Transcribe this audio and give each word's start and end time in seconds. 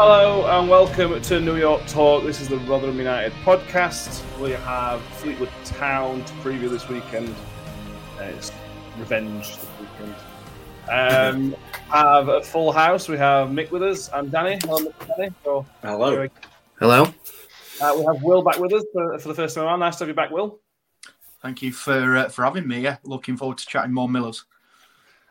Hello 0.00 0.46
and 0.46 0.70
welcome 0.70 1.20
to 1.20 1.40
New 1.40 1.56
York 1.56 1.84
Talk. 1.88 2.22
This 2.22 2.40
is 2.40 2.46
the 2.46 2.58
Rotherham 2.58 2.98
United 2.98 3.32
podcast. 3.44 4.22
We 4.38 4.52
have 4.52 5.02
Fleetwood 5.16 5.50
Town 5.64 6.24
to 6.24 6.32
preview 6.34 6.70
this 6.70 6.88
weekend. 6.88 7.34
Uh, 8.16 8.22
it's 8.22 8.52
revenge 8.96 9.56
this 9.56 9.66
weekend. 9.80 10.14
Um, 10.88 11.56
have 11.88 12.28
a 12.28 12.44
full 12.44 12.70
house. 12.70 13.08
We 13.08 13.16
have 13.16 13.48
Mick 13.48 13.72
with 13.72 13.82
us 13.82 14.08
and 14.12 14.30
Danny. 14.30 14.60
Hello, 14.62 14.78
Mick 14.78 15.16
Danny. 15.16 15.34
So, 15.42 15.66
Hello. 15.82 16.28
Hello. 16.78 17.02
uh, 17.82 17.94
we 17.98 18.04
have 18.04 18.22
Will 18.22 18.42
back 18.42 18.60
with 18.60 18.72
us 18.72 18.84
for, 18.92 19.18
for 19.18 19.26
the 19.26 19.34
first 19.34 19.56
time 19.56 19.64
around. 19.64 19.80
Nice 19.80 19.96
to 19.96 20.04
have 20.04 20.08
you 20.10 20.14
back, 20.14 20.30
Will. 20.30 20.60
Thank 21.42 21.60
you 21.60 21.72
for 21.72 22.16
uh, 22.18 22.28
for 22.28 22.44
having 22.44 22.68
me. 22.68 22.78
Yeah, 22.82 22.98
looking 23.02 23.36
forward 23.36 23.58
to 23.58 23.66
chatting 23.66 23.94
more 23.94 24.08
Millers. 24.08 24.44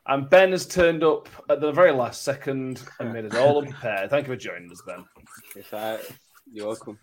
And 0.08 0.30
Ben 0.30 0.52
has 0.52 0.66
turned 0.66 1.04
up 1.04 1.28
at 1.50 1.60
the 1.60 1.72
very 1.72 1.92
last 1.92 2.24
second 2.24 2.82
and 3.00 3.14
made 3.14 3.26
us 3.26 3.36
all 3.36 3.60
unprepared. 3.60 4.10
Thank 4.10 4.28
you 4.28 4.34
for 4.34 4.40
joining 4.40 4.72
us, 4.72 4.82
Ben. 4.86 5.04
Yes, 5.56 5.74
I, 5.74 6.00
you're 6.52 6.68
welcome. 6.68 6.98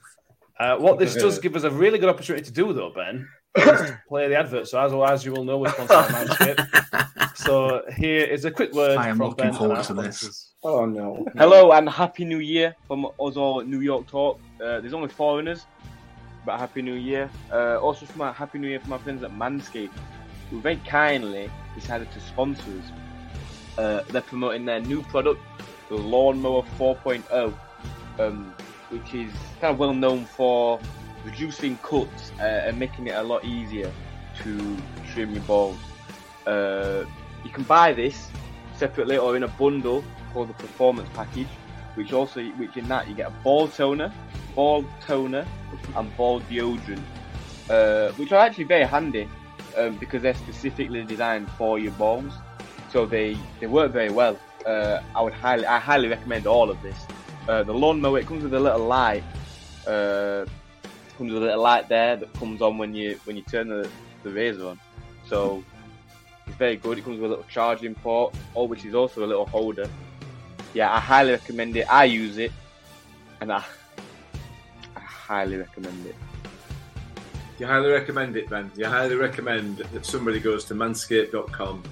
Uh, 0.59 0.77
what 0.77 0.99
this 0.99 1.15
does 1.15 1.39
give 1.39 1.57
us 1.57 1.65
a 1.65 1.71
really 1.71 1.99
good 1.99 2.09
opportunity 2.09 2.45
to 2.45 2.53
do, 2.53 2.73
though, 2.73 2.93
Ben, 2.95 3.29
is 3.57 3.65
to 3.65 4.01
play 4.09 4.29
the 4.29 4.37
advert. 4.37 4.69
So, 4.69 4.81
as, 4.81 4.93
as 5.13 5.25
you 5.25 5.33
will 5.33 5.45
know, 5.45 5.59
we're 5.59 5.71
sponsored 5.71 5.89
by 5.89 6.25
Manscaped. 6.25 7.01
So, 7.37 7.83
here 7.97 8.25
is 8.25 8.45
a 8.45 8.51
quick 8.51 8.73
word. 8.73 8.97
I 8.97 9.09
am 9.09 9.17
from 9.17 9.31
looking 9.31 9.47
Ben 9.47 9.55
forward 9.55 9.83
to 9.85 9.95
this. 9.95 10.19
sponsors. 10.19 10.53
Oh 10.63 10.87
no! 10.87 11.27
Hello 11.37 11.73
and 11.77 11.89
happy 11.89 12.25
New 12.25 12.39
Year 12.39 12.75
from 12.87 13.07
us 13.07 13.37
all 13.37 13.61
at 13.61 13.67
New 13.67 13.81
York 13.81 14.07
Talk. 14.07 14.41
Uh, 14.63 14.81
there's 14.81 14.95
only 14.95 15.09
foreigners, 15.09 15.67
but 16.47 16.59
happy 16.59 16.81
New 16.81 16.95
Year. 16.95 17.29
Uh, 17.53 17.79
also, 17.79 18.07
from 18.07 18.19
my 18.19 18.33
happy 18.33 18.59
New 18.61 18.69
Year 18.69 18.79
from 18.79 18.91
my 18.91 18.99
friends 18.99 19.25
at 19.25 19.33
Manscaped, 19.33 19.91
who 20.51 20.61
very 20.61 20.77
kindly 20.87 21.51
decided 21.75 22.11
to 22.13 22.21
sponsor 22.21 22.63
us. 22.63 23.79
Uh, 23.79 24.03
they're 24.11 24.23
promoting 24.23 24.65
their 24.65 24.81
new 24.81 25.03
product, 25.03 25.41
the 25.89 25.97
Lawnmower 25.97 26.63
4.0, 26.79 27.55
um, 28.19 28.55
which 28.91 29.15
is 29.15 29.33
kind 29.61 29.73
of 29.73 29.79
well 29.79 29.95
known 29.95 30.25
for 30.25 30.79
reducing 31.25 31.77
cuts 31.79 32.31
uh, 32.39 32.43
and 32.43 32.79
making 32.79 33.07
it 33.07 33.15
a 33.15 33.23
lot 33.23 33.45
easier 33.45 33.91
to 34.43 34.77
trim 35.13 35.33
your 35.33 35.43
balls. 35.43 35.79
Uh, 36.47 37.05
you 37.45 37.51
can 37.51 37.65
buy 37.65 37.93
this 37.93 38.29
separately 38.77 39.17
or 39.17 39.37
in 39.37 39.43
a 39.43 39.49
bundle 39.49 40.05
called 40.33 40.49
the 40.49 40.55
Performance 40.55 41.09
Package, 41.15 41.49
which 41.95 42.13
also, 42.13 42.43
which 42.43 42.77
in 42.77 42.87
that 42.89 43.09
you 43.09 43.15
get 43.15 43.29
a 43.29 43.35
ball 43.43 43.69
toner, 43.69 44.13
ball 44.55 44.85
toner, 45.01 45.47
and 45.97 46.17
ball 46.17 46.41
deodorant, 46.43 47.03
uh, 47.71 48.13
which 48.13 48.33
are 48.33 48.39
actually 48.39 48.65
very 48.65 48.85
handy 48.85 49.29
um, 49.77 49.97
because 49.99 50.23
they're 50.23 50.35
specifically 50.35 51.05
designed 51.05 51.49
for 51.59 51.79
your 51.79 51.93
balls. 51.93 52.33
So 52.91 53.07
they, 53.07 53.37
they 53.61 53.67
work 53.67 53.93
very 53.93 54.11
well. 54.11 54.39
Uh, 54.67 54.99
I 55.15 55.23
would 55.23 55.33
highly 55.33 55.67
I 55.67 55.79
highly 55.79 56.09
recommend 56.09 56.47
all 56.47 56.71
of 56.71 56.81
this. 56.83 56.97
Uh, 57.49 57.63
the 57.63 57.73
lawnmower 57.73 58.19
it 58.19 58.27
comes 58.27 58.43
with 58.43 58.55
a 58.55 58.61
little 58.61 58.87
light. 58.87 59.25
Uh, 59.87 60.47
comes 61.17 61.33
with 61.33 61.43
a 61.43 61.47
little 61.47 61.63
light 61.63 61.89
there 61.89 62.17
that 62.17 62.37
comes 62.37 62.61
on 62.63 62.79
when 62.79 62.95
you 62.95 63.19
when 63.25 63.37
you 63.37 63.43
turn 63.43 63.69
the, 63.69 63.91
the 64.23 64.31
razor 64.33 64.69
on. 64.69 64.81
So 65.29 65.65
it's 66.47 66.57
very 66.57 66.77
good. 66.77 66.99
It 66.99 67.05
comes 67.05 67.19
with 67.21 67.27
a 67.27 67.35
little 67.35 67.45
charging 67.49 67.95
port, 67.95 68.35
or 68.55 68.69
which 68.69 68.85
is 68.85 68.95
also 68.95 69.25
a 69.25 69.27
little 69.27 69.47
holder. 69.47 69.89
Yeah, 70.73 70.93
I 70.93 71.01
highly 71.01 71.33
recommend 71.33 71.77
it. 71.77 71.87
I 71.89 72.05
use 72.05 72.39
it, 72.39 72.53
and 73.41 73.53
I, 73.53 73.65
I 74.97 75.01
highly 75.01 75.57
recommend 75.57 76.07
it. 76.07 76.17
You 77.59 77.67
highly 77.67 77.91
recommend 77.91 78.37
it, 78.37 78.49
Ben. 78.51 78.71
You 78.77 78.87
highly 78.87 79.15
recommend 79.15 79.79
that 79.79 80.05
somebody 80.05 80.41
goes 80.41 80.65
to 80.67 80.75
manscaped.com 80.75 81.83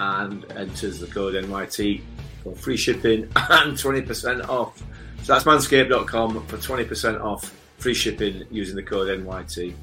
and 0.00 0.52
enters 0.52 0.98
the 1.00 1.06
code 1.06 1.34
NYT 1.34 2.00
for 2.42 2.54
free 2.54 2.76
shipping 2.76 3.24
and 3.36 3.76
20% 3.76 4.48
off. 4.48 4.82
So 5.22 5.34
that's 5.34 5.44
manscaped.com 5.44 6.46
for 6.46 6.56
20% 6.56 7.20
off 7.22 7.54
free 7.78 7.94
shipping 7.94 8.46
using 8.50 8.76
the 8.76 8.82
code 8.82 9.08
NYT. 9.20 9.74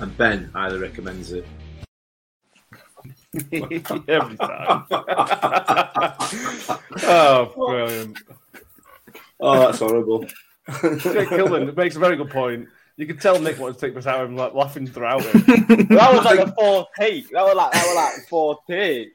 And 0.00 0.16
Ben 0.16 0.50
highly 0.52 0.78
recommends 0.80 1.32
it. 1.32 1.46
Every 3.52 3.80
time. 3.80 4.06
oh, 7.02 7.52
brilliant. 7.54 8.18
Oh, 9.40 9.58
that's 9.60 9.78
horrible. 9.78 10.24
Jake 10.24 11.28
Kilman 11.28 11.76
makes 11.76 11.96
a 11.96 11.98
very 11.98 12.16
good 12.16 12.30
point. 12.30 12.68
You 12.96 13.06
can 13.06 13.18
tell 13.18 13.40
Nick 13.40 13.58
wanted 13.58 13.74
to 13.74 13.80
take 13.80 13.94
this 13.94 14.06
out 14.06 14.26
and 14.26 14.36
like 14.36 14.54
laughing 14.54 14.86
throughout 14.86 15.24
it. 15.24 15.32
that 15.88 16.12
was 16.12 16.24
like 16.24 16.44
the 16.44 16.52
fourth 16.52 16.88
take. 16.98 17.30
That 17.30 17.42
was 17.42 17.54
like 17.54 17.72
that 17.72 17.86
was 17.86 17.96
like 17.96 18.28
fourth 18.28 18.58
take. 18.68 19.08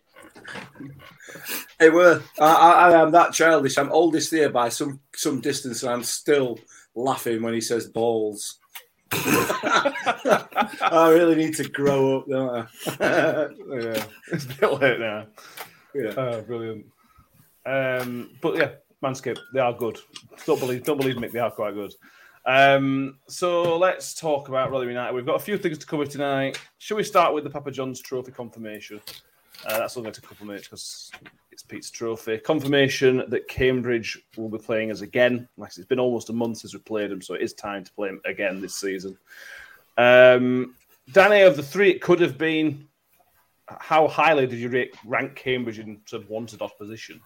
Hey, 1.79 1.89
were 1.89 2.21
I, 2.39 2.45
I, 2.45 2.89
I 2.89 3.01
am 3.01 3.11
that 3.11 3.33
childish. 3.33 3.77
I'm 3.77 3.91
oldest 3.91 4.31
here 4.31 4.49
by 4.49 4.69
some 4.69 4.99
some 5.15 5.41
distance, 5.41 5.83
and 5.83 5.91
I'm 5.91 6.03
still 6.03 6.59
laughing 6.95 7.41
when 7.41 7.53
he 7.53 7.61
says 7.61 7.87
balls. 7.87 8.57
I 9.11 11.09
really 11.13 11.35
need 11.35 11.55
to 11.55 11.69
grow 11.69 12.19
up, 12.19 12.27
don't 12.27 12.49
I? 12.49 12.67
yeah, 12.99 14.03
it's 14.31 14.45
a 14.45 14.55
bit 14.59 14.81
late 14.81 14.99
now. 14.99 15.27
Yeah. 15.93 16.13
Oh, 16.17 16.41
brilliant. 16.41 16.85
Um, 17.65 18.31
but 18.41 18.57
yeah, 18.57 18.71
Manscaped, 19.03 19.39
they 19.53 19.59
are 19.59 19.73
good. 19.73 19.99
Don't 20.45 20.59
believe, 20.59 20.83
don't 20.83 20.97
believe 20.97 21.15
Mick, 21.15 21.31
they 21.31 21.39
are 21.39 21.51
quite 21.51 21.73
good. 21.73 21.93
Um, 22.47 23.19
so 23.27 23.77
let's 23.77 24.13
talk 24.13 24.47
about 24.47 24.71
Rotherham 24.71 24.89
United. 24.89 25.13
We've 25.13 25.25
got 25.25 25.35
a 25.35 25.39
few 25.39 25.57
things 25.57 25.77
to 25.79 25.85
cover 25.85 26.05
tonight. 26.05 26.57
Should 26.77 26.95
we 26.95 27.03
start 27.03 27.33
with 27.33 27.43
the 27.43 27.49
Papa 27.49 27.71
John's 27.71 28.01
Trophy 28.01 28.31
confirmation? 28.31 29.01
Uh, 29.65 29.79
that's 29.79 29.97
only 29.97 30.05
going 30.05 30.13
to 30.13 30.21
take 30.21 30.25
a 30.25 30.29
couple 30.29 30.45
of 30.45 30.47
minutes 30.47 30.67
because 30.67 31.11
it's 31.51 31.61
Pete's 31.61 31.91
Trophy. 31.91 32.37
Confirmation 32.37 33.23
that 33.27 33.49
Cambridge 33.49 34.17
will 34.37 34.47
be 34.47 34.57
playing 34.57 34.91
us 34.91 35.01
again. 35.01 35.49
Like 35.57 35.75
it's 35.75 35.85
been 35.85 35.99
almost 35.99 36.29
a 36.29 36.33
month 36.33 36.59
since 36.59 36.73
we 36.73 36.79
played 36.79 37.11
them, 37.11 37.21
so 37.21 37.33
it 37.33 37.41
is 37.41 37.53
time 37.53 37.83
to 37.83 37.91
play 37.93 38.07
them 38.07 38.21
again 38.23 38.61
this 38.61 38.75
season. 38.75 39.17
Um, 39.97 40.75
Danny, 41.11 41.41
of 41.41 41.57
the 41.57 41.63
three 41.63 41.89
it 41.89 42.01
could 42.01 42.21
have 42.21 42.37
been, 42.37 42.87
how 43.67 44.07
highly 44.07 44.47
did 44.47 44.59
you 44.59 44.89
rank 45.05 45.35
Cambridge 45.35 45.79
in 45.79 45.99
sort 46.05 46.23
of 46.23 46.29
wanted 46.29 46.61
opposition? 46.61 47.19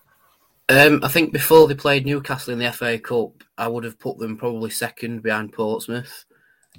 Um, 0.72 1.02
I 1.04 1.10
think 1.10 1.34
before 1.34 1.68
they 1.68 1.76
played 1.76 2.06
Newcastle 2.06 2.54
in 2.54 2.60
the 2.60 2.72
FA 2.72 2.98
Cup, 2.98 3.44
I 3.58 3.68
would 3.68 3.84
have 3.84 4.00
put 4.00 4.18
them 4.20 4.38
probably 4.38 4.70
second 4.70 5.22
behind 5.22 5.52
Portsmouth. 5.52 6.24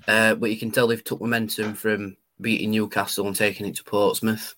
Uh, 0.09 0.35
but 0.35 0.50
you 0.50 0.56
can 0.56 0.71
tell 0.71 0.87
they've 0.87 1.05
took 1.05 1.21
momentum 1.21 1.75
from 1.75 2.17
beating 2.41 2.71
Newcastle 2.71 3.27
and 3.27 3.37
taking 3.37 3.67
it 3.67 3.77
to 3.77 3.85
Portsmouth. 3.85 4.55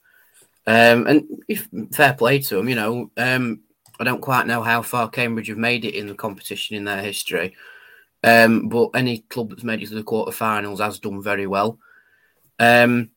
Um, 0.69 1.09
and 1.09 1.25
if, 1.49 1.69
fair 1.93 2.15
play 2.15 2.39
to 2.43 2.57
them, 2.57 2.69
you 2.69 2.77
know. 2.77 3.11
Um, 3.17 3.63
I 3.99 4.05
don't 4.05 4.21
quite 4.21 4.47
know 4.47 4.63
how 4.63 4.83
far 4.83 5.09
Cambridge 5.09 5.49
have 5.49 5.59
made 5.59 5.85
it 5.85 5.97
in 5.97 6.07
the 6.07 6.15
competition 6.15 6.77
in 6.77 6.85
their 6.85 7.03
history, 7.03 7.57
um, 8.23 8.69
but 8.69 8.91
any 8.95 9.19
club 9.19 9.51
that's 9.51 9.65
made 9.65 9.83
it 9.83 9.89
to 9.89 9.95
the 9.97 10.05
quarterfinals 10.05 10.79
has 10.79 11.01
done 11.01 11.21
very 11.21 11.49
well. 11.49 11.81
Um, 12.61 13.11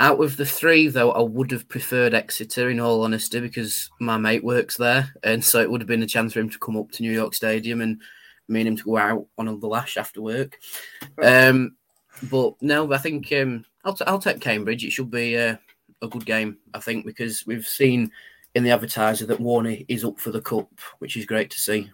out 0.00 0.22
of 0.22 0.36
the 0.36 0.46
three, 0.46 0.88
though, 0.88 1.12
I 1.12 1.22
would 1.22 1.50
have 1.52 1.68
preferred 1.68 2.14
Exeter 2.14 2.68
in 2.68 2.80
all 2.80 3.04
honesty 3.04 3.40
because 3.40 3.90
my 4.00 4.16
mate 4.16 4.42
works 4.42 4.76
there, 4.76 5.12
and 5.22 5.44
so 5.44 5.60
it 5.60 5.70
would 5.70 5.80
have 5.80 5.88
been 5.88 6.02
a 6.02 6.06
chance 6.06 6.32
for 6.32 6.40
him 6.40 6.50
to 6.50 6.58
come 6.58 6.76
up 6.76 6.90
to 6.92 7.02
New 7.02 7.12
York 7.12 7.34
Stadium 7.34 7.80
and 7.80 8.00
me 8.48 8.60
and 8.60 8.68
him 8.68 8.76
to 8.76 8.84
go 8.84 8.96
out 8.96 9.26
on 9.38 9.60
the 9.60 9.66
lash 9.66 9.96
after 9.96 10.20
work. 10.20 10.58
Um, 11.22 11.76
but 12.30 12.54
no, 12.60 12.92
I 12.92 12.98
think 12.98 13.32
um, 13.32 13.64
I'll, 13.84 13.94
t- 13.94 14.04
I'll 14.06 14.18
take 14.18 14.40
Cambridge. 14.40 14.84
It 14.84 14.90
should 14.90 15.10
be 15.10 15.38
uh, 15.38 15.56
a 16.02 16.08
good 16.08 16.26
game, 16.26 16.58
I 16.72 16.80
think, 16.80 17.06
because 17.06 17.46
we've 17.46 17.66
seen 17.66 18.10
in 18.54 18.64
the 18.64 18.70
advertiser 18.70 19.26
that 19.26 19.40
Warne 19.40 19.84
is 19.88 20.04
up 20.04 20.18
for 20.18 20.30
the 20.30 20.40
cup, 20.40 20.68
which 20.98 21.16
is 21.16 21.26
great 21.26 21.50
to 21.50 21.60
see. 21.60 21.90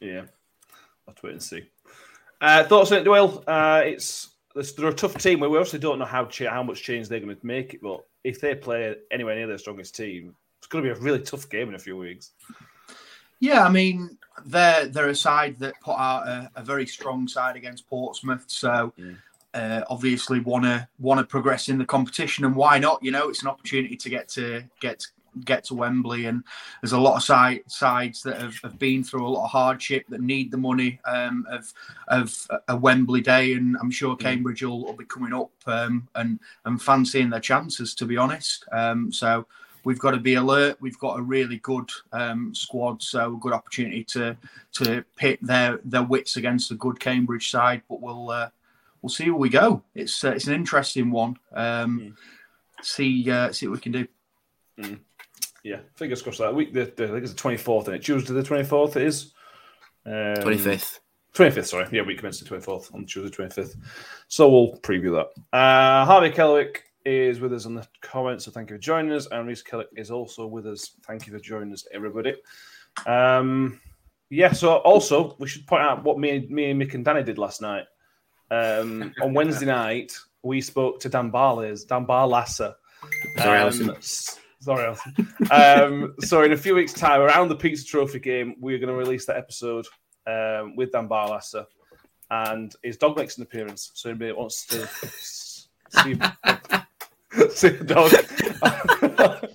Yeah, 0.00 0.22
I'll 0.22 1.08
have 1.08 1.16
to 1.16 1.26
wait 1.26 1.32
and 1.32 1.42
see. 1.42 1.70
Uh, 2.40 2.64
thoughts 2.64 2.92
on 2.92 2.98
it, 2.98 3.04
Doyle? 3.04 3.44
Uh, 3.46 3.82
it's 3.84 4.31
they're 4.54 4.88
a 4.88 4.94
tough 4.94 5.16
team. 5.18 5.40
We 5.40 5.46
obviously 5.48 5.78
don't 5.78 5.98
know 5.98 6.04
how 6.04 6.28
how 6.48 6.62
much 6.62 6.82
change 6.82 7.08
they're 7.08 7.20
going 7.20 7.36
to 7.36 7.46
make 7.46 7.74
it, 7.74 7.82
but 7.82 8.04
if 8.24 8.40
they 8.40 8.54
play 8.54 8.94
anywhere 9.10 9.34
near 9.34 9.46
their 9.46 9.58
strongest 9.58 9.96
team, 9.96 10.34
it's 10.58 10.66
going 10.66 10.84
to 10.84 10.92
be 10.92 10.98
a 10.98 11.02
really 11.02 11.20
tough 11.20 11.48
game 11.48 11.68
in 11.68 11.74
a 11.74 11.78
few 11.78 11.96
weeks. 11.96 12.32
Yeah, 13.40 13.64
I 13.64 13.70
mean 13.70 14.18
they're 14.46 14.86
they're 14.86 15.08
a 15.08 15.14
side 15.14 15.58
that 15.58 15.74
put 15.80 15.96
out 15.96 16.28
a, 16.28 16.50
a 16.56 16.62
very 16.62 16.86
strong 16.86 17.26
side 17.26 17.56
against 17.56 17.88
Portsmouth, 17.88 18.44
so 18.46 18.92
uh, 19.54 19.82
obviously 19.88 20.40
want 20.40 20.64
to 20.64 20.86
want 20.98 21.18
to 21.18 21.26
progress 21.26 21.68
in 21.68 21.78
the 21.78 21.84
competition, 21.84 22.44
and 22.44 22.54
why 22.54 22.78
not? 22.78 23.02
You 23.02 23.10
know, 23.10 23.28
it's 23.28 23.42
an 23.42 23.48
opportunity 23.48 23.96
to 23.96 24.08
get 24.08 24.28
to 24.30 24.62
get 24.80 25.04
get 25.44 25.64
to 25.64 25.74
Wembley, 25.74 26.26
and 26.26 26.44
there's 26.80 26.92
a 26.92 27.00
lot 27.00 27.16
of 27.16 27.22
side, 27.22 27.62
sides 27.66 28.22
that 28.22 28.40
have, 28.40 28.56
have 28.62 28.78
been 28.78 29.02
through 29.02 29.26
a 29.26 29.28
lot 29.28 29.44
of 29.44 29.50
hardship 29.50 30.06
that 30.08 30.20
need 30.20 30.50
the 30.50 30.56
money 30.56 31.00
um, 31.04 31.46
of 31.50 31.72
of 32.08 32.46
a 32.68 32.76
Wembley 32.76 33.20
day, 33.20 33.54
and 33.54 33.76
I'm 33.80 33.90
sure 33.90 34.16
Cambridge 34.16 34.62
will, 34.62 34.84
will 34.84 34.92
be 34.92 35.04
coming 35.04 35.32
up 35.32 35.50
um, 35.66 36.08
and 36.14 36.38
and 36.64 36.80
fancying 36.80 37.30
their 37.30 37.40
chances, 37.40 37.94
to 37.96 38.06
be 38.06 38.16
honest. 38.16 38.64
Um, 38.72 39.12
so 39.12 39.46
we've 39.84 39.98
got 39.98 40.12
to 40.12 40.20
be 40.20 40.34
alert. 40.34 40.76
We've 40.80 40.98
got 40.98 41.18
a 41.18 41.22
really 41.22 41.58
good 41.58 41.90
um, 42.12 42.54
squad, 42.54 43.02
so 43.02 43.34
a 43.34 43.38
good 43.38 43.52
opportunity 43.52 44.04
to 44.04 44.36
to 44.74 45.04
pit 45.16 45.38
their 45.42 45.80
their 45.84 46.02
wits 46.02 46.36
against 46.36 46.70
a 46.70 46.76
good 46.76 47.00
Cambridge 47.00 47.50
side. 47.50 47.82
But 47.88 48.00
we'll 48.00 48.30
uh, 48.30 48.50
we'll 49.00 49.10
see 49.10 49.30
where 49.30 49.38
we 49.38 49.48
go. 49.48 49.82
It's 49.94 50.22
uh, 50.24 50.30
it's 50.30 50.46
an 50.46 50.54
interesting 50.54 51.10
one. 51.10 51.38
Um, 51.52 52.16
See 52.84 53.30
uh, 53.30 53.52
see 53.52 53.68
what 53.68 53.74
we 53.74 53.80
can 53.80 53.92
do. 53.92 54.08
Mm. 54.76 54.98
Yeah, 55.62 55.80
fingers 55.94 56.22
crossed 56.22 56.38
that 56.38 56.54
week. 56.54 56.72
The, 56.72 56.92
the, 56.96 57.04
I 57.04 57.08
think 57.08 57.22
it's 57.22 57.32
the 57.32 57.38
twenty 57.38 57.56
fourth, 57.56 57.86
and 57.86 57.96
it 57.96 58.02
Tuesday 58.02 58.32
the 58.34 58.42
twenty 58.42 58.64
fourth. 58.64 58.96
It 58.96 59.02
is 59.02 59.32
um, 60.06 60.12
25th. 60.12 60.98
Twenty 61.34 61.50
fifth, 61.52 61.68
sorry. 61.68 61.86
Yeah, 61.92 62.02
week 62.02 62.20
the 62.20 62.44
twenty 62.44 62.62
fourth 62.62 62.92
on 62.94 63.06
Tuesday 63.06 63.30
twenty 63.34 63.50
fifth. 63.54 63.76
So 64.28 64.48
we'll 64.50 64.76
preview 64.80 65.12
that. 65.16 65.56
Uh, 65.56 66.04
Harvey 66.04 66.30
Kelwick 66.30 66.78
is 67.04 67.40
with 67.40 67.52
us 67.52 67.64
on 67.66 67.74
the 67.74 67.86
comments, 68.00 68.44
so 68.44 68.50
thank 68.50 68.70
you 68.70 68.76
for 68.76 68.80
joining 68.80 69.12
us. 69.12 69.26
And 69.30 69.46
Reese 69.46 69.62
Kellick 69.62 69.86
is 69.96 70.10
also 70.10 70.46
with 70.46 70.66
us. 70.66 70.96
Thank 71.06 71.26
you 71.26 71.32
for 71.32 71.38
joining 71.38 71.72
us, 71.72 71.86
everybody. 71.92 72.34
Um, 73.06 73.80
yeah. 74.30 74.52
So 74.52 74.76
also 74.78 75.36
we 75.38 75.48
should 75.48 75.66
point 75.66 75.82
out 75.82 76.04
what 76.04 76.18
me, 76.18 76.46
me 76.50 76.70
and 76.70 76.82
Mick 76.82 76.94
and 76.94 77.04
Danny 77.04 77.22
did 77.22 77.38
last 77.38 77.62
night. 77.62 77.84
Um, 78.50 79.14
on 79.22 79.32
Wednesday 79.32 79.66
night, 79.84 80.12
we 80.42 80.60
spoke 80.60 81.00
to 81.00 81.08
Dan 81.08 81.30
Barles, 81.30 81.86
Dan 81.86 82.04
Barlaser. 82.04 82.74
Sorry, 83.38 83.58
Um, 83.58 83.62
Alison. 83.62 83.96
Sorry, 84.62 84.84
Alison. 84.84 85.28
um, 85.50 86.14
so 86.20 86.44
in 86.44 86.52
a 86.52 86.56
few 86.56 86.76
weeks' 86.76 86.92
time, 86.92 87.20
around 87.20 87.48
the 87.48 87.56
Pizza 87.56 87.84
Trophy 87.84 88.20
game, 88.20 88.54
we're 88.60 88.78
going 88.78 88.90
to 88.90 88.94
release 88.94 89.26
that 89.26 89.36
episode 89.36 89.86
um, 90.24 90.76
with 90.76 90.92
Dan 90.92 91.08
Barlaser, 91.08 91.66
and 92.30 92.72
his 92.84 92.96
dog 92.96 93.16
makes 93.16 93.38
an 93.38 93.42
appearance. 93.42 93.90
So 93.94 94.10
anybody 94.10 94.30
that 94.30 94.38
wants 94.38 94.64
to 94.66 94.86
see, 95.90 96.14
see 97.50 97.68
the 97.70 97.84
dog. 97.84 99.50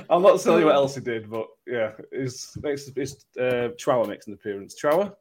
I'm 0.10 0.22
not 0.22 0.40
telling 0.40 0.60
you 0.60 0.66
what 0.66 0.74
else 0.74 0.96
he 0.96 1.00
did, 1.00 1.30
but 1.30 1.46
yeah, 1.64 1.92
his, 2.10 2.58
makes, 2.60 2.90
his 2.92 3.24
uh, 3.40 3.68
Chihuahua 3.78 4.08
makes 4.08 4.26
an 4.26 4.32
appearance. 4.32 4.74
Chihuahua? 4.74 5.12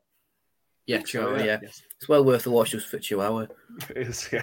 Yeah, 0.88 1.04
Chihuahua, 1.04 1.38
yeah, 1.38 1.46
yeah. 1.46 1.60
yes. 1.62 1.84
It's 1.98 2.10
well 2.10 2.26
worth 2.26 2.46
the 2.46 2.52
watch 2.52 2.72
just 2.72 2.88
for 2.88 2.98
Chihuahua. 2.98 3.46
It 3.96 4.08
is, 4.08 4.28
yeah. 4.32 4.42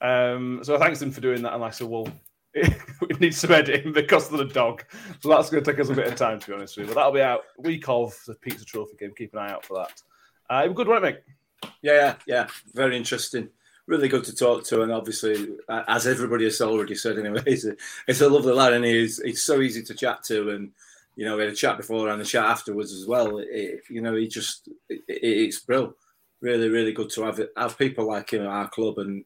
um, 0.00 0.60
so 0.62 0.78
thanks 0.78 1.02
him 1.02 1.10
for 1.10 1.20
doing 1.20 1.42
that. 1.42 1.54
And 1.54 1.64
I 1.64 1.70
said, 1.70 1.88
well, 1.88 2.06
we 3.00 3.16
need 3.20 3.34
some 3.34 3.52
editing 3.52 3.92
because 3.92 4.32
of 4.32 4.38
the 4.38 4.44
dog. 4.44 4.84
So 5.20 5.28
that's 5.28 5.50
going 5.50 5.62
to 5.62 5.70
take 5.70 5.80
us 5.80 5.90
a 5.90 5.94
bit 5.94 6.06
of 6.06 6.14
time, 6.16 6.40
to 6.40 6.46
be 6.46 6.52
honest 6.54 6.76
with 6.76 6.88
you. 6.88 6.94
But 6.94 7.00
that'll 7.00 7.12
be 7.12 7.20
out 7.20 7.42
week 7.58 7.88
of 7.88 8.14
the 8.26 8.34
Pizza 8.34 8.64
Trophy 8.64 8.96
game. 8.98 9.12
Keep 9.16 9.34
an 9.34 9.40
eye 9.40 9.52
out 9.52 9.64
for 9.64 9.76
that. 9.78 10.02
Uh, 10.48 10.66
good, 10.68 10.88
right, 10.88 11.02
mate? 11.02 11.20
Yeah, 11.82 11.92
yeah, 11.92 12.14
yeah. 12.26 12.46
Very 12.74 12.96
interesting. 12.96 13.48
Really 13.86 14.08
good 14.08 14.24
to 14.24 14.34
talk 14.34 14.64
to, 14.64 14.82
and 14.82 14.90
obviously, 14.90 15.54
as 15.68 16.06
everybody 16.06 16.44
has 16.44 16.60
already 16.60 16.96
said, 16.96 17.18
anyway, 17.18 17.42
it's 17.46 17.64
a, 17.64 17.76
he's 18.06 18.20
a 18.20 18.28
lovely 18.28 18.52
lad, 18.52 18.72
and 18.72 18.84
he's 18.84 19.22
he's 19.22 19.42
so 19.42 19.60
easy 19.60 19.82
to 19.84 19.94
chat 19.94 20.24
to, 20.24 20.50
and 20.50 20.72
you 21.14 21.24
know, 21.24 21.36
we 21.36 21.44
had 21.44 21.52
a 21.52 21.56
chat 21.56 21.76
before 21.76 22.08
and 22.08 22.20
a 22.20 22.24
chat 22.24 22.44
afterwards 22.44 22.92
as 22.92 23.06
well. 23.06 23.38
It, 23.38 23.82
you 23.88 24.00
know, 24.00 24.16
he 24.16 24.26
just 24.26 24.68
it- 24.88 25.02
it's 25.08 25.60
brilliant. 25.60 25.94
Really, 26.40 26.68
really 26.68 26.92
good 26.92 27.10
to 27.10 27.22
have 27.22 27.40
have 27.56 27.78
people 27.78 28.06
like 28.08 28.30
him 28.32 28.42
at 28.42 28.48
our 28.48 28.68
club, 28.68 28.98
and 28.98 29.24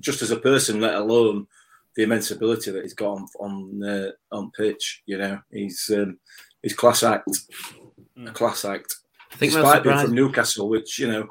just 0.00 0.22
as 0.22 0.32
a 0.32 0.36
person, 0.36 0.80
let 0.80 0.96
alone 0.96 1.46
the 1.96 2.02
immense 2.02 2.30
ability 2.30 2.70
that 2.70 2.82
he's 2.82 2.94
got 2.94 3.12
on 3.12 3.26
on, 3.40 3.82
uh, 3.82 4.10
on 4.32 4.50
pitch. 4.52 5.02
You 5.06 5.18
know, 5.18 5.38
he's 5.50 5.90
um, 5.94 6.18
he's 6.62 6.74
class 6.74 7.02
act, 7.02 7.28
a 8.26 8.30
class 8.32 8.64
act. 8.64 8.94
I 9.32 9.36
think 9.36 9.52
most 9.52 9.62
Despite 9.62 9.82
being 9.82 9.94
surprising- 9.94 10.06
from 10.08 10.14
Newcastle, 10.14 10.68
which 10.68 10.98
you 10.98 11.08
know, 11.08 11.28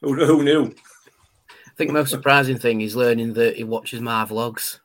who, 0.00 0.14
who 0.14 0.44
knew? 0.44 0.66
I 0.66 1.72
think 1.76 1.88
the 1.88 1.94
most 1.94 2.10
surprising 2.10 2.58
thing 2.58 2.82
is 2.82 2.94
learning 2.96 3.32
that 3.34 3.56
he 3.56 3.64
watches 3.64 4.00
my 4.00 4.24
vlogs. 4.24 4.80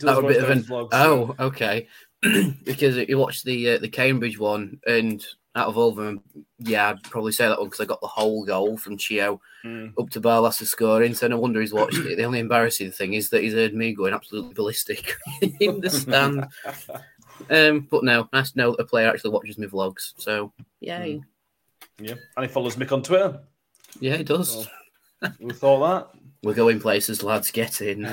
that 0.00 0.04
was 0.04 0.18
a 0.18 0.22
bit 0.22 0.42
of 0.42 0.50
an 0.50 0.62
vlogs, 0.62 0.90
oh, 0.92 1.34
okay. 1.38 1.88
because 2.64 2.96
he 2.96 3.14
watched 3.14 3.44
the 3.44 3.70
uh, 3.70 3.78
the 3.78 3.88
Cambridge 3.88 4.38
one, 4.38 4.78
and 4.86 5.24
out 5.56 5.66
of 5.68 5.76
all 5.76 5.88
of 5.88 5.96
them, 5.96 6.22
yeah, 6.58 6.90
I'd 6.90 7.02
probably 7.04 7.32
say 7.32 7.48
that 7.48 7.58
one 7.58 7.68
because 7.68 7.80
I 7.80 7.84
got 7.86 8.00
the 8.00 8.06
whole 8.06 8.44
goal 8.44 8.76
from 8.76 8.96
Chio 8.96 9.40
Mm. 9.64 9.92
up 10.00 10.08
to 10.10 10.20
Barlaser 10.22 10.64
scoring. 10.64 11.12
So 11.12 11.28
no 11.28 11.38
wonder 11.38 11.60
he's 11.60 11.72
watched 11.74 11.98
it. 11.98 12.16
The 12.16 12.24
only 12.24 12.38
embarrassing 12.38 12.92
thing 12.92 13.12
is 13.12 13.28
that 13.30 13.42
he's 13.42 13.52
heard 13.52 13.74
me 13.74 13.92
going 13.92 14.14
absolutely 14.14 14.54
ballistic 14.54 15.16
in 15.60 15.80
the 15.80 15.90
stand. 15.90 16.46
Um, 17.48 17.88
but 17.90 18.04
no, 18.04 18.28
nice 18.34 18.52
to 18.52 18.58
know 18.58 18.70
that 18.72 18.82
a 18.82 18.84
player 18.84 19.08
actually 19.08 19.30
watches 19.30 19.56
my 19.56 19.64
vlogs. 19.64 20.12
So 20.18 20.52
yay, 20.80 21.22
Yeah. 21.98 22.14
And 22.36 22.46
he 22.46 22.52
follows 22.52 22.76
Mick 22.76 22.92
on 22.92 23.02
Twitter. 23.02 23.40
yeah, 23.98 24.16
he 24.18 24.24
does. 24.24 24.68
We 25.38 25.54
thought 25.54 26.10
that? 26.12 26.20
We're 26.42 26.52
going 26.54 26.80
places, 26.80 27.22
lads. 27.22 27.50
Get 27.50 27.80
in. 27.80 28.04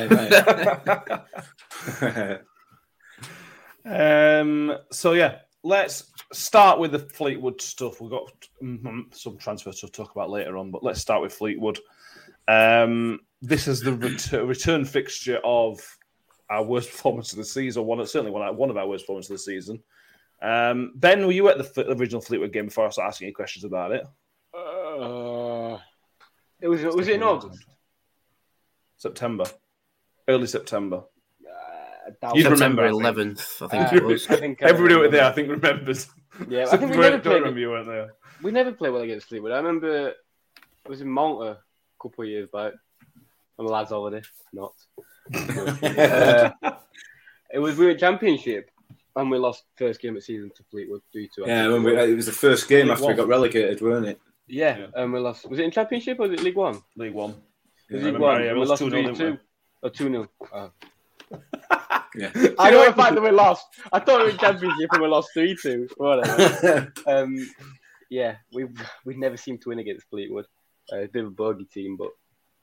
um, 3.86 4.78
so, 4.92 5.14
yeah, 5.14 5.40
let's 5.64 6.12
start 6.34 6.80
with 6.80 6.92
the 6.92 7.00
Fleetwood 7.00 7.62
stuff. 7.62 8.00
We've 8.00 8.12
got 8.12 8.32
mm, 8.62 9.14
some 9.14 9.38
transfer 9.38 9.72
stuff 9.72 9.92
to 9.92 10.04
talk 10.04 10.12
about 10.16 10.30
later 10.30 10.58
on, 10.58 10.72
but 10.72 10.84
let's 10.84 11.02
start 11.02 11.22
with 11.22 11.34
Fleetwood. 11.34 11.80
Um, 12.48 13.20
this 13.42 13.68
is 13.68 13.82
the 13.82 13.94
ret- 13.94 14.32
return 14.32 14.86
fixture 14.86 15.40
of 15.44 15.80
our 16.50 16.64
worst 16.64 16.90
performance 16.92 17.32
of 17.32 17.38
the 17.38 17.46
season, 17.46 17.86
one 17.86 18.06
certainly 18.06 18.32
one, 18.32 18.56
one 18.56 18.70
of 18.70 18.78
our 18.78 18.88
worst 18.88 19.04
performances 19.04 19.32
of 19.32 19.38
the 19.38 19.44
season. 19.44 19.84
Um, 20.42 20.94
ben, 20.96 21.26
were 21.26 21.32
you 21.32 21.50
at 21.50 21.58
the 21.58 21.66
f- 21.66 21.98
original 21.98 22.22
Fleetwood 22.22 22.54
game 22.54 22.66
before 22.66 22.86
I 22.86 22.90
start 22.90 23.10
asking 23.10 23.28
you 23.28 23.34
questions 23.34 23.64
about 23.66 23.92
it? 23.92 24.06
Uh, 24.54 25.80
it 26.62 26.68
was 26.68 26.82
was 26.84 27.08
it 27.08 27.16
in 27.16 27.24
August? 27.24 27.64
September, 28.98 29.46
early 30.28 30.48
September. 30.48 31.04
I 32.24 32.32
You'd 32.34 32.46
remember, 32.48 32.84
I 32.86 32.92
September 32.92 33.14
think. 33.14 33.38
11th, 33.38 33.62
I 33.62 33.68
think 33.68 33.94
Uh, 33.94 33.96
it 33.98 34.04
was. 34.04 34.28
I 34.30 34.36
think 34.38 34.64
I 34.64 34.68
Everybody 34.70 34.96
remember. 34.96 35.18
there, 35.18 35.26
I 35.26 35.32
think, 35.32 35.50
remembers. 35.50 36.08
Yeah, 36.48 36.64
I 36.64 36.66
think 36.78 36.82
we 36.82 36.88
people 36.90 37.02
never 37.04 37.20
played. 37.20 37.36
remember 37.40 37.60
you 37.60 37.70
weren't 37.70 37.88
there. 37.88 38.14
We 38.44 38.52
never 38.52 38.72
played 38.72 38.92
well 38.94 39.02
against 39.02 39.28
Fleetwood. 39.28 39.52
I 39.52 39.58
remember 39.58 40.10
it 40.10 40.16
was 40.88 41.02
in 41.02 41.10
Malta 41.10 41.52
a 41.52 41.58
couple 42.02 42.24
of 42.24 42.30
years 42.30 42.48
back 42.54 42.74
on 43.60 43.66
a 43.66 43.70
lads' 43.70 43.90
holiday. 43.90 44.22
Not. 44.54 44.74
Uh, 45.34 46.52
it 47.54 47.60
was 47.60 47.78
we 47.78 47.86
were 47.86 47.94
championship 47.96 48.70
and 49.16 49.32
we 49.32 49.38
lost 49.38 49.64
first 49.78 50.02
game 50.02 50.16
of 50.18 50.24
season 50.24 50.52
to 50.56 50.64
Fleetwood 50.70 51.02
due 51.14 51.28
to 51.36 51.44
Yeah, 51.48 51.70
when 51.70 51.82
we, 51.84 51.98
it 51.98 52.16
was 52.16 52.26
the 52.26 52.32
first 52.34 52.68
game 52.68 52.88
League 52.88 52.92
after 52.92 53.08
we 53.08 53.14
got 53.14 53.28
relegated, 53.28 53.82
weren't 53.82 54.06
it? 54.06 54.20
yeah, 54.48 54.78
Yeah. 54.78 54.88
and 54.96 55.12
we 55.14 55.20
lost. 55.20 55.50
Was 55.50 55.60
it 55.60 55.64
in 55.64 55.72
championship 55.72 56.20
or 56.20 56.24
was 56.28 56.32
it 56.40 56.44
League 56.44 56.56
One? 56.56 56.82
League 56.98 57.14
One. 57.14 57.32
It 57.90 57.94
was 57.96 58.04
Yeah, 58.04 58.10
I 58.10 58.12
League 58.12 58.14
remember, 58.14 58.20
One. 58.28 58.42
yeah, 58.44 58.48
and 58.50 58.56
we 58.56 58.62
we 58.62 58.68
lost 58.68 58.82
lost 58.82 58.84
2-0, 58.84 58.90
three 58.92 59.02
didn't 59.04 59.20
we? 59.20 59.26
two 59.26 59.40
or 59.84 59.90
two 59.90 60.10
0 60.10 60.30
oh. 60.54 60.72
Yeah. 62.18 62.32
I 62.60 62.72
know 62.72 62.86
the 62.86 62.94
fact 62.94 63.16
that 63.16 63.22
we 63.22 63.32
lost. 63.32 63.66
I 63.94 64.00
thought 64.00 64.26
we 64.26 64.32
were 64.32 64.38
championship 64.38 64.90
and 64.92 65.02
we 65.02 65.08
lost 65.08 65.30
three 65.34 65.56
two. 65.62 65.88
Whatever. 65.98 66.92
um, 67.08 67.38
yeah, 68.10 68.36
we 68.54 68.66
we 69.06 69.16
never 69.16 69.38
seem 69.38 69.58
to 69.60 69.70
win 69.70 69.80
against 69.80 70.10
Fleetwood. 70.10 70.46
Uh, 70.92 71.02
a 71.02 71.08
bit 71.08 71.24
of 71.24 71.28
a 71.28 71.32
bogey 71.32 71.66
team, 71.66 71.98
but 71.98 72.10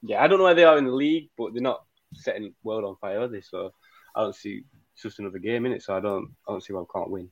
yeah, 0.03 0.23
I 0.23 0.27
don't 0.27 0.39
know 0.39 0.45
where 0.45 0.55
they 0.55 0.65
are 0.65 0.79
in 0.79 0.87
the 0.87 0.93
league, 0.93 1.29
but 1.37 1.53
they're 1.53 1.63
not 1.63 1.85
setting 2.15 2.55
world 2.63 2.85
on 2.85 2.97
fire, 2.97 3.21
are 3.21 3.29
they? 3.29 3.43
So 3.43 3.73
I 4.17 4.23
don't 4.23 4.35
see 4.35 4.65
it's 4.95 5.03
just 5.03 5.19
another 5.19 5.39
game 5.39 5.67
in 5.67 5.73
it. 5.73 5.83
So 5.83 5.97
I 5.97 6.01
don't 6.01 6.35
I 6.49 6.53
don't 6.53 6.63
see 6.63 6.73
why 6.73 6.81
we 6.81 6.87
can't 6.95 7.11
win. 7.11 7.31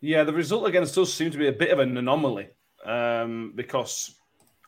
Yeah, 0.00 0.24
the 0.24 0.32
result 0.32 0.68
against 0.68 0.96
us 0.98 1.12
seemed 1.12 1.32
to 1.32 1.38
be 1.38 1.48
a 1.48 1.52
bit 1.52 1.70
of 1.70 1.78
an 1.78 1.96
anomaly 1.96 2.48
um, 2.84 3.52
because 3.54 4.14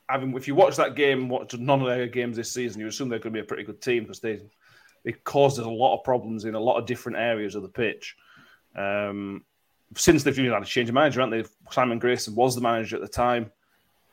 having, 0.09 0.35
if 0.35 0.47
you 0.47 0.55
watch 0.55 0.77
that 0.77 0.95
game, 0.95 1.29
watch 1.29 1.55
none 1.55 1.81
of 1.81 1.87
their 1.87 2.07
games 2.07 2.37
this 2.37 2.53
season, 2.53 2.81
you 2.81 2.87
assume 2.87 3.09
they're 3.09 3.19
going 3.19 3.33
to 3.33 3.39
be 3.39 3.43
a 3.43 3.47
pretty 3.47 3.63
good 3.63 3.81
team 3.81 4.03
because 4.03 4.19
they 4.19 4.39
they 5.03 5.11
caused 5.13 5.59
a 5.59 5.69
lot 5.69 5.97
of 5.97 6.03
problems 6.03 6.45
in 6.45 6.55
a 6.55 6.59
lot 6.59 6.77
of 6.77 6.85
different 6.85 7.17
areas 7.17 7.55
of 7.55 7.63
the 7.63 7.69
pitch. 7.69 8.15
Um, 8.75 9.43
since 9.95 10.23
they've 10.23 10.35
had 10.35 10.61
a 10.61 10.65
change 10.65 10.89
of 10.89 10.95
manager, 10.95 11.21
haven't 11.21 11.41
they? 11.43 11.49
Simon 11.71 11.99
Grayson 11.99 12.35
was 12.35 12.55
the 12.55 12.61
manager 12.61 12.95
at 12.97 13.01
the 13.01 13.07
time. 13.07 13.51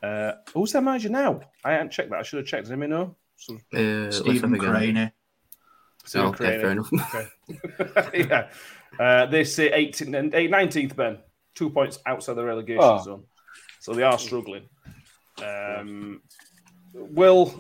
Uh, 0.03 0.33
who's 0.53 0.73
their 0.73 0.83
manager 0.83 1.09
now? 1.09 1.41
I 1.65 1.73
haven't 1.73 1.91
checked 1.91 2.11
that. 2.11 2.19
I 2.19 2.23
should 2.23 2.39
have 2.39 2.47
checked. 2.47 2.65
Does 2.65 2.73
anybody 2.73 2.91
know? 2.91 3.17
So, 3.37 3.55
Uh, 3.73 4.11
Stephen 4.13 4.55
have 4.55 4.63
a. 4.63 4.67
Crainey. 4.67 5.13
Stephen 6.05 6.27
Oh, 6.27 6.31
okay, 6.31 6.61
fair 6.61 6.71
enough. 6.71 6.91
Okay. 6.93 7.29
yeah. 8.29 8.49
Uh, 9.01 9.27
they 9.27 9.43
say 9.45 9.71
18th 9.71 10.15
and 10.15 10.33
19th, 10.33 10.95
Ben. 10.95 11.19
Two 11.55 11.71
points 11.71 11.99
outside 12.07 12.35
the 12.35 12.45
relegation 12.45 12.83
Oh. 12.85 12.99
zone. 13.03 13.25
So 13.81 13.93
they 13.95 14.03
are 14.03 14.19
struggling. 14.19 14.69
Um, 15.43 16.23
Will, 16.93 17.53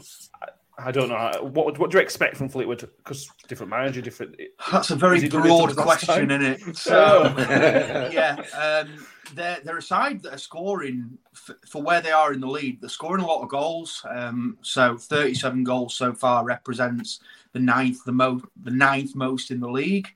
I- 0.78 0.90
don't 0.93 1.09
know. 1.09 1.31
What, 1.43 1.78
what 1.78 1.90
do 1.90 1.99
you 1.99 2.02
expect 2.02 2.37
from 2.37 2.49
Fleetwood? 2.49 2.88
Because 2.99 3.31
different 3.49 3.71
manager, 3.71 4.00
different. 4.00 4.37
That's 4.73 4.90
a 4.90 4.97
very 4.97 5.16
Is 5.19 5.23
he 5.25 5.28
gonna 5.28 5.45
do 5.45 5.49
broad 5.49 5.76
question, 5.76 6.31
isn't 6.31 6.43
it? 6.69 6.76
So, 6.76 7.33
Oh. 7.37 8.09
yeah, 8.12 8.37
um, 8.59 9.07
they're, 9.35 9.59
they're 9.64 9.78
a 9.78 9.83
side 9.83 10.23
that 10.23 10.35
are 10.35 10.38
scoring 10.38 11.16
f- 11.33 11.57
for 11.69 11.83
where 11.83 12.00
they 12.00 12.11
are 12.12 12.33
in 12.33 12.40
the 12.40 12.49
league. 12.49 12.81
They're 12.81 12.90
scoring 12.90 13.23
a 13.23 13.26
lot 13.26 13.43
of 13.43 13.49
goals. 13.49 14.04
Um, 14.09 14.59
so, 14.62 14.97
37 14.97 15.64
goals 15.64 15.95
so 15.95 16.12
far 16.12 16.45
represents 16.45 17.21
the 17.52 17.61
ninth, 17.61 18.04
the 18.04 18.12
most, 18.12 18.45
the 18.64 18.71
ninth 18.73 19.14
most 19.14 19.50
in 19.50 19.61
the 19.61 19.71
league. 19.71 20.09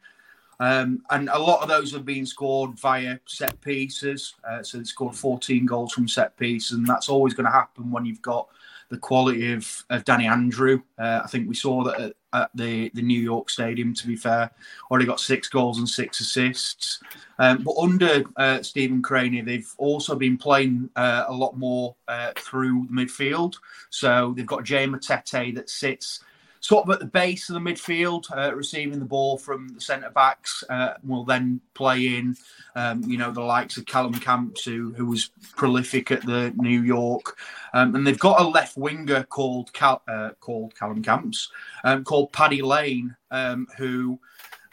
Um, 0.61 1.03
and 1.11 1.29
a 1.33 1.39
lot 1.39 1.63
of 1.63 1.69
those 1.69 1.93
have 1.93 2.05
been 2.05 2.27
scored 2.27 2.77
via 2.81 3.21
set 3.27 3.61
pieces. 3.61 4.35
Uh, 4.49 4.61
so 4.63 4.79
they 4.79 4.85
scored 4.85 5.15
14 5.15 5.65
goals 5.67 5.93
from 5.93 6.09
set 6.09 6.37
piece, 6.37 6.73
and 6.73 6.85
that's 6.85 7.09
always 7.09 7.33
going 7.33 7.47
to 7.47 7.53
happen 7.53 7.93
when 7.93 8.05
you've 8.05 8.23
got 8.23 8.49
the 8.89 8.99
quality 8.99 9.53
of, 9.53 9.85
of 9.91 10.05
Danny 10.05 10.27
Andrew. 10.27 10.81
Uh, 10.99 11.21
I 11.23 11.27
think 11.27 11.49
we 11.49 11.55
saw 11.55 11.85
that 11.85 12.01
at, 12.01 12.13
at 12.33 12.51
the, 12.55 12.91
the 12.95 13.03
New 13.03 13.21
York 13.21 13.51
Stadium, 13.51 13.95
to 13.95 14.07
be 14.07 14.17
fair. 14.17 14.51
Already 14.91 15.07
got 15.07 15.21
six 15.21 15.49
goals 15.49 15.79
and 15.79 15.89
six 15.89 16.21
assists. 16.21 17.01
Um, 17.39 17.63
but 17.63 17.77
under 17.79 18.25
uh, 18.37 18.63
Stephen 18.63 19.03
Crainey, 19.03 19.45
they've 19.45 19.73
also 19.79 20.15
been 20.15 20.39
playing 20.39 20.91
uh, 20.97 21.25
a 21.29 21.33
lot 21.33 21.57
more 21.57 21.95
uh, 22.09 22.33
through 22.37 22.87
the 22.91 22.95
midfield. 22.95 23.55
So 23.91 24.33
they've 24.37 24.47
got 24.47 24.65
Jay 24.65 24.87
Matete 24.87 25.55
that 25.55 25.71
sits 25.71 26.21
sort 26.69 26.85
of 26.85 26.91
at 26.91 27.01
the 27.01 27.07
base 27.07 27.49
of 27.49 27.55
the 27.55 27.61
midfield, 27.61 28.25
uh, 28.37 28.55
receiving 28.55 28.99
the 28.99 29.05
ball 29.07 29.39
from 29.39 29.69
the 29.69 29.81
centre 29.81 30.11
backs. 30.11 30.63
Uh, 30.69 30.93
will 31.03 31.25
then 31.25 31.63
play 31.73 32.19
in, 32.19 32.37
um, 32.77 33.03
you 33.05 33.17
know, 33.17 33.31
the 33.31 33.41
likes 33.41 33.79
of 33.79 33.87
Callum 33.87 34.13
Camps, 34.13 34.67
who, 34.67 34.93
who 34.93 35.07
was 35.07 35.31
prolific 35.57 36.11
at 36.11 36.27
the 36.27 36.53
New 36.59 36.83
York, 36.83 37.39
um, 37.73 37.95
and 37.95 38.07
they've 38.07 38.19
got 38.19 38.43
a 38.43 38.47
left 38.47 38.77
winger 38.77 39.23
called 39.23 39.73
Cal- 39.73 40.03
uh, 40.07 40.33
called 40.41 40.75
Callum 40.79 41.03
Camps, 41.03 41.51
um, 41.85 42.05
called 42.05 42.35
Paddy 42.35 42.61
Lane, 42.61 43.17
um, 43.31 43.67
who 43.79 44.21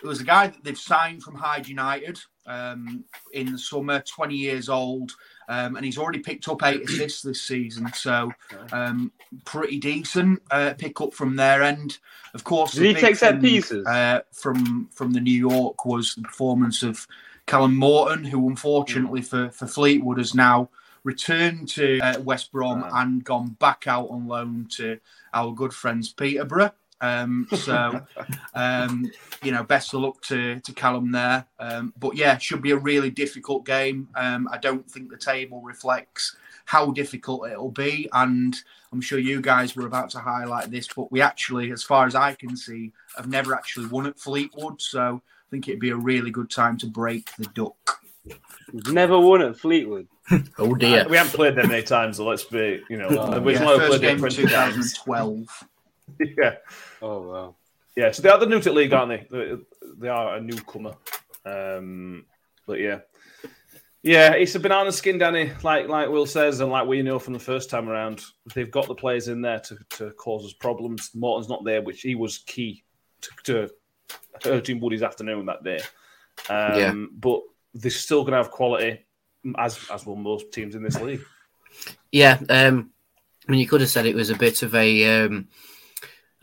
was 0.04 0.20
a 0.20 0.26
guy 0.26 0.48
that 0.48 0.66
they've 0.66 0.78
signed 0.78 1.24
from 1.24 1.36
Hyde 1.36 1.66
United 1.66 2.20
um, 2.46 3.06
in 3.32 3.54
the 3.54 3.58
summer, 3.58 4.02
20 4.02 4.36
years 4.36 4.68
old, 4.68 5.14
um, 5.48 5.76
and 5.76 5.86
he's 5.86 5.98
already 5.98 6.20
picked 6.20 6.48
up 6.48 6.64
eight 6.64 6.84
assists 6.84 7.22
this 7.22 7.42
season. 7.42 7.92
So, 7.94 8.32
um, 8.72 9.12
pretty 9.46 9.80
decent 9.80 10.42
uh, 10.52 10.74
pick 10.78 11.02
up 11.02 11.14
from 11.14 11.36
their 11.36 11.64
end. 11.64 11.98
Of 12.34 12.44
course, 12.44 12.74
Did 12.74 12.82
the 12.82 12.88
he 12.88 12.94
take 12.94 13.16
set 13.16 13.42
pieces? 13.42 13.86
Uh, 13.86 14.22
from 14.32 14.90
from 14.92 15.12
the 15.12 15.22
New 15.22 15.38
York 15.38 15.86
was 15.86 16.16
the 16.16 16.22
performance 16.22 16.84
of 16.84 17.08
Callum 17.46 17.76
Morton, 17.76 18.24
who 18.24 18.48
unfortunately 18.50 19.22
for, 19.22 19.50
for 19.52 19.68
Fleetwood 19.68 20.18
has 20.18 20.34
now 20.34 20.70
returned 21.04 21.70
to 21.70 22.00
uh, 22.00 22.20
West 22.22 22.52
Brom 22.52 22.84
and 22.92 23.24
gone 23.24 23.56
back 23.60 23.88
out 23.88 24.10
on 24.10 24.28
loan 24.28 24.68
to 24.72 25.00
our 25.34 25.54
good 25.54 25.74
friends 25.74 26.12
Peterborough. 26.12 26.72
Um, 27.02 27.48
so, 27.56 28.02
um, 28.54 29.12
you 29.44 29.52
know, 29.52 29.64
best 29.64 29.94
of 29.94 30.02
luck 30.02 30.22
to, 30.24 30.60
to 30.60 30.74
Callum 30.74 31.12
there. 31.12 31.46
Um, 31.60 31.94
but 32.00 32.16
yeah, 32.16 32.38
should 32.38 32.62
be 32.62 32.72
a 32.72 32.78
really 32.78 33.10
difficult 33.10 33.66
game. 33.66 34.08
Um, 34.16 34.48
I 34.52 34.58
don't 34.58 34.90
think 34.90 35.10
the 35.12 35.18
table 35.18 35.62
reflects 35.62 36.36
how 36.66 36.92
difficult 36.92 37.50
it'll 37.50 37.72
be. 37.72 38.10
And 38.14 38.56
I'm 38.92 39.02
sure 39.02 39.20
you 39.20 39.42
guys 39.42 39.76
were 39.76 39.86
about 39.86 40.10
to 40.12 40.20
highlight 40.20 40.72
this, 40.72 40.88
but 40.88 41.12
we 41.12 41.22
actually, 41.22 41.72
as 41.72 41.84
far 41.84 42.08
as 42.08 42.16
I 42.16 42.34
can 42.34 42.56
see, 42.58 42.92
have 43.18 43.28
never 43.28 43.54
actually 43.54 43.88
won 43.88 44.08
at 44.08 44.20
Fleetwood. 44.20 44.82
So 44.82 45.22
I 45.26 45.48
think 45.52 45.68
it'd 45.68 45.80
be 45.80 45.92
a 45.92 45.96
really 45.96 46.32
good 46.32 46.50
time 46.50 46.78
to 46.80 46.88
break 46.88 47.30
the 47.38 47.46
duck. 47.54 48.02
We've 48.74 48.92
never 48.92 49.20
won 49.20 49.42
at 49.42 49.58
Fleetwood. 49.58 50.08
Oh 50.58 50.74
dear. 50.74 51.06
We 51.08 51.18
haven't 51.18 51.34
played 51.34 51.56
them 51.56 51.68
many 51.70 51.84
times, 51.84 52.18
so 52.18 52.26
let's 52.26 52.46
be, 52.46 52.82
you 52.90 52.98
know, 52.98 53.10
Oh, 53.12 53.40
we've 53.40 53.58
Yeah, 53.58 53.66
only 53.68 53.78
first 53.78 53.90
played 53.90 54.02
them 54.02 54.18
game 54.18 54.26
in 54.26 54.32
2012. 54.32 55.64
yeah. 56.38 56.56
Oh 57.02 57.22
wow. 57.22 57.56
Yeah, 57.96 58.12
so 58.12 58.22
they 58.22 58.30
are 58.30 58.38
the 58.40 58.46
new 58.46 58.60
to 58.60 58.70
the 58.70 58.76
league, 58.76 58.94
aren't 58.94 59.10
they? 59.10 59.28
They- 59.32 59.58
They 59.98 60.10
are 60.10 60.36
a 60.36 60.42
newcomer. 60.42 60.96
Um, 61.46 62.26
but 62.68 62.80
yeah. 62.80 63.00
Yeah, 64.04 64.34
it's 64.34 64.54
a 64.54 64.60
banana 64.60 64.92
skin, 64.92 65.18
Danny, 65.18 65.52
like 65.64 65.88
like 65.88 66.10
Will 66.10 66.28
says, 66.28 66.60
and 66.60 66.70
like 66.72 66.88
we 66.88 67.02
know 67.02 67.18
from 67.18 67.34
the 67.34 67.40
first 67.40 67.70
time 67.72 67.90
around. 67.90 68.22
They've 68.54 68.70
got 68.70 68.88
the 68.88 68.94
players 68.94 69.30
in 69.30 69.42
there 69.42 69.60
to, 69.62 69.78
to 69.98 70.12
cause 70.12 70.46
us 70.46 70.54
problems. 70.54 71.10
Morton's 71.16 71.50
not 71.50 71.64
there, 71.64 71.82
which 71.82 72.02
he 72.02 72.14
was 72.14 72.40
key 72.40 72.84
to, 73.22 73.32
to 73.46 73.70
hurting 74.44 74.80
Woody's 74.80 75.02
afternoon 75.02 75.46
that 75.48 75.64
day. 75.64 75.80
Um, 76.50 76.80
Yeah. 76.80 76.94
But 77.14 77.42
they're 77.74 77.90
still 77.90 78.22
going 78.22 78.34
to 78.34 78.38
have 78.38 78.52
quality, 78.52 79.06
as 79.58 79.80
as 79.92 80.06
will 80.06 80.16
most 80.18 80.52
teams 80.52 80.76
in 80.76 80.84
this 80.84 81.02
league. 81.02 81.24
Yeah, 82.12 82.38
um, 82.50 82.92
I 83.48 83.52
mean, 83.52 83.60
you 83.60 83.68
could 83.68 83.82
have 83.82 83.90
said 83.90 84.06
it 84.06 84.16
was 84.16 84.30
a 84.30 84.38
bit 84.38 84.62
of 84.62 84.76
a, 84.76 85.26
um, 85.26 85.48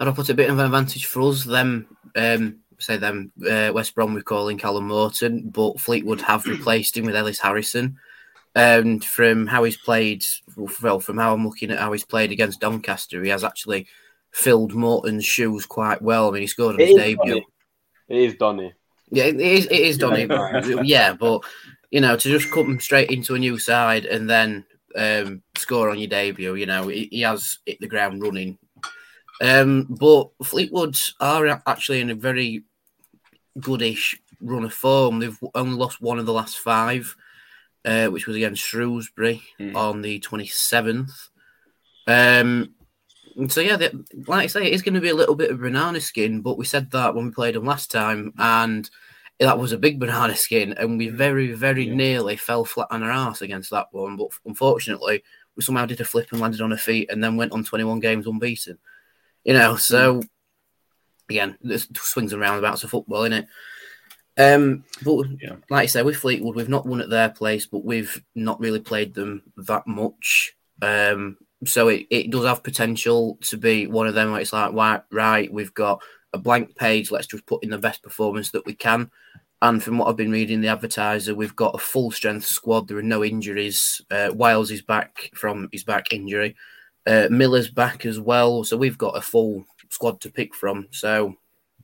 I 0.09 0.13
put 0.13 0.29
a 0.29 0.35
bit 0.35 0.51
of 0.51 0.59
an 0.59 0.65
advantage 0.65 1.07
for 1.07 1.23
us. 1.23 1.45
Them, 1.45 1.87
um, 2.17 2.61
say 2.79 2.97
them, 2.97 3.33
uh, 3.49 3.71
West 3.75 3.95
Brom 3.95 4.15
we're 4.15 4.23
Callum 4.23 4.89
Morton, 4.89 5.51
but 5.51 5.81
Fleetwood 5.81 6.21
have 6.23 6.47
replaced 6.47 6.97
him 6.97 7.07
with 7.07 7.17
Ellis 7.17 7.41
Harrison. 7.41 7.99
And 8.55 9.03
from 9.05 9.47
how 9.47 9.65
he's 9.65 9.77
played, 9.79 10.25
well, 10.83 11.01
from 11.01 11.19
how 11.19 11.33
I'm 11.33 11.47
looking 11.47 11.71
at 11.71 11.79
how 11.79 11.93
he's 11.93 12.05
played 12.05 12.33
against 12.33 12.61
Doncaster, 12.61 13.23
he 13.23 13.31
has 13.31 13.45
actually 13.45 13.87
filled 14.31 14.75
Morton's 14.75 15.25
shoes 15.25 15.67
quite 15.67 16.03
well. 16.03 16.29
I 16.29 16.33
mean, 16.33 16.43
he 16.43 16.47
scored 16.47 16.75
on 16.75 16.81
It 16.81 16.89
his 16.89 16.97
debut. 16.97 17.17
Donny. 17.35 17.47
It 18.09 18.17
is 18.17 18.35
Donny. 18.35 18.73
Yeah, 19.11 19.25
it 19.25 19.41
is. 19.41 19.67
It 19.67 19.81
is 19.81 19.99
Donny. 19.99 20.27
Yeah. 20.27 20.83
yeah, 20.83 21.13
but 21.15 21.43
you 21.91 22.01
know, 22.01 22.17
to 22.17 22.29
just 22.29 22.51
come 22.51 22.81
straight 22.81 23.11
into 23.11 23.35
a 23.35 23.39
new 23.39 23.59
side 23.59 24.07
and 24.07 24.29
then 24.29 24.65
um, 24.97 25.43
score 25.57 25.91
on 25.91 25.99
your 25.99 26.09
debut, 26.09 26.55
you 26.55 26.67
know, 26.67 26.89
he, 26.89 27.09
he 27.11 27.21
has 27.21 27.59
hit 27.65 27.81
the 27.81 27.87
ground 27.87 28.23
running. 28.23 28.59
Um, 29.43 29.89
but 29.91 30.31
Fleetwood 30.45 30.97
are 31.19 31.61
actually 31.67 32.01
in 32.01 32.11
a 32.11 32.15
very 32.15 32.63
goodish 33.59 34.19
run 34.41 34.65
of 34.65 34.73
form. 34.73 35.19
They've 35.19 35.39
only 35.57 35.77
lost 35.77 36.01
one 36.01 36.21
of 36.21 36.27
the 36.27 36.33
last 36.33 36.59
five, 36.59 37.17
uh, 37.85 38.07
which 38.07 38.29
was 38.29 38.37
against 38.37 38.63
Shrewsbury 38.63 39.43
on 39.75 40.01
the 40.01 40.21
twenty 40.21 40.47
seventh. 40.47 41.11
Um, 42.07 42.75
so 43.49 43.61
yeah, 43.61 43.77
they, 43.77 43.91
like 44.29 44.45
I 44.45 44.47
say, 44.47 44.67
it 44.67 44.75
is 44.75 44.83
going 44.83 44.95
to 44.95 45.01
be 45.01 45.09
a 45.09 45.15
little 45.15 45.35
bit 45.35 45.51
of 45.51 45.61
banana 45.61 46.01
skin. 46.01 46.41
But 46.41 46.57
we 46.57 46.65
said 46.65 46.93
that 46.93 47.15
when 47.15 47.27
we 47.27 47.33
played 47.33 47.57
them 47.57 47.65
last 47.65 47.91
time, 47.91 48.33
and 48.39 48.89
that 49.41 49.59
was 49.59 49.73
a 49.73 49.79
big 49.79 49.99
banana 49.99 50.37
skin, 50.37 50.73
and 50.75 50.99
we 50.99 51.09
very, 51.09 51.53
very 51.53 51.87
nearly 51.87 52.37
fell 52.37 52.65
flat 52.65 52.87
on 52.93 53.03
our 53.03 53.11
ass 53.11 53.43
against 53.43 53.71
that 53.71 53.89
one. 53.91 54.17
But 54.17 54.29
unfortunately, 54.47 55.25
we 55.57 55.65
somehow 55.65 55.87
did 55.87 56.01
a 56.01 56.05
flip 56.05 56.29
and 56.31 56.41
landed 56.41 56.61
on 56.61 56.71
our 56.71 56.79
feet, 56.79 57.11
and 57.11 57.25
then 57.25 57.37
went 57.37 57.51
on 57.51 57.65
twenty-one 57.65 57.99
games 57.99 58.29
unbeaten. 58.29 58.79
You 59.45 59.55
know, 59.55 59.77
so 59.77 60.23
again, 61.29 61.57
there's 61.63 61.89
swings 61.97 62.33
and 62.33 62.41
roundabouts 62.41 62.85
of 62.85 62.91
football, 62.91 63.25
in 63.25 63.33
it. 63.33 63.47
Um, 64.39 64.85
but 65.05 65.27
Yeah. 65.41 65.57
like 65.69 65.85
I 65.85 65.87
say, 65.87 66.03
with 66.03 66.17
Fleetwood, 66.17 66.57
we've 66.57 66.69
not 66.69 66.87
won 66.87 67.01
at 67.01 67.11
their 67.11 67.29
place, 67.29 67.67
but 67.67 67.85
we've 67.85 68.23
not 68.35 68.61
really 68.61 68.81
played 68.81 69.15
them 69.15 69.43
that 69.57 69.87
much. 69.87 70.55
Um, 70.81 71.39
so 71.65 71.89
it, 71.89 72.07
it 72.11 72.31
does 72.31 72.45
have 72.45 72.63
potential 72.63 73.39
to 73.43 73.57
be 73.57 73.87
one 73.87 74.07
of 74.07 74.15
them 74.15 74.33
where 74.33 74.41
it's 74.41 74.53
like, 74.53 74.73
right, 74.73 75.03
right, 75.11 75.53
we've 75.53 75.75
got 75.75 76.03
a 76.33 76.39
blank 76.39 76.75
page, 76.77 77.11
let's 77.11 77.27
just 77.27 77.47
put 77.47 77.63
in 77.63 77.71
the 77.71 77.79
best 77.79 78.03
performance 78.03 78.51
that 78.51 78.67
we 78.67 78.75
can. 78.75 79.11
And 79.61 79.81
from 79.81 79.99
what 79.99 80.09
I've 80.09 80.17
been 80.17 80.33
reading, 80.33 80.61
the 80.61 80.69
advertiser, 80.69 81.37
we've 81.37 81.55
got 81.55 81.75
a 81.75 81.79
full 81.79 82.11
strength 82.11 82.47
squad. 82.47 82.89
There 82.89 82.99
are 82.99 83.03
no 83.03 83.23
injuries. 83.23 84.01
Uh, 84.11 84.31
Wiles 84.35 84.73
is 84.73 84.83
back 84.83 85.31
from 85.35 85.69
his 85.71 85.85
back 85.85 86.13
injury. 86.13 86.57
Uh, 87.07 87.29
Miller's 87.31 87.69
back 87.69 88.07
as 88.07 88.21
well. 88.21 88.65
So 88.65 88.77
we've 88.77 88.99
got 88.99 89.17
a 89.17 89.21
full 89.21 89.65
squad 89.91 90.21
to 90.21 90.31
pick 90.31 90.55
from. 90.55 90.87
So 90.91 91.35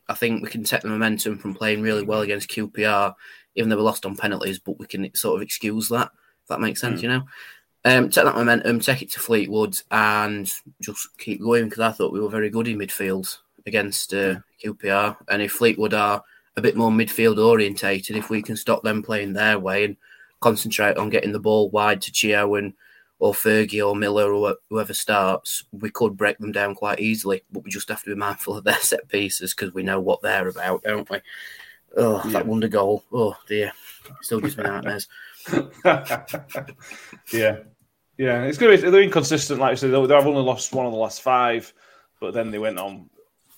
I 0.08 0.14
think 0.14 0.42
we 0.42 0.48
can 0.50 0.64
take 0.64 0.82
the 0.82 0.88
momentum 0.88 1.38
from 1.38 1.54
playing 1.54 1.82
really 1.82 2.02
well 2.02 2.20
against 2.22 2.50
QPR, 2.50 3.14
even 3.56 3.68
though 3.68 3.76
we 3.76 3.82
lost 3.82 4.06
on 4.06 4.16
penalties, 4.16 4.58
but 4.58 4.78
we 4.78 4.86
can 4.86 5.12
sort 5.14 5.36
of 5.36 5.42
excuse 5.42 5.88
that. 5.88 6.10
If 6.42 6.48
that 6.48 6.60
makes 6.60 6.80
sense, 6.80 7.00
Mm. 7.00 7.02
you 7.02 7.08
know. 7.08 7.22
Um, 7.84 8.10
take 8.10 8.24
that 8.24 8.34
momentum, 8.34 8.80
take 8.80 9.02
it 9.02 9.10
to 9.12 9.20
Fleetwood, 9.20 9.76
and 9.90 10.52
just 10.80 11.16
keep 11.18 11.40
going 11.40 11.64
because 11.64 11.80
I 11.80 11.92
thought 11.92 12.12
we 12.12 12.20
were 12.20 12.28
very 12.28 12.50
good 12.50 12.68
in 12.68 12.78
midfield 12.78 13.38
against 13.66 14.12
uh, 14.14 14.36
QPR. 14.62 15.16
And 15.28 15.42
if 15.42 15.52
Fleetwood 15.52 15.94
are 15.94 16.22
a 16.56 16.60
bit 16.60 16.76
more 16.76 16.90
midfield 16.90 17.38
orientated, 17.38 18.16
if 18.16 18.30
we 18.30 18.42
can 18.42 18.56
stop 18.56 18.82
them 18.82 19.02
playing 19.02 19.32
their 19.32 19.58
way 19.58 19.84
and 19.84 19.96
concentrate 20.40 20.96
on 20.96 21.08
getting 21.10 21.32
the 21.32 21.38
ball 21.38 21.70
wide 21.70 22.00
to 22.02 22.12
Chio 22.12 22.56
and 22.56 22.72
or 23.20 23.32
Fergie 23.32 23.84
or 23.86 23.96
Miller 23.96 24.32
or 24.32 24.56
whoever 24.70 24.94
starts, 24.94 25.64
we 25.72 25.90
could 25.90 26.16
break 26.16 26.38
them 26.38 26.52
down 26.52 26.74
quite 26.74 27.00
easily. 27.00 27.42
But 27.50 27.64
we 27.64 27.70
just 27.70 27.88
have 27.88 28.02
to 28.04 28.10
be 28.10 28.16
mindful 28.16 28.56
of 28.56 28.64
their 28.64 28.74
set 28.80 29.08
pieces 29.08 29.54
because 29.54 29.74
we 29.74 29.82
know 29.82 30.00
what 30.00 30.22
they're 30.22 30.48
about, 30.48 30.82
don't 30.84 31.08
we? 31.10 31.18
Oh, 31.96 32.22
Yeah. 32.26 32.32
that 32.32 32.46
wonder 32.46 32.68
goal. 32.68 33.04
Oh 33.12 33.36
dear, 33.48 33.72
still 34.22 34.40
gives 34.40 34.56
me 34.56 34.64
nightmares. 34.64 35.08
yeah, 37.32 37.58
yeah. 38.16 38.42
It's 38.44 38.58
going 38.58 38.76
to 38.76 38.82
be, 38.84 38.90
They're 38.90 39.02
inconsistent. 39.02 39.60
Like 39.60 39.72
I 39.72 39.74
said, 39.74 39.90
they've 39.90 40.10
only 40.12 40.42
lost 40.42 40.72
one 40.74 40.86
of 40.86 40.92
the 40.92 40.98
last 40.98 41.22
five, 41.22 41.72
but 42.20 42.34
then 42.34 42.50
they 42.50 42.58
went 42.58 42.78
on 42.78 43.08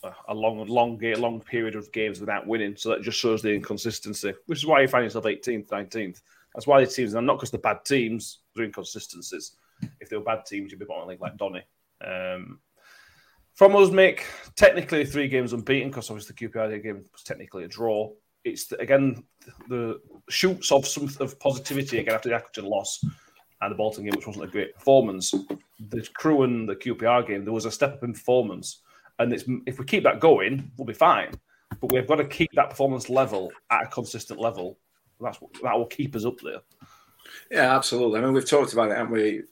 a- 0.03 0.15
a 0.29 0.35
long, 0.35 0.65
long, 0.67 0.99
long 1.01 1.41
period 1.41 1.75
of 1.75 1.91
games 1.93 2.21
without 2.21 2.47
winning. 2.47 2.77
So 2.77 2.91
that 2.91 3.03
just 3.03 3.19
shows 3.19 3.43
the 3.43 3.53
inconsistency, 3.53 4.33
which 4.47 4.59
is 4.61 4.67
why 4.67 4.81
you 4.83 4.89
find 4.89 5.05
yourself 5.05 5.25
18th, 5.27 5.69
19th. 5.69 6.21
That's 6.55 6.67
why 6.67 6.81
the 6.81 6.91
teams, 6.91 7.15
and 7.15 7.27
not 7.27 7.37
because 7.37 7.51
they're 7.51 7.61
bad 7.61 7.85
teams, 7.85 8.41
they're 8.55 8.65
inconsistencies. 8.65 9.57
If 10.01 10.09
they 10.09 10.17
were 10.17 10.25
bad 10.25 10.45
teams, 10.47 10.71
you'd 10.71 10.81
be 10.81 10.85
bottom 10.85 11.09
league 11.09 11.21
like 11.21 11.37
Donny. 11.37 11.63
Um, 12.05 12.61
from 13.55 13.77
us, 13.77 13.91
Mick, 13.91 14.23
technically 14.57 15.05
three 15.05 15.29
games 15.29 15.53
unbeaten 15.53 15.91
because 15.91 16.11
obviously 16.11 16.35
the 16.39 16.49
QPR 16.49 16.83
game 16.83 17.05
was 17.13 17.23
technically 17.23 17.65
a 17.65 17.69
draw. 17.69 18.11
It's 18.43 18.67
the, 18.69 18.81
again 18.81 19.23
the 19.69 20.01
shoots 20.31 20.73
of 20.73 20.87
some 20.87 21.11
of 21.21 21.39
positivity 21.39 21.99
again 21.99 22.15
after 22.15 22.31
the 22.31 22.37
Accrington 22.37 22.69
loss 22.69 23.05
and 23.61 23.71
the 23.71 23.77
Bolton 23.77 24.05
game, 24.05 24.15
which 24.17 24.27
wasn't 24.27 24.47
a 24.47 24.49
great 24.49 24.75
performance. 24.75 25.35
The 25.91 26.09
Crewe 26.15 26.45
and 26.45 26.69
the 26.69 26.77
QPR 26.77 27.27
game, 27.27 27.45
there 27.45 27.53
was 27.53 27.67
a 27.67 27.71
step 27.71 27.95
up 27.95 28.05
in 28.05 28.15
performance, 28.15 28.81
and 29.19 29.33
it's, 29.33 29.45
if 29.67 29.79
we 29.79 29.85
keep 29.85 30.05
that 30.05 30.21
going, 30.21 30.71
we'll 30.77 30.87
be 30.87 30.95
fine. 30.95 31.33
But 31.81 31.93
we've 31.93 32.07
got 32.07 32.17
to 32.17 32.25
keep 32.25 32.51
that 32.55 32.71
performance 32.71 33.11
level 33.11 33.53
at 33.71 33.85
a 33.85 33.89
consistent 33.89 34.41
level. 34.41 34.79
That's 35.21 35.39
that 35.63 35.77
will 35.77 35.87
keep 35.87 36.17
us 36.17 36.25
up 36.25 36.39
there. 36.41 36.61
Yeah, 37.51 37.77
absolutely. 37.77 38.21
I 38.21 38.25
mean, 38.25 38.33
we've 38.33 38.49
talked 38.49 38.73
about 38.73 38.91
it, 38.91 38.97
haven't 38.97 39.13
we? 39.13 39.43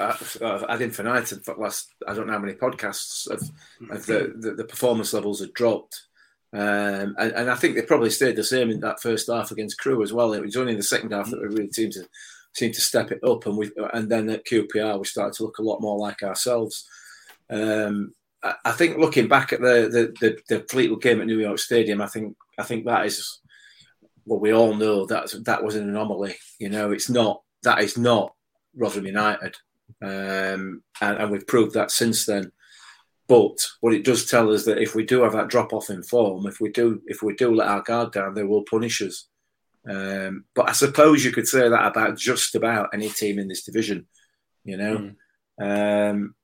Uh, 0.00 0.16
uh, 0.40 0.64
ad 0.68 0.80
infinitum 0.80 1.40
for 1.40 1.56
last 1.56 1.92
I 2.06 2.14
don't 2.14 2.26
know 2.26 2.34
how 2.34 2.38
many 2.38 2.54
podcasts 2.54 3.28
of, 3.28 3.42
of 3.90 4.06
the, 4.06 4.32
the 4.38 4.52
the 4.52 4.64
performance 4.64 5.12
levels 5.12 5.40
had 5.40 5.52
dropped, 5.54 6.04
um, 6.52 7.16
and, 7.18 7.32
and 7.32 7.50
I 7.50 7.56
think 7.56 7.74
they 7.74 7.82
probably 7.82 8.10
stayed 8.10 8.36
the 8.36 8.44
same 8.44 8.70
in 8.70 8.80
that 8.80 9.02
first 9.02 9.28
half 9.28 9.50
against 9.50 9.78
Crewe 9.78 10.02
as 10.02 10.12
well. 10.12 10.34
It 10.34 10.42
was 10.42 10.56
only 10.56 10.72
in 10.72 10.78
the 10.78 10.84
second 10.84 11.12
half 11.12 11.30
that 11.30 11.40
we 11.40 11.48
really 11.48 11.72
seemed 11.72 11.94
to 11.94 12.08
seemed 12.54 12.74
to 12.74 12.80
step 12.80 13.10
it 13.10 13.24
up, 13.24 13.46
and 13.46 13.56
we 13.56 13.70
and 13.92 14.08
then 14.08 14.30
at 14.30 14.46
QPR 14.46 14.98
we 14.98 15.04
started 15.04 15.34
to 15.34 15.42
look 15.42 15.58
a 15.58 15.62
lot 15.62 15.80
more 15.80 15.98
like 15.98 16.22
ourselves. 16.22 16.86
Um, 17.50 18.14
I, 18.42 18.54
I 18.66 18.72
think 18.72 18.98
looking 18.98 19.26
back 19.26 19.52
at 19.52 19.60
the, 19.60 19.88
the 19.90 20.14
the 20.20 20.38
the 20.48 20.64
Fleetwood 20.68 21.02
game 21.02 21.20
at 21.20 21.26
New 21.26 21.40
York 21.40 21.58
Stadium, 21.58 22.00
I 22.00 22.06
think 22.06 22.36
I 22.58 22.62
think 22.62 22.84
that 22.84 23.06
is 23.06 23.40
well, 24.28 24.38
we 24.38 24.52
all 24.52 24.74
know 24.74 25.06
that 25.06 25.32
that 25.44 25.64
was 25.64 25.74
an 25.74 25.88
anomaly. 25.88 26.36
You 26.58 26.68
know, 26.68 26.92
it's 26.92 27.08
not 27.08 27.42
that 27.62 27.80
is 27.80 27.96
not 27.96 28.34
Rotherham 28.76 29.06
United, 29.06 29.56
um, 30.02 30.82
and, 31.00 31.18
and 31.18 31.30
we've 31.30 31.46
proved 31.46 31.74
that 31.74 31.90
since 31.90 32.26
then. 32.26 32.52
But 33.26 33.58
what 33.80 33.94
it 33.94 34.04
does 34.04 34.30
tell 34.30 34.52
us 34.52 34.64
that 34.66 34.78
if 34.78 34.94
we 34.94 35.04
do 35.04 35.22
have 35.22 35.32
that 35.32 35.48
drop 35.48 35.72
off 35.72 35.90
in 35.90 36.02
form, 36.02 36.46
if 36.46 36.60
we 36.60 36.70
do 36.70 37.00
if 37.06 37.22
we 37.22 37.34
do 37.34 37.54
let 37.54 37.68
our 37.68 37.82
guard 37.82 38.12
down, 38.12 38.34
they 38.34 38.44
will 38.44 38.62
punish 38.62 39.00
us. 39.00 39.28
Um, 39.88 40.44
but 40.54 40.68
I 40.68 40.72
suppose 40.72 41.24
you 41.24 41.32
could 41.32 41.48
say 41.48 41.66
that 41.68 41.86
about 41.86 42.18
just 42.18 42.54
about 42.54 42.90
any 42.92 43.08
team 43.08 43.38
in 43.38 43.48
this 43.48 43.64
division. 43.64 44.06
You 44.64 44.76
know, 44.76 45.12
um, 45.58 46.34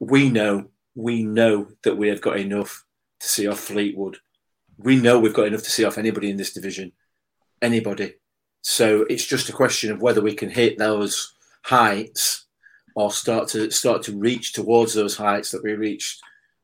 we 0.00 0.30
know 0.30 0.68
we 0.94 1.24
know 1.24 1.68
that 1.82 1.96
we 1.96 2.08
have 2.08 2.20
got 2.20 2.38
enough 2.38 2.84
to 3.18 3.28
see 3.28 3.48
off 3.48 3.58
Fleetwood. 3.58 4.18
We 4.78 4.96
know 4.96 5.18
we've 5.18 5.34
got 5.34 5.48
enough 5.48 5.62
to 5.64 5.70
see 5.70 5.84
off 5.84 5.98
anybody 5.98 6.30
in 6.30 6.36
this 6.36 6.52
division 6.52 6.92
anybody. 7.62 8.14
So 8.60 9.02
it's 9.02 9.26
just 9.26 9.48
a 9.48 9.52
question 9.52 9.90
of 9.90 10.02
whether 10.02 10.20
we 10.20 10.34
can 10.34 10.50
hit 10.50 10.78
those 10.78 11.34
heights 11.62 12.46
or 12.94 13.10
start 13.10 13.48
to 13.48 13.70
start 13.70 14.02
to 14.04 14.18
reach 14.18 14.52
towards 14.52 14.94
those 14.94 15.16
heights 15.16 15.50
that 15.50 15.62
we 15.62 15.72
reached, 15.72 16.20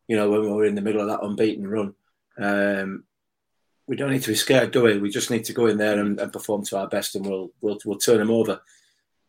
you 0.07 0.17
know, 0.17 0.31
when 0.31 0.43
we 0.43 0.49
were 0.49 0.67
in 0.67 0.75
the 0.75 0.83
middle 0.83 1.01
of 1.01 1.09
that 1.09 1.25
unbeaten 1.25 1.67
run. 1.67 1.95
Um, 2.39 3.05
we 3.87 3.97
don't 3.97 4.11
need 4.11 4.23
to 4.23 4.31
be 4.31 4.35
scared, 4.35 4.71
do 4.71 4.83
we? 4.83 4.99
We 4.99 5.09
just 5.09 5.31
need 5.31 5.45
to 5.45 5.55
go 5.55 5.67
in 5.67 5.79
there 5.79 5.99
and, 5.99 6.21
and 6.21 6.33
perform 6.33 6.65
to 6.67 6.79
our 6.79 6.89
best, 6.89 7.17
and 7.17 7.27
we'll 7.27 7.51
we'll 7.61 7.79
we'll 7.85 7.99
turn 7.99 8.19
them 8.19 8.31
over. 8.31 8.61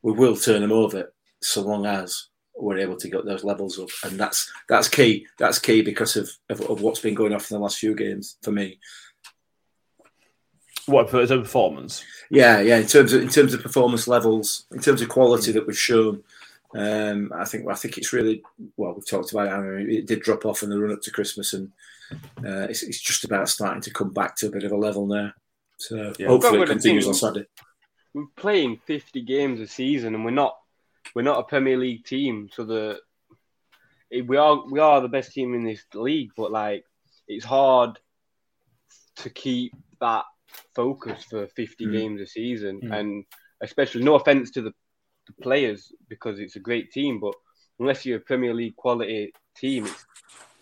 We 0.02 0.12
will 0.12 0.36
turn 0.36 0.62
them 0.62 0.72
over 0.72 1.14
so 1.42 1.62
long 1.62 1.86
as 1.86 2.28
we're 2.56 2.78
able 2.78 2.98
to 2.98 3.10
get 3.10 3.26
those 3.26 3.46
levels 3.46 3.80
up, 3.80 3.90
and 4.04 4.20
that's 4.20 4.52
that's 4.68 4.90
key. 4.90 5.26
That's 5.38 5.60
key 5.60 5.82
because 5.82 6.18
of, 6.18 6.30
of, 6.50 6.62
of 6.62 6.82
what's 6.82 7.00
been 7.00 7.16
going 7.16 7.34
off 7.34 7.50
in 7.50 7.56
the 7.56 7.64
last 7.64 7.78
few 7.78 7.96
games 7.96 8.38
for 8.44 8.52
me. 8.52 8.80
What 10.90 11.10
for 11.10 11.26
the 11.26 11.38
performance? 11.40 12.04
Yeah, 12.30 12.60
yeah. 12.62 12.78
In 12.78 12.88
terms 12.88 13.14
of 13.14 13.22
in 13.22 13.30
terms 13.30 13.54
of 13.54 13.62
performance 13.62 14.08
levels, 14.08 14.66
in 14.72 14.80
terms 14.80 15.02
of 15.02 15.10
quality 15.10 15.52
that 15.52 15.66
we've 15.66 15.78
shown, 15.78 16.24
um, 16.76 17.32
I 17.36 17.46
think 17.46 17.68
I 17.70 17.76
think 17.76 17.98
it's 17.98 18.14
really 18.14 18.44
well. 18.78 18.94
We've 18.94 19.08
talked 19.08 19.32
about 19.32 19.48
it. 19.48 19.52
I 19.52 19.60
mean, 19.62 19.90
it 19.90 20.06
did 20.08 20.22
drop 20.22 20.46
off 20.46 20.64
in 20.64 20.70
the 20.70 20.80
run 20.80 20.94
up 20.94 21.02
to 21.02 21.12
Christmas, 21.12 21.54
and 21.54 21.72
uh, 22.46 22.68
it's, 22.70 22.84
it's 22.84 23.00
just 23.00 23.24
about 23.24 23.50
starting 23.50 23.82
to 23.84 23.92
come 23.94 24.12
back 24.12 24.36
to 24.38 24.48
a 24.48 24.52
bit 24.52 24.64
of 24.64 24.72
a 24.72 24.78
level 24.78 25.06
now. 25.08 25.32
So 25.78 26.14
Yeah. 26.20 26.28
hopefully 26.28 26.62
it 26.62 26.68
continues 26.68 27.08
on 27.08 27.14
Saturday. 27.14 27.48
we're 28.14 28.26
playing 28.36 28.80
50 28.86 29.22
games 29.22 29.60
a 29.60 29.68
season 29.68 30.16
and 30.16 30.26
we're 30.26 30.32
not 30.32 30.58
we're 31.16 31.22
not 31.22 31.40
a 31.40 31.44
Premier 31.44 31.78
League 31.78 32.04
team 32.04 32.50
so 32.52 32.64
the 32.66 33.00
we 34.26 34.36
are 34.38 34.66
we 34.70 34.80
are 34.80 35.00
the 35.02 35.08
best 35.08 35.32
team 35.32 35.54
in 35.54 35.64
this 35.64 35.84
league 35.94 36.32
but 36.36 36.52
like 36.52 36.84
it's 37.28 37.46
hard 37.46 38.00
to 39.18 39.30
keep 39.30 39.72
that 40.02 40.26
focus 40.76 41.24
for 41.30 41.48
50 41.48 41.86
Mm. 41.86 41.92
games 41.92 42.22
a 42.22 42.26
season 42.28 42.80
Mm. 42.82 43.00
and 43.00 43.26
especially 43.62 44.04
no 44.04 44.16
offense 44.16 44.52
to 44.52 44.62
the, 44.62 44.74
the 45.28 45.34
players 45.42 45.92
because 46.08 46.40
it's 46.40 46.56
a 46.56 46.60
great 46.60 46.92
team 46.92 47.20
but 47.20 47.34
unless 47.80 48.06
you're 48.06 48.18
a 48.18 48.22
Premier 48.22 48.54
League 48.54 48.76
quality 48.76 49.34
team 49.56 49.86
it's 49.86 50.06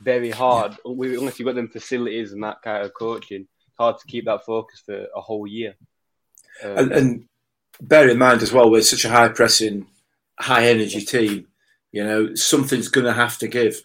very 0.02 0.30
hard 0.32 0.78
unless 0.86 1.40
you've 1.40 1.46
got 1.46 1.56
them 1.56 1.68
facilities 1.70 2.32
and 2.34 2.44
that 2.44 2.62
kind 2.64 2.86
of 2.86 2.94
coaching 2.94 3.42
it's 3.68 3.78
hard 3.78 3.98
to 3.98 4.06
keep 4.08 4.26
that 4.26 4.46
focus 4.46 4.82
for 4.86 5.08
a 5.16 5.22
whole 5.22 5.48
year 5.48 5.76
Um, 6.64 6.78
And, 6.78 6.92
and 6.94 7.28
bear 7.82 8.10
in 8.10 8.18
mind 8.18 8.42
as 8.42 8.52
well, 8.52 8.70
we're 8.72 8.82
such 8.82 9.06
a 9.06 9.10
high 9.10 9.30
pressing, 9.30 9.86
high 10.40 10.66
energy 10.68 11.02
team. 11.02 11.48
You 11.92 12.04
know, 12.04 12.34
something's 12.36 12.88
going 12.88 13.06
to 13.06 13.14
have 13.14 13.38
to 13.40 13.48
give. 13.48 13.76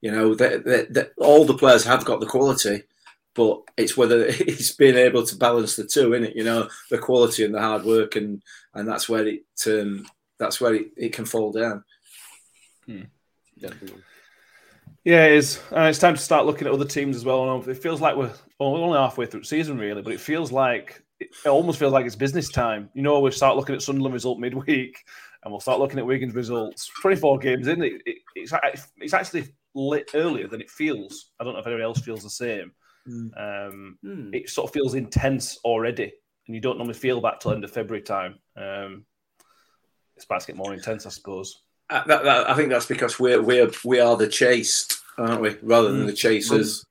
You 0.00 0.12
know, 0.12 0.34
that 0.36 1.12
all 1.18 1.44
the 1.44 1.58
players 1.62 1.84
have 1.84 2.04
got 2.04 2.20
the 2.20 2.26
quality, 2.34 2.84
but 3.34 3.62
it's 3.76 3.96
whether 3.96 4.24
it's 4.28 4.72
being 4.72 4.96
able 4.96 5.24
to 5.26 5.36
balance 5.36 5.76
the 5.76 5.86
two 5.86 6.14
in 6.14 6.24
it. 6.24 6.36
You 6.36 6.44
know, 6.44 6.68
the 6.90 6.98
quality 6.98 7.44
and 7.44 7.54
the 7.54 7.60
hard 7.60 7.84
work, 7.84 8.16
and 8.16 8.42
and 8.74 8.88
that's 8.88 9.08
where 9.08 9.26
it 9.26 9.42
um, 9.66 10.06
that's 10.38 10.60
where 10.60 10.74
it, 10.74 10.88
it 10.96 11.12
can 11.12 11.24
fall 11.24 11.52
down. 11.52 11.84
Definitely. 13.58 14.02
Yeah, 15.04 15.26
it 15.26 15.32
is. 15.32 15.60
And 15.70 15.88
it's 15.88 15.98
time 15.98 16.14
to 16.14 16.20
start 16.20 16.46
looking 16.46 16.66
at 16.66 16.74
other 16.74 16.84
teams 16.84 17.16
as 17.16 17.24
well. 17.24 17.54
And 17.54 17.66
It 17.68 17.82
feels 17.82 18.00
like 18.00 18.16
we're, 18.16 18.32
well, 18.58 18.72
we're 18.72 18.80
only 18.80 18.98
halfway 18.98 19.26
through 19.26 19.40
the 19.40 19.46
season, 19.46 19.78
really, 19.78 20.02
but 20.02 20.12
it 20.12 20.20
feels 20.20 20.52
like 20.52 21.02
it 21.20 21.30
almost 21.46 21.78
feels 21.78 21.92
like 21.92 22.06
it's 22.06 22.16
business 22.16 22.48
time. 22.50 22.90
You 22.94 23.02
know, 23.02 23.20
we 23.20 23.30
start 23.30 23.56
looking 23.56 23.74
at 23.74 23.82
Sunderland 23.82 24.14
result 24.14 24.38
midweek, 24.38 24.96
and 25.42 25.52
we'll 25.52 25.60
start 25.60 25.78
looking 25.78 25.98
at 25.98 26.06
Wigan's 26.06 26.34
results. 26.34 26.90
Twenty-four 27.00 27.38
games 27.38 27.66
in, 27.66 27.82
it, 27.82 28.02
it, 28.04 28.18
it's 28.34 28.52
it's 28.98 29.14
actually 29.14 29.48
lit 29.74 30.10
earlier 30.14 30.48
than 30.48 30.60
it 30.60 30.70
feels. 30.70 31.30
I 31.38 31.44
don't 31.44 31.54
know 31.54 31.60
if 31.60 31.66
anyone 31.66 31.84
else 31.84 32.00
feels 32.00 32.22
the 32.22 32.30
same. 32.30 32.72
Um, 33.06 33.98
It 34.32 34.48
sort 34.48 34.68
of 34.68 34.74
feels 34.74 34.94
intense 34.94 35.58
already, 35.64 36.12
and 36.46 36.54
you 36.54 36.60
don't 36.60 36.78
normally 36.78 36.94
feel 36.94 37.20
that 37.22 37.40
till 37.40 37.52
end 37.52 37.64
of 37.64 37.70
February 37.70 38.02
time. 38.02 38.38
Um, 38.56 39.04
it's 40.16 40.24
about 40.24 40.42
to 40.42 40.46
get 40.48 40.56
more 40.56 40.74
intense, 40.74 41.06
I 41.06 41.10
suppose. 41.10 41.62
Uh, 41.88 42.04
that, 42.06 42.24
that, 42.24 42.48
I 42.48 42.54
think 42.54 42.68
that's 42.68 42.86
because 42.86 43.18
we're 43.18 43.42
we're 43.42 43.70
we 43.84 44.00
are 44.00 44.16
the 44.16 44.28
chased, 44.28 45.00
aren't 45.18 45.40
we, 45.40 45.56
rather 45.62 45.90
than 45.90 46.06
the 46.06 46.12
chasers. 46.12 46.84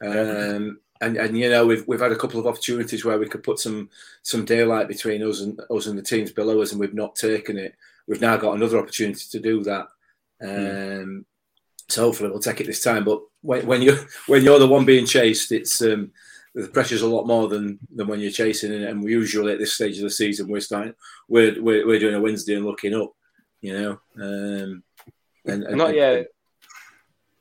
Um, 0.00 0.80
and 1.00 1.16
and 1.16 1.38
you 1.38 1.50
know 1.50 1.66
we've 1.66 1.86
we've 1.86 2.00
had 2.00 2.12
a 2.12 2.16
couple 2.16 2.40
of 2.40 2.46
opportunities 2.46 3.04
where 3.04 3.18
we 3.18 3.28
could 3.28 3.42
put 3.42 3.58
some 3.58 3.90
some 4.22 4.44
daylight 4.44 4.88
between 4.88 5.22
us 5.22 5.40
and 5.40 5.60
us 5.70 5.86
and 5.86 5.98
the 5.98 6.02
teams 6.02 6.32
below 6.32 6.60
us, 6.62 6.72
and 6.72 6.80
we've 6.80 6.94
not 6.94 7.14
taken 7.14 7.56
it. 7.58 7.74
We've 8.06 8.20
now 8.20 8.36
got 8.36 8.54
another 8.54 8.78
opportunity 8.78 9.24
to 9.30 9.40
do 9.40 9.62
that. 9.64 9.88
Um, 10.40 11.26
So 11.88 12.02
hopefully 12.02 12.30
we'll 12.30 12.40
take 12.40 12.60
it 12.60 12.66
this 12.66 12.82
time. 12.82 13.04
But 13.04 13.20
when, 13.40 13.66
when 13.66 13.82
you 13.82 13.98
when 14.26 14.44
you're 14.44 14.58
the 14.58 14.68
one 14.68 14.84
being 14.84 15.06
chased, 15.06 15.52
it's 15.52 15.80
um, 15.82 16.12
the 16.54 16.68
pressure's 16.68 17.02
a 17.02 17.08
lot 17.08 17.26
more 17.26 17.48
than 17.48 17.78
than 17.94 18.06
when 18.06 18.20
you're 18.20 18.30
chasing. 18.30 18.72
And, 18.72 18.84
and 18.84 19.02
we 19.02 19.12
usually 19.12 19.52
at 19.52 19.58
this 19.58 19.74
stage 19.74 19.96
of 19.98 20.04
the 20.04 20.10
season 20.10 20.48
we're 20.48 20.60
starting 20.60 20.94
we're 21.28 21.60
we're, 21.62 21.86
we're 21.86 21.98
doing 21.98 22.14
a 22.14 22.20
Wednesday 22.20 22.56
and 22.56 22.66
looking 22.66 22.94
up, 22.94 23.12
you 23.60 23.72
know. 23.72 24.00
Um, 24.16 24.82
and, 25.46 25.64
and 25.64 25.76
not 25.76 25.94
yet. 25.94 26.28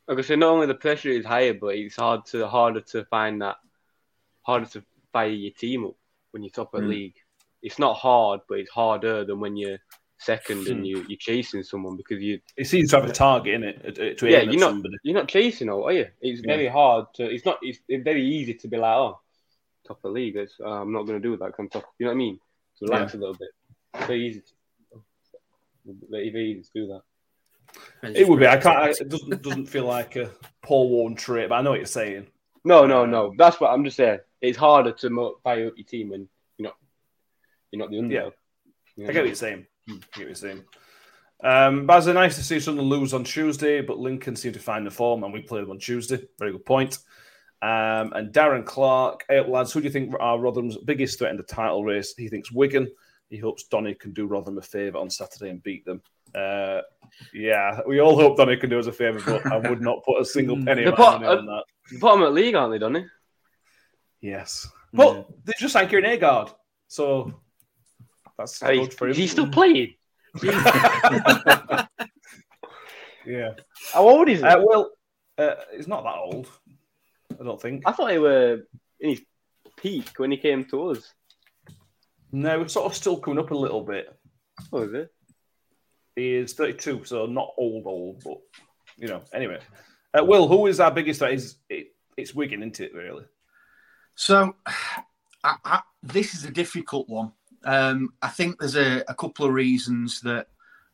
I 0.09 0.21
said, 0.21 0.39
not 0.39 0.51
only 0.51 0.67
the 0.67 0.75
pressure 0.75 1.09
is 1.09 1.25
higher, 1.25 1.53
but 1.53 1.75
it's 1.75 1.97
hard 1.97 2.25
to 2.27 2.47
harder 2.47 2.79
to 2.79 3.03
find 3.05 3.41
that 3.41 3.57
harder 4.41 4.65
to 4.67 4.83
fire 5.11 5.27
your 5.27 5.51
team 5.51 5.85
up 5.85 5.95
when 6.31 6.43
you're 6.43 6.49
top 6.49 6.73
of 6.73 6.81
the 6.81 6.87
league. 6.87 7.15
It's 7.61 7.79
not 7.79 7.97
hard, 7.97 8.41
but 8.47 8.59
it's 8.59 8.71
harder 8.71 9.25
than 9.25 9.41
when 9.41 9.57
you're 9.57 9.79
second 10.19 10.67
and 10.67 10.79
Hmm. 10.79 10.83
you, 10.85 11.05
you're 11.07 11.17
chasing 11.17 11.61
someone 11.63 11.95
because 11.95 12.21
you 12.21 12.39
It 12.55 12.65
seems 12.65 12.89
to 12.91 12.99
have 12.99 13.09
a 13.09 13.13
target 13.13 13.53
in 13.55 13.63
it 13.63 14.17
to 14.17 14.29
yeah 14.29 14.41
you're 14.41 14.59
not 14.59 14.71
somebody. 14.71 14.95
you're 15.03 15.13
not 15.15 15.27
chasing 15.27 15.69
all 15.69 15.87
are 15.87 15.91
you? 15.93 16.07
It's 16.21 16.41
Yeah. 16.43 16.55
very 16.55 16.67
hard 16.67 17.05
to. 17.15 17.23
It's 17.29 17.45
not. 17.45 17.59
It's, 17.61 17.79
it's 17.87 18.03
very 18.03 18.25
easy 18.25 18.53
to 18.55 18.67
be 18.67 18.77
like 18.77 18.95
oh 18.95 19.19
top 19.87 19.97
of 19.97 20.01
the 20.03 20.09
league. 20.09 20.35
It's, 20.35 20.55
uh, 20.59 20.67
I'm 20.81 20.91
not 20.91 21.03
going 21.03 21.21
to 21.21 21.25
do 21.29 21.37
that. 21.37 21.45
'cause 21.51 21.59
I'm 21.59 21.69
top. 21.69 21.85
You 21.99 22.05
know 22.07 22.11
what 22.11 22.15
I 22.15 22.17
mean? 22.17 22.39
To 22.79 22.85
relax 22.85 23.13
a 23.13 23.17
little 23.17 23.35
bit. 23.35 23.49
It's 23.93 24.05
very 24.05 24.27
easy. 24.27 24.41
To, 24.41 24.95
very, 26.09 26.29
very 26.29 26.51
easy 26.51 26.63
to 26.63 26.69
do 26.73 26.87
that. 26.87 27.01
It 28.15 28.27
would 28.27 28.39
be. 28.39 28.47
I 28.47 28.57
can't. 28.57 28.77
I, 28.77 28.89
it 28.89 29.07
doesn't 29.09 29.41
doesn't 29.41 29.67
feel 29.67 29.85
like 29.85 30.15
a 30.15 30.31
Paul 30.61 30.89
Warne 30.89 31.15
trait, 31.15 31.49
but 31.49 31.55
I 31.55 31.61
know 31.61 31.69
what 31.71 31.79
you're 31.79 31.85
saying. 31.85 32.27
No, 32.65 32.85
no, 32.85 33.05
no. 33.05 33.33
That's 33.37 33.59
what 33.61 33.71
I'm 33.71 33.83
just 33.85 33.97
saying. 33.97 34.19
It's 34.41 34.57
harder 34.57 34.91
to 34.91 35.09
mo- 35.09 35.37
fire 35.43 35.67
up 35.67 35.73
your 35.77 35.85
team 35.85 36.09
when 36.09 36.27
you're 36.57 36.69
not 36.69 36.75
you're 37.71 37.79
not 37.79 37.91
the 37.91 37.99
underdog. 37.99 38.33
You 38.95 39.03
know 39.03 39.09
I 39.09 39.13
get 39.13 39.19
what 39.21 39.27
you're 39.27 39.35
saying. 39.35 39.67
I 39.89 39.93
get 39.93 40.01
what 40.17 40.25
you're 40.25 40.35
saying. 40.35 40.63
Um, 41.43 41.85
Baz, 41.85 42.07
nice 42.07 42.35
to 42.35 42.43
see 42.43 42.59
Sunderland 42.59 42.89
lose 42.89 43.13
on 43.13 43.23
Tuesday, 43.23 43.81
but 43.81 43.99
Lincoln 43.99 44.35
seem 44.35 44.53
to 44.53 44.59
find 44.59 44.85
the 44.85 44.91
form, 44.91 45.23
and 45.23 45.31
we 45.31 45.41
played 45.41 45.63
them 45.63 45.71
on 45.71 45.79
Tuesday. 45.79 46.19
Very 46.39 46.51
good 46.51 46.65
point. 46.65 46.97
Um, 47.61 48.13
and 48.13 48.33
Darren 48.33 48.65
Clark, 48.65 49.25
hey, 49.29 49.41
lads, 49.47 49.73
who 49.73 49.79
do 49.81 49.85
you 49.85 49.91
think 49.91 50.13
are 50.19 50.39
Rotherham's 50.39 50.77
biggest 50.77 51.19
threat 51.19 51.31
in 51.31 51.37
the 51.37 51.43
title 51.43 51.83
race? 51.83 52.13
He 52.15 52.27
thinks 52.27 52.51
Wigan. 52.51 52.87
He 53.29 53.37
hopes 53.37 53.63
Donny 53.63 53.93
can 53.93 54.13
do 54.13 54.25
Rotherham 54.25 54.57
a 54.57 54.61
favour 54.61 54.99
on 54.99 55.09
Saturday 55.09 55.49
and 55.49 55.61
beat 55.61 55.83
them. 55.85 56.01
Uh, 56.33 56.81
yeah, 57.33 57.81
we 57.87 57.99
all 57.99 58.15
hope 58.15 58.37
Donny 58.37 58.57
can 58.57 58.69
do 58.69 58.79
us 58.79 58.87
a 58.87 58.91
favour, 58.91 59.19
but 59.25 59.45
I 59.51 59.57
would 59.69 59.81
not 59.81 60.03
put 60.05 60.21
a 60.21 60.25
single 60.25 60.55
penny 60.65 60.83
The 60.83 60.91
of 60.91 60.97
pot- 60.97 61.21
money 61.21 61.37
on 61.39 61.45
that. 61.47 61.63
The 61.91 61.99
bottom 61.99 62.21
of 62.21 62.33
the 62.33 62.41
league, 62.41 62.55
aren't 62.55 62.73
they, 62.73 62.79
Donny? 62.79 63.05
Yes, 64.21 64.67
but 64.93 65.27
they 65.45 65.53
just 65.59 65.73
signed 65.73 65.89
Kieran 65.89 66.05
Agard, 66.05 66.53
so 66.87 67.33
that's 68.37 68.59
Hey, 68.59 68.79
good 68.79 68.93
for 68.93 69.05
him. 69.05 69.11
is 69.11 69.17
he 69.17 69.27
still 69.27 69.49
playing? 69.49 69.93
Yeah. 73.25 73.55
How 73.93 74.07
old 74.07 74.29
is 74.29 74.39
he? 74.39 74.45
Uh, 74.45 74.61
well, 74.63 74.91
uh, 75.37 75.55
he's 75.75 75.87
not 75.87 76.03
that 76.03 76.15
old. 76.15 76.47
I 77.39 77.43
don't 77.43 77.61
think. 77.61 77.83
I 77.85 77.91
thought 77.91 78.11
he 78.11 78.19
were 78.19 78.61
in 79.01 79.09
his 79.09 79.21
peak 79.75 80.11
when 80.17 80.31
he 80.31 80.37
came 80.37 80.63
to 80.65 80.91
us. 80.91 81.13
No, 82.31 82.61
it's 82.61 82.73
sort 82.73 82.85
of 82.85 82.95
still 82.95 83.17
coming 83.17 83.39
up 83.39 83.51
a 83.51 83.55
little 83.55 83.81
bit. 83.83 84.07
Oh, 84.71 84.83
is 84.83 84.93
it? 84.93 85.13
He 86.15 86.35
is 86.35 86.53
32, 86.53 87.03
so 87.03 87.25
not 87.25 87.53
old, 87.57 87.85
old, 87.85 88.23
but 88.23 88.37
you 88.97 89.07
know. 89.09 89.21
Anyway, 89.33 89.59
uh, 90.17 90.23
Will, 90.23 90.47
who 90.47 90.67
is 90.67 90.79
our 90.79 90.91
biggest 90.91 91.19
threat? 91.19 91.33
Is 91.33 91.57
it, 91.69 91.87
it's 92.15 92.33
Wigan, 92.33 92.61
isn't 92.61 92.79
it? 92.79 92.93
Really? 92.95 93.25
So, 94.15 94.55
I, 95.43 95.55
I, 95.65 95.81
this 96.01 96.33
is 96.33 96.45
a 96.45 96.51
difficult 96.51 97.09
one. 97.09 97.33
Um, 97.67 98.13
I 98.21 98.29
think 98.29 98.59
there's 98.59 98.77
a, 98.77 99.03
a 99.09 99.13
couple 99.13 99.45
of 99.45 99.53
reasons 99.53 100.21
that 100.21 100.47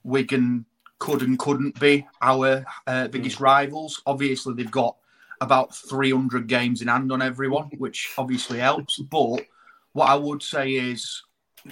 Wigan 0.04 0.66
could 0.98 1.22
and 1.22 1.38
couldn't 1.38 1.80
be 1.80 2.06
our 2.22 2.66
uh, 2.88 3.08
biggest 3.10 3.40
rivals. 3.40 4.02
Obviously, 4.06 4.56
they've 4.56 4.72
got 4.72 4.98
about 5.40 5.76
300 5.76 6.48
games 6.48 6.82
in 6.82 6.88
hand 6.88 7.12
on 7.12 7.22
everyone, 7.22 7.70
which 7.78 8.12
obviously 8.18 8.60
helps. 8.60 8.98
But 8.98 9.46
what 9.92 10.10
I 10.10 10.16
would 10.16 10.42
say 10.42 10.72
is, 10.72 11.22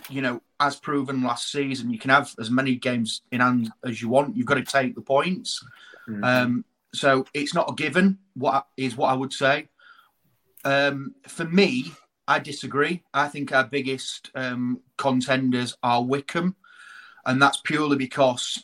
you 0.09 0.21
know, 0.21 0.41
as 0.59 0.75
proven 0.75 1.23
last 1.23 1.51
season, 1.51 1.89
you 1.89 1.97
can 1.97 2.11
have 2.11 2.35
as 2.39 2.51
many 2.51 2.75
games 2.75 3.21
in 3.31 3.39
hand 3.39 3.71
as 3.83 4.01
you 4.01 4.09
want. 4.09 4.37
You've 4.37 4.45
got 4.45 4.55
to 4.55 4.63
take 4.63 4.93
the 4.93 5.01
points. 5.01 5.65
Um, 6.23 6.65
so 6.93 7.25
it's 7.33 7.55
not 7.55 7.71
a 7.71 7.73
given. 7.73 8.19
What 8.35 8.67
is 8.77 8.95
what 8.95 9.09
I 9.09 9.13
would 9.13 9.33
say. 9.33 9.69
Um, 10.63 11.15
for 11.27 11.45
me, 11.45 11.91
I 12.31 12.39
disagree. 12.39 13.03
I 13.13 13.27
think 13.27 13.51
our 13.51 13.65
biggest 13.65 14.31
um, 14.35 14.79
contenders 14.95 15.75
are 15.83 16.01
Wycombe, 16.01 16.55
and 17.25 17.41
that's 17.41 17.59
purely 17.59 17.97
because 17.97 18.63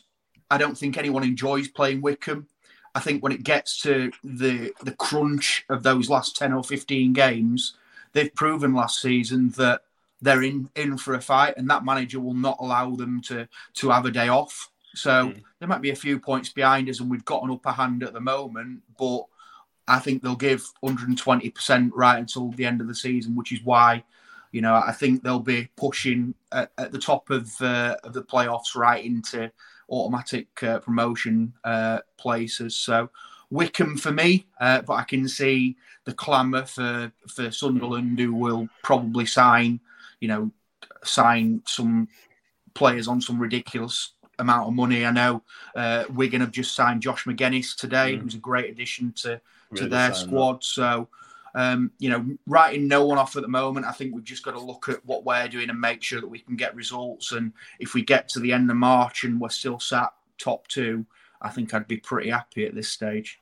I 0.50 0.56
don't 0.56 0.78
think 0.78 0.96
anyone 0.96 1.22
enjoys 1.22 1.68
playing 1.68 2.00
Wycombe. 2.00 2.48
I 2.94 3.00
think 3.00 3.22
when 3.22 3.32
it 3.32 3.42
gets 3.42 3.82
to 3.82 4.10
the 4.24 4.72
the 4.82 4.96
crunch 4.96 5.66
of 5.68 5.82
those 5.82 6.08
last 6.08 6.34
ten 6.34 6.54
or 6.54 6.64
fifteen 6.64 7.12
games, 7.12 7.74
they've 8.14 8.34
proven 8.34 8.72
last 8.72 9.02
season 9.02 9.50
that 9.58 9.82
they're 10.22 10.42
in 10.42 10.70
in 10.74 10.96
for 10.96 11.12
a 11.12 11.20
fight, 11.20 11.58
and 11.58 11.68
that 11.68 11.84
manager 11.84 12.20
will 12.20 12.40
not 12.48 12.56
allow 12.60 12.96
them 12.96 13.20
to 13.28 13.46
to 13.74 13.90
have 13.90 14.06
a 14.06 14.10
day 14.10 14.28
off. 14.28 14.70
So 14.94 15.34
there 15.58 15.68
might 15.68 15.82
be 15.82 15.90
a 15.90 16.04
few 16.06 16.18
points 16.18 16.48
behind 16.48 16.88
us, 16.88 17.00
and 17.00 17.10
we've 17.10 17.32
got 17.32 17.44
an 17.44 17.50
upper 17.50 17.72
hand 17.72 18.02
at 18.02 18.14
the 18.14 18.20
moment, 18.20 18.80
but 18.98 19.26
I 19.88 19.98
think 19.98 20.22
they'll 20.22 20.36
give 20.36 20.62
120% 20.84 21.90
right 21.94 22.18
until 22.18 22.50
the 22.52 22.66
end 22.66 22.80
of 22.80 22.88
the 22.88 22.94
season, 22.94 23.34
which 23.34 23.52
is 23.52 23.60
why, 23.64 24.04
you 24.52 24.60
know, 24.60 24.74
I 24.74 24.92
think 24.92 25.22
they'll 25.22 25.40
be 25.40 25.68
pushing 25.76 26.34
at, 26.52 26.70
at 26.78 26.92
the 26.92 26.98
top 26.98 27.30
of, 27.30 27.50
uh, 27.60 27.96
of 28.04 28.12
the 28.12 28.22
playoffs 28.22 28.76
right 28.76 29.04
into 29.04 29.50
automatic 29.90 30.62
uh, 30.62 30.78
promotion 30.80 31.54
uh, 31.64 32.00
places. 32.18 32.76
So 32.76 33.08
Wycombe 33.50 33.96
for 33.96 34.12
me, 34.12 34.46
uh, 34.60 34.82
but 34.82 34.94
I 34.94 35.04
can 35.04 35.26
see 35.28 35.76
the 36.04 36.12
clamour 36.12 36.66
for, 36.66 37.10
for 37.26 37.50
Sunderland, 37.50 38.18
who 38.18 38.34
will 38.34 38.68
probably 38.82 39.24
sign, 39.26 39.80
you 40.20 40.28
know, 40.28 40.50
sign 41.02 41.62
some 41.66 42.08
players 42.74 43.08
on 43.08 43.20
some 43.20 43.38
ridiculous 43.38 44.12
amount 44.38 44.68
of 44.68 44.74
money. 44.74 45.04
I 45.04 45.10
know 45.10 45.42
uh, 45.74 46.04
Wigan 46.10 46.42
have 46.42 46.52
just 46.52 46.74
signed 46.76 47.02
Josh 47.02 47.24
McGuinness 47.24 47.74
today, 47.74 48.16
Mm. 48.16 48.20
who's 48.22 48.34
a 48.34 48.38
great 48.38 48.70
addition 48.70 49.12
to 49.22 49.40
to 49.74 49.88
their 49.88 50.08
good 50.08 50.16
sign, 50.16 50.28
squad. 50.28 50.64
So, 50.64 51.08
um, 51.54 51.90
you 51.98 52.10
know, 52.10 52.24
writing 52.46 52.88
no 52.88 53.06
one 53.06 53.18
off 53.18 53.36
at 53.36 53.42
the 53.42 53.48
moment, 53.48 53.86
I 53.86 53.92
think 53.92 54.14
we've 54.14 54.24
just 54.24 54.44
got 54.44 54.52
to 54.52 54.60
look 54.60 54.88
at 54.88 55.04
what 55.04 55.24
we're 55.24 55.48
doing 55.48 55.70
and 55.70 55.80
make 55.80 56.02
sure 56.02 56.20
that 56.20 56.28
we 56.28 56.38
can 56.38 56.56
get 56.56 56.74
results. 56.74 57.32
And 57.32 57.52
if 57.78 57.94
we 57.94 58.02
get 58.02 58.28
to 58.30 58.40
the 58.40 58.52
end 58.52 58.70
of 58.70 58.76
March 58.76 59.24
and 59.24 59.40
we're 59.40 59.48
still 59.48 59.80
sat 59.80 60.12
top 60.38 60.68
two, 60.68 61.04
I 61.40 61.50
think 61.50 61.72
I'd 61.72 61.88
be 61.88 61.98
pretty 61.98 62.30
happy 62.30 62.66
at 62.66 62.74
this 62.74 62.88
stage. 62.88 63.40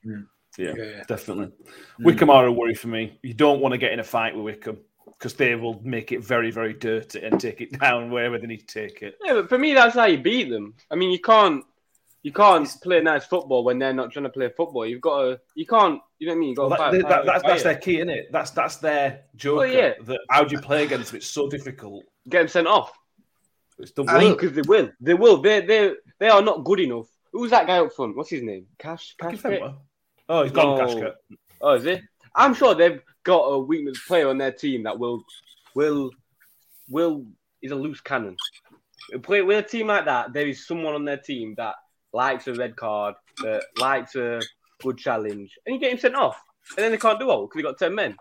Yeah, 0.59 1.03
definitely. 1.07 1.53
Wycombe 1.99 2.31
are 2.31 2.47
a 2.47 2.53
worry 2.53 2.75
for 2.75 2.89
me. 2.89 3.19
You 3.23 3.35
don't 3.35 3.61
want 3.61 3.73
to 3.73 3.79
get 3.79 3.93
in 3.93 4.01
a 4.01 4.05
fight 4.05 4.35
with 4.35 4.45
Wycombe 4.45 4.79
because 5.19 5.35
they 5.35 5.55
will 5.55 5.81
make 5.83 6.12
it 6.12 6.25
very, 6.25 6.51
very 6.51 6.75
dirty 6.75 7.23
and 7.23 7.41
take 7.41 7.61
it 7.61 7.73
down 7.81 8.11
wherever 8.11 8.39
they 8.39 8.47
need 8.47 8.67
to 8.69 8.89
take 8.89 9.03
it. 9.03 9.19
Yeah, 9.25 9.35
but 9.35 9.49
for 9.49 9.59
me, 9.59 9.75
that's 9.75 9.95
how 9.95 10.07
you 10.07 10.19
beat 10.19 10.51
them. 10.51 10.75
I 10.91 10.95
mean, 10.95 11.11
you 11.11 11.21
can't 11.21 11.65
you 12.23 12.33
can't 12.33 12.69
play 12.83 13.01
nice 13.01 13.25
football 13.25 13.65
when 13.65 13.79
they're 13.79 13.93
not 13.93 14.12
trying 14.12 14.25
to 14.25 14.31
play 14.31 14.49
football. 14.49 14.87
You've 14.87 15.01
got 15.01 15.23
to 15.23 15.41
you 15.55 15.67
can't. 15.67 16.01
You 16.19 16.29
know 16.29 16.33
what 16.33 16.37
I 16.37 16.41
mean? 16.41 16.49
You 16.51 16.55
got 16.57 16.63
Well, 16.63 16.71
that- 16.71 16.79
fight, 16.79 16.93
that- 16.93 17.03
fight, 17.09 17.27
that's, 17.27 17.43
that's 17.45 17.63
their 17.63 17.77
key, 17.77 17.97
isn't 17.97 18.09
it? 18.11 18.27
That's 18.33 18.51
that's 18.51 18.77
their 18.77 19.25
joke. 19.37 19.59
Well, 19.59 19.67
yeah. 19.67 19.93
That 20.05 20.21
how 20.31 20.45
do 20.45 20.55
you 20.55 20.61
play 20.61 20.85
against 20.85 21.11
them? 21.11 21.19
It's 21.19 21.27
so 21.27 21.49
difficult. 21.49 22.05
Get 22.29 22.39
them 22.39 22.49
sent 22.49 22.67
off. 22.67 22.93
It's 23.79 23.93
the 23.93 24.05
I 24.05 24.31
because 24.31 24.53
they 24.55 24.63
will. 24.63 24.91
They 25.01 25.15
will. 25.15 25.37
They 25.43 25.61
they 25.61 25.93
they 26.19 26.29
are 26.29 26.41
not 26.43 26.65
good 26.65 26.81
enough. 26.81 27.07
Who's 27.33 27.51
that 27.51 27.67
guy 27.67 27.79
up 27.79 27.93
front? 27.93 28.17
What's 28.17 28.31
his 28.31 28.43
name? 28.43 28.67
Cash. 28.79 29.15
Cash. 29.21 29.41
Oh, 30.29 30.43
he's 30.43 30.53
gone, 30.53 30.79
No. 30.79 30.87
Kashket. 30.87 31.13
Oh, 31.61 31.75
is 31.75 31.85
it? 31.85 32.01
I'm 32.35 32.55
sure 32.55 32.75
they've 32.75 33.03
got 33.23 33.43
a 33.45 33.59
weakness 33.59 34.03
player 34.07 34.29
on 34.29 34.39
their 34.39 34.53
team 34.53 34.85
that 34.85 34.99
will 34.99 35.23
will 35.75 36.11
will 36.89 37.27
is 37.61 37.73
a 37.73 37.75
loose 37.77 38.01
cannon. 38.01 38.37
Play 39.23 39.43
with 39.43 39.65
a 39.65 39.69
team 39.69 39.89
like 39.89 40.07
that. 40.07 40.33
There 40.33 40.47
is 40.49 40.67
someone 40.67 40.95
on 40.95 41.05
their 41.05 41.17
team 41.19 41.55
that 41.59 41.75
likes 42.13 42.49
a 42.49 42.55
red 42.55 42.75
card, 42.77 43.15
that 43.43 43.63
likes 43.79 44.17
a 44.17 44.41
good 44.83 44.99
challenge, 44.99 45.53
and 45.65 45.75
you 45.75 45.81
get 45.81 45.93
him 45.93 45.99
sent 45.99 46.15
off, 46.15 46.41
and 46.77 46.85
then 46.85 46.93
they 46.93 46.99
can't 46.99 47.21
do 47.21 47.31
all 47.31 47.47
because 47.47 47.59
they 47.59 47.62
got 47.62 47.79
ten 47.79 47.95
men. 47.95 48.17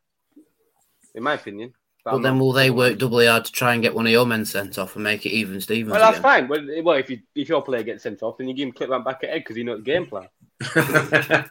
In 1.14 1.24
my 1.24 1.34
opinion. 1.34 1.74
But 2.04 2.12
But 2.12 2.18
I'm 2.18 2.22
then 2.22 2.40
will 2.40 2.52
they 2.52 2.70
work 2.70 3.00
doubly 3.00 3.26
hard 3.26 3.46
to 3.46 3.52
try 3.52 3.74
and 3.74 3.82
get 3.82 3.96
one 3.96 4.06
of 4.06 4.12
your 4.12 4.28
men 4.28 4.46
sent 4.46 4.78
off 4.78 4.96
and 4.96 5.04
make 5.04 5.26
it 5.26 5.32
even 5.32 5.60
Stevens? 5.60 5.92
Well, 5.92 6.00
that's 6.00 6.20
again? 6.20 6.48
fine. 6.48 6.48
Well, 6.48 6.84
well, 6.84 6.98
if 6.98 7.10
you 7.10 7.20
if 7.34 7.50
your 7.50 7.64
player 7.64 7.82
gets 7.82 8.04
sent 8.04 8.22
off, 8.22 8.38
then 8.38 8.48
you 8.48 8.54
give 8.54 8.68
him 8.68 8.74
clip 8.74 8.92
that 8.92 9.04
back 9.04 9.24
at 9.24 9.32
head 9.32 9.40
because 9.40 9.56
he 9.56 9.64
knows 9.64 9.80
the 9.80 9.86
game 9.86 10.06
plan. 10.06 10.28
Do 10.74 10.82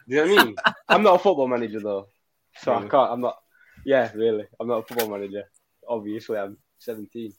you 0.07 0.15
know 0.15 0.33
what 0.33 0.39
I 0.39 0.45
mean? 0.45 0.55
I'm 0.87 1.03
not 1.03 1.15
a 1.15 1.19
football 1.19 1.47
manager 1.47 1.81
though, 1.81 2.07
so 2.57 2.73
I 2.73 2.87
can't. 2.87 3.11
I'm 3.11 3.21
not. 3.21 3.37
Yeah, 3.85 4.09
really, 4.15 4.45
I'm 4.59 4.67
not 4.67 4.79
a 4.79 4.83
football 4.83 5.09
manager. 5.09 5.43
Obviously, 5.87 6.37
I'm 6.37 6.57
17. 6.79 7.33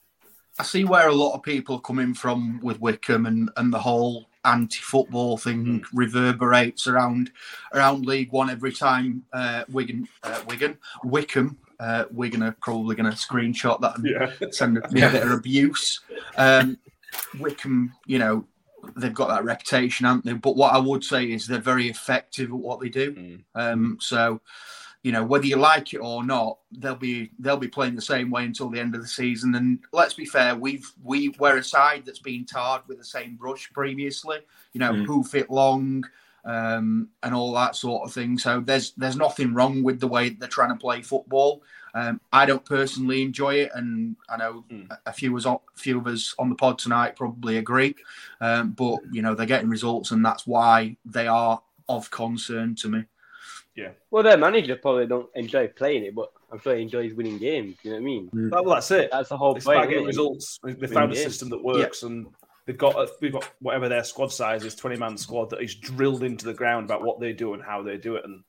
I 0.59 0.63
see 0.63 0.85
where 0.85 1.09
a 1.09 1.15
lot 1.15 1.35
of 1.35 1.43
people 1.43 1.77
are 1.77 1.81
coming 1.81 2.15
from 2.15 2.61
with 2.61 2.81
Wycombe 2.81 3.27
and, 3.27 3.51
and 3.57 3.73
the 3.73 3.79
whole 3.79 4.29
anti-football 4.47 5.37
thing 5.37 5.85
reverberates 5.93 6.87
around 6.87 7.31
around 7.75 8.07
League 8.07 8.33
One 8.33 8.49
every 8.51 8.73
time 8.73 9.23
uh, 9.33 9.65
Wigan, 9.71 10.09
uh, 10.23 10.41
Wigan, 10.49 10.79
Wycombe, 11.05 11.59
uh, 11.81 12.05
Wigan 12.11 12.43
are 12.43 12.57
probably 12.61 12.97
going 12.97 13.11
to 13.11 13.17
screenshot 13.17 13.81
that 13.81 13.99
and 13.99 14.07
Yeah. 14.07 14.33
send 14.51 14.75
me 14.93 15.03
a 15.03 15.11
bit 15.11 15.23
of 15.23 15.31
abuse. 15.33 16.01
Um, 16.37 16.79
Wycombe, 17.39 17.93
you 18.07 18.19
know, 18.19 18.47
they've 18.97 19.13
got 19.13 19.29
that 19.29 19.45
reputation, 19.45 20.07
haven't 20.07 20.25
they? 20.25 20.33
But 20.35 20.57
what 20.57 20.73
I 20.75 20.79
would 20.79 21.03
say 21.03 21.25
is 21.25 21.47
they're 21.47 21.59
very 21.59 21.89
effective 21.89 22.51
at 22.51 22.57
what 22.57 22.81
they 22.81 22.89
do. 22.89 23.39
Um, 23.55 23.99
so, 24.01 24.41
you 25.07 25.13
know, 25.13 25.25
whether 25.25 25.47
you 25.47 25.55
like 25.55 25.95
it 25.95 25.99
or 25.99 26.25
not, 26.25 26.59
they'll 26.81 26.97
be 27.11 27.31
they'll 27.39 27.57
be 27.69 27.69
playing 27.69 27.95
the 27.95 28.03
same 28.15 28.29
way 28.29 28.45
until 28.45 28.69
the 28.71 28.81
end 28.81 28.95
of 28.97 29.03
the 29.03 29.07
season. 29.23 29.55
And 29.55 29.79
let's 29.93 30.15
be 30.15 30.25
fair, 30.27 30.57
we've 30.57 30.91
we 31.05 31.19
we're 31.39 31.59
a 31.59 31.63
side 31.65 32.03
that's 32.05 32.19
been 32.19 32.45
tarred 32.45 32.83
with 32.89 32.99
the 32.99 33.05
same 33.05 33.37
brush 33.37 33.71
previously. 33.73 34.39
You 34.73 34.81
know, 34.81 34.93
Mm. 34.93 35.07
who 35.07 35.23
fit 35.23 35.49
long. 35.49 36.05
um, 36.49 37.09
and 37.25 37.35
all 37.35 37.53
that 37.55 37.75
sort 37.75 38.07
of 38.07 38.15
thing. 38.15 38.39
So 38.39 38.61
there's 38.61 38.93
there's 38.93 39.17
nothing 39.17 39.53
wrong 39.53 39.83
with 39.83 39.99
the 39.99 40.07
way 40.07 40.29
they're 40.29 40.49
trying 40.49 40.69
to 40.77 40.81
play 40.87 41.03
football. 41.03 41.61
Um, 41.93 42.21
I 42.33 42.47
don't 42.47 42.65
personally 42.65 43.23
enjoy 43.23 43.55
it, 43.65 43.71
and 43.75 44.15
I 44.29 44.37
know 44.37 44.65
a- 44.91 44.99
a 45.07 45.13
few 45.13 45.37
of 45.37 45.45
us, 45.45 45.59
few 45.75 45.99
of 45.99 46.07
us 46.07 46.37
on 46.39 46.49
the 46.49 46.55
pod 46.55 46.79
tonight 46.79 47.17
probably 47.17 47.57
agree. 47.57 47.97
Um, 48.41 48.71
but 48.83 48.99
you 49.11 49.23
know 49.23 49.35
they're 49.35 49.53
getting 49.55 49.69
results, 49.69 50.13
and 50.13 50.25
that's 50.25 50.47
why 50.47 50.97
they 51.05 51.27
are 51.27 51.61
of 51.89 52.13
concern 52.13 52.77
to 52.77 52.89
me. 52.91 53.05
Well, 54.11 54.23
their 54.23 54.39
manager 54.39 54.77
probably 54.77 55.07
don't 55.07 55.29
enjoy 55.35 55.69
playing 55.69 56.05
it, 56.05 56.15
but 56.15 56.31
I'm 56.51 56.61
sure 56.61 56.75
he 56.77 56.83
enjoys 56.83 57.13
winning 57.15 57.39
games. 57.39 57.77
You 57.83 57.91
know 57.91 57.97
what 57.97 58.03
I 58.03 58.05
mean? 58.05 58.31
Mm. 58.35 58.51
Well, 58.51 58.75
that's 58.75 58.91
it. 58.91 59.11
That's 59.13 59.29
the 59.29 59.37
whole 59.37 59.57
It's 59.57 59.67
point. 59.67 59.89
getting 59.89 60.05
it? 60.05 60.07
results. 60.07 60.59
They 60.63 60.73
they 60.73 60.81
Winning 60.81 60.95
found 60.95 61.13
a 61.13 61.17
system 61.17 61.51
that 61.51 61.63
works, 61.63 62.03
and 62.03 62.27
they've 62.67 62.79
got 62.79 62.95
a, 62.97 63.11
we've 63.21 63.33
got 63.33 63.51
whatever 63.61 63.89
their 63.89 64.05
squad 64.05 64.33
size 64.33 64.65
is, 64.65 64.75
twenty 64.75 64.97
man 64.97 65.17
squad 65.17 65.51
that 65.51 65.61
is 65.63 65.75
drilled 65.75 66.23
into 66.23 66.47
the 66.47 66.55
ground 66.55 66.87
about 66.87 67.03
what 67.03 67.21
they 67.21 67.33
do 67.33 67.55
and 67.55 67.63
how 67.63 67.83
they 67.83 67.97
do 67.99 68.17
it, 68.17 68.25
and 68.25 68.43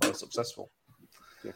they're 0.00 0.14
successful. 0.14 0.70
Yeah. 1.44 1.52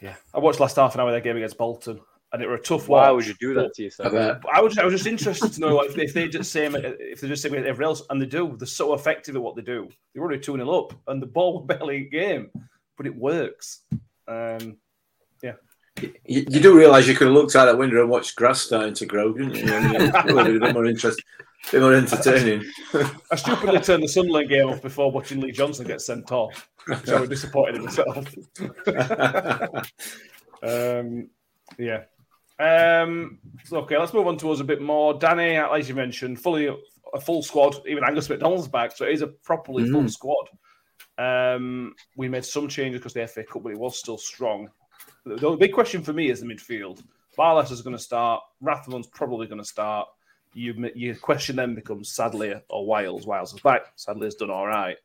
Yeah, 0.00 0.14
I 0.34 0.38
watched 0.38 0.60
last 0.60 0.76
half 0.76 0.94
an 0.94 1.00
hour 1.00 1.08
of 1.08 1.12
their 1.12 1.20
game 1.20 1.36
against 1.36 1.58
Bolton, 1.58 2.00
and 2.32 2.42
it 2.42 2.46
were 2.46 2.54
a 2.54 2.62
tough 2.62 2.88
watch. 2.88 3.06
Why 3.06 3.10
would 3.10 3.26
you 3.26 3.34
do 3.34 3.54
that 3.54 3.74
to 3.74 3.82
yourself? 3.82 4.14
I 4.52 4.60
was, 4.60 4.78
I 4.78 4.84
was 4.84 4.94
just 4.94 5.06
interested 5.06 5.52
to 5.52 5.60
know 5.60 5.76
like, 5.76 5.90
if, 5.90 5.96
they, 5.96 6.04
if 6.04 6.14
they 6.14 6.28
just 6.28 6.52
same 6.52 6.76
if 6.76 7.20
they're 7.20 7.30
just 7.30 7.42
same 7.42 7.52
with 7.52 7.66
everyone 7.66 7.90
else, 7.90 8.02
and 8.10 8.22
they 8.22 8.26
do. 8.26 8.56
They're 8.56 8.66
so 8.66 8.94
effective 8.94 9.34
at 9.34 9.42
what 9.42 9.56
they 9.56 9.62
do. 9.62 9.88
They're 10.12 10.22
already 10.22 10.40
two 10.40 10.56
0 10.56 10.70
up, 10.70 10.94
and 11.08 11.20
the 11.20 11.26
ball 11.26 11.60
barely 11.66 12.04
game, 12.04 12.50
but 12.96 13.06
it 13.06 13.16
works. 13.16 13.80
Um, 14.28 14.76
yeah, 15.42 15.54
You, 16.00 16.12
you 16.48 16.60
do 16.60 16.76
realise 16.76 17.08
you 17.08 17.14
could 17.14 17.26
have 17.26 17.34
looked 17.34 17.56
out 17.56 17.64
that 17.64 17.78
window 17.78 18.00
and 18.00 18.10
watched 18.10 18.36
grass 18.36 18.60
starting 18.60 18.94
to 18.94 19.06
grow, 19.06 19.32
didn't 19.32 19.56
you? 19.56 19.74
I 19.74 19.80
mean, 19.80 20.00
it 20.00 20.34
would 20.34 20.46
be 20.46 20.56
a 20.56 20.60
bit 20.60 20.74
more 20.74 20.86
interesting, 20.86 21.24
a 21.68 21.72
bit 21.72 21.80
more 21.80 21.94
entertaining. 21.94 22.64
I 23.32 23.36
stupidly 23.36 23.80
turned 23.80 24.04
the 24.04 24.08
Sunderland 24.08 24.48
game 24.48 24.68
off 24.68 24.82
before 24.82 25.10
watching 25.10 25.40
Lee 25.40 25.50
Johnson 25.50 25.86
get 25.86 26.00
sent 26.00 26.30
off. 26.30 26.70
So 27.04 27.16
I 27.16 27.20
was 27.20 27.28
disappointed 27.28 27.76
in 27.76 27.84
myself. 27.84 28.28
um, 30.62 31.28
yeah. 31.78 32.04
Um, 32.60 33.38
so, 33.64 33.78
okay, 33.78 33.96
let's 33.98 34.12
move 34.12 34.26
on 34.26 34.36
towards 34.36 34.60
a 34.60 34.64
bit 34.64 34.82
more. 34.82 35.14
Danny, 35.14 35.56
as 35.56 35.88
you 35.88 35.94
mentioned, 35.94 36.40
fully 36.40 36.66
a 37.14 37.20
full 37.20 37.42
squad. 37.42 37.76
Even 37.88 38.04
Angus 38.04 38.28
MacDonald's 38.28 38.68
back, 38.68 38.92
so 38.96 39.04
it 39.06 39.12
is 39.12 39.22
a 39.22 39.28
properly 39.28 39.90
full 39.90 40.02
Mm. 40.02 40.10
squad. 40.10 40.48
Um, 41.18 41.94
we 42.16 42.28
made 42.28 42.44
some 42.44 42.68
changes 42.68 43.00
because 43.00 43.14
the 43.14 43.26
FA 43.26 43.44
Cup, 43.44 43.62
but 43.62 43.72
it 43.72 43.78
was 43.78 43.98
still 43.98 44.18
strong. 44.18 44.68
The, 45.24 45.36
the 45.36 45.56
big 45.56 45.72
question 45.72 46.02
for 46.02 46.12
me 46.12 46.30
is 46.30 46.40
the 46.40 46.46
midfield. 46.46 47.02
Barlas 47.38 47.70
is 47.70 47.82
going 47.82 47.96
to 47.96 48.02
start. 48.02 48.42
Rathbone's 48.62 49.06
probably 49.06 49.46
going 49.46 49.58
to 49.60 49.64
start. 49.64 50.08
You 50.52 50.90
you 50.94 51.14
question 51.14 51.56
then 51.56 51.74
becomes 51.74 52.12
Sadlier 52.12 52.62
or 52.68 52.84
Wiles. 52.84 53.26
Wiles 53.26 53.54
is 53.54 53.60
back. 53.60 53.96
Sadlier's 53.96 54.34
done 54.34 54.50
all 54.50 54.66
right. 54.66 54.96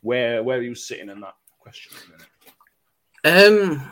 Where 0.00 0.42
where 0.42 0.58
are 0.58 0.62
you 0.62 0.74
sitting 0.74 1.08
in 1.08 1.20
that 1.20 1.34
question? 1.58 1.92
at 1.96 2.02
the 3.24 3.32
minute? 3.34 3.72
Um, 3.80 3.90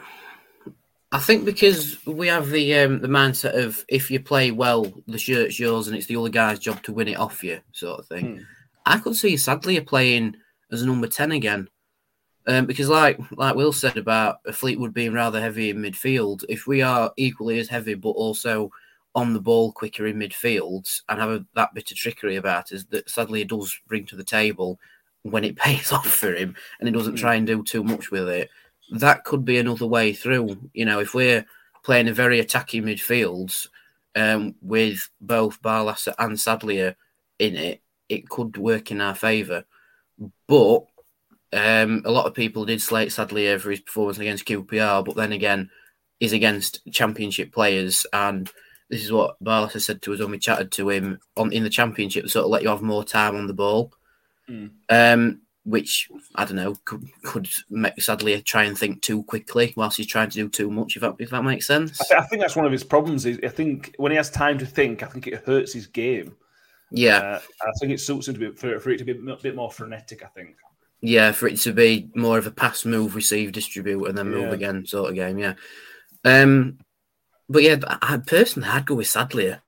I 1.12 1.18
think 1.18 1.44
because 1.44 2.04
we 2.06 2.28
have 2.28 2.50
the 2.50 2.74
um, 2.78 3.00
the 3.00 3.08
mindset 3.08 3.58
of 3.58 3.84
if 3.88 4.10
you 4.10 4.20
play 4.20 4.52
well, 4.52 4.92
the 5.08 5.18
shirt's 5.18 5.58
yours, 5.58 5.88
and 5.88 5.96
it's 5.96 6.06
the 6.06 6.16
other 6.16 6.28
guy's 6.28 6.60
job 6.60 6.82
to 6.84 6.92
win 6.92 7.08
it 7.08 7.18
off 7.18 7.42
you, 7.42 7.60
sort 7.72 7.98
of 7.98 8.06
thing. 8.06 8.36
Hmm. 8.36 8.42
I 8.86 8.98
could 8.98 9.16
see 9.16 9.36
Sadlier 9.36 9.82
playing 9.82 10.36
as 10.70 10.82
a 10.82 10.86
number 10.86 11.08
ten 11.08 11.32
again, 11.32 11.68
um, 12.46 12.66
because 12.66 12.88
like 12.88 13.18
like 13.32 13.56
Will 13.56 13.72
said 13.72 13.96
about 13.96 14.38
Fleetwood 14.54 14.94
being 14.94 15.12
rather 15.12 15.40
heavy 15.40 15.70
in 15.70 15.78
midfield. 15.78 16.44
If 16.48 16.68
we 16.68 16.80
are 16.80 17.12
equally 17.16 17.58
as 17.58 17.68
heavy, 17.68 17.94
but 17.94 18.10
also 18.10 18.70
on 19.16 19.32
the 19.32 19.40
ball 19.40 19.72
quicker 19.72 20.06
in 20.06 20.16
midfield 20.16 20.88
and 21.08 21.18
have 21.18 21.30
a, 21.30 21.44
that 21.56 21.74
bit 21.74 21.90
of 21.90 21.96
trickery 21.96 22.36
about 22.36 22.70
us 22.70 22.84
that 22.90 23.10
Sadlier 23.10 23.42
it 23.42 23.48
does 23.48 23.76
bring 23.88 24.06
to 24.06 24.14
the 24.14 24.22
table 24.22 24.78
when 25.22 25.42
it 25.42 25.56
pays 25.56 25.90
off 25.90 26.06
for 26.06 26.32
him, 26.32 26.54
and 26.78 26.88
he 26.88 26.92
doesn't 26.92 27.16
try 27.16 27.34
and 27.34 27.48
do 27.48 27.64
too 27.64 27.82
much 27.82 28.12
with 28.12 28.28
it 28.28 28.48
that 28.92 29.24
could 29.24 29.44
be 29.44 29.58
another 29.58 29.86
way 29.86 30.12
through. 30.12 30.70
You 30.72 30.84
know, 30.84 31.00
if 31.00 31.14
we're 31.14 31.46
playing 31.84 32.08
a 32.08 32.14
very 32.14 32.40
attacking 32.40 32.84
midfield 32.84 33.66
um, 34.14 34.54
with 34.60 35.08
both 35.20 35.62
Barlas 35.62 36.08
and 36.18 36.38
Sadlier 36.38 36.96
in 37.38 37.56
it, 37.56 37.82
it 38.08 38.28
could 38.28 38.56
work 38.56 38.90
in 38.90 39.00
our 39.00 39.14
favour. 39.14 39.64
But 40.46 40.84
um, 41.52 42.02
a 42.04 42.10
lot 42.10 42.26
of 42.26 42.34
people 42.34 42.64
did 42.64 42.82
slate 42.82 43.12
Sadlier 43.12 43.58
for 43.58 43.70
his 43.70 43.80
performance 43.80 44.18
against 44.18 44.46
QPR, 44.46 45.04
but 45.04 45.16
then 45.16 45.32
again, 45.32 45.70
he's 46.18 46.32
against 46.32 46.80
championship 46.92 47.52
players, 47.52 48.06
and 48.12 48.50
this 48.88 49.04
is 49.04 49.12
what 49.12 49.42
Barlas 49.42 49.80
said 49.80 50.02
to 50.02 50.12
us 50.12 50.20
when 50.20 50.32
we 50.32 50.38
chatted 50.38 50.72
to 50.72 50.90
him 50.90 51.18
on 51.36 51.52
in 51.52 51.62
the 51.62 51.70
championship, 51.70 52.28
sort 52.28 52.44
of 52.44 52.50
let 52.50 52.62
you 52.62 52.68
have 52.68 52.82
more 52.82 53.04
time 53.04 53.36
on 53.36 53.46
the 53.46 53.54
ball. 53.54 53.92
Mm. 54.48 54.70
Um, 54.88 55.40
which 55.64 56.08
I 56.34 56.44
don't 56.44 56.56
know 56.56 56.74
could, 56.84 57.04
could 57.22 57.48
make 57.68 58.00
Sadlier 58.00 58.40
try 58.40 58.64
and 58.64 58.76
think 58.78 59.02
too 59.02 59.22
quickly 59.24 59.72
whilst 59.76 59.98
he's 59.98 60.06
trying 60.06 60.30
to 60.30 60.36
do 60.36 60.48
too 60.48 60.70
much. 60.70 60.96
If 60.96 61.02
that 61.02 61.16
if 61.18 61.30
that 61.30 61.44
makes 61.44 61.66
sense. 61.66 62.00
I, 62.00 62.04
th- 62.04 62.20
I 62.20 62.26
think 62.26 62.40
that's 62.42 62.56
one 62.56 62.64
of 62.66 62.72
his 62.72 62.84
problems. 62.84 63.26
Is 63.26 63.38
I 63.44 63.48
think 63.48 63.94
when 63.98 64.10
he 64.12 64.16
has 64.16 64.30
time 64.30 64.58
to 64.58 64.66
think, 64.66 65.02
I 65.02 65.06
think 65.06 65.26
it 65.26 65.44
hurts 65.44 65.72
his 65.72 65.86
game. 65.86 66.34
Yeah, 66.92 67.18
Uh, 67.18 67.40
I 67.62 67.70
think 67.78 67.92
it 67.92 68.00
suits 68.00 68.26
him 68.26 68.34
to 68.34 68.40
be 68.40 68.56
for, 68.56 68.80
for 68.80 68.90
it 68.90 68.98
to 68.98 69.04
be 69.04 69.12
a 69.12 69.36
bit 69.36 69.54
more 69.54 69.70
frenetic. 69.70 70.24
I 70.24 70.28
think. 70.28 70.56
yeah, 71.02 71.30
for 71.32 71.46
it 71.46 71.58
to 71.60 71.72
be 71.72 72.10
more 72.16 72.36
of 72.38 72.46
a 72.46 72.50
pass, 72.50 72.84
move, 72.84 73.14
receive, 73.14 73.52
distribute, 73.52 74.04
and 74.06 74.18
then 74.18 74.30
move 74.30 74.48
Yeah. 74.48 74.54
again 74.54 74.86
sort 74.86 75.10
of 75.10 75.14
game. 75.14 75.38
Yeah. 75.38 75.54
Um, 76.24 76.78
but 77.48 77.62
yeah, 77.62 77.76
I 78.02 78.16
personally 78.18 78.68
I'd 78.68 78.86
go 78.86 78.94
with 78.96 79.06
Sadlier. 79.08 79.60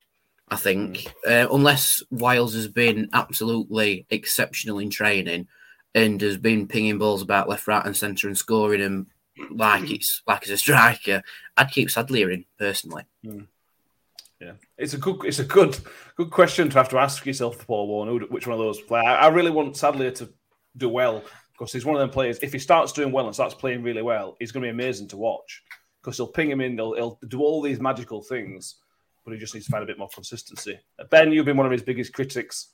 I 0.48 0.56
think 0.56 1.06
uh, 1.26 1.46
unless 1.50 2.02
Wiles 2.10 2.54
has 2.54 2.68
been 2.68 3.08
absolutely 3.12 4.04
exceptional 4.10 4.78
in 4.80 4.90
training 4.90 5.48
and 5.94 6.20
has 6.20 6.38
been 6.38 6.66
pinging 6.66 6.98
balls 6.98 7.22
about 7.22 7.48
left, 7.48 7.66
right, 7.66 7.84
and 7.84 7.96
centre 7.96 8.26
and 8.26 8.38
scoring 8.38 8.80
them 8.80 9.06
like 9.50 9.90
it's 9.90 10.22
like 10.26 10.42
it's 10.42 10.50
a 10.50 10.56
striker, 10.56 11.22
I'd 11.56 11.70
keep 11.70 11.90
Sadlier 11.90 12.30
in 12.30 12.44
personally. 12.58 13.04
Yeah, 13.22 14.52
it's 14.76 14.94
a 14.94 14.98
good, 14.98 15.24
it's 15.24 15.38
a 15.38 15.44
good, 15.44 15.78
good 16.16 16.30
question 16.30 16.68
to 16.68 16.78
have 16.78 16.88
to 16.88 16.98
ask 16.98 17.24
yourself, 17.24 17.64
Paul 17.66 17.86
Warne. 17.86 18.18
Which 18.28 18.46
one 18.46 18.54
of 18.54 18.58
those 18.58 18.80
play? 18.80 19.00
I, 19.00 19.26
I 19.26 19.28
really 19.28 19.52
want 19.52 19.76
Sadlier 19.76 20.10
to 20.12 20.32
do 20.76 20.88
well 20.88 21.22
because 21.52 21.72
he's 21.72 21.84
one 21.84 21.94
of 21.94 22.00
them 22.00 22.10
players. 22.10 22.40
If 22.42 22.52
he 22.52 22.58
starts 22.58 22.90
doing 22.92 23.12
well 23.12 23.26
and 23.26 23.34
starts 23.34 23.54
playing 23.54 23.84
really 23.84 24.02
well, 24.02 24.36
he's 24.40 24.50
going 24.50 24.62
to 24.62 24.66
be 24.66 24.70
amazing 24.70 25.08
to 25.08 25.16
watch 25.16 25.62
because 26.02 26.16
he'll 26.16 26.26
ping 26.26 26.50
him 26.50 26.60
in. 26.60 26.74
He'll, 26.74 26.94
he'll 26.94 27.18
do 27.28 27.40
all 27.40 27.62
these 27.62 27.78
magical 27.78 28.20
things, 28.20 28.76
but 29.24 29.32
he 29.32 29.38
just 29.38 29.54
needs 29.54 29.66
to 29.66 29.72
find 29.72 29.84
a 29.84 29.86
bit 29.86 29.98
more 29.98 30.08
consistency. 30.12 30.80
Ben, 31.10 31.30
you've 31.32 31.46
been 31.46 31.56
one 31.56 31.66
of 31.66 31.72
his 31.72 31.82
biggest 31.82 32.12
critics, 32.12 32.68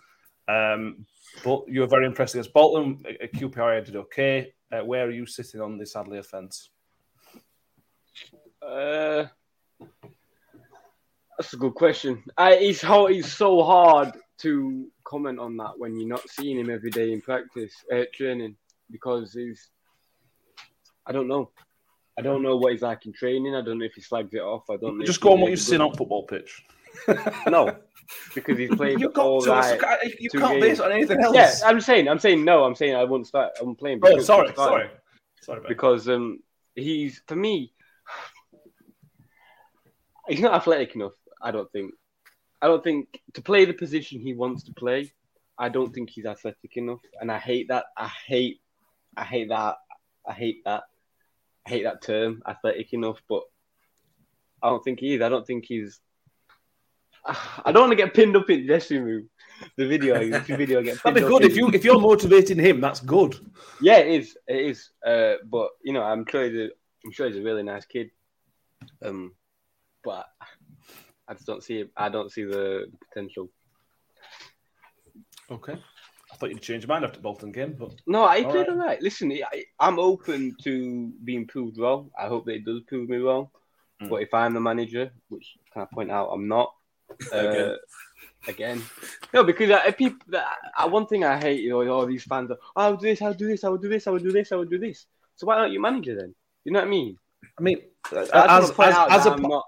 um, 0.49 1.05
but 1.44 1.68
you 1.68 1.81
were 1.81 1.87
very 1.87 2.07
impressed 2.07 2.35
against 2.35 2.53
Bolton. 2.53 3.03
QPR, 3.35 3.85
did 3.85 3.96
okay. 3.96 4.53
Uh, 4.70 4.81
where 4.81 5.07
are 5.07 5.11
you 5.11 5.27
sitting 5.27 5.61
on 5.61 5.79
the 5.79 5.87
Sadlier 5.87 6.20
offence? 6.20 6.70
Uh, 8.61 9.24
that's 11.38 11.53
a 11.53 11.57
good 11.57 11.74
question. 11.74 12.22
I, 12.37 12.55
it's 12.55 12.83
how 12.83 13.07
it's 13.07 13.33
so 13.33 13.62
hard 13.62 14.12
to 14.38 14.88
comment 15.05 15.38
on 15.38 15.57
that 15.57 15.79
when 15.79 15.98
you're 15.98 16.09
not 16.09 16.29
seeing 16.29 16.59
him 16.59 16.70
every 16.70 16.90
day 16.90 17.12
in 17.12 17.20
practice, 17.20 17.72
uh, 17.92 18.03
training, 18.12 18.57
because 18.90 19.33
he's. 19.33 19.70
I 21.07 21.12
don't 21.12 21.29
know. 21.29 21.51
I 22.18 22.22
don't 22.22 22.42
know 22.42 22.57
what 22.57 22.72
he's 22.72 22.83
like 22.83 23.07
in 23.07 23.12
training. 23.12 23.55
I 23.55 23.62
don't 23.62 23.79
know 23.79 23.85
if 23.85 23.94
he 23.94 24.03
slags 24.03 24.35
it 24.35 24.40
off. 24.40 24.68
I 24.68 24.77
don't 24.77 24.98
know. 24.98 25.05
Just 25.05 25.20
go 25.20 25.33
on 25.33 25.40
what 25.40 25.51
you've 25.51 25.61
seen 25.61 25.81
on 25.81 25.94
football 25.94 26.24
pitch. 26.27 26.64
No, 27.46 27.77
because 28.35 28.59
he's 28.59 28.75
played 28.75 29.01
You 29.01 29.11
got 29.11 29.27
all 29.27 29.42
to. 29.42 29.51
right. 29.51 29.81
You 30.18 30.31
can't 30.31 30.53
games. 30.53 30.64
base 30.64 30.81
on 30.81 30.92
anything 30.92 31.21
else. 31.21 31.35
Yeah, 31.35 31.53
I'm 31.64 31.81
saying, 31.81 32.09
I'm 32.09 32.18
saying 32.18 32.44
no. 32.44 32.64
I'm 32.64 32.75
saying 32.75 32.94
I 32.94 33.05
won't 33.05 33.27
start. 33.27 33.53
I'm 33.61 33.75
playing. 33.75 34.01
Oh, 34.03 34.18
sorry, 34.21 34.55
sorry, 34.55 34.90
sorry. 35.42 35.61
Because 35.68 36.09
um, 36.09 36.40
he's 36.75 37.23
for 37.27 37.37
me, 37.37 37.73
he's 40.29 40.40
not 40.40 40.55
athletic 40.55 40.94
enough. 40.94 41.12
I 41.40 41.51
don't 41.51 41.71
think. 41.73 41.92
I 42.61 42.66
don't 42.66 42.83
think 42.83 43.21
to 43.35 43.42
play 43.42 43.64
the 43.64 43.73
position 43.73 44.21
he 44.21 44.35
wants 44.35 44.64
to 44.64 44.73
play. 44.75 45.12
I 45.59 45.68
don't 45.68 45.92
think 45.92 46.11
he's 46.11 46.27
athletic 46.27 46.77
enough, 46.77 47.01
and 47.21 47.31
I 47.31 47.38
hate 47.38 47.68
that. 47.68 47.87
I 47.97 48.11
hate. 48.27 48.61
I 49.16 49.25
hate 49.25 49.49
that. 49.49 49.77
I 50.27 50.33
hate 50.33 50.62
that. 50.64 50.85
I 51.66 51.71
hate 51.71 51.85
that 51.85 52.03
term, 52.03 52.42
athletic 52.47 52.92
enough. 52.92 53.21
But 53.29 53.42
I 54.62 54.71
don't 54.71 54.83
think 54.83 55.01
he 55.01 55.14
is. 55.14 55.23
I 55.23 55.29
don't 55.29 55.47
think 55.47 55.66
he's. 55.66 56.01
I 57.29 57.73
don't 57.73 57.83
want 57.83 57.93
to 57.93 57.97
get 57.97 58.14
pinned 58.14 58.37
up 58.37 58.49
in 58.51 58.61
the 58.61 58.67
dressing 58.67 59.03
room. 59.03 59.29
The 59.77 59.87
video, 59.87 60.19
the 60.19 60.57
video 60.57 60.83
get. 60.83 61.03
That'd 61.03 61.23
be 61.23 61.29
good 61.29 61.45
if 61.45 61.57
you 61.57 61.69
if 61.71 61.85
you're 61.85 62.01
motivating 62.01 62.59
him. 62.59 62.81
That's 62.81 63.01
good. 63.01 63.37
yeah, 63.81 63.99
it 63.99 64.21
is. 64.21 64.38
It 64.47 64.67
is. 64.67 64.91
Uh, 65.05 65.35
but 65.51 65.71
you 65.83 65.93
know, 65.93 66.03
I'm 66.03 66.25
sure 66.29 66.45
he's 66.45 66.55
a, 66.55 66.69
I'm 67.05 67.12
sure 67.12 67.29
he's 67.29 67.38
a 67.38 67.43
really 67.43 67.64
nice 67.64 67.85
kid. 67.85 68.11
Um, 69.05 69.35
but 70.05 70.27
I 71.27 71.35
just 71.35 71.47
don't 71.47 71.62
see. 71.62 71.85
I 71.97 72.09
don't 72.09 72.31
see 72.31 72.45
the, 72.45 72.87
potential. 73.09 73.51
Okay. 75.51 75.75
I 76.33 76.37
thought 76.37 76.51
you'd 76.51 76.62
change 76.62 76.85
your 76.85 76.88
mind 76.88 77.05
after 77.05 77.21
Bolton 77.21 77.53
game, 77.53 77.75
but 77.79 77.95
No, 78.07 78.25
I 78.25 78.43
All 78.43 78.51
played 78.51 78.69
right. 78.69 78.71
all 78.71 78.77
right. 78.77 79.03
Listen, 79.03 79.33
I, 79.33 79.64
I'm 79.81 79.99
open 79.99 80.55
to 80.62 81.12
being 81.25 81.47
proved 81.47 81.79
wrong. 81.79 82.11
I 82.19 82.29
hope 82.29 82.45
that 82.47 82.57
it 82.57 82.64
does 82.64 82.83
prove 82.87 83.09
me 83.09 83.17
wrong. 83.17 83.49
Mm. 84.03 84.11
But 84.11 84.23
if 84.23 84.33
I'm 84.35 84.55
the 84.55 84.61
manager, 84.61 85.11
which 85.29 85.57
can 85.73 85.83
I 85.83 85.87
point 85.93 86.11
out 86.11 86.29
I'm 86.29 86.47
not, 86.47 86.73
uh, 87.33 87.37
Okay. 87.37 87.75
again. 88.49 88.83
No, 89.33 89.44
because 89.44 89.71
uh, 89.71 89.90
people. 89.92 90.18
Uh, 90.35 90.88
one 90.88 91.07
thing 91.07 91.25
I 91.25 91.38
hate, 91.38 91.61
you 91.61 91.71
know, 91.71 91.87
all 91.88 92.07
these 92.07 92.25
fans. 92.25 92.51
Are, 92.51 92.59
oh, 92.77 92.83
I'll 92.83 92.97
do 92.97 93.09
this. 93.09 93.23
I'll 93.23 93.35
do 93.35 93.49
this. 93.49 93.64
I 93.64 93.68
will 93.68 93.79
do 93.79 93.88
this. 93.88 94.07
I 94.07 94.11
will 94.11 94.18
do 94.18 94.33
this. 94.33 94.53
I 94.53 94.57
will 94.57 94.64
do 94.64 94.79
this. 94.79 95.07
So 95.37 95.47
why 95.47 95.57
aren't 95.57 95.73
you 95.73 95.81
manager 95.81 96.16
then? 96.16 96.35
You 96.64 96.73
know 96.73 96.81
what 96.81 96.87
I 96.87 96.90
mean? 96.90 97.16
I 97.59 97.62
mean, 97.62 97.79
I 98.12 98.18
as, 98.18 98.77
wanna 98.77 98.90
as, 98.90 99.07
as 99.11 99.25
that 99.25 99.40
po- 99.40 99.49
not- 99.49 99.64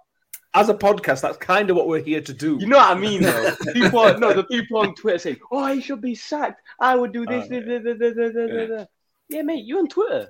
as 0.52 0.68
a 0.68 0.74
podcast, 0.74 1.20
that's 1.20 1.36
kind 1.36 1.70
of 1.70 1.76
what 1.76 1.86
we're 1.86 2.02
here 2.02 2.20
to 2.20 2.32
do. 2.32 2.58
You 2.60 2.66
know 2.66 2.78
what 2.78 2.96
I 2.96 2.98
mean, 2.98 3.22
though. 3.22 3.54
people, 3.72 4.18
no, 4.18 4.32
the 4.32 4.44
people 4.44 4.78
on 4.78 4.94
Twitter 4.94 5.18
saying, 5.18 5.36
"Oh, 5.50 5.72
he 5.72 5.80
should 5.80 6.00
be 6.00 6.14
sacked. 6.14 6.60
I 6.80 6.96
would 6.96 7.12
do 7.12 7.24
this." 7.24 7.46
Oh, 7.50 8.86
Yeah. 9.28 9.42
mate, 9.42 9.64
you 9.64 9.78
on 9.78 9.88
Twitter. 9.88 10.28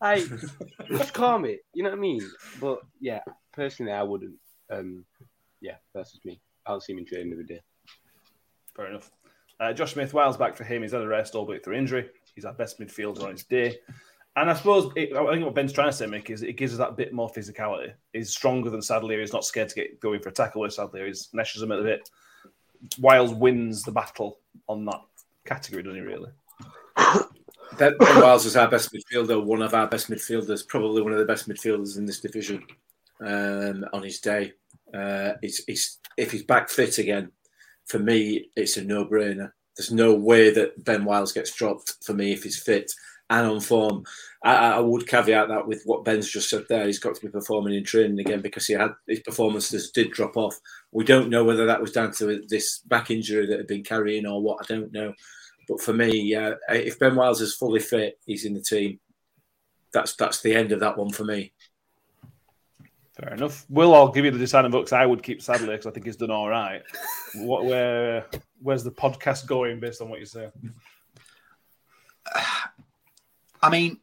I 0.00 0.26
just 0.88 1.14
calm 1.14 1.46
it. 1.46 1.60
You 1.72 1.84
know 1.84 1.90
what 1.90 1.96
I 1.96 2.00
mean? 2.00 2.20
But 2.60 2.80
yeah, 3.00 3.20
personally, 3.52 3.92
I 3.92 4.02
wouldn't. 4.02 4.34
Um, 4.70 5.06
yeah, 5.60 5.76
that's 5.94 6.12
just 6.12 6.24
me. 6.24 6.40
I 6.66 6.70
don't 6.70 6.82
see 6.82 6.92
him 6.92 6.98
in 6.98 7.06
training 7.06 7.32
every 7.32 7.44
day. 7.44 7.60
Fair 8.74 8.88
enough. 8.88 9.10
Uh, 9.58 9.72
Josh 9.72 9.94
Smith, 9.94 10.12
Wales 10.12 10.36
back 10.36 10.54
for 10.54 10.64
him. 10.64 10.82
He's 10.82 10.92
had 10.92 11.00
a 11.00 11.08
rest, 11.08 11.34
albeit 11.34 11.64
through 11.64 11.76
injury. 11.76 12.10
He's 12.34 12.44
our 12.44 12.52
best 12.52 12.78
midfielder 12.78 13.24
on 13.24 13.32
his 13.32 13.44
day. 13.44 13.78
And 14.36 14.50
I 14.50 14.54
suppose 14.54 14.92
it, 14.96 15.16
I 15.16 15.32
think 15.32 15.44
what 15.44 15.54
Ben's 15.54 15.72
trying 15.72 15.88
to 15.88 15.96
say, 15.96 16.04
Mick, 16.04 16.28
is 16.28 16.42
it 16.42 16.58
gives 16.58 16.72
us 16.74 16.78
that 16.78 16.96
bit 16.96 17.14
more 17.14 17.30
physicality. 17.30 17.94
He's 18.12 18.30
stronger 18.30 18.68
than 18.68 18.82
Sadlier. 18.82 19.20
He's 19.20 19.32
not 19.32 19.46
scared 19.46 19.70
to 19.70 19.74
get 19.74 19.98
going 19.98 20.20
for 20.20 20.28
a 20.28 20.32
tackle 20.32 20.60
with 20.60 20.74
Sadlier. 20.74 21.06
He's 21.06 21.30
meshes 21.32 21.62
him 21.62 21.72
at 21.72 21.78
the 21.78 21.84
bit. 21.84 22.10
Wiles 22.98 23.32
wins 23.32 23.82
the 23.82 23.92
battle 23.92 24.40
on 24.68 24.84
that 24.84 25.00
category, 25.46 25.82
doesn't 25.82 25.98
he, 25.98 26.06
really? 26.06 26.30
Ben, 27.78 27.96
ben 27.98 28.20
Wiles 28.20 28.44
is 28.44 28.56
our 28.56 28.68
best 28.68 28.92
midfielder, 28.92 29.42
one 29.42 29.62
of 29.62 29.72
our 29.72 29.86
best 29.86 30.10
midfielders, 30.10 30.68
probably 30.68 31.00
one 31.00 31.12
of 31.12 31.18
the 31.18 31.24
best 31.24 31.48
midfielders 31.48 31.96
in 31.96 32.04
this 32.04 32.20
division 32.20 32.62
um, 33.20 33.86
on 33.94 34.02
his 34.02 34.20
day. 34.20 34.52
Uh, 34.92 35.32
he's, 35.42 35.98
if 36.16 36.32
he's 36.32 36.44
back 36.44 36.68
fit 36.68 36.98
again, 36.98 37.32
for 37.86 37.98
me, 37.98 38.50
it's 38.56 38.76
a 38.76 38.84
no 38.84 39.04
brainer. 39.04 39.52
There's 39.76 39.92
no 39.92 40.14
way 40.14 40.50
that 40.50 40.84
Ben 40.84 41.04
Wiles 41.04 41.32
gets 41.32 41.54
dropped 41.54 41.96
for 42.02 42.14
me 42.14 42.32
if 42.32 42.42
he's 42.42 42.60
fit 42.60 42.90
and 43.28 43.46
on 43.46 43.60
form. 43.60 44.04
I, 44.42 44.72
I 44.72 44.80
would 44.80 45.06
caveat 45.06 45.48
that 45.48 45.66
with 45.66 45.82
what 45.84 46.04
Ben's 46.04 46.30
just 46.30 46.48
said 46.48 46.64
there. 46.68 46.86
He's 46.86 46.98
got 46.98 47.14
to 47.14 47.20
be 47.20 47.30
performing 47.30 47.74
in 47.74 47.84
training 47.84 48.18
again 48.20 48.40
because 48.40 48.66
he 48.66 48.74
had 48.74 48.92
his 49.06 49.20
performances 49.20 49.90
did 49.90 50.12
drop 50.12 50.36
off. 50.36 50.58
We 50.92 51.04
don't 51.04 51.30
know 51.30 51.44
whether 51.44 51.66
that 51.66 51.80
was 51.80 51.92
down 51.92 52.12
to 52.14 52.42
this 52.48 52.78
back 52.80 53.10
injury 53.10 53.46
that 53.46 53.58
had 53.58 53.66
been 53.66 53.84
carrying 53.84 54.26
or 54.26 54.40
what. 54.40 54.58
I 54.62 54.72
don't 54.72 54.92
know. 54.92 55.12
But 55.68 55.80
for 55.80 55.92
me, 55.92 56.34
uh, 56.34 56.54
if 56.68 56.98
Ben 56.98 57.16
Wiles 57.16 57.40
is 57.40 57.56
fully 57.56 57.80
fit, 57.80 58.18
he's 58.24 58.44
in 58.44 58.54
the 58.54 58.60
team. 58.60 59.00
That's 59.92 60.14
that's 60.14 60.42
the 60.42 60.54
end 60.54 60.72
of 60.72 60.80
that 60.80 60.96
one 60.96 61.10
for 61.10 61.24
me. 61.24 61.52
Fair 63.20 63.32
enough. 63.32 63.64
Will 63.70 63.94
I'll 63.94 64.12
give 64.12 64.26
you 64.26 64.30
the 64.30 64.38
deciding 64.38 64.70
vote 64.70 64.84
'cause 64.84 64.92
I 64.92 65.06
would 65.06 65.22
keep 65.22 65.40
Sadlier 65.40 65.72
because 65.72 65.86
I 65.86 65.90
think 65.90 66.04
he's 66.04 66.16
done 66.16 66.30
all 66.30 66.48
right. 66.48 66.82
What, 67.34 67.64
where, 67.64 68.26
where's 68.60 68.84
the 68.84 68.90
podcast 68.90 69.46
going 69.46 69.80
based 69.80 70.02
on 70.02 70.10
what 70.10 70.20
you 70.20 70.26
say? 70.26 70.50
I 73.62 73.70
mean, 73.70 73.98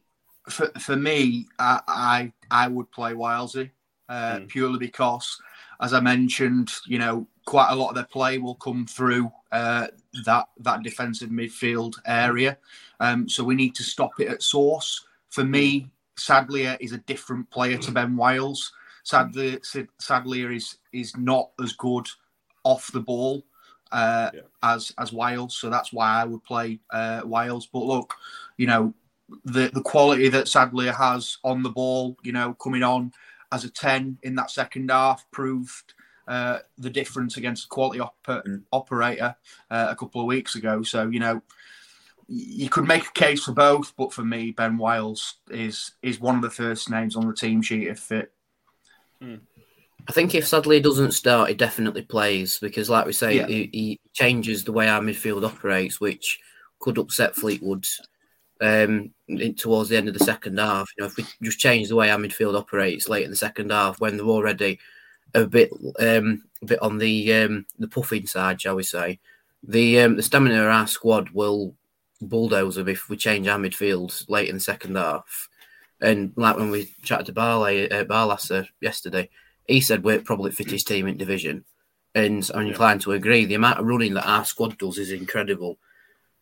for 0.50 0.68
for 0.80 0.96
me, 0.96 1.48
I 1.60 1.82
I, 1.88 2.34
I 2.50 2.68
would 2.68 2.92
play 2.92 3.14
Wilesy 3.14 3.70
uh, 4.10 4.40
purely 4.48 4.80
because, 4.80 5.40
as 5.80 5.94
I 5.94 6.00
mentioned, 6.00 6.72
you 6.88 6.98
know, 7.00 7.28
quite 7.46 7.72
a 7.72 7.76
lot 7.76 7.90
of 7.90 7.96
their 7.96 8.06
play 8.06 8.40
will 8.40 8.56
come 8.56 8.86
through 8.88 9.32
uh, 9.52 9.88
that 10.26 10.48
that 10.60 10.84
defensive 10.84 11.30
midfield 11.30 11.96
area. 12.06 12.58
Um, 13.00 13.30
so 13.30 13.44
we 13.44 13.56
need 13.56 13.76
to 13.76 13.84
stop 13.84 14.20
it 14.20 14.28
at 14.28 14.42
source. 14.42 15.06
For 15.30 15.44
me, 15.44 15.90
Sadlier 16.18 16.78
is 16.80 16.94
a 16.94 16.98
different 17.00 17.50
player 17.52 17.78
to 17.78 17.92
Ben 17.92 18.16
Wiles. 18.16 18.74
Sadly, 19.04 19.60
Sadlier 20.00 20.52
is 20.52 20.78
is 20.92 21.16
not 21.18 21.52
as 21.62 21.74
good 21.74 22.08
off 22.64 22.92
the 22.92 23.02
ball 23.02 23.44
uh, 23.92 24.32
as 24.64 24.92
as 24.98 25.14
Wiles, 25.14 25.56
so 25.56 25.70
that's 25.70 25.94
why 25.94 26.22
I 26.22 26.26
would 26.26 26.44
play 26.44 26.80
uh, 26.92 27.22
Wiles. 27.24 27.68
But 27.68 27.84
look, 27.84 28.16
you 28.58 28.66
know, 28.68 28.94
the 29.46 29.70
the 29.74 29.82
quality 29.82 30.30
that 30.30 30.48
Sadlier 30.48 30.94
has 30.94 31.38
on 31.44 31.64
the 31.64 31.70
ball, 31.70 32.18
you 32.24 32.32
know, 32.32 32.56
coming 32.56 32.84
on 32.84 33.14
as 33.52 33.64
a 33.64 33.70
ten 33.70 34.18
in 34.24 34.36
that 34.36 34.52
second 34.52 34.90
half 34.90 35.30
proved 35.32 35.94
uh, 36.28 36.60
the 36.78 36.90
difference 36.90 37.38
against 37.38 37.66
a 37.66 37.70
quality 37.70 38.00
op- 38.00 38.46
operator 38.72 39.36
uh, 39.70 39.88
a 39.90 39.96
couple 39.96 40.22
of 40.22 40.28
weeks 40.28 40.56
ago. 40.56 40.82
So 40.82 41.10
you 41.10 41.20
know, 41.20 41.42
you 42.28 42.70
could 42.70 42.88
make 42.88 43.06
a 43.06 43.12
case 43.12 43.44
for 43.44 43.52
both, 43.52 43.94
but 43.96 44.12
for 44.12 44.24
me, 44.24 44.52
Ben 44.52 44.78
Wiles 44.78 45.36
is 45.52 45.92
is 46.02 46.20
one 46.20 46.36
of 46.36 46.42
the 46.42 46.50
first 46.50 46.90
names 46.90 47.16
on 47.16 47.28
the 47.28 47.36
team 47.36 47.62
sheet 47.62 47.88
if 47.88 48.12
I 50.08 50.12
think 50.12 50.36
if 50.36 50.48
Sadly 50.48 50.80
doesn't 50.82 51.14
start, 51.14 51.50
he 51.50 51.56
definitely 51.56 52.02
plays 52.02 52.60
because, 52.60 52.90
like 52.90 53.06
we 53.06 53.14
say, 53.14 53.38
Yeah. 53.38 53.48
he, 53.48 53.70
he 53.72 54.00
changes 54.14 54.64
the 54.64 54.74
way 54.74 54.88
our 54.90 55.02
midfield 55.02 55.46
operates, 55.46 56.02
which 56.02 56.40
could 56.80 56.98
upset 56.98 57.36
Fleetwood 57.36 57.86
um, 58.60 59.12
in, 59.30 59.56
towards 59.56 59.90
the 59.90 59.98
end 59.98 60.10
of 60.10 60.14
the 60.14 60.24
second 60.26 60.60
half. 60.60 60.90
You 60.98 61.04
know, 61.04 61.08
if 61.08 61.16
we 61.18 61.26
just 61.42 61.60
change 61.60 61.88
the 61.88 61.96
way 61.96 62.10
our 62.10 62.20
midfield 62.20 62.58
operates 62.58 63.08
late 63.08 63.24
in 63.24 63.30
the 63.30 63.36
second 63.38 63.72
half, 63.72 64.00
when 64.02 64.18
they're 64.18 64.26
already 64.26 64.80
a 65.34 65.46
bit 65.46 65.72
um, 66.00 66.44
a 66.62 66.66
bit 66.66 66.82
on 66.82 66.98
the 66.98 67.34
um, 67.34 67.66
the 67.80 67.88
puffing 67.88 68.28
side, 68.28 68.62
shall 68.62 68.76
we 68.76 68.84
say, 68.84 69.20
the 69.64 70.02
um, 70.02 70.16
the 70.18 70.24
stamina 70.24 70.62
of 70.62 70.68
our 70.68 70.88
squad 70.88 71.30
will 71.30 71.76
bulldoze 72.22 72.76
them 72.76 72.88
if 72.88 73.10
we 73.10 73.18
change 73.18 73.48
our 73.48 73.60
midfield 73.60 74.30
late 74.30 74.50
in 74.50 74.56
the 74.56 74.62
second 74.62 74.96
half. 74.96 75.50
And 76.02 76.34
like 76.36 76.58
when 76.58 76.72
we 76.72 76.94
chatted 77.04 77.28
to 77.28 77.34
Barley, 77.34 77.90
uh, 77.90 78.04
Barlaser 78.04 78.68
yesterday, 78.82 79.30
he 79.68 79.80
said 79.82 80.04
we're 80.04 80.20
probably 80.20 80.50
the 80.50 80.56
fittest 80.56 80.88
team 80.88 81.08
in 81.08 81.18
division. 81.18 81.66
And 82.16 82.50
I'm 82.54 82.68
inclined 82.68 83.02
to 83.02 83.14
agree. 83.14 83.46
The 83.46 83.56
amount 83.56 83.80
of 83.80 83.86
running 83.86 84.14
that 84.16 84.28
our 84.28 84.46
squad 84.46 84.78
does 84.78 84.98
is 84.98 85.12
incredible. 85.12 85.80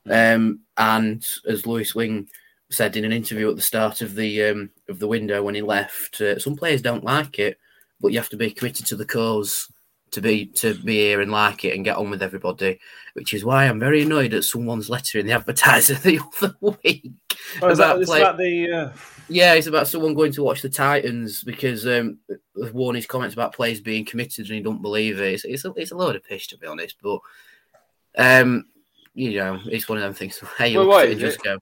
Um, 0.09 0.61
and 0.77 1.23
as 1.47 1.65
Lewis 1.65 1.95
Wing 1.95 2.27
said 2.69 2.97
in 2.97 3.05
an 3.05 3.13
interview 3.13 3.49
at 3.49 3.55
the 3.55 3.61
start 3.61 4.01
of 4.01 4.15
the 4.15 4.43
um, 4.45 4.69
of 4.89 4.99
the 4.99 5.07
window 5.07 5.43
when 5.43 5.55
he 5.55 5.61
left, 5.61 6.19
uh, 6.19 6.39
some 6.39 6.55
players 6.55 6.81
don't 6.81 7.03
like 7.03 7.39
it, 7.39 7.57
but 7.99 8.11
you 8.11 8.19
have 8.19 8.29
to 8.29 8.37
be 8.37 8.51
committed 8.51 8.85
to 8.87 8.95
the 8.95 9.05
cause 9.05 9.71
to 10.11 10.21
be 10.21 10.47
to 10.47 10.73
be 10.73 10.97
here 10.97 11.21
and 11.21 11.31
like 11.31 11.63
it 11.63 11.75
and 11.75 11.85
get 11.85 11.97
on 11.97 12.09
with 12.09 12.23
everybody. 12.23 12.79
Which 13.13 13.33
is 13.33 13.45
why 13.45 13.65
I'm 13.65 13.79
very 13.79 14.01
annoyed 14.01 14.33
at 14.33 14.43
someone's 14.43 14.89
letter 14.89 15.19
in 15.19 15.27
the 15.27 15.33
advertiser 15.35 15.95
the 15.95 16.19
other 16.41 16.55
week 16.59 17.11
Oh, 17.61 17.69
is 17.69 17.77
that, 17.77 17.91
about 17.91 18.01
it's 18.01 18.09
play- 18.09 18.21
about 18.21 18.37
the. 18.37 18.71
Uh, 18.71 18.89
yeah, 19.31 19.53
it's 19.53 19.67
about 19.67 19.87
someone 19.87 20.13
going 20.13 20.33
to 20.33 20.43
watch 20.43 20.61
the 20.61 20.69
Titans 20.69 21.43
because 21.43 21.87
um, 21.87 22.17
of 22.57 22.73
Warney's 22.73 23.05
comments 23.05 23.33
about 23.33 23.53
players 23.53 23.79
being 23.79 24.03
committed 24.03 24.45
and 24.47 24.55
he 24.55 24.61
don't 24.61 24.81
believe 24.81 25.21
it. 25.21 25.33
It's, 25.33 25.45
it's, 25.45 25.65
a, 25.65 25.73
it's 25.77 25.91
a 25.91 25.95
load 25.95 26.17
of 26.17 26.23
pish, 26.23 26.47
to 26.47 26.57
be 26.57 26.67
honest. 26.67 26.97
But, 27.01 27.19
um, 28.17 28.65
you 29.13 29.35
know, 29.35 29.59
it's 29.65 29.87
one 29.87 29.97
of 29.97 30.03
them 30.03 30.13
things. 30.13 30.37
Hey, 30.57 30.75
Well, 30.75 30.93
at 30.99 31.09
it 31.09 31.17
just 31.17 31.41
go. 31.41 31.59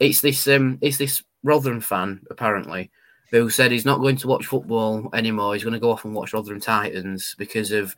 It's 0.00 0.22
this, 0.22 0.48
um, 0.48 0.78
it's 0.80 0.96
this 0.96 1.22
Rotherham 1.42 1.82
fan, 1.82 2.22
apparently, 2.30 2.90
who 3.30 3.50
said 3.50 3.72
he's 3.72 3.84
not 3.84 4.00
going 4.00 4.16
to 4.16 4.28
watch 4.28 4.46
football 4.46 5.10
anymore. 5.12 5.52
He's 5.52 5.64
going 5.64 5.74
to 5.74 5.80
go 5.80 5.90
off 5.90 6.06
and 6.06 6.14
watch 6.14 6.32
Rotherham 6.32 6.60
Titans 6.60 7.34
because 7.36 7.72
of, 7.72 7.94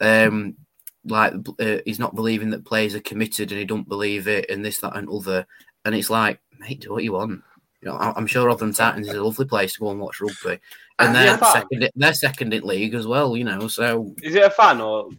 um, 0.00 0.56
like, 1.04 1.34
uh, 1.60 1.78
he's 1.84 2.00
not 2.00 2.16
believing 2.16 2.50
that 2.50 2.64
players 2.64 2.96
are 2.96 3.00
committed 3.00 3.52
and 3.52 3.60
he 3.60 3.64
don't 3.64 3.88
believe 3.88 4.26
it 4.26 4.50
and 4.50 4.64
this, 4.64 4.78
that, 4.78 4.96
and 4.96 5.08
other. 5.08 5.46
And 5.84 5.94
it's 5.94 6.10
like, 6.10 6.40
mate, 6.58 6.80
do 6.80 6.92
what 6.92 7.04
you 7.04 7.12
want. 7.12 7.42
You 7.82 7.90
know, 7.90 7.96
I- 7.96 8.14
I'm 8.16 8.26
sure 8.26 8.46
Rotherham 8.46 8.72
Titans 8.72 9.08
is 9.08 9.14
a 9.14 9.22
lovely 9.22 9.44
place 9.46 9.74
to 9.74 9.80
go 9.80 9.90
and 9.90 10.00
watch 10.00 10.20
rugby, 10.20 10.60
and 10.98 11.14
Yeah, 11.14 11.36
they're 11.36 11.50
second. 11.52 11.90
They're 11.94 12.14
second 12.14 12.54
in 12.54 12.62
league 12.64 12.94
as 12.94 13.06
well. 13.06 13.36
You 13.36 13.44
know, 13.44 13.68
so 13.68 14.14
Is 14.22 14.34
it 14.34 14.42
a 14.44 14.50
fan 14.50 14.80
or? 14.80 15.10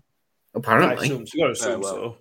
apparently, 0.55 1.09
I 1.09 1.13
assume, 1.13 1.25
you 1.33 1.41
gotta 1.41 1.51
assume 1.53 1.71
Yeah, 1.71 1.77
well. 1.77 1.93
so. 1.93 2.17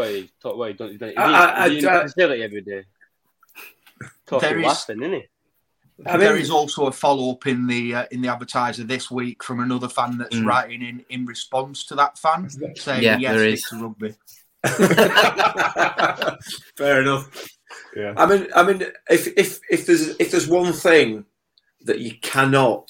Wait, 0.00 0.30
talk, 0.42 0.56
wait, 0.56 0.76
don't, 0.76 0.98
don't, 0.98 1.08
is 1.10 1.14
he, 1.14 1.18
I- 1.18 1.64
I- 1.64 1.68
is 1.68 1.84
I- 1.84 2.02
facility 2.02 2.42
every 2.42 2.60
day? 2.62 2.82
Talking 4.26 4.48
There 4.48 4.58
is- 4.58 4.64
laughing, 4.66 5.02
isn't 5.02 5.12
he? 5.12 5.24
I 6.04 6.16
mean- 6.18 6.36
is 6.36 6.50
also 6.50 6.86
a 6.88 6.92
follow 6.92 7.30
up 7.32 7.46
in 7.46 7.66
the 7.66 7.94
uh, 7.94 8.04
in 8.10 8.20
the 8.20 8.28
advertiser 8.28 8.84
this 8.84 9.10
week 9.10 9.42
from 9.42 9.60
another 9.60 9.88
fan 9.88 10.18
that's 10.18 10.36
Mm. 10.36 10.44
writing 10.44 10.82
in 10.82 11.02
in 11.08 11.24
response 11.24 11.86
to 11.86 11.94
that 11.94 12.18
fan 12.18 12.50
saying 12.76 13.02
Yeah, 13.02 13.16
yes, 13.16 13.32
there 13.34 13.46
it's 13.46 13.72
rugby. 13.72 14.14
Fair 16.76 17.00
enough. 17.02 17.48
Yeah. 17.94 18.14
I 18.16 18.26
mean, 18.26 18.48
I 18.54 18.62
mean, 18.62 18.82
if 19.08 19.26
if 19.36 19.60
if 19.70 19.86
there's 19.86 20.16
if 20.18 20.30
there's 20.30 20.48
one 20.48 20.72
thing 20.72 21.24
that 21.82 22.00
you 22.00 22.12
cannot 22.22 22.88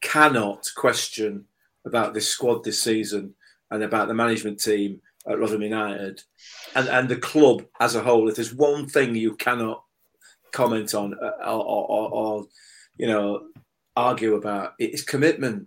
cannot 0.00 0.68
question 0.76 1.46
about 1.86 2.14
this 2.14 2.28
squad 2.28 2.64
this 2.64 2.82
season 2.82 3.34
and 3.70 3.82
about 3.82 4.08
the 4.08 4.14
management 4.14 4.60
team 4.60 5.00
at 5.26 5.38
Rotherham 5.38 5.62
United 5.62 6.22
and 6.74 6.88
and 6.88 7.08
the 7.08 7.16
club 7.16 7.64
as 7.80 7.94
a 7.94 8.02
whole, 8.02 8.28
if 8.28 8.36
there's 8.36 8.54
one 8.54 8.86
thing 8.86 9.14
you 9.14 9.34
cannot 9.36 9.82
comment 10.52 10.94
on 10.94 11.14
uh, 11.14 11.50
or, 11.50 11.64
or, 11.64 11.90
or, 11.90 12.10
or 12.12 12.46
you 12.96 13.06
know 13.06 13.46
argue 13.96 14.34
about, 14.34 14.74
it 14.78 14.92
is 14.92 15.02
commitment. 15.02 15.66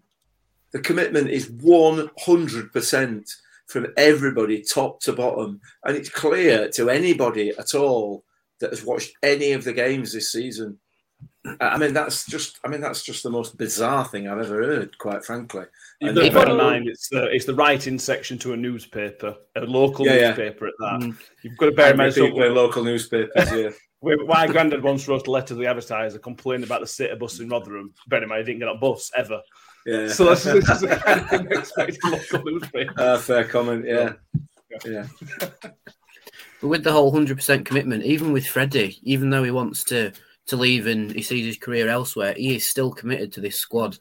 The 0.72 0.80
commitment 0.80 1.30
is 1.30 1.50
one 1.50 2.10
hundred 2.20 2.74
percent 2.74 3.30
from 3.68 3.88
everybody, 3.98 4.62
top 4.62 5.02
to 5.02 5.14
bottom, 5.14 5.60
and 5.84 5.98
it's 5.98 6.10
clear 6.10 6.70
to 6.72 6.90
anybody 6.90 7.50
at 7.58 7.74
all 7.74 8.24
that 8.60 8.72
has 8.72 8.84
watched 8.84 9.12
any 9.24 9.52
of 9.54 9.64
the 9.64 9.74
games 9.74 10.14
this 10.14 10.32
season. 10.32 10.80
I 11.62 11.78
mean, 11.78 11.94
that's 11.94 12.26
just. 12.26 12.60
I 12.64 12.68
mean, 12.68 12.82
that's 12.82 13.04
just 13.04 13.24
the 13.24 13.30
most 13.30 13.58
bizarre 13.58 14.06
thing 14.06 14.28
I've 14.28 14.40
ever 14.40 14.64
heard. 14.64 14.98
Quite 14.98 15.24
frankly, 15.26 15.64
You've 16.02 16.10
And 16.10 16.18
got 16.18 16.24
to 16.26 16.32
bear 16.32 16.42
even- 16.44 16.52
in 16.52 16.58
mind 16.58 16.88
it's 16.90 17.08
the 17.10 17.24
it's 17.34 17.46
the 17.46 17.56
writing 17.56 17.98
section 17.98 18.38
to 18.40 18.54
a 18.54 18.58
newspaper, 18.58 19.36
a 19.56 19.62
local 19.62 20.06
Yeah, 20.06 20.14
yeah. 20.16 20.28
newspaper 20.30 20.68
at 20.68 20.74
that. 20.80 21.00
Mm. 21.02 21.18
You've 21.44 21.58
got 21.58 21.66
to 21.68 21.72
bear 21.72 21.92
in 21.92 21.98
mind. 21.98 22.14
People 22.14 22.44
in 22.44 22.54
local 22.54 22.84
newspapers. 22.84 23.52
Yeah, 23.52 23.70
we- 24.02 24.16
my 24.26 24.46
granddad 24.48 24.84
once 24.84 25.08
wrote 25.08 25.28
a 25.28 25.32
letter 25.32 25.48
to 25.50 25.56
the 25.56 25.68
advertiser 25.68 26.20
complaining 26.20 26.66
about 26.66 26.82
the 26.82 26.88
state 26.88 27.12
of 27.12 27.20
bus 27.20 27.40
in 27.40 27.48
Rotherham. 27.50 27.94
Bear 28.08 28.22
in 28.24 28.30
mind, 28.30 28.40
he 28.46 28.54
didn't 28.54 28.60
get 28.68 28.76
a 28.76 28.78
bus 28.78 29.10
ever. 29.16 29.42
yeah. 29.86 30.10
So 30.10 30.26
this, 30.26 30.44
this 30.44 30.70
is 30.70 30.82
the 30.82 30.88
kind 30.98 31.22
of 31.22 31.30
thing 31.30 31.48
we 31.50 32.12
local 32.12 32.52
newspaper. 32.52 32.94
Uh, 32.98 33.18
fair 33.18 33.46
comment. 33.46 33.86
Yeah, 33.88 34.14
yeah. 34.86 35.08
But 36.62 36.68
with 36.70 36.84
the 36.84 36.92
whole 36.92 37.12
hundred 37.12 37.38
percent 37.38 37.66
commitment, 37.66 38.04
even 38.04 38.32
with 38.32 38.48
Freddie, 38.48 39.00
even 39.04 39.30
though 39.30 39.44
he 39.44 39.52
wants 39.52 39.84
to 39.86 40.12
to 40.48 40.56
leave 40.56 40.88
and 40.88 41.12
he 41.12 41.22
sees 41.22 41.46
his 41.46 41.58
career 41.58 41.90
elsewhere, 41.90 42.34
he 42.36 42.56
is 42.56 42.70
still 42.70 42.92
committed 42.92 43.32
to 43.34 43.42
this 43.42 43.58
squad. 43.58 43.98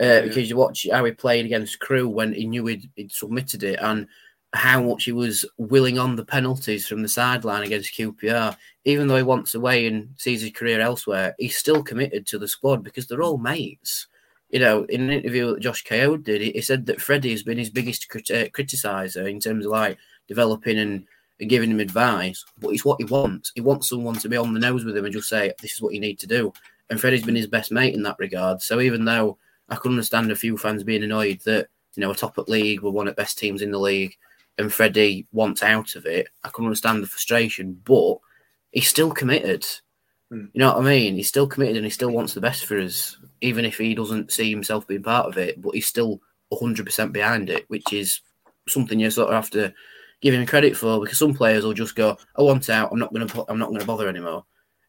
Uh, 0.00 0.22
Because 0.22 0.48
you 0.48 0.56
watch 0.56 0.86
how 0.90 1.04
he 1.04 1.12
played 1.12 1.44
against 1.44 1.80
Crewe 1.80 2.08
when 2.08 2.32
he 2.32 2.46
knew 2.46 2.64
he'd, 2.66 2.88
he'd 2.96 3.12
submitted 3.12 3.62
it, 3.64 3.78
and 3.82 4.06
how 4.52 4.82
much 4.82 5.04
he 5.04 5.12
was 5.12 5.44
willing 5.58 5.98
on 5.98 6.16
the 6.16 6.24
penalties 6.24 6.86
from 6.86 7.02
the 7.02 7.08
sideline 7.08 7.62
against 7.62 7.94
QPR. 7.94 8.56
Even 8.84 9.06
though 9.08 9.16
he 9.16 9.22
wants 9.22 9.54
away 9.54 9.86
and 9.86 10.14
sees 10.16 10.40
his 10.40 10.52
career 10.52 10.80
elsewhere, 10.80 11.34
he's 11.38 11.56
still 11.56 11.82
committed 11.82 12.26
to 12.26 12.38
the 12.38 12.48
squad 12.48 12.82
because 12.82 13.06
they're 13.06 13.22
all 13.22 13.38
mates. 13.38 14.06
You 14.48 14.58
know, 14.58 14.84
in 14.84 15.02
an 15.02 15.10
interview 15.10 15.52
that 15.52 15.60
Josh 15.60 15.84
Ko 15.84 16.16
did, 16.16 16.40
he 16.40 16.50
he 16.52 16.60
said 16.62 16.86
that 16.86 17.00
Freddie 17.00 17.30
has 17.30 17.42
been 17.42 17.58
his 17.58 17.70
biggest 17.70 18.08
crit- 18.08 18.30
uh, 18.30 18.48
criticizer 18.48 19.30
in 19.30 19.38
terms 19.38 19.66
of 19.66 19.72
like 19.72 19.98
developing 20.26 20.78
and 20.78 21.04
and 21.40 21.48
giving 21.50 21.70
him 21.70 21.80
advice, 21.80 22.44
but 22.58 22.68
it's 22.68 22.84
what 22.84 23.00
he 23.00 23.04
wants. 23.06 23.50
He 23.54 23.60
wants 23.60 23.88
someone 23.88 24.16
to 24.16 24.28
be 24.28 24.36
on 24.36 24.52
the 24.52 24.60
nose 24.60 24.84
with 24.84 24.96
him 24.96 25.04
and 25.04 25.14
just 25.14 25.28
say, 25.28 25.52
"This 25.60 25.72
is 25.72 25.82
what 25.82 25.94
you 25.94 26.00
need 26.00 26.18
to 26.20 26.26
do." 26.26 26.52
And 26.90 27.00
Freddie's 27.00 27.24
been 27.24 27.36
his 27.36 27.46
best 27.46 27.72
mate 27.72 27.94
in 27.94 28.02
that 28.02 28.18
regard. 28.18 28.60
So 28.60 28.80
even 28.80 29.04
though 29.04 29.38
I 29.68 29.76
can 29.76 29.92
understand 29.92 30.30
a 30.30 30.36
few 30.36 30.58
fans 30.58 30.84
being 30.84 31.02
annoyed 31.02 31.40
that 31.44 31.68
you 31.94 32.00
know 32.00 32.08
we're 32.08 32.14
top 32.14 32.38
at 32.38 32.48
league, 32.48 32.82
we're 32.82 32.90
one 32.90 33.08
of 33.08 33.16
the 33.16 33.22
best 33.22 33.38
teams 33.38 33.62
in 33.62 33.70
the 33.70 33.78
league, 33.78 34.14
and 34.58 34.72
Freddie 34.72 35.26
wants 35.32 35.62
out 35.62 35.96
of 35.96 36.06
it, 36.06 36.28
I 36.44 36.50
can 36.50 36.64
understand 36.64 37.02
the 37.02 37.08
frustration. 37.08 37.80
But 37.84 38.18
he's 38.72 38.88
still 38.88 39.10
committed. 39.10 39.66
Hmm. 40.30 40.46
You 40.52 40.60
know 40.60 40.74
what 40.74 40.86
I 40.86 40.88
mean? 40.88 41.16
He's 41.16 41.28
still 41.28 41.46
committed 41.46 41.76
and 41.76 41.86
he 41.86 41.90
still 41.90 42.10
wants 42.10 42.34
the 42.34 42.40
best 42.40 42.66
for 42.66 42.78
us, 42.78 43.16
even 43.40 43.64
if 43.64 43.78
he 43.78 43.94
doesn't 43.94 44.30
see 44.30 44.50
himself 44.50 44.86
being 44.86 45.02
part 45.02 45.26
of 45.26 45.38
it. 45.38 45.60
But 45.60 45.74
he's 45.74 45.86
still 45.86 46.20
100% 46.52 47.12
behind 47.12 47.50
it, 47.50 47.64
which 47.68 47.92
is 47.92 48.20
something 48.68 49.00
you 49.00 49.10
sort 49.10 49.28
of 49.28 49.34
have 49.34 49.50
to 49.50 49.72
give 50.20 50.34
him 50.34 50.46
credit 50.46 50.76
for 50.76 51.00
because 51.00 51.18
some 51.18 51.34
players 51.34 51.64
will 51.64 51.72
just 51.72 51.96
go, 51.96 52.16
"I 52.36 52.42
want 52.42 52.70
out. 52.70 52.90
I'm 52.92 52.98
not 52.98 53.12
going 53.12 53.26
to. 53.26 53.44
I'm 53.48 53.58
not 53.58 53.68
going 53.68 53.80
to 53.80 53.86
bother 53.86 54.08
anymore. 54.08 54.44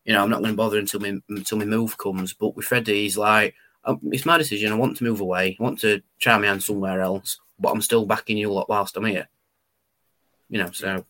You 0.06 0.14
know, 0.14 0.24
I'm 0.24 0.30
not 0.30 0.42
going 0.42 0.52
to 0.52 0.58
bother 0.58 0.80
until 0.80 1.00
my 1.00 1.20
until 1.30 1.58
my 1.58 1.66
move 1.66 1.98
comes." 1.98 2.34
But 2.34 2.56
with 2.56 2.66
Freddie, 2.66 3.04
he's 3.04 3.18
like, 3.18 3.56
um, 3.86 4.00
"It's 4.12 4.26
my 4.26 4.38
decision. 4.38 4.72
I 4.72 4.76
want 4.76 4.98
to 4.98 5.04
move 5.04 5.22
away. 5.22 5.58
I 5.60 5.64
want 5.64 5.80
to 5.82 6.02
try 6.20 6.38
my 6.38 6.48
hand 6.48 6.64
somewhere 6.64 7.02
else, 7.02 7.40
but 7.60 7.70
I'm 7.70 7.82
still 7.82 8.06
backing 8.06 8.38
you 8.38 8.52
lot 8.52 8.70
whilst 8.70 8.98
I'm 8.98 9.06
here." 9.06 9.28
You 10.50 10.60
know, 10.60 10.72
so 10.72 11.06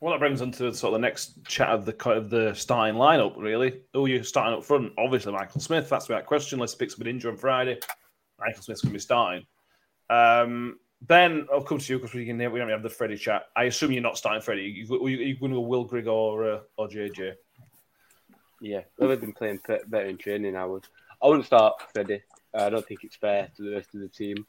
Well, 0.00 0.12
that 0.12 0.20
brings 0.20 0.42
on 0.42 0.52
to 0.52 0.72
sort 0.72 0.94
of 0.94 1.00
the 1.00 1.06
next 1.06 1.44
chat 1.44 1.70
of 1.70 1.84
the 1.84 2.10
of 2.10 2.30
the 2.30 2.54
starting 2.54 2.96
lineup. 2.96 3.36
Really, 3.36 3.80
who 3.92 4.04
are 4.04 4.08
you 4.08 4.22
starting 4.22 4.56
up 4.56 4.64
front? 4.64 4.92
Obviously, 4.96 5.32
Michael 5.32 5.60
Smith. 5.60 5.88
That's 5.88 6.06
that 6.06 6.26
question. 6.26 6.58
Let's 6.58 6.74
pick 6.74 6.96
an 6.98 7.06
injury 7.06 7.32
on 7.32 7.36
Friday. 7.36 7.78
Michael 8.38 8.62
Smith's 8.62 8.82
going 8.82 8.90
to 8.90 8.94
be 8.94 9.00
starting. 9.00 9.46
Um, 10.08 10.78
Ben, 11.00 11.46
I'll 11.52 11.62
come 11.62 11.78
to 11.78 11.92
you 11.92 11.98
because 11.98 12.14
we 12.14 12.26
can 12.26 12.38
we 12.38 12.58
don't 12.58 12.68
have 12.70 12.82
the 12.82 12.90
Freddie 12.90 13.16
chat. 13.16 13.46
I 13.54 13.64
assume 13.64 13.92
you're 13.92 14.02
not 14.02 14.18
starting 14.18 14.42
Freddie. 14.42 14.84
You, 14.88 15.08
you, 15.08 15.16
you 15.18 15.36
going 15.38 15.52
to 15.52 15.58
go 15.58 15.60
Will 15.60 15.84
Grigg 15.84 16.08
or 16.08 16.50
uh, 16.50 16.60
or 16.76 16.88
JJ? 16.88 17.34
Yeah, 18.60 18.80
well, 18.98 19.08
they've 19.08 19.20
been 19.20 19.32
playing 19.32 19.60
better 19.86 20.06
in 20.06 20.18
training. 20.18 20.56
I 20.56 20.64
would. 20.64 20.86
I 21.22 21.28
wouldn't 21.28 21.46
start 21.46 21.74
Freddie. 21.92 22.22
Uh, 22.52 22.64
I 22.64 22.70
don't 22.70 22.86
think 22.86 23.04
it's 23.04 23.16
fair 23.16 23.48
to 23.56 23.62
the 23.62 23.76
rest 23.76 23.94
of 23.94 24.00
the 24.00 24.08
team. 24.08 24.46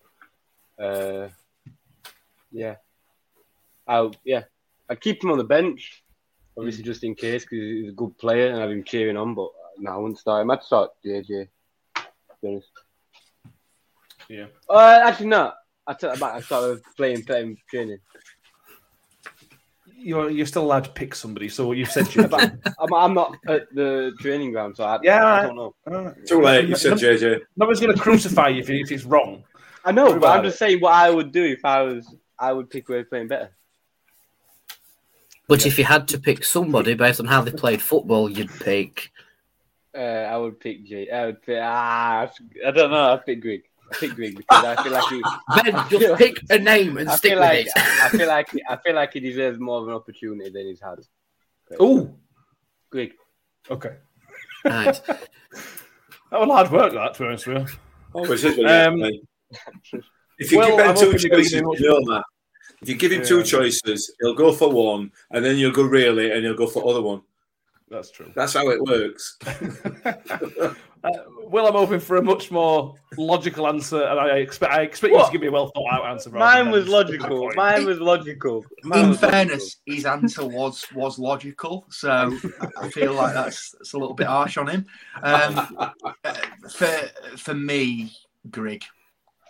Uh, 0.79 1.29
yeah, 2.51 2.75
I'll 3.87 4.15
yeah, 4.23 4.43
I 4.89 4.95
keep 4.95 5.23
him 5.23 5.31
on 5.31 5.37
the 5.37 5.43
bench, 5.43 6.03
obviously 6.57 6.83
just 6.83 7.03
in 7.03 7.13
case 7.13 7.43
because 7.43 7.59
he's 7.59 7.89
a 7.89 7.95
good 7.95 8.17
player 8.17 8.49
and 8.49 8.61
I've 8.61 8.69
been 8.69 8.83
cheering 8.83 9.17
on. 9.17 9.35
But 9.35 9.49
no, 9.77 9.91
I 9.91 9.97
wouldn't 9.97 10.19
start 10.19 10.41
him. 10.41 10.51
I'd 10.51 10.63
start 10.63 10.91
JJ. 11.05 11.27
To 11.27 12.03
be 12.41 12.47
honest. 12.47 12.69
Yeah. 14.27 14.45
Uh, 14.67 15.01
actually, 15.03 15.27
no. 15.27 15.53
I 15.89 15.93
take 15.93 16.11
that 16.11 16.19
back. 16.19 16.33
I 16.35 16.41
started 16.41 16.81
playing 16.95 17.23
playing 17.23 17.57
training. 17.69 17.97
You're 19.97 20.29
you're 20.29 20.45
still 20.45 20.63
allowed 20.63 20.83
to 20.85 20.91
pick 20.91 21.13
somebody. 21.15 21.49
So 21.49 21.71
you've 21.73 21.89
said 21.91 22.05
JJ. 22.05 22.61
I'm, 22.79 22.93
I'm 22.93 23.13
not 23.13 23.35
at 23.47 23.63
the 23.73 24.13
training 24.19 24.51
ground, 24.51 24.77
so 24.77 24.83
I, 24.85 24.99
Yeah, 25.03 25.17
I 25.17 25.19
alright. 25.21 25.47
don't 25.47 25.55
know. 25.57 25.75
Alright. 25.87 26.25
Too 26.27 26.41
late. 26.41 26.69
You 26.69 26.75
said 26.75 26.93
JJ. 26.93 27.39
Nobody's 27.57 27.81
going 27.81 27.95
to 27.95 28.01
crucify 28.01 28.49
you 28.49 28.61
if, 28.61 28.69
if 28.69 28.91
it's 28.91 29.03
wrong. 29.03 29.43
I 29.83 29.91
know, 29.91 30.05
What 30.11 30.21
but 30.21 30.27
I'm 30.27 30.39
about 30.39 30.43
just 30.45 30.59
saying 30.59 30.79
what 30.79 30.93
I 30.93 31.09
would 31.09 31.31
do 31.31 31.43
if 31.43 31.65
I 31.65 31.81
was. 31.81 32.15
I 32.37 32.53
would 32.53 32.69
pick 32.69 32.87
whoever 32.87 33.03
playing 33.05 33.27
better. 33.27 33.49
but 35.47 35.65
if 35.65 35.77
you 35.77 35.83
had 35.85 36.07
to 36.09 36.19
pick 36.19 36.43
somebody 36.45 36.93
based 36.93 37.19
on 37.19 37.25
how 37.25 37.41
they 37.41 37.51
played 37.51 37.81
football, 37.81 38.29
you'd 38.29 38.51
pick. 38.61 39.09
Uh, 39.97 39.99
I 40.33 40.37
would 40.37 40.59
pick 40.59 40.85
Jay. 40.85 41.09
I 41.09 41.25
would 41.25 41.41
pick. 41.41 41.57
Ah, 41.61 42.29
I 42.65 42.71
don't 42.71 42.91
know. 42.91 43.13
I'd 43.13 43.25
pick 43.25 43.41
Greg. 43.41 43.63
I 43.91 43.95
pick 43.95 44.15
Greg 44.15 44.37
because 44.37 44.65
I 44.65 44.83
feel 44.83 44.91
like 44.91 45.05
he. 45.09 45.23
Ben, 45.71 45.89
just 45.89 46.17
pick 46.17 46.37
a 46.49 46.59
name 46.59 46.97
and 46.97 47.09
I 47.09 47.15
stick 47.15 47.31
feel 47.31 47.39
with 47.39 47.49
like 47.49 47.65
it. 47.65 47.71
I 47.77 48.09
feel 48.09 48.27
like 48.37 48.49
I 48.69 48.75
feel 48.77 48.95
like 48.95 49.13
he 49.13 49.19
deserves 49.19 49.59
more 49.59 49.81
of 49.81 49.87
an 49.87 49.93
opportunity 49.93 50.49
than 50.49 50.67
he's 50.67 50.81
had. 50.81 50.99
Oh, 51.79 52.13
Greg. 52.89 53.13
okay. 53.69 53.97
Right. 54.65 55.01
That 56.31 56.41
was 56.41 56.49
hard 56.49 56.71
work. 56.71 56.93
That 56.93 57.15
to 57.15 57.19
be 57.23 57.25
honest 57.27 57.47
with 57.47 57.69
you. 57.71 57.77
Oh, 58.13 58.23
it 58.31 58.43
is 58.43 58.59
Um. 58.59 59.01
If 60.37 60.51
you 60.51 60.59
well, 60.59 60.67
give 60.69 60.79
him 60.79 60.89
I'm 60.89 60.95
two 60.95 61.05
hoping 61.05 61.19
you're 61.21 61.29
gonna 61.31 61.41
choices, 61.41 61.51
give 61.53 61.63
him 61.63 61.71
you 61.79 61.87
know 61.89 62.13
that. 62.13 62.23
If 62.83 62.89
you 62.89 62.95
give 62.95 63.11
him 63.11 63.25
two 63.25 63.43
choices, 63.43 64.13
he'll 64.21 64.35
go 64.35 64.53
for 64.53 64.69
one, 64.69 65.11
and 65.31 65.43
then 65.43 65.57
you'll 65.57 65.71
go 65.71 65.81
really, 65.83 66.31
and 66.31 66.45
he'll 66.45 66.55
go 66.55 66.67
for 66.67 66.87
other 66.87 67.01
one. 67.01 67.21
That's 67.89 68.11
true. 68.11 68.31
That's 68.35 68.53
how 68.53 68.69
it 68.69 68.81
works. 68.81 69.37
Uh, 71.01 71.11
well, 71.43 71.65
I'm 71.65 71.73
hoping 71.73 71.99
for 71.99 72.17
a 72.17 72.21
much 72.21 72.51
more 72.51 72.93
logical 73.17 73.67
answer, 73.67 74.03
and 74.03 74.19
I 74.19 74.37
expect 74.39 74.73
I 74.73 74.81
expect 74.81 75.13
you 75.13 75.25
to 75.25 75.31
give 75.31 75.41
me 75.41 75.47
a 75.47 75.51
well 75.51 75.71
thought 75.73 75.93
out 75.93 76.05
answer. 76.07 76.29
rather 76.29 76.63
Mine 76.63 76.71
was 76.73 76.87
logical. 76.89 77.51
Mine 77.55 77.85
was 77.85 77.99
logical. 77.99 78.65
Mine 78.83 78.99
In 79.03 79.09
was 79.09 79.21
logical. 79.21 79.31
fairness, 79.31 79.77
his 79.85 80.05
answer 80.05 80.45
was 80.45 80.85
was 80.93 81.17
logical, 81.17 81.85
so 81.89 82.37
I 82.81 82.89
feel 82.89 83.13
like 83.13 83.33
that's, 83.33 83.71
that's 83.71 83.93
a 83.93 83.97
little 83.97 84.13
bit 84.13 84.27
harsh 84.27 84.57
on 84.57 84.67
him. 84.67 84.85
Um, 85.23 85.93
uh, 86.25 86.33
for 86.69 86.87
for 87.37 87.53
me, 87.53 88.11
Greg, 88.49 88.83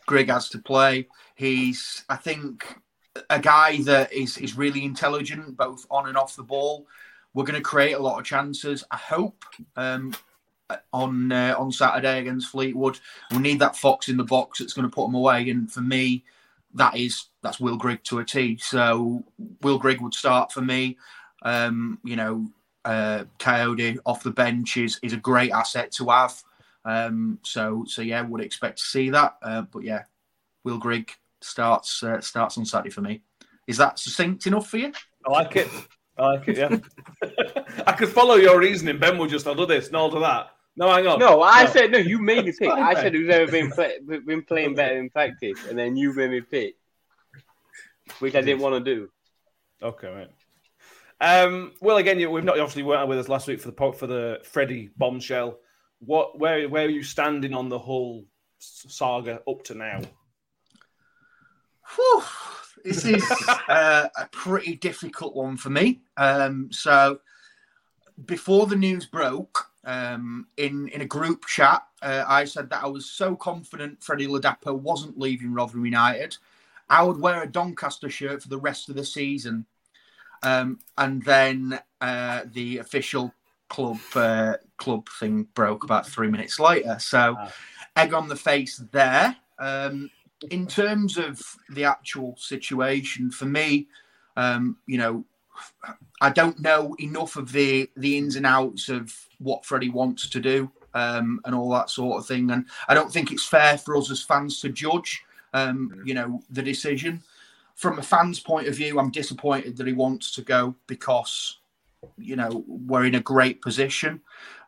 Greg 0.06 0.30
has 0.30 0.50
to 0.50 0.60
play. 0.60 1.08
He's, 1.36 2.06
I 2.10 2.18
think, 2.18 2.64
a 3.32 3.40
guy 3.40 3.82
that 3.84 4.14
is 4.14 4.38
is 4.38 4.56
really 4.56 4.86
intelligent, 4.86 5.58
both 5.58 5.88
on 5.90 6.08
and 6.08 6.18
off 6.18 6.36
the 6.36 6.44
ball. 6.44 6.86
We're 7.34 7.46
going 7.46 7.62
to 7.62 7.62
create 7.62 7.94
a 7.94 8.00
lot 8.00 8.20
of 8.20 8.26
chances. 8.26 8.84
I 8.92 8.98
hope 8.98 9.44
um, 9.76 10.14
on 10.94 11.32
uh, 11.32 11.56
on 11.58 11.72
Saturday 11.72 12.20
against 12.20 12.50
Fleetwood. 12.50 13.00
We 13.32 13.40
need 13.40 13.60
that 13.60 13.76
fox 13.76 14.10
in 14.10 14.18
the 14.18 14.24
box 14.24 14.60
that's 14.60 14.74
going 14.74 14.90
to 14.90 14.94
put 14.94 15.06
them 15.08 15.16
away. 15.16 15.50
And 15.50 15.72
for 15.72 15.82
me, 15.82 16.24
that 16.74 16.96
is 16.96 17.26
that's 17.42 17.60
Will 17.60 17.78
Grigg 17.78 18.04
to 18.06 18.20
a 18.20 18.26
T. 18.26 18.58
So 18.58 19.24
Will 19.62 19.80
Grigg 19.80 20.02
would 20.02 20.14
start 20.14 20.52
for 20.52 20.62
me. 20.62 20.98
Um, 21.44 22.00
you 22.04 22.16
know, 22.16 22.48
uh, 22.86 23.26
Kayode 23.38 24.00
off 24.06 24.24
the 24.24 24.32
bench 24.32 24.78
is 24.78 25.00
is 25.02 25.14
a 25.14 25.18
great 25.18 25.52
asset 25.52 25.92
to 25.94 26.10
have. 26.10 26.42
Um, 26.86 27.40
so 27.44 27.86
so 27.88 28.02
yeah, 28.02 28.22
would 28.22 28.42
expect 28.42 28.80
to 28.80 28.86
see 28.86 29.10
that. 29.10 29.38
Uh, 29.42 29.64
but 29.64 29.84
yeah, 29.84 30.04
Will 30.64 30.78
Grigg 30.78 31.12
starts 31.42 32.04
uh, 32.04 32.22
starts 32.22 32.58
on 32.58 32.66
Saturday 32.66 32.90
for 32.90 33.02
me. 33.02 33.22
Is 33.68 33.78
that 33.78 34.00
succinct 34.00 34.48
enough 34.48 34.68
for 34.68 34.78
you? 34.78 34.92
I 35.26 35.32
like 35.32 35.56
it. 35.56 35.70
I 36.20 36.26
like 36.34 36.48
it. 36.48 36.58
Yeah. 36.58 36.78
I 37.88 37.94
could 37.94 38.10
follow 38.10 38.36
your 38.36 38.60
reasoning. 38.60 39.00
Ben 39.00 39.18
would 39.18 39.30
just, 39.30 39.48
I'll 39.48 39.56
do 39.56 39.66
this, 39.66 39.92
no, 39.92 40.00
I'll 40.00 40.10
do 40.12 40.20
that. 40.20 40.52
No, 40.76 40.92
hang 40.94 41.08
on. 41.08 41.20
No, 41.20 41.42
I 41.42 41.64
No. 41.66 41.70
said 41.72 41.92
no. 41.92 41.98
You 41.98 42.20
made 42.20 42.46
me 42.46 42.52
pick. 42.58 42.70
fine, 42.70 42.82
I 42.84 42.94
mate. 42.94 43.02
said 43.02 43.14
who's 43.14 43.30
ever 43.30 43.52
been 43.52 43.72
play, 43.72 43.98
been 44.26 44.44
playing 44.44 44.76
better 44.76 44.98
in 44.98 45.10
practice, 45.10 45.60
and 45.68 45.78
then 45.78 45.96
you 45.98 46.14
made 46.14 46.30
me 46.32 46.42
pick, 46.42 46.76
which 48.20 48.36
I 48.36 48.42
didn't 48.42 48.62
want 48.62 48.84
to 48.84 48.96
do. 48.96 49.10
Okay, 49.82 50.08
right. 50.08 50.30
Um, 51.22 51.74
well, 51.82 51.98
again, 51.98 52.20
you, 52.20 52.30
we've 52.32 52.44
not 52.46 52.60
obviously 52.60 52.84
weren't 52.84 53.10
with 53.10 53.20
us 53.20 53.28
last 53.28 53.48
week 53.48 53.60
for 53.60 53.68
the 53.68 53.74
po- 53.74 53.92
for 53.92 54.08
the 54.08 54.40
Freddie 54.44 54.90
bombshell. 54.96 55.60
What, 56.00 56.40
where, 56.40 56.68
where 56.70 56.86
are 56.86 56.90
you 56.90 57.04
standing 57.04 57.54
on 57.54 57.68
the 57.68 57.80
whole 57.80 58.26
saga 58.60 59.42
up 59.48 59.64
to 59.66 59.74
now? 59.74 60.00
Whew, 61.96 62.24
this 62.84 63.06
is 63.06 63.24
uh, 63.68 64.08
a 64.18 64.26
pretty 64.32 64.76
difficult 64.76 65.36
one 65.36 65.58
for 65.58 65.70
me. 65.70 66.02
Um, 66.18 66.70
so, 66.72 67.20
before 68.26 68.68
the 68.68 68.76
news 68.76 69.06
broke, 69.06 69.70
um, 69.86 70.48
in 70.58 70.88
in 70.90 71.02
a 71.02 71.06
group 71.06 71.46
chat, 71.46 71.84
uh, 72.02 72.24
I 72.28 72.46
said 72.46 72.70
that 72.70 72.84
I 72.84 72.88
was 72.88 73.10
so 73.10 73.36
confident 73.36 74.04
Freddie 74.04 74.28
Ladapo 74.28 74.78
wasn't 74.78 75.18
leaving 75.18 75.54
Rotherham 75.54 75.86
United. 75.86 76.38
I 76.90 77.04
would 77.04 77.20
wear 77.20 77.44
a 77.44 77.48
Doncaster 77.48 78.10
shirt 78.10 78.42
for 78.42 78.50
the 78.50 78.58
rest 78.58 78.90
of 78.90 78.96
the 78.96 79.06
season. 79.06 79.66
Um, 80.42 80.80
and 80.98 81.24
then 81.24 81.80
uh, 82.02 82.42
the 82.52 82.80
official 82.80 83.34
club 83.68 84.00
uh, 84.16 84.56
club 84.78 85.08
thing 85.20 85.48
broke 85.54 85.84
about 85.84 86.08
three 86.08 86.30
minutes 86.30 86.60
later. 86.60 86.98
So, 87.00 87.38
egg 87.96 88.14
on 88.14 88.28
the 88.28 88.36
face 88.36 88.78
there. 88.92 89.36
Um, 89.60 90.10
in 90.50 90.68
terms 90.68 91.18
of 91.18 91.42
the 91.70 91.84
actual 91.84 92.36
situation, 92.38 93.32
for 93.32 93.46
me, 93.46 93.88
um, 94.38 94.78
you 94.88 94.98
know, 94.98 95.26
I 96.22 96.30
don't 96.30 96.60
know 96.60 96.96
enough 97.00 97.36
of 97.36 97.52
the 97.52 97.90
the 97.98 98.18
ins 98.18 98.36
and 98.36 98.46
outs 98.46 98.90
of 98.90 99.14
what 99.40 99.66
Freddie 99.66 99.90
wants 99.90 100.30
to 100.30 100.40
do 100.40 100.72
um, 100.94 101.42
and 101.46 101.54
all 101.54 101.70
that 101.72 101.90
sort 101.90 102.20
of 102.20 102.28
thing, 102.28 102.50
and 102.52 102.66
I 102.88 102.94
don't 102.94 103.12
think 103.12 103.32
it's 103.32 103.46
fair 103.46 103.78
for 103.78 103.96
us 103.98 104.10
as 104.12 104.22
fans 104.22 104.60
to 104.62 104.70
judge, 104.70 105.24
um, 105.54 106.02
you 106.06 106.14
know, 106.14 106.42
the 106.50 106.62
decision. 106.64 107.22
From 107.76 108.00
a 108.00 108.04
fan's 108.04 108.42
point 108.42 108.68
of 108.68 108.76
view, 108.76 109.00
I'm 109.00 109.12
disappointed 109.12 109.78
that 109.78 109.88
he 109.88 109.94
wants 109.94 110.32
to 110.34 110.42
go 110.42 110.76
because, 110.88 111.60
you 112.18 112.36
know, 112.36 112.66
we're 112.68 113.06
in 113.06 113.16
a 113.16 113.22
great 113.22 113.62
position. 113.62 114.20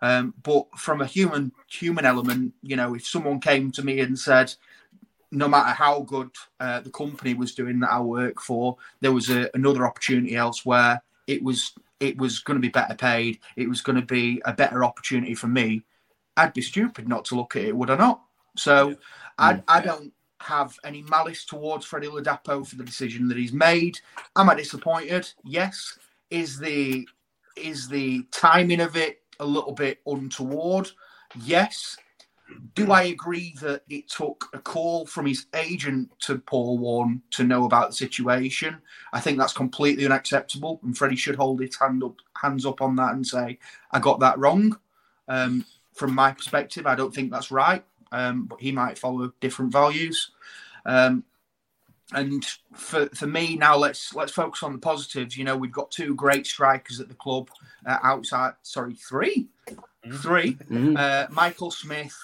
Um, 0.01 0.33
but 0.43 0.65
from 0.77 1.01
a 1.01 1.05
human 1.05 1.51
human 1.67 2.05
element, 2.05 2.53
you 2.61 2.77
know, 2.77 2.95
if 2.95 3.05
someone 3.05 3.41
came 3.41 3.69
to 3.71 3.83
me 3.83 3.99
and 3.99 4.17
said, 4.17 4.53
no 5.31 5.47
matter 5.47 5.71
how 5.71 6.01
good 6.01 6.29
uh, 6.59 6.81
the 6.81 6.89
company 6.89 7.33
was 7.33 7.55
doing 7.55 7.79
that 7.79 7.91
I 7.91 7.99
work 8.01 8.41
for, 8.41 8.77
there 8.99 9.13
was 9.13 9.29
a, 9.29 9.49
another 9.53 9.85
opportunity 9.85 10.35
elsewhere. 10.35 11.01
It 11.27 11.41
was 11.41 11.73
it 11.99 12.17
was 12.17 12.39
going 12.39 12.55
to 12.55 12.61
be 12.61 12.69
better 12.69 12.95
paid. 12.95 13.39
It 13.55 13.69
was 13.69 13.81
going 13.81 13.95
to 13.95 14.05
be 14.05 14.41
a 14.45 14.53
better 14.53 14.83
opportunity 14.83 15.35
for 15.35 15.47
me. 15.47 15.83
I'd 16.35 16.53
be 16.53 16.61
stupid 16.61 17.07
not 17.07 17.25
to 17.25 17.35
look 17.35 17.55
at 17.55 17.63
it, 17.63 17.75
would 17.75 17.91
I 17.91 17.95
not? 17.95 18.21
So 18.57 18.95
I, 19.37 19.61
I 19.67 19.81
don't 19.81 20.11
have 20.39 20.77
any 20.83 21.03
malice 21.03 21.45
towards 21.45 21.85
Freddie 21.85 22.07
Ladapo 22.07 22.65
for 22.65 22.75
the 22.75 22.83
decision 22.83 23.27
that 23.27 23.37
he's 23.37 23.53
made. 23.53 23.99
Am 24.35 24.49
I 24.49 24.55
disappointed? 24.55 25.31
Yes. 25.45 25.97
Is 26.29 26.57
the 26.57 27.07
is 27.55 27.87
the 27.87 28.23
timing 28.31 28.79
of 28.79 28.95
it 28.95 29.21
a 29.39 29.45
little 29.45 29.73
bit 29.73 29.99
untoward? 30.05 30.89
Yes. 31.43 31.97
Do 32.73 32.91
I 32.91 33.03
agree 33.03 33.55
that 33.61 33.83
it 33.89 34.09
took 34.09 34.49
a 34.53 34.59
call 34.59 35.05
from 35.05 35.25
his 35.25 35.45
agent 35.55 36.09
to 36.21 36.39
Paul 36.39 36.77
Warne 36.77 37.21
to 37.31 37.43
know 37.43 37.65
about 37.65 37.89
the 37.89 37.95
situation? 37.95 38.77
I 39.13 39.19
think 39.19 39.37
that's 39.37 39.53
completely 39.53 40.05
unacceptable, 40.05 40.79
and 40.83 40.97
Freddie 40.97 41.15
should 41.15 41.35
hold 41.35 41.61
his 41.61 41.75
hand 41.77 42.03
up, 42.03 42.15
hands 42.41 42.65
up 42.65 42.81
on 42.81 42.95
that 42.97 43.13
and 43.13 43.25
say, 43.25 43.59
"I 43.91 43.99
got 43.99 44.19
that 44.21 44.37
wrong." 44.39 44.77
Um, 45.27 45.65
from 45.93 46.15
my 46.15 46.31
perspective, 46.31 46.87
I 46.87 46.95
don't 46.95 47.13
think 47.13 47.31
that's 47.31 47.51
right, 47.51 47.83
um, 48.11 48.45
but 48.45 48.61
he 48.61 48.71
might 48.71 48.97
follow 48.97 49.33
different 49.39 49.71
values. 49.71 50.31
Um, 50.85 51.23
and 52.13 52.45
for, 52.73 53.07
for 53.09 53.27
me 53.27 53.55
now, 53.55 53.77
let's 53.77 54.13
let's 54.15 54.31
focus 54.33 54.63
on 54.63 54.73
the 54.73 54.79
positives. 54.79 55.37
You 55.37 55.43
know, 55.45 55.55
we've 55.55 55.71
got 55.71 55.91
two 55.91 56.15
great 56.15 56.45
strikers 56.45 56.99
at 56.99 57.07
the 57.07 57.15
club. 57.15 57.49
Uh, 57.85 57.97
outside, 58.03 58.53
sorry, 58.63 58.95
3 58.95 59.47
three. 60.09 60.57
Uh, 60.95 61.27
Michael 61.29 61.71
Smith, 61.71 62.17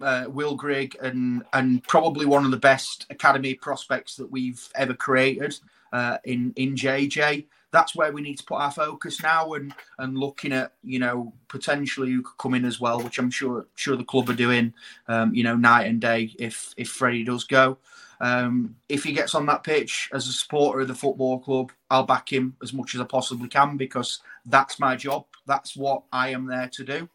uh, 0.00 0.26
Will 0.28 0.54
Grigg, 0.54 0.96
and 1.00 1.44
and 1.52 1.82
probably 1.84 2.26
one 2.26 2.44
of 2.44 2.50
the 2.50 2.56
best 2.56 3.06
academy 3.10 3.54
prospects 3.54 4.16
that 4.16 4.30
we've 4.30 4.68
ever 4.74 4.94
created 4.94 5.58
uh, 5.92 6.18
in 6.24 6.52
in 6.56 6.74
JJ. 6.74 7.46
That's 7.70 7.96
where 7.96 8.12
we 8.12 8.22
need 8.22 8.38
to 8.38 8.44
put 8.44 8.60
our 8.60 8.70
focus 8.70 9.22
now, 9.22 9.54
and 9.54 9.74
and 9.98 10.18
looking 10.18 10.52
at 10.52 10.72
you 10.82 10.98
know 10.98 11.32
potentially 11.48 12.12
who 12.12 12.22
could 12.22 12.38
come 12.38 12.54
in 12.54 12.64
as 12.64 12.80
well, 12.80 13.00
which 13.00 13.18
I'm 13.18 13.30
sure 13.30 13.66
sure 13.74 13.96
the 13.96 14.04
club 14.04 14.28
are 14.28 14.34
doing, 14.34 14.72
um, 15.08 15.34
you 15.34 15.42
know, 15.42 15.56
night 15.56 15.86
and 15.86 16.00
day 16.00 16.34
if 16.38 16.74
if 16.76 16.90
Freddie 16.90 17.24
does 17.24 17.44
go. 17.44 17.78
Um, 18.20 18.76
if 18.88 19.04
he 19.04 19.12
gets 19.12 19.34
on 19.34 19.46
that 19.46 19.64
pitch 19.64 20.08
as 20.12 20.28
a 20.28 20.32
supporter 20.32 20.80
of 20.80 20.88
the 20.88 20.94
football 20.94 21.38
club, 21.38 21.72
I'll 21.90 22.04
back 22.04 22.32
him 22.32 22.56
as 22.62 22.72
much 22.72 22.94
as 22.94 23.00
I 23.00 23.04
possibly 23.04 23.48
can 23.48 23.76
because 23.76 24.20
that's 24.46 24.78
my 24.78 24.96
job. 24.96 25.26
That's 25.46 25.76
what 25.76 26.04
I 26.12 26.30
am 26.30 26.46
there 26.46 26.68
to 26.68 26.84
do. 26.84 27.08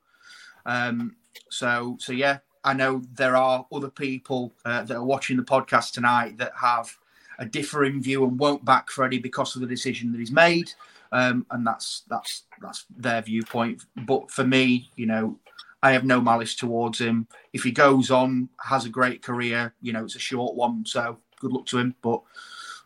Um, 0.65 1.15
so, 1.49 1.97
so 1.99 2.11
yeah, 2.11 2.39
I 2.63 2.73
know 2.73 3.01
there 3.13 3.35
are 3.35 3.65
other 3.71 3.89
people 3.89 4.53
uh, 4.65 4.83
that 4.83 4.95
are 4.95 5.03
watching 5.03 5.37
the 5.37 5.43
podcast 5.43 5.93
tonight 5.93 6.37
that 6.37 6.51
have 6.59 6.95
a 7.37 7.45
differing 7.45 8.01
view 8.01 8.25
and 8.25 8.37
won't 8.37 8.65
back 8.65 8.89
Freddie 8.89 9.19
because 9.19 9.55
of 9.55 9.61
the 9.61 9.67
decision 9.67 10.11
that 10.11 10.19
he's 10.19 10.31
made, 10.31 10.71
um, 11.11 11.45
and 11.51 11.65
that's 11.65 12.03
that's 12.09 12.43
that's 12.61 12.85
their 12.95 13.21
viewpoint. 13.21 13.85
But 14.05 14.29
for 14.29 14.43
me, 14.43 14.89
you 14.95 15.05
know, 15.05 15.39
I 15.81 15.91
have 15.91 16.03
no 16.03 16.19
malice 16.19 16.55
towards 16.55 16.99
him. 16.99 17.27
If 17.53 17.63
he 17.63 17.71
goes 17.71 18.11
on, 18.11 18.49
has 18.61 18.85
a 18.85 18.89
great 18.89 19.21
career, 19.21 19.73
you 19.81 19.93
know, 19.93 20.03
it's 20.03 20.15
a 20.15 20.19
short 20.19 20.55
one, 20.55 20.85
so 20.85 21.17
good 21.39 21.53
luck 21.53 21.65
to 21.67 21.77
him. 21.77 21.95
But 22.01 22.21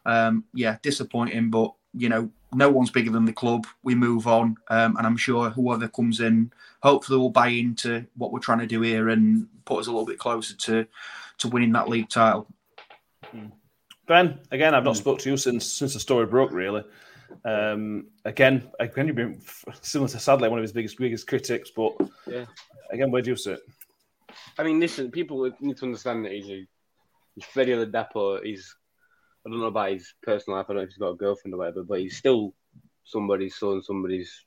um, 0.05 0.43
yeah, 0.53 0.77
disappointing. 0.83 1.49
But 1.49 1.73
you 1.95 2.09
know, 2.09 2.29
no 2.53 2.69
one's 2.69 2.91
bigger 2.91 3.11
than 3.11 3.25
the 3.25 3.33
club. 3.33 3.65
We 3.83 3.95
move 3.95 4.27
on, 4.27 4.57
um, 4.69 4.97
and 4.97 5.05
I'm 5.05 5.17
sure 5.17 5.49
whoever 5.49 5.87
comes 5.87 6.19
in, 6.19 6.51
hopefully, 6.81 7.17
will 7.19 7.29
buy 7.29 7.47
into 7.47 8.05
what 8.15 8.31
we're 8.31 8.39
trying 8.39 8.59
to 8.59 8.67
do 8.67 8.81
here 8.81 9.09
and 9.09 9.47
put 9.65 9.79
us 9.79 9.87
a 9.87 9.91
little 9.91 10.05
bit 10.05 10.19
closer 10.19 10.55
to 10.55 10.85
to 11.39 11.47
winning 11.47 11.71
that 11.73 11.89
league 11.89 12.09
title. 12.09 12.47
Ben, 14.05 14.39
again, 14.51 14.75
I've 14.75 14.83
not 14.83 14.97
spoke 14.97 15.19
to 15.19 15.29
you 15.29 15.37
since 15.37 15.65
since 15.65 15.93
the 15.93 15.99
story 15.99 16.25
broke. 16.25 16.51
Really, 16.51 16.83
um, 17.45 18.07
again, 18.25 18.69
again, 18.79 19.07
you've 19.07 19.15
been 19.15 19.41
similar 19.81 20.09
to 20.09 20.19
Sadly, 20.19 20.49
one 20.49 20.59
of 20.59 20.63
his 20.63 20.73
biggest 20.73 20.97
biggest 20.97 21.27
critics. 21.27 21.71
But 21.71 21.93
Yeah. 22.27 22.45
again, 22.91 23.11
where 23.11 23.21
do 23.21 23.31
you 23.31 23.35
sit? 23.35 23.59
I 24.57 24.63
mean, 24.63 24.79
listen, 24.79 25.11
people 25.11 25.51
need 25.59 25.77
to 25.77 25.85
understand 25.85 26.25
that 26.25 26.33
he's 26.33 26.49
a 26.49 26.67
he's 27.35 27.45
Freddie 27.45 27.73
Ladapo. 27.73 28.43
He's 28.43 28.75
I 29.45 29.49
don't 29.49 29.59
know 29.59 29.65
about 29.65 29.91
his 29.91 30.13
personal 30.21 30.57
life. 30.57 30.67
I 30.69 30.73
don't 30.73 30.77
know 30.77 30.83
if 30.83 30.89
he's 30.89 30.97
got 30.97 31.09
a 31.09 31.15
girlfriend 31.15 31.53
or 31.53 31.57
whatever, 31.57 31.83
but 31.83 31.99
he's 31.99 32.17
still 32.17 32.53
somebody's 33.03 33.55
son, 33.55 33.81
somebody's 33.83 34.45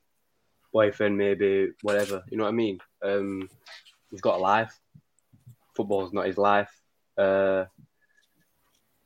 boyfriend, 0.73 1.19
maybe 1.19 1.71
whatever. 1.83 2.23
You 2.31 2.39
know 2.39 2.45
what 2.45 2.51
I 2.51 2.53
mean? 2.53 2.79
Um, 3.03 3.49
he's 4.11 4.21
got 4.21 4.39
a 4.39 4.43
life. 4.43 4.79
Football's 5.75 6.13
not 6.13 6.27
his 6.27 6.39
life. 6.39 6.71
Uh, 7.17 7.65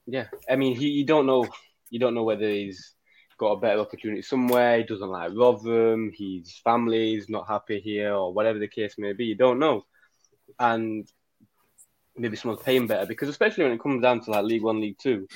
yeah, 0.06 0.26
I 0.48 0.56
mean, 0.56 0.76
he 0.76 0.88
you 0.88 1.04
don't 1.04 1.26
know 1.26 1.46
you 1.90 1.98
don't 1.98 2.14
know 2.14 2.24
whether 2.24 2.48
he's 2.48 2.94
got 3.38 3.52
a 3.52 3.60
better 3.60 3.80
opportunity 3.80 4.22
somewhere. 4.22 4.78
He 4.78 4.84
doesn't 4.84 5.08
like 5.08 5.32
Rotherham. 5.34 6.12
His 6.16 6.60
family's 6.64 7.28
not 7.28 7.48
happy 7.48 7.80
here, 7.80 8.14
or 8.14 8.32
whatever 8.32 8.58
the 8.58 8.68
case 8.68 8.94
may 8.98 9.12
be. 9.12 9.26
You 9.26 9.34
don't 9.34 9.58
know, 9.58 9.84
and 10.58 11.08
maybe 12.16 12.36
someone's 12.36 12.62
paying 12.62 12.86
better 12.86 13.06
because 13.06 13.28
especially 13.28 13.64
when 13.64 13.72
it 13.72 13.80
comes 13.80 14.02
down 14.02 14.20
to 14.20 14.30
like 14.30 14.44
League 14.44 14.62
One, 14.62 14.80
League 14.80 14.98
Two, 14.98 15.26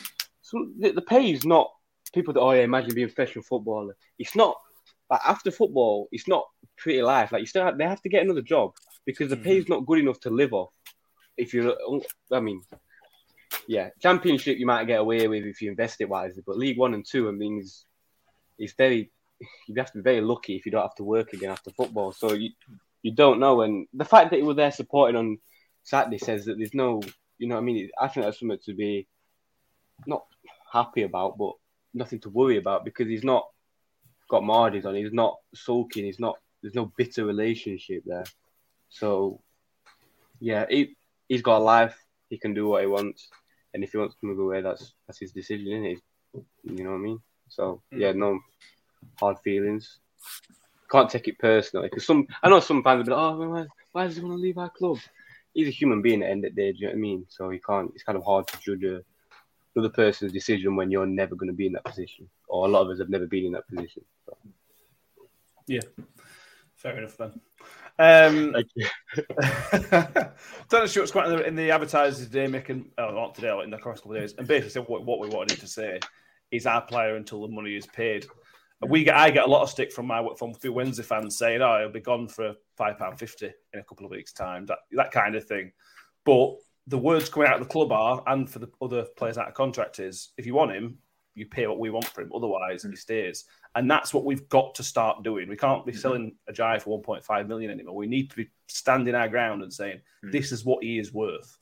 so 0.44 0.68
the, 0.78 0.92
the 0.92 1.02
pay 1.02 1.32
is 1.32 1.46
not 1.46 1.70
people 2.12 2.34
that 2.34 2.40
oh 2.40 2.52
yeah, 2.52 2.62
imagine 2.62 2.94
being 2.94 3.06
a 3.06 3.12
professional 3.12 3.42
footballer. 3.44 3.96
It's 4.18 4.36
not 4.36 4.56
like 5.10 5.20
after 5.26 5.50
football, 5.50 6.08
it's 6.12 6.28
not 6.28 6.44
pretty 6.76 7.02
life. 7.02 7.32
Like 7.32 7.40
you 7.40 7.46
still 7.46 7.64
have, 7.64 7.78
they 7.78 7.84
have 7.84 8.02
to 8.02 8.10
get 8.10 8.22
another 8.22 8.42
job 8.42 8.72
because 9.06 9.30
the 9.30 9.36
pay 9.36 9.52
mm-hmm. 9.52 9.60
is 9.60 9.68
not 9.68 9.86
good 9.86 9.98
enough 9.98 10.20
to 10.20 10.30
live 10.30 10.52
off. 10.52 10.72
If 11.36 11.54
you're, 11.54 11.74
I 12.30 12.40
mean, 12.40 12.60
yeah, 13.66 13.88
championship 14.00 14.58
you 14.58 14.66
might 14.66 14.86
get 14.86 15.00
away 15.00 15.26
with 15.26 15.44
if 15.44 15.62
you 15.62 15.70
invest 15.70 16.02
it 16.02 16.08
wisely, 16.10 16.42
but 16.46 16.58
League 16.58 16.78
One 16.78 16.92
and 16.92 17.06
Two, 17.06 17.28
I 17.28 17.32
mean, 17.32 17.60
is 17.60 17.86
is 18.58 18.74
very 18.74 19.10
you 19.66 19.74
have 19.78 19.90
to 19.92 19.98
be 19.98 20.02
very 20.02 20.20
lucky 20.20 20.56
if 20.56 20.66
you 20.66 20.72
don't 20.72 20.82
have 20.82 20.94
to 20.96 21.04
work 21.04 21.32
again 21.32 21.50
after 21.50 21.70
football. 21.70 22.12
So 22.12 22.34
you 22.34 22.50
you 23.02 23.12
don't 23.14 23.40
know, 23.40 23.62
and 23.62 23.86
the 23.94 24.04
fact 24.04 24.30
that 24.30 24.36
he 24.36 24.42
were 24.42 24.54
there 24.54 24.70
supporting 24.70 25.16
on 25.16 25.38
Saturday 25.82 26.18
says 26.18 26.44
that 26.44 26.56
there's 26.58 26.74
no, 26.74 27.00
you 27.38 27.48
know, 27.48 27.56
what 27.56 27.62
I 27.62 27.64
mean, 27.64 27.90
I 28.00 28.08
think 28.08 28.24
that's 28.26 28.40
something 28.40 28.58
to 28.64 28.74
be 28.74 29.06
not 30.06 30.24
happy 30.72 31.02
about, 31.02 31.38
but 31.38 31.52
nothing 31.92 32.20
to 32.20 32.30
worry 32.30 32.56
about 32.56 32.84
because 32.84 33.08
he's 33.08 33.24
not 33.24 33.46
got 34.28 34.42
Mardis 34.42 34.84
on. 34.84 34.94
He's 34.94 35.12
not 35.12 35.36
sulking. 35.54 36.04
He's 36.04 36.20
not. 36.20 36.36
There's 36.62 36.74
no 36.74 36.92
bitter 36.96 37.24
relationship 37.24 38.02
there. 38.06 38.24
So 38.88 39.40
yeah, 40.40 40.66
he 40.68 40.96
he's 41.28 41.42
got 41.42 41.58
a 41.58 41.64
life. 41.64 41.96
He 42.30 42.38
can 42.38 42.54
do 42.54 42.68
what 42.68 42.82
he 42.82 42.86
wants, 42.86 43.28
and 43.72 43.84
if 43.84 43.92
he 43.92 43.98
wants 43.98 44.16
to 44.16 44.26
move 44.26 44.38
away, 44.38 44.60
that's 44.60 44.94
that's 45.06 45.20
his 45.20 45.32
decision, 45.32 45.68
isn't 45.68 45.84
it? 45.84 45.98
You 46.64 46.84
know 46.84 46.90
what 46.90 46.96
I 46.96 47.00
mean? 47.00 47.20
So 47.48 47.82
mm. 47.92 48.00
yeah, 48.00 48.12
no 48.12 48.40
hard 49.18 49.38
feelings. 49.40 49.98
Can't 50.90 51.10
take 51.10 51.28
it 51.28 51.38
personally 51.38 51.88
because 51.88 52.06
some 52.06 52.26
I 52.42 52.48
know 52.48 52.60
some 52.60 52.82
fans 52.82 52.98
will 52.98 53.04
be 53.04 53.10
like, 53.12 53.20
oh, 53.20 53.48
why, 53.48 53.66
why 53.92 54.06
does 54.06 54.16
he 54.16 54.22
want 54.22 54.36
to 54.36 54.42
leave 54.42 54.58
our 54.58 54.70
club? 54.70 54.98
He's 55.52 55.68
a 55.68 55.70
human 55.70 56.02
being 56.02 56.22
at 56.22 56.26
the 56.26 56.30
end 56.30 56.44
of 56.44 56.54
the 56.54 56.62
day. 56.62 56.72
Do 56.72 56.78
you 56.78 56.86
know 56.86 56.92
what 56.92 56.98
I 56.98 57.00
mean? 57.00 57.26
So 57.28 57.50
you 57.50 57.60
can't. 57.60 57.90
It's 57.94 58.04
kind 58.04 58.18
of 58.18 58.24
hard 58.24 58.46
to 58.48 58.58
judge 58.58 58.84
a, 58.84 59.02
another 59.74 59.92
person's 59.92 60.32
decision 60.32 60.76
when 60.76 60.90
you're 60.90 61.06
never 61.06 61.34
going 61.34 61.50
to 61.50 61.56
be 61.56 61.66
in 61.66 61.72
that 61.72 61.84
position, 61.84 62.28
or 62.48 62.66
a 62.66 62.68
lot 62.68 62.82
of 62.82 62.90
us 62.90 62.98
have 62.98 63.10
never 63.10 63.26
been 63.26 63.46
in 63.46 63.52
that 63.52 63.68
position. 63.68 64.04
So. 64.26 64.36
Yeah, 65.66 65.80
fair 66.76 66.98
enough, 66.98 67.16
Ben. 67.16 67.40
Um, 67.98 68.52
Thank 68.52 68.68
you. 68.74 68.86
Tony 70.68 70.88
Stewart's 70.88 71.12
quite 71.12 71.28
in 71.28 71.36
the, 71.36 71.46
in 71.46 71.54
the 71.54 71.70
advertisers 71.70 72.26
today, 72.26 72.46
making 72.46 72.90
oh, 72.98 73.10
not 73.10 73.34
today, 73.34 73.52
like 73.52 73.64
in 73.64 73.70
the 73.70 73.76
last 73.76 74.02
couple 74.02 74.12
of 74.12 74.18
days, 74.18 74.34
and 74.36 74.46
basically 74.46 74.70
said 74.70 74.88
what, 74.88 75.04
what 75.04 75.20
we 75.20 75.28
wanted 75.28 75.52
him 75.52 75.60
to 75.60 75.68
say 75.68 76.00
is 76.50 76.66
our 76.66 76.82
player 76.82 77.16
until 77.16 77.42
the 77.42 77.48
money 77.48 77.76
is 77.76 77.86
paid. 77.86 78.26
We 78.86 79.04
get, 79.04 79.16
I 79.16 79.30
get 79.30 79.46
a 79.46 79.50
lot 79.50 79.62
of 79.62 79.70
stick 79.70 79.92
from 79.92 80.06
my 80.06 80.26
from 80.36 80.50
a 80.50 80.54
few 80.54 80.72
Wednesday 80.72 81.04
fans 81.04 81.38
saying, 81.38 81.62
"Oh, 81.62 81.78
he'll 81.78 81.90
be 81.90 82.00
gone 82.00 82.28
for 82.28 82.54
five 82.76 82.98
pound 82.98 83.18
fifty 83.18 83.50
in 83.72 83.80
a 83.80 83.84
couple 83.84 84.04
of 84.04 84.10
weeks' 84.10 84.32
time," 84.32 84.66
that 84.66 84.78
that 84.92 85.10
kind 85.10 85.36
of 85.36 85.46
thing. 85.46 85.72
But 86.24 86.56
the 86.86 86.98
words 86.98 87.28
coming 87.28 87.48
out 87.48 87.60
of 87.60 87.66
the 87.66 87.72
club 87.72 87.92
are, 87.92 88.22
and 88.26 88.48
for 88.48 88.58
the 88.58 88.70
other 88.82 89.04
players 89.16 89.38
out 89.38 89.48
of 89.48 89.54
contract 89.54 89.98
is, 89.98 90.32
if 90.36 90.46
you 90.46 90.54
want 90.54 90.72
him, 90.72 90.98
you 91.34 91.46
pay 91.46 91.66
what 91.66 91.78
we 91.78 91.90
want 91.90 92.06
for 92.06 92.22
him. 92.22 92.30
Otherwise, 92.34 92.84
he 92.88 92.94
stays. 92.96 93.44
And 93.74 93.90
that's 93.90 94.14
what 94.14 94.24
we've 94.24 94.48
got 94.48 94.74
to 94.76 94.84
start 94.84 95.24
doing. 95.24 95.48
We 95.48 95.56
can't 95.56 95.84
be 95.84 95.92
selling 95.92 96.36
a 96.48 96.52
Jai 96.52 96.78
for 96.78 97.02
1.5 97.02 97.48
million 97.48 97.70
anymore. 97.70 97.96
We 97.96 98.06
need 98.06 98.30
to 98.30 98.36
be 98.36 98.50
standing 98.68 99.14
our 99.14 99.28
ground 99.28 99.62
and 99.62 99.72
saying, 99.72 100.00
this 100.22 100.52
is 100.52 100.64
what 100.64 100.84
he 100.84 100.98
is 100.98 101.12
worth. 101.12 101.58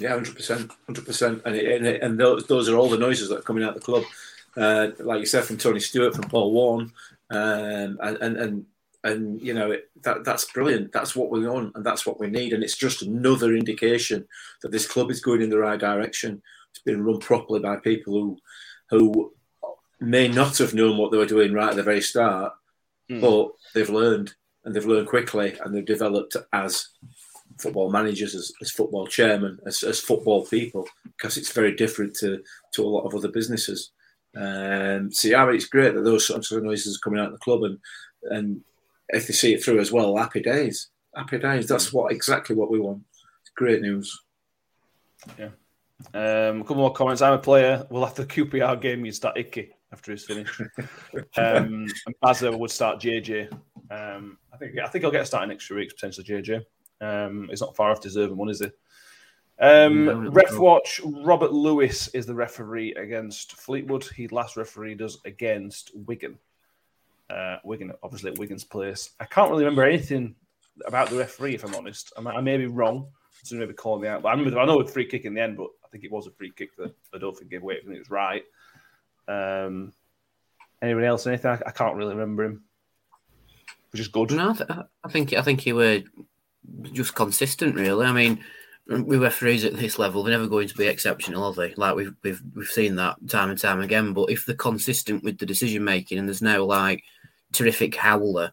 Yeah, 0.00 0.10
hundred 0.10 0.36
percent, 0.36 0.70
hundred 0.86 1.04
percent, 1.04 1.42
and 1.44 1.54
it, 1.56 1.76
and, 1.76 1.86
it, 1.86 2.02
and 2.02 2.18
those, 2.18 2.46
those 2.46 2.68
are 2.68 2.76
all 2.76 2.88
the 2.88 2.96
noises 2.96 3.28
that 3.28 3.40
are 3.40 3.42
coming 3.42 3.64
out 3.64 3.70
of 3.70 3.74
the 3.74 3.80
club. 3.80 4.04
Uh, 4.56 4.88
like 5.00 5.20
you 5.20 5.26
said, 5.26 5.44
from 5.44 5.58
Tony 5.58 5.80
Stewart, 5.80 6.14
from 6.14 6.28
Paul 6.28 6.52
Warne, 6.52 6.92
um, 7.30 7.98
and 8.00 8.16
and 8.20 8.36
and 8.36 8.66
and 9.04 9.40
you 9.40 9.54
know 9.54 9.70
it, 9.70 9.90
that 10.02 10.24
that's 10.24 10.50
brilliant. 10.52 10.92
That's 10.92 11.14
what 11.14 11.30
we 11.30 11.46
want, 11.46 11.76
and 11.76 11.86
that's 11.86 12.04
what 12.04 12.18
we 12.18 12.28
need. 12.28 12.52
And 12.52 12.64
it's 12.64 12.76
just 12.76 13.02
another 13.02 13.54
indication 13.54 14.26
that 14.62 14.72
this 14.72 14.86
club 14.86 15.10
is 15.10 15.20
going 15.20 15.42
in 15.42 15.50
the 15.50 15.58
right 15.58 15.78
direction. 15.78 16.42
It's 16.70 16.82
been 16.82 17.04
run 17.04 17.20
properly 17.20 17.60
by 17.60 17.76
people 17.76 18.12
who 18.14 18.38
who 18.90 19.32
may 20.00 20.26
not 20.28 20.58
have 20.58 20.74
known 20.74 20.98
what 20.98 21.12
they 21.12 21.18
were 21.18 21.26
doing 21.26 21.52
right 21.52 21.70
at 21.70 21.76
the 21.76 21.82
very 21.82 22.02
start, 22.02 22.52
Mm. 23.10 23.20
but 23.20 23.52
they've 23.74 23.90
learned 23.90 24.34
and 24.64 24.74
they've 24.74 24.86
learned 24.86 25.08
quickly 25.08 25.54
and 25.60 25.74
they've 25.74 25.84
developed 25.84 26.36
as 26.52 26.88
football 27.58 27.90
managers, 27.90 28.34
as, 28.34 28.52
as 28.62 28.70
football 28.70 29.06
chairmen, 29.06 29.58
as, 29.66 29.82
as 29.82 30.00
football 30.00 30.46
people, 30.46 30.88
because 31.04 31.36
it's 31.36 31.52
very 31.52 31.74
different 31.76 32.14
to, 32.16 32.42
to 32.72 32.82
a 32.82 32.88
lot 32.88 33.04
of 33.04 33.14
other 33.14 33.28
businesses. 33.28 33.90
Um, 34.34 35.12
so 35.12 35.28
yeah, 35.28 35.48
it's 35.50 35.66
great 35.66 35.94
that 35.94 36.02
those 36.02 36.26
sorts 36.26 36.50
of 36.50 36.62
noises 36.62 36.96
are 36.96 37.04
coming 37.04 37.20
out 37.20 37.26
of 37.26 37.32
the 37.32 37.38
club, 37.38 37.62
and 37.62 37.78
and 38.22 38.62
if 39.08 39.26
they 39.26 39.32
see 39.32 39.54
it 39.54 39.62
through 39.62 39.80
as 39.80 39.92
well, 39.92 40.16
happy 40.16 40.40
days, 40.40 40.88
happy 41.14 41.38
days. 41.38 41.66
That's 41.66 41.92
what 41.92 42.12
exactly 42.12 42.56
what 42.56 42.70
we 42.70 42.78
want. 42.78 43.02
It's 43.42 43.50
great 43.50 43.82
news. 43.82 44.22
Yeah. 45.38 45.50
Um, 46.12 46.60
a 46.60 46.62
couple 46.62 46.76
more 46.76 46.92
comments. 46.92 47.22
I'm 47.22 47.34
a 47.34 47.38
player. 47.38 47.86
We'll 47.90 48.04
have 48.04 48.14
the 48.14 48.26
QPR 48.26 48.80
game. 48.80 49.04
You 49.04 49.12
start 49.12 49.38
Icky 49.38 49.70
after 49.92 50.10
he's 50.12 50.24
finished. 50.24 50.60
um, 51.36 51.86
and 52.06 52.14
Bazza 52.22 52.56
would 52.58 52.70
start 52.70 53.00
JJ. 53.00 53.52
Um, 53.90 54.38
I 54.52 54.56
think 54.56 54.78
I 54.78 54.88
think 54.88 55.04
I'll 55.04 55.10
get 55.10 55.22
a 55.22 55.26
start 55.26 55.44
in 55.44 55.50
next 55.50 55.66
few 55.66 55.76
weeks 55.76 55.94
potentially. 55.94 56.26
JJ. 56.26 56.62
Um, 57.00 57.48
he's 57.48 57.60
not 57.60 57.76
far 57.76 57.90
off 57.90 58.00
deserving 58.00 58.36
one, 58.36 58.48
is 58.48 58.60
he? 58.60 58.70
Um, 59.60 60.04
No, 60.04 60.20
no, 60.20 60.30
ref 60.30 60.52
no. 60.52 60.60
watch. 60.60 61.00
Robert 61.04 61.52
Lewis 61.52 62.08
is 62.08 62.26
the 62.26 62.34
referee 62.34 62.94
against 62.94 63.56
Fleetwood. 63.56 64.04
He 64.04 64.26
last 64.28 64.56
refereed 64.56 65.00
us 65.00 65.18
against 65.24 65.92
Wigan. 65.94 66.38
Uh, 67.30 67.56
Wigan, 67.64 67.92
obviously 68.02 68.32
at 68.32 68.38
Wigan's 68.38 68.64
place. 68.64 69.10
I 69.18 69.24
can't 69.24 69.50
really 69.50 69.64
remember 69.64 69.84
anything 69.84 70.34
about 70.86 71.10
the 71.10 71.16
referee, 71.16 71.54
if 71.54 71.64
I'm 71.64 71.74
honest. 71.74 72.12
I, 72.16 72.22
I 72.22 72.40
may 72.40 72.56
be 72.56 72.66
wrong. 72.66 73.08
So 73.42 73.56
maybe 73.56 73.74
call 73.74 73.98
me 73.98 74.08
out. 74.08 74.22
But 74.22 74.28
I 74.28 74.32
remember, 74.32 74.58
I 74.58 74.64
know 74.64 74.80
a 74.80 74.86
free 74.86 75.06
kick 75.06 75.24
in 75.24 75.34
the 75.34 75.42
end, 75.42 75.56
but 75.56 75.68
I 75.84 75.88
think 75.88 76.04
it 76.04 76.10
was 76.10 76.26
a 76.26 76.30
free 76.30 76.52
kick 76.54 76.76
that 76.76 76.94
I 77.14 77.18
don't 77.18 77.36
think 77.36 77.50
gave 77.50 77.62
away. 77.62 77.76
I 77.76 77.84
think 77.84 77.96
it 77.96 77.98
was 77.98 78.10
right. 78.10 78.42
Um, 79.28 79.92
anybody 80.80 81.06
else? 81.06 81.26
Anything? 81.26 81.50
I, 81.50 81.60
I 81.66 81.70
can't 81.70 81.96
really 81.96 82.14
remember 82.14 82.44
him. 82.44 82.64
Which 83.90 84.00
is 84.00 84.08
good. 84.08 84.32
No, 84.32 84.50
I, 84.50 84.54
th- 84.54 84.70
I 85.04 85.08
think 85.08 85.32
I 85.34 85.42
think 85.42 85.60
he 85.60 85.72
were 85.72 86.02
just 86.92 87.14
consistent, 87.14 87.74
really. 87.74 88.06
I 88.06 88.12
mean, 88.12 88.42
we 88.86 89.16
referees 89.16 89.64
at 89.64 89.76
this 89.76 89.98
level, 89.98 90.22
they're 90.22 90.36
never 90.36 90.48
going 90.48 90.68
to 90.68 90.74
be 90.74 90.86
exceptional, 90.86 91.44
are 91.44 91.52
they? 91.52 91.74
Like 91.74 91.96
we've 91.96 92.14
we've 92.22 92.42
we've 92.54 92.66
seen 92.66 92.96
that 92.96 93.16
time 93.28 93.50
and 93.50 93.58
time 93.58 93.80
again. 93.80 94.12
But 94.12 94.30
if 94.30 94.46
they're 94.46 94.56
consistent 94.56 95.22
with 95.22 95.38
the 95.38 95.46
decision 95.46 95.84
making 95.84 96.18
and 96.18 96.28
there's 96.28 96.42
no 96.42 96.66
like 96.66 97.04
terrific 97.54 97.94
howler 97.94 98.52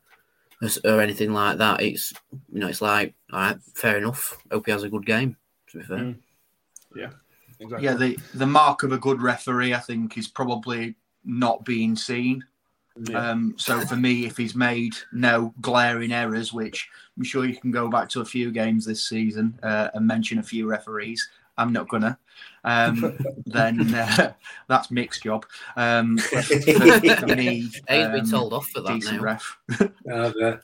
as- 0.62 0.80
or 0.86 1.02
anything 1.02 1.34
like 1.34 1.58
that, 1.58 1.82
it's 1.82 2.14
you 2.52 2.60
know 2.60 2.68
it's 2.68 2.82
like 2.82 3.14
all 3.34 3.40
right, 3.40 3.58
fair 3.76 3.98
enough. 3.98 4.38
Hope 4.52 4.66
he 4.66 4.72
has 4.72 4.84
a 4.84 4.90
good 4.90 5.06
game. 5.06 5.36
To 5.72 5.78
be 5.80 5.84
fair, 5.84 5.98
Mm. 5.98 6.18
Yeah, 6.96 7.12
exactly. 7.60 7.86
Yeah, 7.86 7.94
the, 7.96 8.18
the 8.34 8.46
mark 8.46 8.84
of 8.84 8.92
a 8.92 8.98
good 8.98 9.22
referee, 9.22 9.74
I 9.74 9.80
think, 9.80 10.18
is 10.18 10.28
probably 10.28 10.96
not 11.24 11.64
being 11.64 11.96
seen. 11.96 12.44
Yeah. 13.10 13.30
Um, 13.30 13.56
so 13.58 13.80
for 13.80 13.96
me, 13.96 14.26
if 14.26 14.36
he's 14.36 14.54
made 14.54 14.94
no 15.14 15.54
glaring 15.62 16.12
errors, 16.12 16.52
which 16.52 16.90
I'm 17.18 17.24
sure 17.24 17.46
you 17.46 17.56
can 17.56 17.72
go 17.72 17.88
back 17.90 18.10
to 18.10 18.20
a 18.22 18.26
few 18.26 18.52
games 18.52 18.84
this 18.86 19.08
season 19.08 19.58
uh, 19.64 19.88
and 19.94 20.06
mention 20.06 20.40
a 20.40 20.44
few 20.44 20.68
referees, 20.70 21.30
I'm 21.58 21.74
not 21.74 21.90
gonna. 21.90 22.18
Um, 22.64 23.18
then 23.46 23.94
uh, 23.94 24.34
that's 24.68 24.92
Mick's 24.92 25.20
job. 25.20 25.46
Um, 25.76 26.18
for, 26.18 26.42
for 26.44 27.28
me, 27.28 27.62
He's 27.62 27.82
been 27.82 28.20
um, 28.20 28.30
told 28.30 28.54
off 28.54 28.68
for 28.68 28.82
that 28.82 29.04
now. 29.04 29.20
ref. 29.22 29.58
There. 30.06 30.62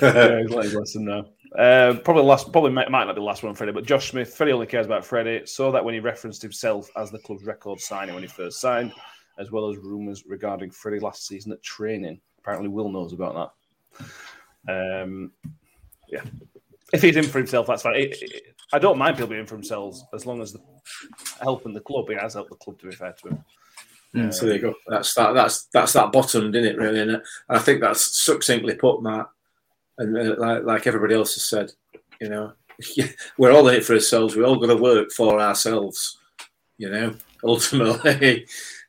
yeah, 0.00 0.40
he's 0.40 0.50
let 0.50 0.64
his 0.64 0.74
lesson 0.74 1.04
now. 1.04 1.26
Uh, 1.58 1.94
probably 2.04 2.22
last, 2.22 2.50
probably 2.50 2.70
might, 2.70 2.90
might 2.90 3.04
not 3.04 3.14
be 3.14 3.20
the 3.20 3.24
last 3.24 3.42
one, 3.42 3.54
Freddie, 3.54 3.72
but 3.72 3.84
Josh 3.84 4.10
Smith. 4.10 4.34
Freddie 4.34 4.52
only 4.52 4.66
cares 4.66 4.86
about 4.86 5.04
Freddie. 5.04 5.44
Saw 5.46 5.70
that 5.72 5.84
when 5.84 5.94
he 5.94 6.00
referenced 6.00 6.40
himself 6.40 6.90
as 6.96 7.10
the 7.10 7.18
club's 7.18 7.44
record 7.44 7.78
signing 7.80 8.14
when 8.14 8.22
he 8.22 8.28
first 8.28 8.60
signed, 8.60 8.92
as 9.38 9.50
well 9.50 9.68
as 9.68 9.76
rumours 9.76 10.24
regarding 10.26 10.70
Freddie 10.70 11.00
last 11.00 11.26
season 11.26 11.52
at 11.52 11.62
training. 11.62 12.20
Apparently, 12.38 12.68
Will 12.68 12.88
knows 12.88 13.12
about 13.12 13.52
that. 14.66 15.02
Um, 15.02 15.32
yeah, 16.08 16.22
if 16.92 17.02
he's 17.02 17.16
in 17.16 17.24
for 17.24 17.38
himself, 17.38 17.66
that's 17.66 17.82
fine. 17.82 17.96
It- 17.96 18.22
it- 18.22 18.56
I 18.74 18.78
don't 18.78 18.96
mind 18.96 19.16
people 19.16 19.28
being 19.28 19.40
in 19.42 19.46
for 19.46 19.54
themselves 19.56 20.02
as 20.14 20.24
long 20.24 20.40
as 20.40 20.52
the 20.54 20.60
helping 21.42 21.74
the 21.74 21.80
club. 21.80 22.08
He 22.08 22.14
has 22.14 22.34
helped 22.34 22.50
the 22.50 22.56
club, 22.56 22.78
to 22.80 22.86
be 22.88 22.94
fair 22.94 23.12
to 23.22 23.28
him. 23.28 23.44
Mm, 24.16 24.32
so 24.32 24.46
there 24.46 24.54
you 24.56 24.60
go. 24.62 24.74
That's 24.86 25.12
that. 25.14 25.34
That's 25.34 25.64
that's 25.74 25.92
that 25.94 26.12
bottom, 26.12 26.50
didn't 26.50 26.70
it? 26.74 26.78
Really, 26.78 27.00
and 27.00 27.22
I 27.50 27.58
think 27.58 27.80
that's 27.80 28.22
succinctly 28.24 28.74
put, 28.74 29.02
Matt. 29.02 29.26
And 29.98 30.16
uh, 30.16 30.36
like, 30.38 30.64
like 30.64 30.86
everybody 30.86 31.14
else 31.14 31.34
has 31.34 31.44
said, 31.44 31.72
you 32.20 32.28
know, 32.30 32.52
we're 33.38 33.52
all 33.52 33.68
in 33.68 33.74
it 33.76 33.84
for 33.84 33.92
ourselves. 33.94 34.34
We 34.36 34.44
all 34.44 34.56
got 34.58 34.68
to 34.68 34.76
work 34.76 35.10
for 35.12 35.38
ourselves. 35.40 36.18
You 36.78 36.90
know, 36.90 37.14
ultimately, 37.44 38.46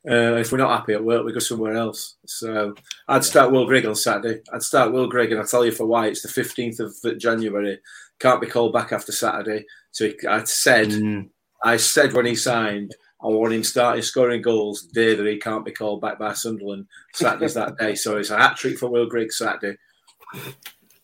uh, 0.10 0.36
if 0.36 0.52
we're 0.52 0.58
not 0.58 0.78
happy 0.78 0.94
at 0.94 1.04
work, 1.04 1.26
we 1.26 1.32
go 1.34 1.40
somewhere 1.40 1.76
else. 1.76 2.16
So 2.26 2.76
I'd 3.08 3.24
start 3.24 3.52
Will 3.52 3.66
Grigg 3.66 3.86
on 3.86 3.96
Saturday. 3.96 4.42
I'd 4.52 4.64
start 4.64 4.92
Will 4.92 5.08
Grigg, 5.08 5.32
and 5.32 5.40
I'll 5.40 5.48
tell 5.48 5.66
you 5.66 5.72
for 5.72 5.86
why. 5.86 6.08
It's 6.08 6.22
the 6.22 6.28
fifteenth 6.28 6.80
of 6.80 6.94
January. 7.18 7.80
Can't 8.20 8.42
be 8.42 8.48
called 8.48 8.74
back 8.74 8.92
after 8.92 9.12
Saturday. 9.12 9.66
So 9.92 10.06
he, 10.08 10.28
I 10.28 10.44
said, 10.44 10.90
Mm. 10.90 11.30
I 11.64 11.78
said 11.78 12.14
when 12.14 12.26
he 12.26 12.36
signed, 12.36 12.94
I 13.24 13.28
want 13.28 13.54
him 13.54 13.64
starting 13.64 14.02
scoring 14.02 14.42
goals 14.42 14.86
the 14.88 14.94
day 15.02 15.16
that 15.16 15.26
he 15.26 15.38
can't 15.40 15.64
be 15.64 15.72
called 15.72 16.02
back 16.02 16.20
by 16.20 16.34
Sunderland. 16.34 16.88
Saturday's 17.14 17.54
that 17.54 17.78
day. 17.78 17.96
So 17.96 18.18
it's 18.18 18.30
a 18.32 18.38
hat 18.38 18.58
trick 18.58 18.78
for 18.78 18.90
Will 18.90 19.06
Grigg 19.06 19.32
Saturday. 19.32 19.78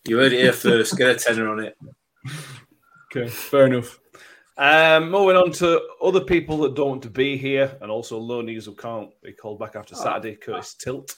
You 0.06 0.18
heard 0.18 0.32
it 0.34 0.40
here 0.42 0.52
first. 0.66 0.98
Get 0.98 1.16
a 1.16 1.18
tenner 1.18 1.48
on 1.48 1.60
it. 1.60 1.76
Okay, 3.16 3.28
fair 3.28 3.66
enough. 3.66 3.98
Um, 4.60 5.10
moving 5.10 5.36
on 5.36 5.52
to 5.52 5.80
other 6.02 6.20
people 6.20 6.58
that 6.58 6.74
don't 6.74 6.90
want 6.90 7.02
to 7.04 7.10
be 7.10 7.36
here, 7.36 7.76
and 7.80 7.90
also 7.90 8.20
loanees 8.20 8.66
who 8.66 8.74
can't 8.74 9.10
be 9.22 9.32
called 9.32 9.58
back 9.58 9.74
after 9.74 9.94
Saturday. 9.94 10.36
Curtis 10.36 10.74
Tilt. 10.74 11.08
Do 11.08 11.14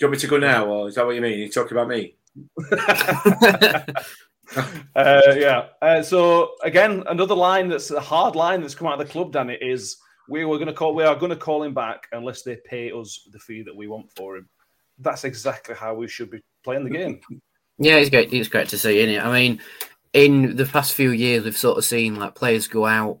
you 0.00 0.08
want 0.08 0.16
me 0.16 0.20
to 0.20 0.26
go 0.26 0.38
now, 0.38 0.66
or 0.66 0.88
is 0.88 0.96
that 0.96 1.06
what 1.06 1.14
you 1.14 1.20
mean? 1.20 1.38
You're 1.38 1.48
talking 1.48 1.76
about 1.76 1.88
me? 1.88 2.16
Uh, 4.94 5.20
yeah. 5.36 5.66
Uh, 5.82 6.02
so 6.02 6.52
again, 6.62 7.02
another 7.08 7.34
line 7.34 7.68
that's 7.68 7.90
a 7.90 8.00
hard 8.00 8.36
line 8.36 8.60
that's 8.60 8.74
come 8.74 8.86
out 8.86 9.00
of 9.00 9.06
the 9.06 9.12
club, 9.12 9.32
Danny, 9.32 9.54
is 9.60 9.96
we 10.28 10.44
were 10.44 10.56
going 10.56 10.68
to 10.68 10.74
call. 10.74 10.94
We 10.94 11.04
are 11.04 11.16
going 11.16 11.30
to 11.30 11.36
call 11.36 11.62
him 11.62 11.74
back 11.74 12.06
unless 12.12 12.42
they 12.42 12.56
pay 12.64 12.92
us 12.92 13.26
the 13.32 13.38
fee 13.38 13.62
that 13.62 13.74
we 13.74 13.88
want 13.88 14.10
for 14.14 14.36
him. 14.36 14.48
That's 14.98 15.24
exactly 15.24 15.74
how 15.74 15.94
we 15.94 16.08
should 16.08 16.30
be 16.30 16.40
playing 16.62 16.84
the 16.84 16.90
game. 16.90 17.20
Yeah, 17.76 17.96
it's 17.96 18.08
great. 18.08 18.32
It's 18.32 18.48
great 18.48 18.68
to 18.68 18.78
see, 18.78 19.00
isn't 19.00 19.16
it? 19.16 19.20
I 19.20 19.32
mean, 19.32 19.60
in 20.14 20.54
the 20.54 20.64
past 20.64 20.94
few 20.94 21.10
years, 21.10 21.44
we've 21.44 21.56
sort 21.56 21.76
of 21.76 21.84
seen 21.84 22.14
like 22.14 22.36
players 22.36 22.68
go 22.68 22.86
out, 22.86 23.18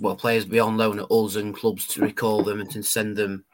well, 0.00 0.16
players 0.16 0.44
be 0.44 0.58
on 0.58 0.76
loan 0.76 0.98
at 0.98 1.10
us 1.10 1.36
and 1.36 1.54
clubs 1.54 1.86
to 1.86 2.02
recall 2.02 2.42
them 2.42 2.60
and 2.60 2.70
to 2.72 2.82
send 2.82 3.16
them 3.16 3.44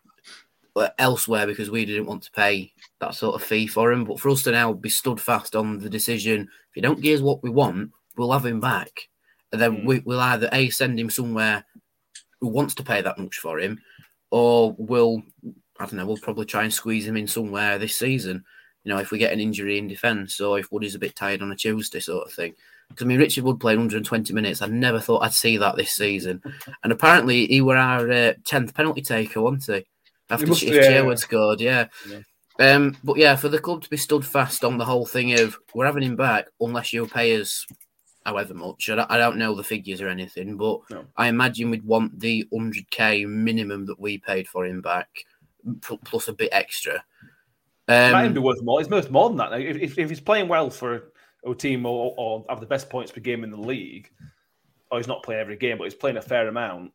uh, 0.75 0.89
elsewhere 0.99 1.47
because 1.47 1.71
we 1.71 1.85
didn't 1.85 2.07
want 2.07 2.23
to 2.23 2.33
pay 2.33 2.73
that 3.01 3.15
sort 3.15 3.35
of 3.35 3.47
fee 3.47 3.67
for 3.67 3.93
him. 3.93 4.05
But 4.05 4.19
for 4.19 4.31
us 4.31 4.43
to 4.45 4.53
now 4.53 4.73
be 4.73 4.89
stood 4.89 5.21
fast 5.21 5.55
on 5.55 5.79
the 5.79 5.91
decision, 5.91 6.49
if 6.71 6.77
you 6.77 6.83
don't 6.83 7.03
give 7.03 7.19
us 7.19 7.23
what 7.23 7.43
we 7.43 7.51
want, 7.51 7.91
we'll 8.17 8.33
have 8.33 8.47
him 8.47 8.61
back, 8.61 9.09
and 9.53 9.61
then 9.61 9.85
we, 9.85 10.01
we'll 10.01 10.21
either 10.21 10.49
a 10.53 10.71
send 10.71 10.99
him 10.99 11.11
somewhere 11.11 11.67
who 12.41 12.49
wants 12.49 12.75
to 12.77 12.83
pay 12.83 13.03
that 13.03 13.19
much 13.19 13.37
for 13.37 13.61
him, 13.61 13.79
or 14.31 14.75
we'll 14.79 15.23
I 15.79 15.85
don't 15.85 15.95
know, 15.95 16.07
we'll 16.07 16.17
probably 16.17 16.47
try 16.47 16.63
and 16.63 16.73
squeeze 16.73 17.07
him 17.07 17.19
in 17.19 17.27
somewhere 17.27 17.79
this 17.79 17.97
season 17.97 18.45
you 18.85 18.93
know, 18.93 18.99
if 18.99 19.11
we 19.11 19.19
get 19.19 19.33
an 19.33 19.41
injury 19.41 19.79
in 19.79 19.89
defence 19.89 20.41
or 20.41 20.59
if 20.59 20.71
Woody's 20.73 20.95
a 20.95 20.99
bit 20.99 21.15
tired 21.17 21.43
on 21.43 21.53
a 21.53 21.57
Tuesday 21.57 22.01
sort 22.01 22.27
of 22.27 22.33
thing. 22.33 22.55
Because 22.89 23.05
I 23.05 23.09
mean, 23.09 23.19
Richard 23.19 23.45
Wood 23.45 23.61
played 23.61 23.77
120 23.79 24.33
minutes. 24.35 24.61
I 24.61 24.67
never 24.67 25.01
thought 25.01 25.23
I'd 25.23 25.33
see 25.33 25.57
that 25.57 25.77
this 25.77 25.93
season. 25.93 26.43
And 26.83 26.93
apparently, 26.93 27.47
he 27.47 27.61
were 27.61 27.77
our 27.77 28.11
uh, 28.11 28.33
10th 28.45 28.75
penalty 28.75 29.01
taker, 29.03 29.41
wasn't 29.41 29.65
he? 29.79 29.87
After 30.29 30.47
must- 30.47 30.61
Ch- 30.61 30.65
yeah, 30.65 30.83
Sherwood 30.83 31.13
yeah. 31.19 31.23
scored, 31.23 31.61
yeah. 31.61 31.87
Um, 32.61 32.97
but 33.03 33.17
yeah, 33.17 33.35
for 33.37 33.49
the 33.49 33.59
club 33.59 33.83
to 33.83 33.89
be 33.91 33.97
stood 33.97 34.27
fast 34.27 34.63
on 34.63 34.77
the 34.77 34.85
whole 34.85 35.07
thing 35.07 35.39
of 35.41 35.59
we're 35.75 35.87
having 35.87 36.03
him 36.03 36.17
back 36.17 36.47
unless 36.61 36.93
you 36.93 37.07
pay 37.07 37.41
us 37.41 37.67
however 38.27 38.53
much. 38.53 38.91
I 38.91 38.95
don't, 38.97 39.11
I 39.11 39.17
don't 39.17 39.39
know 39.39 39.55
the 39.55 39.65
figures 39.65 40.01
or 40.03 40.09
anything, 40.09 40.57
but 40.59 40.81
No. 40.91 41.07
I 41.17 41.29
imagine 41.29 41.71
we'd 41.71 41.85
want 41.85 42.21
the 42.21 42.47
100k 42.53 43.27
minimum 43.27 43.87
that 43.87 43.99
we 43.99 44.19
paid 44.19 44.47
for 44.49 44.67
him 44.67 44.83
back, 44.83 45.09
plus 46.05 46.29
a 46.29 46.33
bit 46.35 46.51
extra. 46.53 47.03
It 47.93 48.13
might 48.13 48.21
even 48.21 48.29
Um, 48.29 48.35
be 48.35 48.41
worth 48.41 48.63
more. 48.63 48.81
It's 48.81 48.91
worth 48.91 49.11
more 49.11 49.29
than 49.29 49.39
that. 49.39 49.51
Now, 49.51 49.57
If, 49.59 49.77
if, 49.77 49.99
if 49.99 50.09
he's 50.09 50.21
playing 50.21 50.49
well 50.49 50.71
for 50.71 51.13
a 51.45 51.55
team 51.55 51.87
or, 51.87 52.15
or 52.17 52.45
have 52.49 52.61
the 52.61 52.67
best 52.67 52.89
points 52.89 53.11
per 53.11 53.21
game 53.21 53.45
in 53.45 53.51
the 53.51 53.57
league, 53.57 54.11
or 54.91 54.99
he's 54.99 55.09
not 55.09 55.23
playing 55.23 55.41
every 55.41 55.57
game, 55.57 55.79
but 55.79 55.85
he's 55.85 55.95
playing 55.95 56.17
a 56.17 56.23
fair 56.23 56.49
amount, 56.49 56.93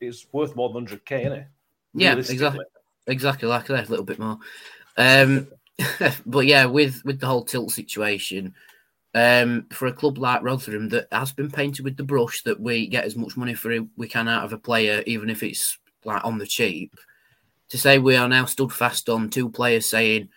it's 0.00 0.26
worth 0.32 0.56
more 0.56 0.72
than 0.72 0.86
100k, 0.86 1.20
isn't 1.20 1.32
it? 1.32 1.46
Yeah, 1.94 2.16
exactly, 2.16 2.64
exactly 3.06 3.48
like 3.48 3.66
that. 3.66 3.88
A 3.88 3.90
little 3.90 4.04
bit 4.04 4.18
more, 4.18 4.38
um, 4.96 5.48
but 6.26 6.46
yeah, 6.46 6.66
with 6.66 7.04
with 7.04 7.20
the 7.20 7.26
whole 7.26 7.44
tilt 7.44 7.72
situation, 7.72 8.54
um, 9.14 9.66
for 9.72 9.86
a 9.86 9.92
club 9.92 10.18
like 10.18 10.42
Rotherham 10.42 10.88
that 10.90 11.08
has 11.10 11.32
been 11.32 11.50
painted 11.50 11.84
with 11.84 11.96
the 11.96 12.04
brush 12.04 12.42
that 12.42 12.60
we 12.60 12.86
get 12.86 13.04
as 13.04 13.16
much 13.16 13.36
money 13.36 13.54
for 13.54 13.72
it 13.72 13.84
we 13.96 14.06
can 14.08 14.28
out 14.28 14.44
of 14.44 14.52
a 14.52 14.58
player, 14.58 15.02
even 15.06 15.28
if 15.28 15.42
it's 15.42 15.78
like 16.04 16.24
on 16.24 16.38
the 16.38 16.46
cheap, 16.46 16.94
to 17.68 17.76
say 17.76 17.98
we 17.98 18.16
are 18.16 18.28
now 18.28 18.44
stood 18.44 18.72
fast 18.72 19.08
on 19.08 19.28
two 19.28 19.50
players 19.50 19.86
saying 19.86 20.28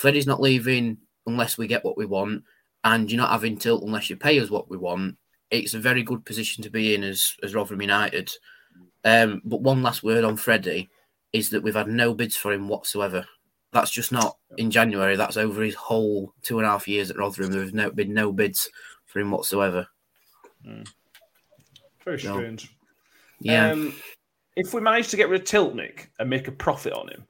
Freddie's 0.00 0.26
not 0.26 0.40
leaving 0.40 0.96
unless 1.26 1.58
we 1.58 1.66
get 1.66 1.84
what 1.84 1.98
we 1.98 2.06
want, 2.06 2.42
and 2.84 3.12
you're 3.12 3.20
not 3.20 3.32
having 3.32 3.58
tilt 3.58 3.82
unless 3.82 4.08
you 4.08 4.16
pay 4.16 4.40
us 4.40 4.48
what 4.48 4.70
we 4.70 4.78
want. 4.78 5.18
It's 5.50 5.74
a 5.74 5.78
very 5.78 6.02
good 6.02 6.24
position 6.24 6.64
to 6.64 6.70
be 6.70 6.94
in 6.94 7.04
as 7.04 7.36
as 7.42 7.54
Rotherham 7.54 7.82
United. 7.82 8.32
Um, 9.04 9.42
but 9.44 9.60
one 9.60 9.82
last 9.82 10.02
word 10.02 10.24
on 10.24 10.38
Freddie 10.38 10.88
is 11.34 11.50
that 11.50 11.62
we've 11.62 11.74
had 11.74 11.88
no 11.88 12.14
bids 12.14 12.34
for 12.34 12.50
him 12.50 12.66
whatsoever. 12.66 13.26
That's 13.72 13.90
just 13.90 14.10
not 14.10 14.38
in 14.56 14.70
January. 14.70 15.16
That's 15.16 15.36
over 15.36 15.62
his 15.62 15.74
whole 15.74 16.32
two 16.40 16.58
and 16.58 16.66
a 16.66 16.70
half 16.70 16.88
years 16.88 17.10
at 17.10 17.18
Rotherham. 17.18 17.52
There's 17.52 17.74
no 17.74 17.90
been 17.90 18.14
no 18.14 18.32
bids 18.32 18.70
for 19.04 19.18
him 19.18 19.30
whatsoever. 19.30 19.86
Very 20.64 20.84
No. 22.06 22.14
strange. 22.14 22.74
Yeah, 23.40 23.72
Um, 23.72 23.94
if 24.56 24.72
we 24.72 24.80
manage 24.80 25.08
to 25.08 25.18
get 25.18 25.28
rid 25.28 25.42
of 25.42 25.46
Tiltnick 25.46 26.06
and 26.18 26.30
make 26.30 26.48
a 26.48 26.52
profit 26.52 26.94
on 26.94 27.08
him, 27.08 27.26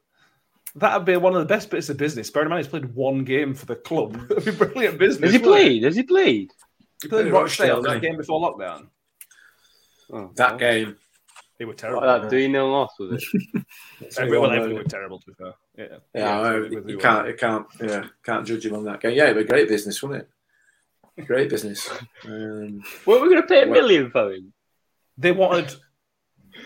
that'd 0.77 1.05
be 1.05 1.17
one 1.17 1.35
of 1.35 1.41
the 1.41 1.47
best 1.47 1.71
bits 1.71 1.89
of 1.89 1.97
business. 1.97 2.31
Bear 2.31 2.43
in 2.45 2.49
mind, 2.51 2.65
he's 2.65 2.71
played 2.71 2.95
one 2.95 3.25
game 3.25 3.55
for 3.55 3.67
the 3.67 3.77
club. 3.77 4.17
It'd 4.31 4.45
be 4.45 4.51
brilliant 4.53 4.99
business. 4.99 5.33
Has 5.33 5.41
he 5.41 5.47
played? 5.47 5.83
Has 5.85 5.97
he 5.97 6.03
played? 6.03 6.53
He 7.03 7.09
played 7.09 7.27
in 7.27 7.33
Played 7.33 7.41
Rochdale 7.43 7.77
Rochdale, 7.77 7.83
that 7.95 8.03
game 8.03 8.17
before 8.17 8.41
lockdown. 8.41 8.89
Oh, 10.13 10.31
That 10.37 10.59
game. 10.59 10.97
They 11.59 11.65
were 11.67 11.73
What, 11.73 11.79
terrible. 11.79 12.01
that 12.01 12.31
3 12.31 12.51
0 12.51 12.71
loss, 12.71 12.91
was 12.99 13.23
it? 13.23 13.65
Every- 14.19 14.39
well, 14.39 14.51
everyone 14.51 14.75
were 14.83 14.85
terrible, 14.85 15.19
to 15.21 15.27
be 15.27 15.33
fair. 15.35 15.55
Yeah, 15.77 15.97
Yeah, 16.15 16.41
I- 16.41 16.59
with- 16.59 16.73
with 16.73 16.89
you 16.89 16.99
can't, 16.99 17.29
you 17.29 17.35
can't, 17.35 17.67
yeah, 17.83 18.05
can't 18.25 18.47
judge 18.47 18.65
him 18.65 18.75
on 18.77 18.85
that 18.85 19.01
game. 19.01 19.15
Yeah, 19.15 19.29
it 19.29 19.37
was 19.37 19.45
great 19.45 19.69
business, 19.69 20.03
wouldn't 20.03 20.27
it? 21.19 21.27
Great 21.27 21.51
business. 21.51 21.89
Um, 22.25 22.83
What, 23.05 23.21
we're 23.21 23.29
going 23.29 23.43
to 23.43 23.47
pay 23.49 23.63
a 23.63 23.67
Well- 23.67 23.75
million 23.83 24.11
for 24.11 24.33
him? 24.33 24.53
They 25.19 25.33
wanted. 25.33 25.75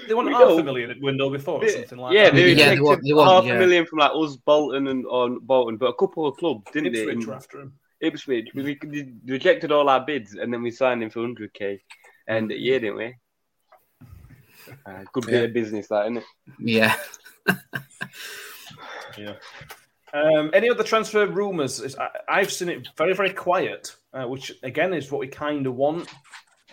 They 0.08 0.14
wanted 0.14 0.28
We 0.30 0.34
half 0.34 0.48
know. 0.48 0.58
a 0.58 0.62
million 0.64 0.90
at 0.90 1.00
window 1.00 1.30
before 1.30 1.64
or 1.64 1.68
something 1.68 1.98
like 1.98 2.14
yeah, 2.14 2.24
that. 2.24 2.34
they 2.34 2.40
Yeah, 2.40 2.44
they 2.44 2.52
rejected 2.70 2.82
want- 2.82 3.02
they 3.04 3.12
want- 3.12 3.30
half 3.30 3.44
yeah. 3.46 3.54
a 3.54 3.58
million 3.58 3.86
from 3.86 3.98
like 4.00 4.10
us, 4.14 4.36
Bolton 4.36 4.86
and 4.88 5.04
or 5.06 5.38
Bolton, 5.40 5.76
but 5.76 5.86
a 5.86 5.94
couple 5.94 6.26
of 6.26 6.36
clubs, 6.36 6.64
didn't 6.72 6.94
Ipswich 6.94 7.06
they? 7.06 7.26
were 7.26 7.32
In 7.32 7.36
after 7.36 7.60
him. 7.60 7.72
Ipswich, 8.00 8.48
we, 8.54 8.62
we 8.62 8.78
we 8.88 9.12
rejected 9.26 9.72
all 9.72 9.88
our 9.88 10.04
bids 10.04 10.34
and 10.34 10.52
then 10.52 10.62
we 10.62 10.70
signed 10.70 11.02
him 11.02 11.10
for 11.10 11.20
100k. 11.20 11.80
And 12.26 12.50
yeah, 12.50 12.78
didn't 12.78 12.96
we? 12.96 13.14
Uh, 14.86 15.04
good 15.12 15.26
bit 15.26 15.34
Yeah. 15.34 15.40
of 15.40 15.52
business, 15.52 15.88
that 15.88 16.04
isn't 16.06 16.16
it? 16.18 16.24
yeah. 16.58 16.96
Yeah. 19.16 19.34
Um, 20.12 20.50
any 20.54 20.68
other 20.70 20.82
transfer 20.84 21.26
rumours? 21.26 21.96
I- 21.96 22.08
I've 22.28 22.52
seen 22.52 22.68
it 22.68 22.88
very, 22.96 23.14
very 23.14 23.30
quiet, 23.32 23.94
uh, 24.12 24.24
which 24.24 24.52
again 24.62 24.92
is 24.92 25.10
what 25.10 25.20
we 25.20 25.28
kind 25.28 25.66
of 25.66 25.74
want. 25.76 26.08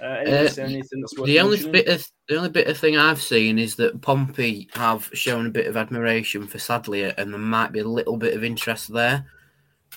Uh, 0.02 0.06
Uh, 0.06 0.50
anything 0.58 1.02
that's 1.02 1.18
worth 1.18 1.28
The 1.28 1.40
only 1.40 1.58
mentioning? 1.58 1.72
bit 1.74 1.88
of 1.90 2.08
the 2.28 2.36
only 2.38 2.50
bit 2.50 2.68
of 2.68 2.78
thing 2.78 2.98
I've 2.98 3.22
seen 3.22 3.60
is 3.60 3.76
that 3.76 4.02
Pompey 4.02 4.68
have 4.74 5.10
shown 5.14 5.46
a 5.46 5.50
bit 5.52 5.68
of 5.68 5.78
admiration 5.78 6.48
for 6.48 6.58
Sadlier, 6.60 7.14
and 7.18 7.32
there 7.32 7.40
might 7.40 7.72
be 7.72 7.80
a 7.80 7.88
little 7.88 8.18
bit 8.18 8.34
of 8.36 8.44
interest 8.44 8.92
there. 8.92 9.26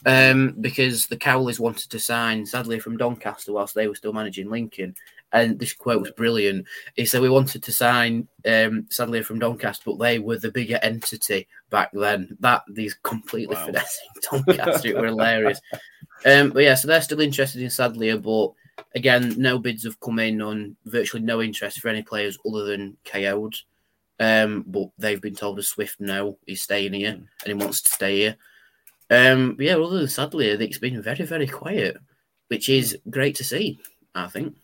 Um, 0.06 0.56
because 0.60 1.06
the 1.06 1.16
Cowleys 1.16 1.60
wanted 1.60 1.88
to 1.90 1.98
sign 2.00 2.44
Sadlier 2.44 2.80
from 2.80 2.96
Doncaster 2.98 3.52
whilst 3.52 3.74
they 3.74 3.86
were 3.88 3.94
still 3.94 4.12
managing 4.12 4.50
Lincoln. 4.50 4.94
And 5.32 5.58
this 5.58 5.72
quote 5.72 6.00
was 6.00 6.10
brilliant. 6.10 6.66
He 6.94 7.06
said 7.06 7.22
we 7.22 7.30
wanted 7.30 7.62
to 7.62 7.72
sign 7.72 8.28
um, 8.44 8.86
Sadlier 8.90 9.22
from 9.22 9.38
Doncaster, 9.38 9.84
but 9.86 9.98
they 9.98 10.18
were 10.18 10.38
the 10.38 10.50
bigger 10.50 10.78
entity 10.82 11.46
back 11.70 11.90
then. 11.94 12.36
That 12.40 12.62
these 12.68 12.94
completely 13.02 13.54
Wow. 13.54 13.66
finessing 13.66 14.08
Doncaster, 14.30 14.88
it 14.88 14.96
were 14.98 15.06
hilarious. 15.06 15.60
Um, 16.26 16.50
but 16.50 16.64
yeah, 16.64 16.74
so 16.74 16.86
they're 16.88 17.00
still 17.00 17.20
interested 17.20 17.62
in 17.62 17.70
Sadlier, 17.70 18.18
but 18.18 18.52
again, 18.94 19.34
no 19.38 19.58
bids 19.58 19.84
have 19.84 20.00
come 20.00 20.18
in 20.18 20.40
on 20.40 20.76
virtually 20.84 21.22
no 21.22 21.42
interest 21.42 21.80
for 21.80 21.88
any 21.88 22.02
players 22.02 22.38
other 22.46 22.64
than 22.64 22.96
Kayode. 23.04 23.56
Um, 24.20 24.64
but 24.66 24.90
they've 24.96 25.20
been 25.20 25.34
told 25.34 25.58
a 25.58 25.62
swift 25.62 26.00
no, 26.00 26.38
he's 26.46 26.62
staying 26.62 26.92
here 26.92 27.10
and 27.10 27.28
he 27.44 27.54
wants 27.54 27.82
to 27.82 27.88
stay 27.88 28.16
here. 28.16 28.36
Um, 29.10 29.54
but 29.54 29.66
yeah, 29.66 29.76
other 29.76 29.98
than 29.98 30.08
sadly, 30.08 30.52
I 30.52 30.56
think 30.56 30.70
it's 30.70 30.78
been 30.78 31.02
very, 31.02 31.24
very 31.24 31.46
quiet, 31.46 31.98
which 32.48 32.68
is 32.68 32.98
great 33.10 33.36
to 33.36 33.44
see, 33.44 33.80
I 34.14 34.28
think. 34.28 34.54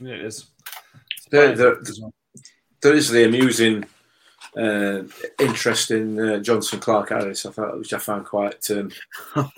Yeah, 0.00 0.14
it 0.14 0.24
is. 0.24 0.46
there, 1.30 1.54
there, 1.54 1.76
there 2.80 2.94
is 2.94 3.10
the 3.10 3.24
amusing, 3.24 3.84
uh, 4.56 5.02
interesting 5.38 6.18
uh, 6.18 6.38
Jonson 6.38 6.80
Clarke-Harris. 6.80 7.46
I 7.46 7.52
thought, 7.52 7.78
which 7.78 7.92
I 7.94 7.98
found 7.98 8.26
quite, 8.26 8.70
um, 8.70 8.90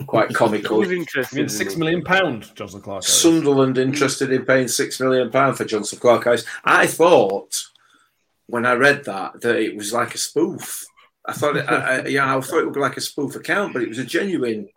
quite 0.07 0.33
comical. 0.35 0.83
Who's 0.83 0.91
I 0.91 0.95
interested? 0.95 1.35
mean, 1.35 1.45
in 1.45 1.49
six 1.49 1.75
him? 1.75 1.81
million 1.81 2.03
pound, 2.03 2.55
Johnson 2.55 2.81
Clark. 2.81 3.05
Harris. 3.05 3.23
Sunderland 3.23 3.79
interested 3.79 4.33
in 4.33 4.45
paying 4.45 4.69
six 4.69 5.01
million 5.01 5.31
pound 5.31 5.57
for 5.57 5.65
Jonson 5.65 5.99
Clarke-Harris. 5.99 6.45
I 6.65 6.87
thought 6.87 7.61
when 8.47 8.67
I 8.67 8.75
read 8.75 9.05
that 9.07 9.41
that 9.41 9.57
it 9.57 9.77
was 9.77 9.93
like 9.93 10.15
a 10.15 10.19
spoof. 10.19 10.85
I 11.27 11.33
thought, 11.33 11.57
it, 11.57 11.69
I, 11.69 11.75
I, 12.01 12.07
yeah, 12.07 12.37
I 12.37 12.41
thought 12.41 12.59
it 12.61 12.67
would 12.67 12.75
be 12.75 12.81
like 12.81 12.99
a 12.99 13.01
spoof 13.01 13.35
account, 13.35 13.73
but 13.73 13.83
it 13.83 13.89
was 13.89 13.99
a 13.99 14.05
genuine, 14.05 14.69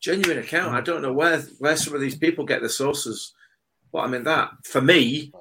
genuine 0.00 0.38
account. 0.38 0.74
I 0.74 0.80
don't 0.80 1.02
know 1.02 1.12
where 1.12 1.40
where 1.58 1.76
some 1.76 1.94
of 1.94 2.00
these 2.00 2.16
people 2.16 2.44
get 2.44 2.62
the 2.62 2.68
sources. 2.68 3.34
But 3.92 4.00
I 4.00 4.06
mean, 4.06 4.24
that 4.24 4.50
for 4.64 4.80
me, 4.80 5.32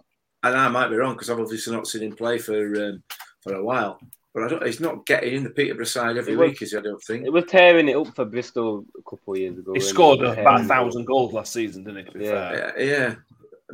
and 0.41 0.55
I 0.57 0.67
might 0.69 0.89
be 0.89 0.95
wrong 0.95 1.13
because 1.13 1.29
I've 1.29 1.39
obviously 1.39 1.73
not 1.73 1.87
seen 1.87 2.03
him 2.03 2.15
play 2.15 2.39
for 2.39 2.87
um, 2.87 3.03
for 3.41 3.53
a 3.53 3.63
while. 3.63 3.99
But 4.33 4.43
I 4.43 4.47
don't. 4.47 4.65
He's 4.65 4.79
not 4.79 5.05
getting 5.05 5.33
in 5.33 5.43
the 5.43 5.49
Peterborough 5.49 5.85
side 5.85 6.17
every 6.17 6.35
was- 6.35 6.49
week, 6.51 6.61
is 6.61 6.71
he? 6.71 6.77
I 6.77 6.81
don't 6.81 7.01
think. 7.03 7.25
It 7.25 7.33
was 7.33 7.45
tearing 7.45 7.89
it 7.89 7.95
up 7.95 8.15
for 8.15 8.25
Bristol 8.25 8.85
a 8.97 9.09
couple 9.09 9.33
of 9.33 9.39
years 9.39 9.57
ago. 9.57 9.73
He 9.73 9.79
scored 9.79 10.19
it? 10.19 10.25
About 10.25 10.31
a 10.31 10.35
tearing 10.35 10.59
it 10.59 10.61
up. 10.61 10.67
thousand 10.67 11.05
goals 11.05 11.33
last 11.33 11.53
season, 11.53 11.83
didn't 11.83 12.09
he? 12.15 12.25
Yeah. 12.25 12.53
Yeah, 12.77 12.83
yeah. 12.83 13.15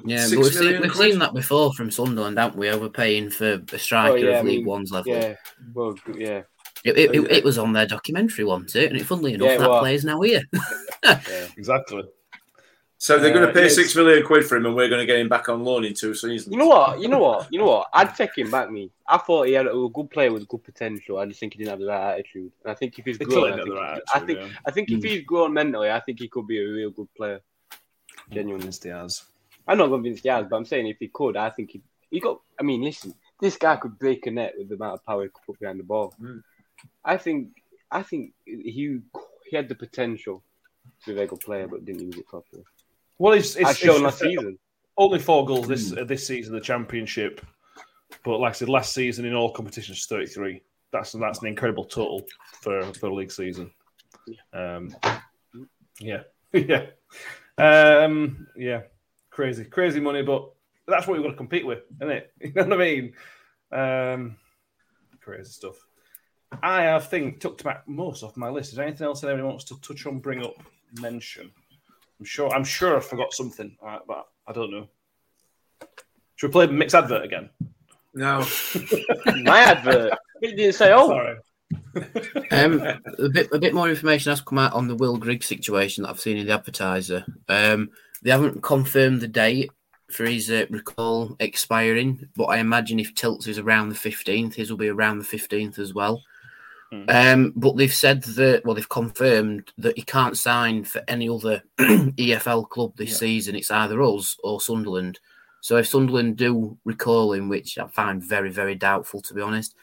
Yeah, 0.04 0.28
but 0.30 0.40
we've, 0.40 0.54
seen, 0.54 0.82
we've 0.82 0.94
seen 0.96 1.20
that 1.20 1.34
before 1.34 1.72
from 1.74 1.90
Sunderland, 1.90 2.38
haven't 2.38 2.60
we? 2.60 2.70
Overpaying 2.70 3.30
for 3.30 3.62
a 3.72 3.80
striker 3.80 4.14
Oh, 4.14 4.16
yeah, 4.18 4.40
of 4.40 4.46
League 4.46 4.58
mean, 4.60 4.66
One's 4.66 4.92
level. 4.92 5.14
Yeah, 5.14 5.36
well, 5.74 5.96
yeah. 6.14 6.42
It, 6.84 6.98
it, 6.98 7.16
it, 7.16 7.32
it 7.32 7.44
was 7.46 7.58
on 7.58 7.72
their 7.72 7.86
documentary, 7.88 8.44
wasn't 8.44 8.76
it? 8.76 8.92
And 8.92 9.00
it, 9.00 9.06
funnily 9.06 9.36
enough, 9.36 9.52
Yeah, 9.52 9.58
that 9.58 9.70
was. 9.70 9.80
player's 9.80 10.04
now 10.04 10.20
here. 10.22 10.44
Exactly. 11.58 12.04
So 13.06 13.20
they're 13.20 13.32
going 13.32 13.44
Uh, 13.44 13.48
to 13.50 13.54
pay 13.54 13.64
yes. 13.70 13.76
six 13.76 13.96
million 13.96 14.26
quid 14.26 14.44
for 14.48 14.56
him, 14.58 14.66
and 14.66 14.76
we're 14.76 14.90
going 14.90 15.00
to 15.00 15.06
get 15.06 15.20
him 15.20 15.30
back 15.30 15.48
on 15.48 15.64
loan 15.64 15.86
in 15.86 15.94
two 15.94 16.16
seasons. 16.16 16.52
You 16.52 16.58
know 16.58 16.66
what? 16.66 17.00
You 17.00 17.08
know 17.08 17.20
what? 17.20 17.54
You 17.54 17.60
know 17.60 17.68
what? 17.68 17.88
I'd 17.94 18.16
take 18.16 18.36
him 18.36 18.50
back. 18.50 18.72
Me, 18.72 18.90
I 19.08 19.20
thought 19.20 19.46
he 19.46 19.54
had 19.54 19.68
a 19.68 19.90
good 19.94 20.10
player 20.10 20.34
with 20.34 20.48
good 20.48 20.64
potential. 20.64 21.20
I 21.20 21.28
just 21.28 21.40
think 21.40 21.54
he 21.54 21.60
didn't 21.60 21.70
have 21.70 21.80
the 21.80 21.86
right 21.86 22.14
attitude. 22.14 22.52
And 22.64 22.72
I 22.72 22.74
think 22.74 22.98
if 22.98 23.06
he's 23.06 23.20
They 23.20 23.26
grown, 23.26 23.54
I 23.54 23.56
think, 23.58 23.70
the 23.70 23.76
right 23.76 24.02
I 24.16 24.20
think, 24.22 24.40
yeah. 24.40 24.48
I 24.68 24.72
think 24.72 24.90
if 24.90 25.04
he's 25.04 25.24
grown 25.24 25.54
mentally, 25.54 25.92
I 25.92 26.00
think 26.00 26.20
he 26.20 26.28
could 26.28 26.48
be 26.48 26.58
a 26.58 26.68
real 26.68 26.90
good 26.90 27.14
player. 27.16 27.42
Genuinely, 28.32 28.62
Convinced 28.62 28.84
he 28.86 28.90
has. 28.90 29.24
I'm 29.68 29.78
not 29.78 29.90
convinced 29.90 30.24
he 30.24 30.30
has, 30.30 30.48
but 30.50 30.56
I'm 30.56 30.66
saying 30.66 30.88
if 30.88 30.98
he 30.98 31.08
could, 31.10 31.38
I 31.38 31.52
think 31.52 31.70
he 31.74 31.82
he 32.10 32.20
got. 32.20 32.42
I 32.60 32.64
mean, 32.64 32.82
listen, 32.82 33.14
this 33.40 33.56
guy 33.56 33.76
could 33.76 34.00
break 34.00 34.26
a 34.26 34.32
net 34.32 34.56
with 34.58 34.70
the 34.70 34.76
amount 34.76 34.96
of 34.96 35.06
power 35.06 35.22
he 35.22 35.30
could 35.30 35.46
put 35.46 35.60
behind 35.60 35.80
the 35.80 35.84
ball. 35.84 36.16
Mm. 36.20 36.42
I 37.04 37.18
think, 37.18 37.50
I 37.92 38.02
think 38.02 38.34
he 38.46 39.02
he 39.48 39.56
had 39.56 39.70
the 39.70 39.76
potential 39.76 40.42
to 41.02 41.06
be 41.06 41.12
a 41.12 41.16
very 41.16 41.28
good 41.28 41.42
player, 41.42 41.68
but 41.68 41.86
didn't 41.86 42.02
use 42.02 42.18
it 42.18 42.28
properly. 42.28 42.64
Well, 43.18 43.34
it's, 43.34 43.56
it's, 43.56 43.78
shown 43.78 43.98
it's- 43.98 44.04
last 44.04 44.20
season. 44.20 44.58
Only 44.98 45.20
four 45.20 45.46
goals 45.46 45.68
this 45.68 45.92
uh, 45.92 46.06
this 46.06 46.26
season 46.26 46.54
in 46.54 46.60
the 46.60 46.66
championship, 46.66 47.46
but 48.24 48.40
like 48.40 48.52
I 48.52 48.54
said, 48.54 48.70
last 48.70 48.94
season 48.94 49.26
in 49.26 49.36
all 49.36 49.52
competitions, 49.52 50.06
thirty 50.06 50.26
three. 50.26 50.62
That's 50.94 51.12
that's 51.12 51.42
an 51.42 51.48
incredible 51.48 51.84
total 51.84 52.26
for 52.62 52.82
for 52.94 53.08
a 53.08 53.14
league 53.14 53.32
season. 53.32 53.72
Um, 54.54 54.96
yeah, 56.00 56.22
yeah, 56.54 56.86
um, 57.58 58.48
yeah, 58.56 58.84
crazy, 59.32 59.66
crazy 59.66 60.00
money, 60.00 60.22
but 60.22 60.50
that's 60.88 61.08
what 61.08 61.18
we've 61.18 61.24
got 61.26 61.32
to 61.32 61.38
compete 61.38 61.66
with, 61.66 61.84
isn't 62.02 62.12
it? 62.12 62.32
You 62.42 62.54
know 62.54 62.64
what 62.64 62.74
I 62.74 62.78
mean? 62.78 63.14
Um, 63.72 64.38
crazy 65.20 65.52
stuff. 65.52 65.76
I, 66.64 66.94
I 66.96 67.00
think 67.00 67.42
took 67.42 67.62
back 67.64 67.88
most 67.88 68.24
off 68.24 68.38
my 68.38 68.50
list. 68.50 68.70
Is 68.70 68.78
there 68.78 68.86
anything 68.86 69.08
else 69.08 69.22
that 69.22 69.30
anyone 69.30 69.50
wants 69.50 69.66
to 69.66 69.82
touch 69.82 70.06
on, 70.06 70.20
bring 70.20 70.44
up, 70.44 70.56
mention? 71.02 71.52
I'm 72.20 72.26
sure. 72.26 72.54
I'm 72.54 72.64
sure 72.64 72.98
I 72.98 73.00
forgot 73.00 73.34
something, 73.34 73.76
uh, 73.86 74.00
but 74.08 74.28
I 74.48 74.54
don't 74.54 74.72
know. 74.72 74.88
Should 76.36 76.48
we 76.48 76.52
play 76.52 76.66
the 76.68 76.74
mixed 76.74 76.96
advert 76.96 77.24
again? 77.24 77.50
No. 78.14 78.46
My 79.44 79.60
advert. 79.60 80.14
He 80.42 80.56
didn't 80.56 80.74
say, 80.74 80.94
"Oh, 80.94 81.08
Sorry. 81.08 81.38
Um, 82.52 82.82
a 82.82 83.30
bit 83.30 83.50
a 83.52 83.60
bit 83.60 83.74
more 83.74 83.90
information 83.90 84.30
has 84.30 84.42
come 84.42 84.58
out 84.58 84.74
on 84.74 84.88
the 84.88 84.96
Will 84.96 85.18
Grigg 85.18 85.44
situation 85.44 86.04
that 86.04 86.10
I've 86.10 86.20
seen 86.20 86.38
in 86.38 86.46
the 86.46 86.54
advertiser. 86.54 87.26
Um, 87.50 87.90
they 88.22 88.32
haven't 88.32 88.62
confirmed 88.62 89.22
the 89.22 89.28
date 89.28 89.72
for 90.12 90.26
his 90.26 90.52
uh, 90.52 90.66
recall 90.70 91.36
expiring, 91.40 92.30
but 92.36 92.46
I 92.46 92.58
imagine 92.58 93.00
if 93.00 93.16
Tilts 93.16 93.48
is 93.48 93.58
around 93.58 93.90
the 93.90 93.96
fifteenth, 93.96 94.56
his 94.56 94.70
will 94.70 94.78
be 94.78 94.90
around 94.90 95.20
the 95.20 95.26
fifteenth 95.26 95.80
as 95.80 95.94
well. 95.94 96.22
Um, 97.08 97.54
but 97.56 97.76
they've 97.78 97.94
said 97.94 98.24
that 98.24 98.64
well, 98.66 98.76
they've 98.76 98.88
confirmed 98.90 99.72
that 99.78 99.96
he 99.98 100.02
can't 100.04 100.38
sign 100.38 100.84
for 100.84 101.02
any 101.08 101.28
other 101.30 101.64
EFL 101.80 102.70
club 102.70 102.94
this 102.96 103.18
season. 103.18 103.56
It's 103.56 103.72
either 103.72 104.02
us 104.02 104.38
or 104.44 104.62
Sunderland. 104.62 105.20
So 105.62 105.78
if 105.78 105.88
Sunderland 105.88 106.38
do 106.38 106.78
recall 106.86 107.34
him, 107.34 107.50
which 107.50 107.78
I 107.78 107.88
find 107.88 108.24
very, 108.24 108.52
very 108.52 108.76
doubtful 108.76 109.22
to 109.24 109.34
be 109.34 109.42
honest, 109.42 109.74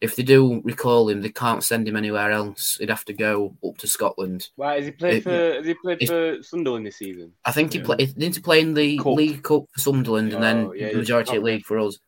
if 0.00 0.14
they 0.14 0.22
do 0.22 0.60
recall 0.64 1.08
him, 1.08 1.22
they 1.22 1.28
can't 1.30 1.64
send 1.64 1.88
him 1.88 1.96
anywhere 1.96 2.30
else. 2.30 2.76
He'd 2.78 2.88
have 2.88 3.04
to 3.06 3.12
go 3.12 3.56
up 3.66 3.78
to 3.78 3.88
Scotland. 3.88 4.48
Why 4.56 4.76
has 4.76 4.84
he 4.86 4.92
played 4.92 5.14
It- 5.14 5.22
for? 5.24 5.30
Has 5.30 5.66
he 5.66 5.74
played 5.74 6.02
it's- 6.02 6.08
for 6.08 6.42
Sunderland 6.42 6.86
this 6.86 6.96
season? 6.98 7.32
I 7.44 7.52
think 7.52 7.72
he 7.72 7.80
played. 7.80 8.00
He 8.00 8.06
didn't 8.06 8.36
he 8.36 8.40
play 8.42 8.60
in 8.60 8.74
the 8.74 8.96
Cup. 8.98 9.06
League 9.16 9.42
Cup 9.42 9.64
for 9.72 9.80
Sunderland, 9.80 10.32
and 10.32 10.42
then 10.42 10.66
Oh, 10.66 10.72
yeah, 10.72 10.90
the 10.92 10.98
majority 10.98 11.36
of 11.36 11.42
League 11.42 11.64
for 11.64 11.78
us. 11.80 11.98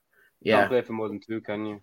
Yeah, 0.43 0.59
Can't 0.61 0.71
play 0.71 0.83
for 0.83 0.93
more 0.93 1.09
than 1.09 1.21
two, 1.21 1.41
can 1.41 1.67
you? 1.67 1.81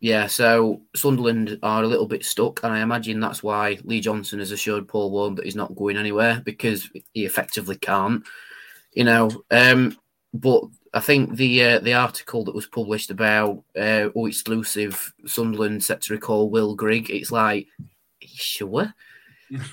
Yeah, 0.00 0.28
so 0.28 0.82
Sunderland 0.94 1.58
are 1.62 1.82
a 1.82 1.86
little 1.86 2.06
bit 2.06 2.24
stuck, 2.24 2.62
and 2.62 2.72
I 2.72 2.80
imagine 2.80 3.18
that's 3.18 3.42
why 3.42 3.78
Lee 3.82 4.00
Johnson 4.00 4.38
has 4.38 4.52
assured 4.52 4.86
Paul 4.86 5.10
Warne 5.10 5.34
that 5.34 5.44
he's 5.44 5.56
not 5.56 5.74
going 5.74 5.96
anywhere 5.96 6.40
because 6.44 6.88
he 7.12 7.24
effectively 7.24 7.76
can't. 7.76 8.24
You 8.92 9.04
know, 9.04 9.30
um, 9.50 9.96
but 10.32 10.62
I 10.94 11.00
think 11.00 11.36
the 11.36 11.64
uh, 11.64 11.78
the 11.80 11.94
article 11.94 12.44
that 12.44 12.54
was 12.54 12.66
published 12.66 13.10
about 13.10 13.64
uh, 13.76 14.08
oh 14.14 14.26
exclusive 14.26 15.12
Sunderland 15.26 15.82
set 15.82 16.02
to 16.02 16.14
recall 16.14 16.48
Will 16.48 16.76
Grigg, 16.76 17.10
it's 17.10 17.32
like, 17.32 17.66
sure? 18.22 18.94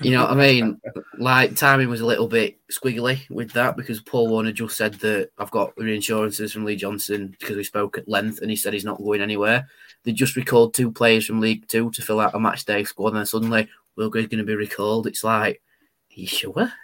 You 0.00 0.12
know 0.12 0.22
what 0.22 0.32
I 0.32 0.34
mean? 0.34 0.80
Like 1.18 1.56
timing 1.56 1.88
was 1.88 2.02
a 2.02 2.06
little 2.06 2.28
bit 2.28 2.58
squiggly 2.70 3.20
with 3.30 3.50
that 3.52 3.74
because 3.74 4.02
Paul 4.02 4.28
Warne 4.28 4.54
just 4.54 4.76
said 4.76 4.94
that 4.94 5.30
I've 5.38 5.50
got 5.50 5.74
reinsurances 5.76 6.52
from 6.52 6.66
Lee 6.66 6.76
Johnson 6.76 7.34
because 7.40 7.56
we 7.56 7.64
spoke 7.64 7.96
at 7.96 8.06
length 8.06 8.42
and 8.42 8.50
he 8.50 8.56
said 8.56 8.74
he's 8.74 8.84
not 8.84 8.98
going 8.98 9.22
anywhere. 9.22 9.66
They 10.06 10.12
just 10.12 10.36
recalled 10.36 10.72
two 10.72 10.92
players 10.92 11.26
from 11.26 11.40
League 11.40 11.66
Two 11.66 11.90
to 11.90 12.00
fill 12.00 12.20
out 12.20 12.34
a 12.34 12.38
match 12.38 12.64
day 12.64 12.84
squad, 12.84 13.08
and 13.08 13.16
then 13.18 13.26
suddenly 13.26 13.68
Will 13.96 14.08
Grigg's 14.08 14.28
going 14.28 14.38
to 14.38 14.44
be 14.44 14.54
recalled. 14.54 15.08
It's 15.08 15.24
like, 15.24 15.56
are 15.56 16.20
you 16.20 16.26
sure? 16.26 16.72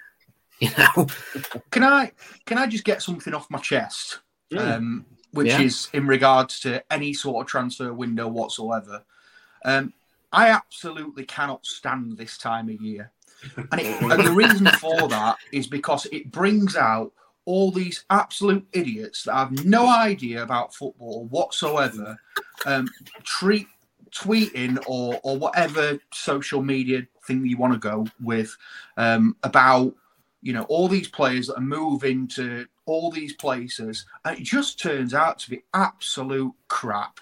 You 0.60 0.70
know? 0.78 1.06
Can 1.72 1.82
I 1.82 2.12
can 2.46 2.56
I 2.56 2.68
just 2.68 2.84
get 2.84 3.02
something 3.02 3.34
off 3.34 3.50
my 3.50 3.58
chest, 3.58 4.20
um, 4.56 5.04
which 5.32 5.48
Yeah. 5.48 5.60
is 5.60 5.88
in 5.92 6.06
regards 6.06 6.60
to 6.60 6.84
any 6.92 7.12
sort 7.14 7.44
of 7.44 7.50
transfer 7.50 7.92
window 7.92 8.28
whatsoever? 8.28 9.02
Um, 9.64 9.92
I 10.32 10.50
absolutely 10.50 11.24
cannot 11.24 11.66
stand 11.66 12.16
this 12.16 12.38
time 12.38 12.68
of 12.68 12.80
year, 12.80 13.10
and, 13.72 13.80
it, 13.80 14.02
and 14.02 14.24
the 14.24 14.30
reason 14.30 14.66
for 14.78 15.08
that 15.08 15.36
is 15.50 15.66
because 15.66 16.06
it 16.12 16.30
brings 16.30 16.76
out 16.76 17.10
all 17.44 17.70
these 17.70 18.04
absolute 18.10 18.66
idiots 18.72 19.24
that 19.24 19.34
have 19.34 19.64
no 19.64 19.88
idea 19.88 20.42
about 20.42 20.74
football 20.74 21.26
whatsoever, 21.26 22.16
um, 22.66 22.88
treat 23.24 23.66
tweeting 24.12 24.78
or 24.86 25.18
or 25.22 25.38
whatever 25.38 25.98
social 26.12 26.62
media 26.62 27.02
thing 27.26 27.46
you 27.46 27.56
want 27.56 27.72
to 27.72 27.78
go 27.78 28.06
with 28.22 28.56
um, 28.96 29.36
about 29.42 29.94
you 30.42 30.52
know 30.52 30.64
all 30.64 30.88
these 30.88 31.08
players 31.08 31.46
that 31.46 31.58
are 31.58 31.62
moving 31.62 32.28
to 32.28 32.66
all 32.84 33.10
these 33.10 33.32
places 33.34 34.04
and 34.24 34.38
it 34.38 34.44
just 34.44 34.78
turns 34.78 35.14
out 35.14 35.38
to 35.38 35.50
be 35.50 35.62
absolute 35.72 36.52
crap. 36.68 37.20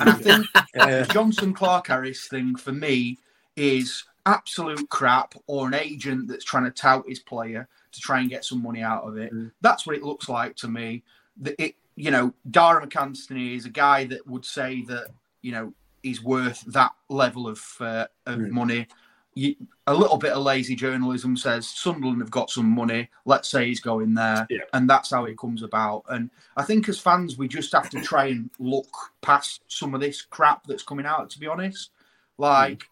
And 0.00 0.08
i 0.08 0.12
think 0.14 0.46
the 0.74 1.06
Jonson 1.10 1.54
Clarke-Harris 1.54 2.28
thing 2.28 2.56
for 2.56 2.72
me 2.72 3.18
is 3.56 4.04
absolute 4.26 4.88
crap 4.88 5.34
or 5.46 5.66
an 5.66 5.74
agent 5.74 6.28
that's 6.28 6.44
trying 6.44 6.64
to 6.64 6.70
tout 6.70 7.04
his 7.08 7.18
player 7.20 7.68
to 7.90 8.00
try 8.00 8.20
and 8.20 8.30
get 8.30 8.44
some 8.44 8.62
money 8.62 8.82
out 8.82 9.02
of 9.04 9.16
it 9.18 9.32
that's 9.60 9.86
what 9.86 9.96
it 9.96 10.02
looks 10.02 10.28
like 10.28 10.54
to 10.56 10.68
me 10.68 11.02
that 11.40 11.54
it 11.62 11.74
you 11.96 12.10
know 12.10 12.32
Darragh 12.50 12.88
MacAnthony 12.88 13.56
is 13.56 13.66
a 13.66 13.70
guy 13.70 14.04
that 14.04 14.26
would 14.26 14.44
say 14.44 14.82
that 14.82 15.08
you 15.42 15.52
know 15.52 15.72
he's 16.02 16.22
worth 16.22 16.60
that 16.72 16.92
level 17.08 17.48
of 17.48 17.62
uh, 17.80 18.06
of 18.26 18.38
money 18.50 18.86
you, 19.34 19.56
a 19.86 19.94
little 19.94 20.18
bit 20.18 20.32
of 20.32 20.42
lazy 20.42 20.74
journalism 20.76 21.36
says 21.36 21.66
Sunderland 21.66 22.20
have 22.20 22.30
got 22.30 22.50
some 22.50 22.66
money. 22.66 23.08
Let's 23.24 23.48
say 23.48 23.66
he's 23.66 23.80
going 23.80 24.12
there, 24.12 24.46
Yeah. 24.50 24.60
and 24.74 24.88
that's 24.88 25.10
how 25.10 25.24
it 25.24 25.38
comes 25.38 25.62
about. 25.62 26.04
And 26.10 26.28
I 26.56 26.62
think 26.64 26.86
as 26.90 27.00
fans, 27.00 27.38
we 27.38 27.48
just 27.48 27.72
have 27.72 27.88
to 27.90 28.00
try 28.02 28.26
and 28.26 28.50
look 28.58 28.94
past 29.22 29.62
some 29.68 29.94
of 29.94 30.02
this 30.02 30.20
crap 30.20 30.66
that's 30.66 30.82
coming 30.82 31.06
out. 31.06 31.30
To 31.30 31.38
be 31.40 31.46
honest, 31.46 31.92
like 32.36 32.84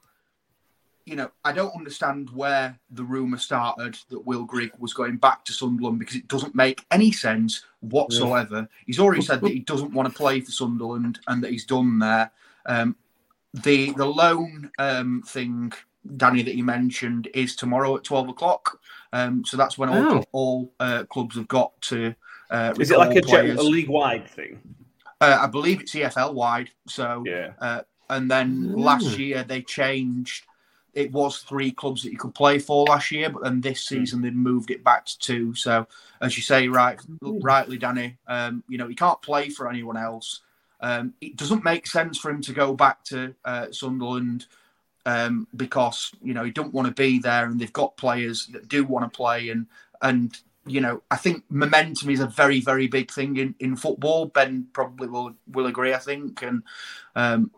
you 1.10 1.16
know, 1.16 1.28
I 1.44 1.50
don't 1.52 1.74
understand 1.74 2.30
where 2.30 2.78
the 2.92 3.02
rumor 3.02 3.36
started 3.36 3.98
that 4.10 4.24
Will 4.24 4.44
Grigg 4.44 4.70
was 4.78 4.94
going 4.94 5.16
back 5.16 5.44
to 5.46 5.52
Sunderland 5.52 5.98
because 5.98 6.14
it 6.14 6.28
doesn't 6.28 6.54
make 6.54 6.86
any 6.92 7.10
sense 7.10 7.64
whatsoever. 7.80 8.68
He's 8.86 9.00
already 9.00 9.22
said 9.22 9.40
that 9.40 9.50
he 9.50 9.58
doesn't 9.58 9.92
want 9.92 10.08
to 10.08 10.14
play 10.14 10.40
for 10.40 10.52
Sunderland 10.52 11.18
and 11.26 11.42
that 11.42 11.50
he's 11.50 11.64
done 11.64 11.98
there. 11.98 12.30
Um, 12.66 12.94
the 13.52 13.90
the 13.94 14.06
loan 14.06 14.70
um, 14.78 15.24
thing, 15.26 15.72
Danny, 16.16 16.42
that 16.42 16.54
you 16.54 16.62
mentioned 16.62 17.26
is 17.34 17.56
tomorrow 17.56 17.96
at 17.96 18.04
twelve 18.04 18.28
o'clock. 18.28 18.78
Um, 19.12 19.44
so 19.44 19.56
that's 19.56 19.76
when 19.76 19.88
all, 19.88 20.14
Oh. 20.18 20.24
all 20.30 20.72
uh, 20.78 21.02
clubs 21.10 21.34
have 21.34 21.48
got 21.48 21.72
to. 21.82 22.14
Uh, 22.50 22.72
Is 22.78 22.92
it 22.92 22.98
like 22.98 23.16
a, 23.16 23.20
gen- 23.20 23.58
a 23.58 23.62
league 23.62 23.88
wide 23.88 24.28
thing? 24.28 24.60
Uh, 25.20 25.38
I 25.40 25.48
believe 25.48 25.80
it's 25.80 25.92
EFL 25.92 26.34
wide. 26.34 26.70
So 26.86 27.24
Yeah. 27.26 27.50
uh, 27.60 27.80
and 28.08 28.30
then 28.30 28.72
last 28.76 29.18
year 29.18 29.42
they 29.42 29.62
changed. 29.62 30.44
It 30.94 31.12
was 31.12 31.38
three 31.38 31.70
clubs 31.72 32.02
that 32.02 32.12
you 32.12 32.18
could 32.18 32.34
play 32.34 32.58
for 32.58 32.84
last 32.86 33.10
year, 33.10 33.30
but 33.30 33.42
then 33.42 33.60
this 33.60 33.86
season 33.86 34.22
they 34.22 34.30
moved 34.30 34.70
it 34.70 34.84
back 34.84 35.06
to 35.06 35.18
two. 35.18 35.54
So 35.54 35.86
as 36.20 36.36
you 36.36 36.42
say, 36.42 36.68
right, 36.68 36.98
rightly, 37.20 37.78
Danny, 37.78 38.16
um, 38.26 38.62
you 38.68 38.78
know 38.78 38.88
he 38.88 38.94
can't 38.94 39.22
play 39.22 39.48
for 39.48 39.68
anyone 39.68 39.96
else. 39.96 40.40
Um, 40.80 41.14
it 41.20 41.36
doesn't 41.36 41.64
make 41.64 41.86
sense 41.86 42.18
for 42.18 42.30
him 42.30 42.40
to 42.42 42.52
go 42.52 42.74
back 42.74 43.04
to 43.04 43.34
uh, 43.44 43.70
Sunderland 43.70 44.46
um, 45.06 45.46
because 45.56 46.12
you 46.22 46.34
know 46.34 46.44
he 46.44 46.50
don't 46.50 46.74
want 46.74 46.88
to 46.88 46.94
be 46.94 47.18
there, 47.18 47.46
and 47.46 47.60
they've 47.60 47.72
got 47.72 47.96
players 47.96 48.46
that 48.48 48.68
do 48.68 48.84
want 48.84 49.10
to 49.10 49.16
play, 49.16 49.48
and 49.48 49.66
and 50.02 50.38
you 50.66 50.80
know 50.80 51.02
I 51.10 51.16
think 51.16 51.44
momentum 51.50 52.10
is 52.10 52.20
a 52.20 52.26
very 52.26 52.60
very 52.60 52.86
big 52.86 53.10
thing 53.10 53.36
in, 53.36 53.54
in 53.60 53.76
football. 53.76 54.26
Ben 54.26 54.68
probably 54.72 55.08
will 55.08 55.34
will 55.50 55.66
agree, 55.66 55.94
I 55.94 55.98
think, 55.98 56.42
and 56.42 56.62
um, 57.14 57.50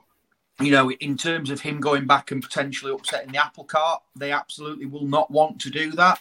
you 0.60 0.70
know 0.70 0.90
in 0.90 1.16
terms 1.16 1.50
of 1.50 1.60
him 1.60 1.80
going 1.80 2.06
back 2.06 2.30
and 2.30 2.42
potentially 2.42 2.92
upsetting 2.92 3.32
the 3.32 3.44
apple 3.44 3.64
cart, 3.64 4.02
they 4.16 4.32
absolutely 4.32 4.86
will 4.86 5.06
not 5.06 5.30
want 5.30 5.60
to 5.60 5.70
do 5.70 5.90
that. 5.92 6.20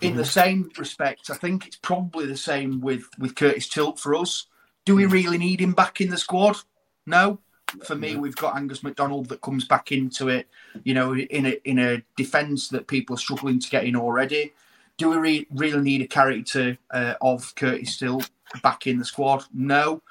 In 0.00 0.16
the 0.16 0.24
same 0.24 0.70
respect, 0.78 1.30
I 1.30 1.34
think 1.34 1.66
it's 1.66 1.76
probably 1.76 2.26
the 2.26 2.36
same 2.36 2.80
with 2.80 3.08
with 3.18 3.34
Curtis 3.34 3.68
Tilt 3.68 3.98
for 3.98 4.14
us. 4.14 4.46
Do 4.84 4.96
we 4.96 5.06
really 5.06 5.38
need 5.38 5.60
him 5.60 5.72
back 5.72 6.00
in 6.00 6.10
the 6.10 6.18
squad? 6.18 6.56
No. 7.06 7.38
For 7.84 7.96
me, 7.96 8.14
we've 8.16 8.36
got 8.36 8.56
Angus 8.56 8.82
MacDonald 8.82 9.28
that 9.30 9.40
comes 9.40 9.66
back 9.66 9.90
into 9.90 10.28
it. 10.28 10.48
You 10.84 10.94
know, 10.94 11.14
in 11.14 11.46
a 11.46 11.60
in 11.64 11.78
a 11.78 12.02
defence 12.16 12.68
that 12.68 12.86
people 12.86 13.14
are 13.14 13.18
struggling 13.18 13.58
to 13.58 13.70
get 13.70 13.84
in 13.84 13.96
already. 13.96 14.52
Do 14.96 15.10
we 15.10 15.16
re- 15.16 15.46
really 15.50 15.82
need 15.82 16.02
a 16.02 16.06
character 16.06 16.78
uh, 16.92 17.14
of 17.20 17.54
Curtis 17.56 17.98
Tilt 17.98 18.30
back 18.62 18.86
in 18.86 18.98
the 18.98 19.04
squad? 19.04 19.44
No. 19.52 20.02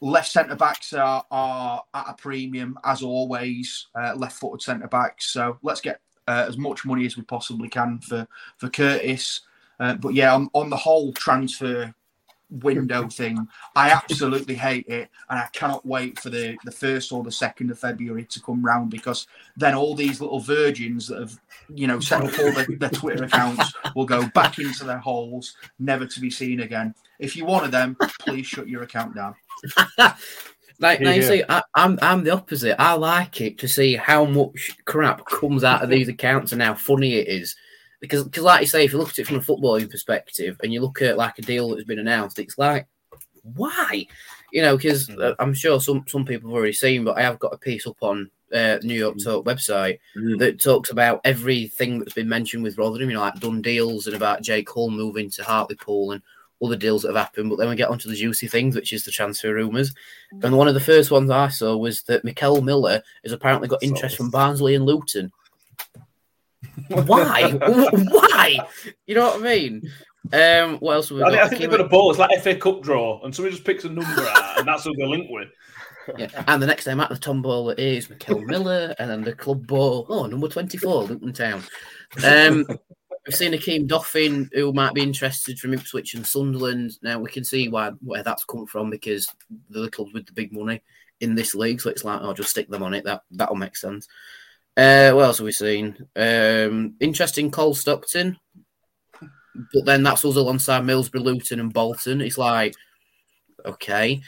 Left 0.00 0.30
centre 0.30 0.56
backs 0.56 0.92
are, 0.92 1.24
are 1.30 1.82
at 1.94 2.06
a 2.08 2.14
premium 2.14 2.78
as 2.84 3.02
always. 3.02 3.86
Uh, 3.94 4.14
left 4.16 4.38
footed 4.38 4.62
centre 4.62 4.88
backs. 4.88 5.26
So 5.26 5.58
let's 5.62 5.80
get 5.80 6.00
uh, 6.28 6.44
as 6.48 6.56
much 6.56 6.84
money 6.84 7.06
as 7.06 7.16
we 7.16 7.22
possibly 7.22 7.68
can 7.68 8.00
for 8.00 8.26
for 8.58 8.68
Curtis. 8.68 9.42
Uh, 9.80 9.94
but 9.94 10.14
yeah, 10.14 10.34
on, 10.34 10.48
on 10.52 10.70
the 10.70 10.76
whole 10.76 11.12
transfer 11.12 11.94
window 12.50 13.08
thing, 13.08 13.48
I 13.74 13.90
absolutely 13.90 14.54
hate 14.54 14.86
it, 14.86 15.08
and 15.28 15.38
I 15.38 15.48
cannot 15.52 15.84
wait 15.84 16.18
for 16.18 16.30
the 16.30 16.56
the 16.64 16.70
first 16.70 17.12
or 17.12 17.22
the 17.22 17.32
second 17.32 17.70
of 17.70 17.78
February 17.78 18.24
to 18.26 18.40
come 18.40 18.64
round 18.64 18.90
because 18.90 19.26
then 19.56 19.74
all 19.74 19.94
these 19.94 20.20
little 20.20 20.40
virgins 20.40 21.08
that 21.08 21.20
have 21.20 21.40
you 21.68 21.86
know 21.86 22.00
set 22.00 22.22
up 22.22 22.38
all 22.38 22.52
their, 22.52 22.66
their 22.78 22.90
Twitter 22.90 23.24
accounts 23.24 23.72
will 23.94 24.06
go 24.06 24.26
back 24.28 24.58
into 24.58 24.84
their 24.84 24.98
holes, 24.98 25.56
never 25.78 26.06
to 26.06 26.20
be 26.20 26.30
seen 26.30 26.60
again. 26.60 26.94
If 27.18 27.36
you're 27.36 27.46
one 27.46 27.64
of 27.64 27.70
them, 27.70 27.96
please 28.20 28.46
shut 28.46 28.68
your 28.68 28.82
account 28.82 29.14
down. 29.14 29.34
Like, 30.80 31.00
Yeah. 31.00 31.20
see, 31.20 31.44
I, 31.48 31.62
I'm 31.74 31.98
I'm 32.02 32.24
the 32.24 32.32
opposite. 32.32 32.80
I 32.80 32.94
like 32.94 33.40
it 33.40 33.58
to 33.58 33.68
see 33.68 33.94
how 33.94 34.24
much 34.24 34.76
crap 34.84 35.24
comes 35.24 35.64
out 35.64 35.82
of 35.82 35.88
these 35.88 36.08
accounts 36.08 36.52
and 36.52 36.60
how 36.60 36.74
funny 36.74 37.14
it 37.14 37.28
is. 37.28 37.56
Because, 38.00 38.24
because, 38.24 38.42
like 38.42 38.60
you 38.62 38.66
say, 38.66 38.84
if 38.84 38.92
you 38.92 38.98
look 38.98 39.10
at 39.10 39.18
it 39.20 39.26
from 39.26 39.36
a 39.36 39.40
footballing 39.40 39.90
perspective 39.90 40.60
and 40.62 40.72
you 40.72 40.80
look 40.80 41.00
at 41.00 41.16
like 41.16 41.38
a 41.38 41.42
deal 41.42 41.70
that's 41.70 41.84
been 41.84 42.00
announced, 42.00 42.38
it's 42.38 42.58
like, 42.58 42.86
why? 43.42 44.06
You 44.52 44.62
know, 44.62 44.76
because 44.76 45.08
uh, 45.10 45.34
I'm 45.38 45.54
sure 45.54 45.80
some 45.80 46.04
some 46.06 46.24
people 46.24 46.50
have 46.50 46.56
already 46.56 46.72
seen, 46.72 47.04
but 47.04 47.16
I 47.18 47.22
have 47.22 47.38
got 47.38 47.54
a 47.54 47.58
piece 47.58 47.86
up 47.86 47.96
on 48.02 48.30
uh, 48.52 48.78
New 48.82 48.94
York 48.94 49.16
Talk 49.22 49.46
website 49.46 50.00
that 50.38 50.60
talks 50.60 50.90
about 50.90 51.20
everything 51.24 51.98
that's 51.98 52.12
been 52.12 52.28
mentioned 52.28 52.62
with 52.62 52.78
Rotherham, 52.78 53.08
you 53.08 53.16
know, 53.16 53.22
like 53.22 53.40
done 53.40 53.62
deals 53.62 54.06
and 54.06 54.16
about 54.16 54.42
Jake 54.42 54.68
Hull 54.70 54.90
moving 54.90 55.30
to 55.30 55.44
Hartlepool 55.44 56.12
and 56.12 56.22
other 56.64 56.76
deals 56.76 57.02
that 57.02 57.08
have 57.08 57.16
happened. 57.16 57.50
But 57.50 57.56
then 57.56 57.68
we 57.68 57.76
get 57.76 57.88
onto 57.88 58.08
the 58.08 58.14
juicy 58.14 58.46
things, 58.46 58.74
which 58.74 58.92
is 58.92 59.04
the 59.04 59.10
transfer 59.10 59.52
rumours. 59.52 59.94
And 60.42 60.56
one 60.56 60.68
of 60.68 60.74
the 60.74 60.80
first 60.80 61.10
ones 61.10 61.30
I 61.30 61.48
saw 61.48 61.76
was 61.76 62.02
that 62.02 62.24
Mickel 62.24 62.62
Miller 62.62 63.02
has 63.22 63.32
apparently 63.32 63.68
got 63.68 63.82
interest 63.82 64.16
from 64.16 64.30
Barnsley 64.30 64.74
and 64.74 64.84
Luton. 64.84 65.32
Why? 66.88 67.52
Why? 67.52 68.58
You 69.06 69.14
know 69.14 69.26
what 69.26 69.40
I 69.40 69.44
mean? 69.44 69.90
Um, 70.32 70.78
what 70.78 70.94
else 70.94 71.10
have 71.10 71.18
we 71.18 71.22
I 71.22 71.30
got? 71.30 71.32
think, 71.32 71.42
I 71.44 71.48
think 71.48 71.60
they've 71.60 71.70
got 71.70 71.80
a 71.80 71.88
ball. 71.88 72.10
It's 72.10 72.18
like 72.18 72.42
FA 72.42 72.56
Cup 72.56 72.82
draw, 72.82 73.22
and 73.22 73.34
somebody 73.34 73.54
just 73.54 73.66
picks 73.66 73.84
a 73.84 73.90
number 73.90 74.22
out, 74.22 74.58
and 74.58 74.66
that's 74.66 74.84
who 74.84 74.94
they're 74.96 75.06
linked 75.06 75.30
with. 75.30 75.48
Yeah. 76.18 76.28
And 76.48 76.62
the 76.62 76.66
next 76.66 76.84
time 76.84 77.00
at 77.00 77.08
the 77.08 77.16
tombola 77.16 77.74
is 77.78 78.08
Mickel 78.08 78.44
Miller, 78.44 78.94
and 78.98 79.08
then 79.08 79.22
the 79.24 79.34
club 79.34 79.66
ball. 79.66 80.04
Oh, 80.10 80.26
number 80.26 80.48
twenty-four, 80.48 81.04
Luton 81.04 81.32
Town. 81.32 81.62
Um, 82.22 82.66
we've 83.26 83.34
seen 83.34 83.52
Akeem 83.52 83.86
Doffin 83.86 84.50
who 84.52 84.72
might 84.72 84.94
be 84.94 85.02
interested 85.02 85.58
from 85.58 85.74
Ipswich 85.74 86.14
and 86.14 86.26
Sunderland. 86.26 86.92
Now 87.02 87.18
we 87.18 87.30
can 87.30 87.44
see 87.44 87.68
why 87.68 87.90
where 88.02 88.22
that's 88.22 88.44
come 88.44 88.66
from 88.66 88.90
because 88.90 89.28
the 89.70 89.88
clubs 89.90 90.12
with 90.12 90.26
the 90.26 90.32
big 90.32 90.52
money 90.52 90.82
in 91.20 91.34
this 91.34 91.54
league. 91.54 91.80
So 91.80 91.90
it's 91.90 92.04
like, 92.04 92.20
I'll 92.20 92.34
just 92.34 92.50
stick 92.50 92.68
them 92.68 92.82
on 92.82 92.94
it. 92.94 93.04
That 93.04 93.22
that'll 93.30 93.56
make 93.56 93.76
sense. 93.76 94.06
Uh, 94.76 95.12
what 95.12 95.24
else 95.24 95.38
have 95.38 95.44
we 95.44 95.52
seen? 95.52 95.96
Um, 96.16 96.94
interesting 97.00 97.50
Cole 97.50 97.74
Stockton, 97.74 98.38
but 99.72 99.84
then 99.84 100.02
that's 100.02 100.24
us 100.24 100.36
alongside 100.36 100.82
Millsbury, 100.82 101.22
Luton, 101.22 101.60
and 101.60 101.72
Bolton. 101.72 102.20
It's 102.20 102.38
like, 102.38 102.74
okay. 103.64 104.20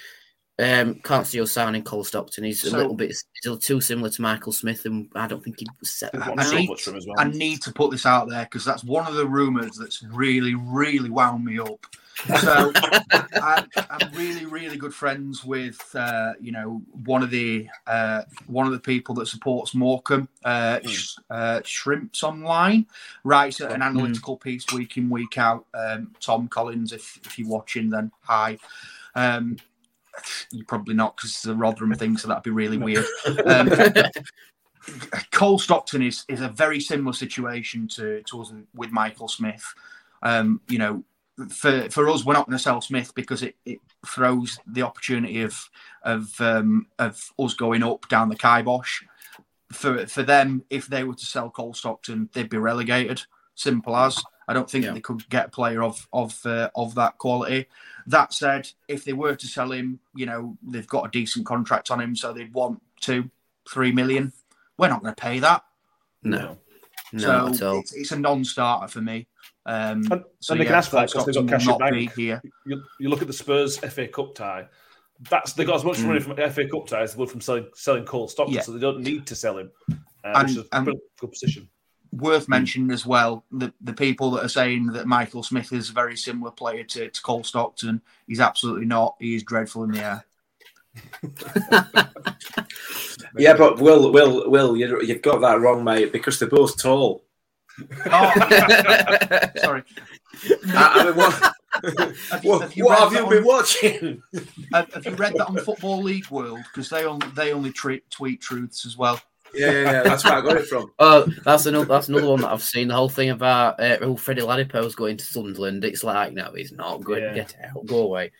Um, 0.59 0.95
can't 0.97 1.27
see 1.27 1.41
us 1.41 1.53
signing 1.53 1.83
Cole 1.83 2.05
Stockton. 2.05 2.45
He's 2.45 2.65
a 2.65 2.75
little 2.75 2.95
bit 2.95 3.15
still 3.35 3.59
too 3.59 3.81
similar 3.83 4.09
to 4.09 4.23
Michael 4.23 4.53
Smith, 4.53 4.87
and 4.87 5.09
I 5.15 5.27
don't 5.27 5.45
think 5.45 5.61
he 5.61 5.67
was 5.81 5.93
set. 5.93 6.15
I, 6.15 6.29
want 6.31 6.41
I 6.41 6.55
need, 6.55 6.69
much 6.71 6.83
from 6.85 6.95
him 6.95 6.99
as 6.99 7.07
well. 7.07 7.17
I 7.19 7.25
need 7.25 7.61
to 7.63 7.73
put 7.73 7.91
this 7.91 8.07
out 8.07 8.31
there 8.31 8.45
because 8.45 8.65
that's 8.65 8.83
one 8.83 9.07
of 9.07 9.15
the 9.15 9.27
rumours 9.27 9.77
that's 9.77 10.03
really, 10.03 10.55
really 10.55 11.11
wound 11.11 11.45
me 11.45 11.59
up. 11.59 11.85
So 12.41 12.73
I, 13.13 13.65
I'm 13.91 14.11
really, 14.15 14.47
really 14.47 14.79
good 14.79 14.95
friends 14.95 15.45
with 15.45 15.79
uh, 15.95 16.33
you 16.41 16.53
know 16.53 16.81
one 17.05 17.23
of 17.23 17.29
the 17.29 17.69
uh, 17.87 18.23
one 18.47 18.67
of 18.67 18.73
the 18.73 18.81
people 18.81 19.15
that 19.17 19.27
supports 19.27 19.75
Morecambe, 19.75 20.27
uh, 20.43 20.81
sh- 20.87 21.17
uh, 21.29 21.61
Shrimps 21.65 22.23
Online, 22.23 22.87
writes 23.25 23.61
an 23.61 23.83
analytical 23.83 24.39
piece 24.39 24.65
week 24.73 24.97
in 24.97 25.11
week 25.11 25.37
out. 25.37 25.67
Um, 25.75 26.15
Tom 26.19 26.49
Collins, 26.49 26.95
if 26.95 27.21
if 27.27 27.39
you're 27.39 27.49
watching, 27.49 27.91
then 27.91 28.11
hi. 28.23 28.57
Um, 29.15 29.59
you're 30.51 30.67
probably 30.67 30.95
not 30.95 31.17
because 31.17 31.31
it's 31.31 31.47
a 31.47 31.55
Rotherham 31.55 31.95
thing, 31.95 32.17
so 32.17 32.29
that'd 32.29 32.43
be 32.43 32.51
really 32.51 32.79
weird. 32.79 33.05
Um, 33.47 33.71
Cole 35.33 35.59
Stockton 35.59 36.03
is 36.03 36.25
is 36.29 36.41
a 36.41 36.49
very 36.49 36.81
similar 36.81 37.13
situation 37.13 37.89
to 37.89 38.23
to 38.23 38.41
us 38.41 38.53
with 38.75 38.93
Michael 38.93 39.29
Smith. 39.29 39.65
Um, 40.23 40.61
you 40.69 40.79
know, 40.79 41.05
for 41.51 41.89
for 41.91 42.09
us, 42.09 42.25
we're 42.25 42.35
not 42.35 42.47
going 42.47 42.57
to 42.57 42.63
sell 42.63 42.81
Smith 42.81 43.15
because 43.15 43.43
it, 43.43 43.57
it 43.65 43.79
throws 44.07 44.59
the 44.67 44.83
opportunity 44.83 45.43
of 45.43 45.59
of 46.03 46.41
um, 46.41 46.87
of 46.99 47.31
us 47.39 47.55
going 47.55 47.83
up 47.83 48.09
down 48.09 48.29
the 48.29 48.37
kibosh. 48.37 49.03
For 49.73 50.07
for 50.07 50.23
them, 50.23 50.65
if 50.71 50.87
they 50.87 51.05
were 51.05 51.15
to 51.15 51.27
sell 51.27 51.51
Cole 51.51 51.75
Stockton, 51.75 52.29
they'd 52.33 52.49
be 52.49 52.59
relegated. 52.59 53.23
Simple 53.55 53.97
as. 53.97 54.23
I 54.49 54.53
don't 54.55 54.71
think 54.71 54.85
Yeah. 54.85 54.93
they 54.93 55.01
could 55.01 55.29
get 55.29 55.47
a 55.47 55.51
player 55.51 55.83
of 55.83 56.07
of 56.13 56.39
uh, 56.47 56.71
of 56.75 56.95
that 56.95 57.19
quality. 57.19 57.67
That 58.07 58.33
said, 58.33 58.71
if 58.89 59.05
they 59.05 59.13
were 59.13 59.35
to 59.35 59.47
sell 59.47 59.73
him, 59.73 59.99
you 60.15 60.27
know 60.27 60.57
they've 60.63 60.87
got 60.87 61.07
a 61.07 61.11
decent 61.11 61.47
contract 61.47 61.91
on 61.91 62.01
him, 62.01 62.15
so 62.15 62.33
they'd 62.33 62.53
want 62.55 62.81
two, 63.01 63.31
three 63.69 63.93
million. 63.93 64.33
We're 64.79 64.89
not 64.89 65.03
going 65.03 65.15
to 65.15 65.21
pay 65.21 65.39
that. 65.41 65.65
No, 66.23 66.59
no, 67.13 67.19
so 67.19 67.47
at 67.49 67.63
all. 67.63 67.81
it's, 67.81 67.95
it's 67.95 68.13
a 68.13 68.19
non-starter 68.19 68.89
for 68.89 69.01
me. 69.01 69.27
Um, 69.65 70.07
And, 70.11 70.25
so 70.41 70.53
and 70.53 70.61
they 70.61 70.65
can 70.67 70.75
ask 70.75 70.91
for 70.91 70.97
that 70.97 71.09
because 71.09 71.27
they've 71.27 71.35
got 71.35 71.49
cash 71.49 71.67
will 71.67 71.75
in 71.75 71.81
not 71.81 71.91
bank. 71.91 72.13
here. 72.15 72.41
You, 72.67 72.83
you 73.01 73.09
look 73.09 73.23
at 73.23 73.27
the 73.27 73.33
Spurs 73.33 73.79
FA 73.79 74.07
Cup 74.07 74.35
tie. 74.35 74.67
That's 75.31 75.55
they 75.55 75.65
got 75.65 75.77
as 75.77 75.85
much 75.85 75.99
money 76.01 76.21
from 76.21 76.37
FA 76.37 76.69
Cup 76.69 76.87
ties 76.87 77.11
as 77.11 77.15
they 77.15 77.19
would 77.21 77.31
from 77.31 77.41
selling 77.41 77.67
selling 77.75 78.05
Cole 78.05 78.29
Stockton, 78.29 78.53
Mm. 78.55 78.57
Yeah. 78.57 78.63
so 78.63 78.73
they 78.73 78.79
don't 78.81 79.01
need 79.01 79.27
to 79.27 79.35
sell 79.35 79.59
him, 79.59 79.71
uh, 79.91 79.95
And- 80.25 80.49
which 80.49 80.57
is 80.59 80.65
a 80.71 80.77
and- 80.77 80.87
good, 80.87 80.97
good 81.19 81.33
position. 81.33 81.69
Worth 82.13 82.47
hmm. 82.47 82.53
mentioning 82.53 82.91
as 82.91 83.05
well 83.05 83.45
the 83.51 83.73
the 83.81 83.93
people 83.93 84.31
that 84.33 84.45
are 84.45 84.49
saying 84.49 84.87
that 84.89 85.07
Michael 85.07 85.43
Smith 85.43 85.73
is 85.73 85.91
a 85.91 85.95
very 85.95 86.17
similar 86.17 86.51
player 86.51 86.85
to, 86.85 87.09
to 87.09 87.23
Cole 87.23 87.45
Stockton. 87.45 88.01
He's 88.27 88.41
absolutely 88.41 88.87
not. 88.87 89.17
He 89.19 89.35
is 89.35 89.43
dreadful 89.43 89.85
in 89.85 89.93
the 89.93 90.05
air. 90.05 90.25
Yeah, 93.37 93.57
but 93.57 93.79
Will, 93.79 94.13
Will, 94.13 94.51
Will, 94.51 94.77
you, 94.77 95.01
you've 95.03 95.23
got 95.23 95.41
that 95.41 95.61
wrong, 95.61 95.85
mate, 95.85 96.13
because 96.13 96.39
they're 96.39 96.49
both 96.49 96.81
tall. 96.81 97.25
Oh, 98.07 98.33
sorry. 99.57 99.83
I, 100.69 100.93
I 100.95 101.05
mean, 101.05 101.17
what, 101.17 101.55
Have 102.31 102.45
you, 102.45 102.51
what, 102.51 102.63
have 102.63 102.77
you 102.77 102.85
what 102.85 102.99
have 102.99 103.13
you 103.13 103.19
on- 103.19 103.31
been 103.31 103.45
watching? 103.45 104.23
Have, 104.73 104.93
have 104.95 105.05
you 105.05 105.13
read 105.13 105.35
that 105.35 105.49
on 105.49 105.59
Football 105.59 106.03
League 106.03 106.31
World? 106.31 106.61
Because 106.73 106.89
they 106.89 107.05
only 107.05 107.29
they 107.29 107.53
only 107.53 107.73
treat, 107.73 108.09
tweet 108.11 108.41
truths 108.41 108.87
as 108.87 108.97
well. 108.97 109.21
Yeah, 109.57 109.71
yeah, 109.71 109.83
yeah, 109.93 110.03
that's 110.03 110.25
where 110.25 110.35
I 110.35 110.41
got 110.41 110.57
it 110.57 110.67
from. 110.67 110.93
Oh, 110.99 111.27
that's 111.45 111.67
another 111.67 111.85
that's 111.87 112.09
another 112.09 112.29
one 112.29 112.41
that 112.43 112.53
I've 112.53 112.63
seen. 112.63 112.89
The 112.89 112.95
whole 112.95 113.09
thing 113.09 113.31
about 113.31 113.81
uh, 113.81 113.99
oh, 114.03 114.17
Freddie 114.17 114.43
Ladapo's 114.43 114.95
going 114.95 115.17
to 115.17 115.25
Sunderland. 115.25 115.85
It's 115.85 116.05
like, 116.05 116.33
no, 116.33 116.53
he's 116.55 116.73
not. 116.73 117.03
Go 117.03 117.17
Yeah. 117.17 117.35
get 117.35 117.57
out, 117.65 117.87
go 117.87 118.03
away. 118.03 118.33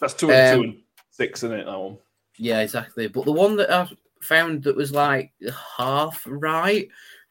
That's 0.00 0.14
two 0.14 0.30
and 0.30 0.54
Um, 0.54 0.62
two 0.62 0.68
and 0.70 0.82
six, 1.10 1.42
isn't 1.42 1.58
it? 1.60 1.64
That 1.64 1.78
one. 1.78 1.98
Yeah, 2.36 2.60
exactly. 2.60 3.06
But 3.08 3.24
the 3.24 3.32
one 3.32 3.56
that 3.56 3.70
I 3.70 3.88
found 4.20 4.62
that 4.64 4.76
was 4.76 4.92
like 4.92 5.32
half 5.76 6.22
right 6.26 6.88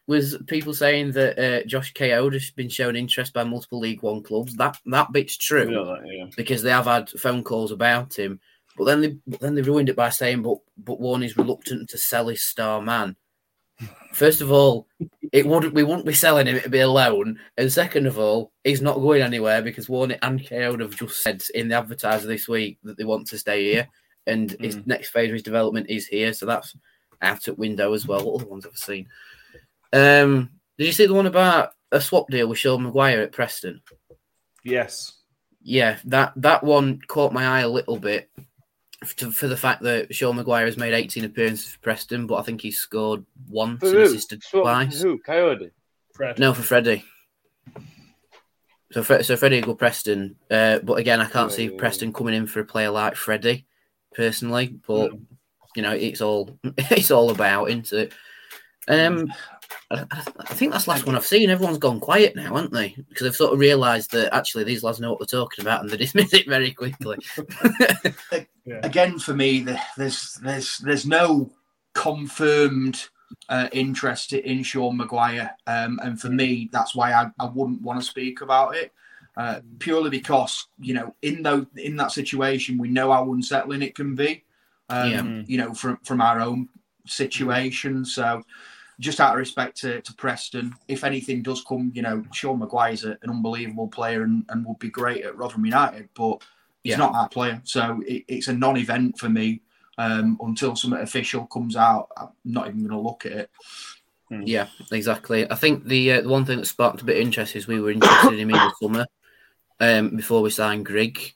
was 0.07 0.37
people 0.47 0.73
saying 0.73 1.11
that 1.11 1.37
uh, 1.37 1.63
Josh 1.67 1.93
Ko 1.93 2.29
has 2.31 2.49
been 2.51 2.67
shown 2.69 2.95
interest 2.95 3.31
by 3.31 3.43
multiple 3.43 3.79
League 3.79 4.01
One 4.01 4.23
clubs. 4.23 4.55
That 4.55 4.77
that 4.87 5.11
bit's 5.11 5.37
true 5.37 5.65
that, 5.65 6.01
yeah. 6.05 6.25
because 6.35 6.63
they 6.63 6.71
have 6.71 6.85
had 6.85 7.09
phone 7.11 7.43
calls 7.43 7.71
about 7.71 8.17
him. 8.17 8.39
But 8.75 8.85
then 8.85 9.01
they 9.01 9.17
but 9.27 9.39
then 9.39 9.55
they 9.55 9.61
ruined 9.61 9.89
it 9.89 9.95
by 9.95 10.09
saying, 10.09 10.41
"But 10.41 10.57
but 10.77 10.99
Warne 10.99 11.21
is 11.21 11.37
reluctant 11.37 11.89
to 11.89 11.97
sell 11.97 12.27
his 12.27 12.41
star 12.41 12.81
man." 12.81 13.15
First 14.11 14.41
of 14.41 14.51
all, 14.51 14.87
it 15.31 15.45
wouldn't 15.45 15.73
we 15.73 15.83
wouldn't 15.83 16.05
be 16.05 16.13
selling 16.13 16.47
him; 16.47 16.55
it'd 16.55 16.71
be 16.71 16.79
a 16.79 16.89
loan. 16.89 17.39
And 17.57 17.71
second 17.71 18.07
of 18.07 18.17
all, 18.17 18.51
he's 18.63 18.81
not 18.81 18.99
going 18.99 19.21
anywhere 19.21 19.61
because 19.61 19.87
Warne 19.87 20.11
and 20.11 20.47
KO 20.47 20.77
have 20.77 20.95
just 20.95 21.21
said 21.21 21.43
in 21.53 21.69
the 21.69 21.75
advertiser 21.75 22.27
this 22.27 22.47
week 22.47 22.79
that 22.83 22.97
they 22.97 23.05
want 23.05 23.27
to 23.27 23.37
stay 23.37 23.71
here, 23.71 23.87
and 24.27 24.51
his 24.59 24.85
next 24.85 25.09
phase 25.09 25.29
of 25.29 25.33
his 25.33 25.43
development 25.43 25.89
is 25.89 26.07
here. 26.07 26.33
So 26.33 26.45
that's 26.45 26.75
out 27.21 27.47
at 27.47 27.57
window 27.57 27.93
as 27.93 28.07
well. 28.07 28.25
What 28.25 28.41
other 28.41 28.49
ones 28.49 28.65
I've 28.65 28.73
I 28.73 28.75
seen? 28.75 29.07
Um, 29.93 30.49
did 30.77 30.87
you 30.87 30.93
see 30.93 31.05
the 31.05 31.13
one 31.13 31.27
about 31.27 31.71
a 31.91 32.01
swap 32.01 32.29
deal 32.29 32.47
with 32.47 32.57
Sean 32.57 32.83
Maguire 32.83 33.21
at 33.21 33.31
Preston? 33.31 33.81
Yes. 34.63 35.13
Yeah, 35.61 35.97
that 36.05 36.33
that 36.37 36.63
one 36.63 36.99
caught 37.07 37.33
my 37.33 37.45
eye 37.45 37.61
a 37.61 37.69
little 37.69 37.97
bit 37.97 38.29
for, 39.05 39.31
for 39.31 39.47
the 39.47 39.57
fact 39.57 39.81
that 39.83 40.13
Sean 40.13 40.35
Maguire 40.35 40.65
has 40.65 40.77
made 40.77 40.93
18 40.93 41.23
appearances 41.25 41.71
for 41.73 41.79
Preston, 41.79 42.27
but 42.27 42.35
I 42.35 42.41
think 42.43 42.61
he's 42.61 42.77
scored 42.77 43.25
once 43.49 43.79
For 43.79 43.87
and 43.87 43.97
assisted 43.99 44.43
So- 44.43 44.61
twice. 44.61 45.01
Who? 45.01 45.19
Kayode. 45.19 45.71
Fred. 46.13 46.37
No, 46.39 46.53
for 46.53 46.63
Freddie. 46.63 47.03
So, 48.91 49.03
Fre- 49.03 49.21
so 49.21 49.35
Freddie 49.37 49.59
will 49.59 49.67
go 49.67 49.75
Preston, 49.75 50.35
uh, 50.49 50.79
but 50.79 50.97
again, 50.97 51.21
I 51.21 51.25
can't 51.29 51.51
see 51.51 51.65
Yeah. 51.65 51.77
Preston 51.77 52.11
coming 52.11 52.33
in 52.33 52.47
for 52.47 52.59
a 52.59 52.65
player 52.65 52.89
like 52.89 53.15
Freddie, 53.15 53.65
personally. 54.15 54.75
But 54.87 55.11
you 55.75 55.83
know, 55.83 55.91
it's 55.93 56.21
all 56.21 56.57
it's 56.77 57.11
all 57.11 57.29
about, 57.29 57.69
isn't 57.69 57.93
it? 57.93 58.13
Um, 58.87 59.31
I, 59.91 60.03
think 60.53 60.71
that's 60.71 60.85
the 60.85 60.91
last 60.91 61.05
one 61.05 61.15
I've 61.15 61.25
seen. 61.25 61.49
Everyone's 61.49 61.77
gone 61.77 61.99
quiet 61.99 62.35
now, 62.35 62.55
haven't 62.55 62.73
they? 62.73 62.95
Because 63.09 63.25
they've 63.25 63.35
sort 63.35 63.53
of 63.53 63.59
realised 63.59 64.11
that 64.11 64.33
actually 64.33 64.63
these 64.63 64.83
lads 64.83 64.99
know 64.99 65.11
what 65.11 65.19
they're 65.19 65.39
talking 65.39 65.63
about, 65.63 65.81
and 65.81 65.89
they 65.89 65.97
dismiss 65.97 66.33
it 66.33 66.47
very 66.47 66.71
quickly. 66.71 67.17
again 68.83 69.17
for 69.17 69.33
me 69.33 69.65
there's 69.97 70.35
there's 70.43 70.77
there's 70.79 71.05
no 71.05 71.49
confirmed 71.93 73.07
uh, 73.49 73.67
interest 73.71 74.33
in 74.33 74.63
Sean 74.63 74.97
Maguire 74.97 75.55
um, 75.67 75.99
and 76.03 76.19
for 76.19 76.29
me 76.29 76.69
that's 76.71 76.95
why 76.95 77.13
I, 77.13 77.29
I 77.39 77.45
wouldn't 77.45 77.81
want 77.81 77.99
to 77.99 78.05
speak 78.05 78.41
about 78.41 78.75
it 78.75 78.91
uh, 79.37 79.59
purely 79.79 80.09
because 80.09 80.67
you 80.79 80.93
know 80.93 81.15
in 81.21 81.43
those 81.43 81.65
in 81.77 81.95
that 81.97 82.11
situation 82.11 82.77
we 82.77 82.89
know 82.89 83.11
how 83.11 83.31
unsettling 83.33 83.81
it 83.81 83.95
can 83.95 84.15
be 84.15 84.43
um, 84.89 85.09
Yeah. 85.11 85.43
you 85.45 85.57
know 85.57 85.73
from 85.73 85.97
from 86.03 86.21
our 86.21 86.39
own 86.39 86.69
situation 87.05 88.05
so 88.05 88.43
just 88.99 89.19
out 89.19 89.33
of 89.33 89.39
respect 89.39 89.77
to, 89.77 90.01
to 90.01 90.13
Preston, 90.13 90.73
if 90.87 91.03
anything 91.03 91.41
does 91.41 91.63
come, 91.63 91.91
you 91.95 92.01
know, 92.01 92.23
Sean 92.33 92.59
Maguire's 92.59 93.05
a, 93.05 93.11
an 93.21 93.29
unbelievable 93.29 93.87
player 93.87 94.23
and, 94.23 94.43
and 94.49 94.65
would 94.65 94.79
be 94.79 94.89
great 94.89 95.23
at 95.23 95.37
Rotherham 95.37 95.65
United, 95.65 96.09
but 96.13 96.43
he's 96.83 96.91
Yeah. 96.91 96.97
not 96.97 97.13
that 97.13 97.31
player. 97.31 97.61
So 97.63 98.01
it, 98.05 98.25
it's 98.27 98.49
a 98.49 98.53
non 98.53 98.77
event 98.77 99.17
for 99.17 99.29
me 99.29 99.61
um, 99.97 100.37
until 100.41 100.75
something 100.75 100.99
official 100.99 101.45
comes 101.47 101.75
out. 101.75 102.09
I'm 102.17 102.29
not 102.43 102.67
even 102.67 102.79
going 102.79 102.91
to 102.91 102.99
look 102.99 103.25
at 103.25 103.31
it. 103.31 103.49
Yeah, 104.31 104.67
exactly. 104.91 105.49
I 105.49 105.55
think 105.55 105.85
the 105.85 106.11
uh, 106.13 106.21
the 106.21 106.29
one 106.29 106.45
thing 106.45 106.59
that 106.59 106.67
sparked 106.67 107.01
a 107.01 107.05
bit 107.05 107.17
of 107.17 107.21
interest 107.23 107.55
is 107.55 107.67
we 107.67 107.79
were 107.81 107.89
interested 107.89 108.33
in 108.33 108.39
him 108.39 108.51
in 108.51 108.57
the 108.57 108.73
summer 108.79 109.07
um, 109.79 110.15
before 110.15 110.43
we 110.43 110.51
signed 110.51 110.85
Grigg. 110.85 111.33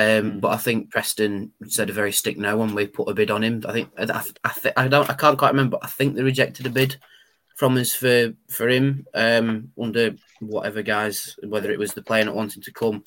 Um, 0.00 0.40
But 0.40 0.52
I 0.52 0.56
think 0.56 0.90
Preston 0.90 1.52
said 1.66 1.90
a 1.90 1.92
very 1.92 2.12
stick 2.12 2.38
no 2.38 2.56
when 2.56 2.74
we 2.74 2.86
put 2.86 3.08
a 3.08 3.14
bid 3.14 3.30
on 3.30 3.42
him. 3.44 3.62
I 3.66 3.72
think 3.72 3.90
I, 3.98 4.04
I, 4.04 4.22
I, 4.44 4.48
thi- 4.50 4.76
I 4.76 4.88
don't 4.88 5.10
I 5.10 5.14
can't 5.14 5.38
quite 5.38 5.52
remember. 5.52 5.78
But 5.78 5.84
I 5.84 5.88
think 5.88 6.14
they 6.14 6.22
rejected 6.22 6.66
a 6.66 6.70
bid 6.70 6.96
from 7.56 7.76
us 7.76 7.92
for 7.94 8.32
for 8.48 8.68
him 8.68 9.06
um, 9.14 9.72
under 9.80 10.14
whatever 10.40 10.82
guys, 10.82 11.36
whether 11.42 11.70
it 11.70 11.78
was 11.78 11.92
the 11.92 12.02
player 12.02 12.24
not 12.24 12.34
wanting 12.34 12.62
to 12.62 12.72
come 12.72 13.04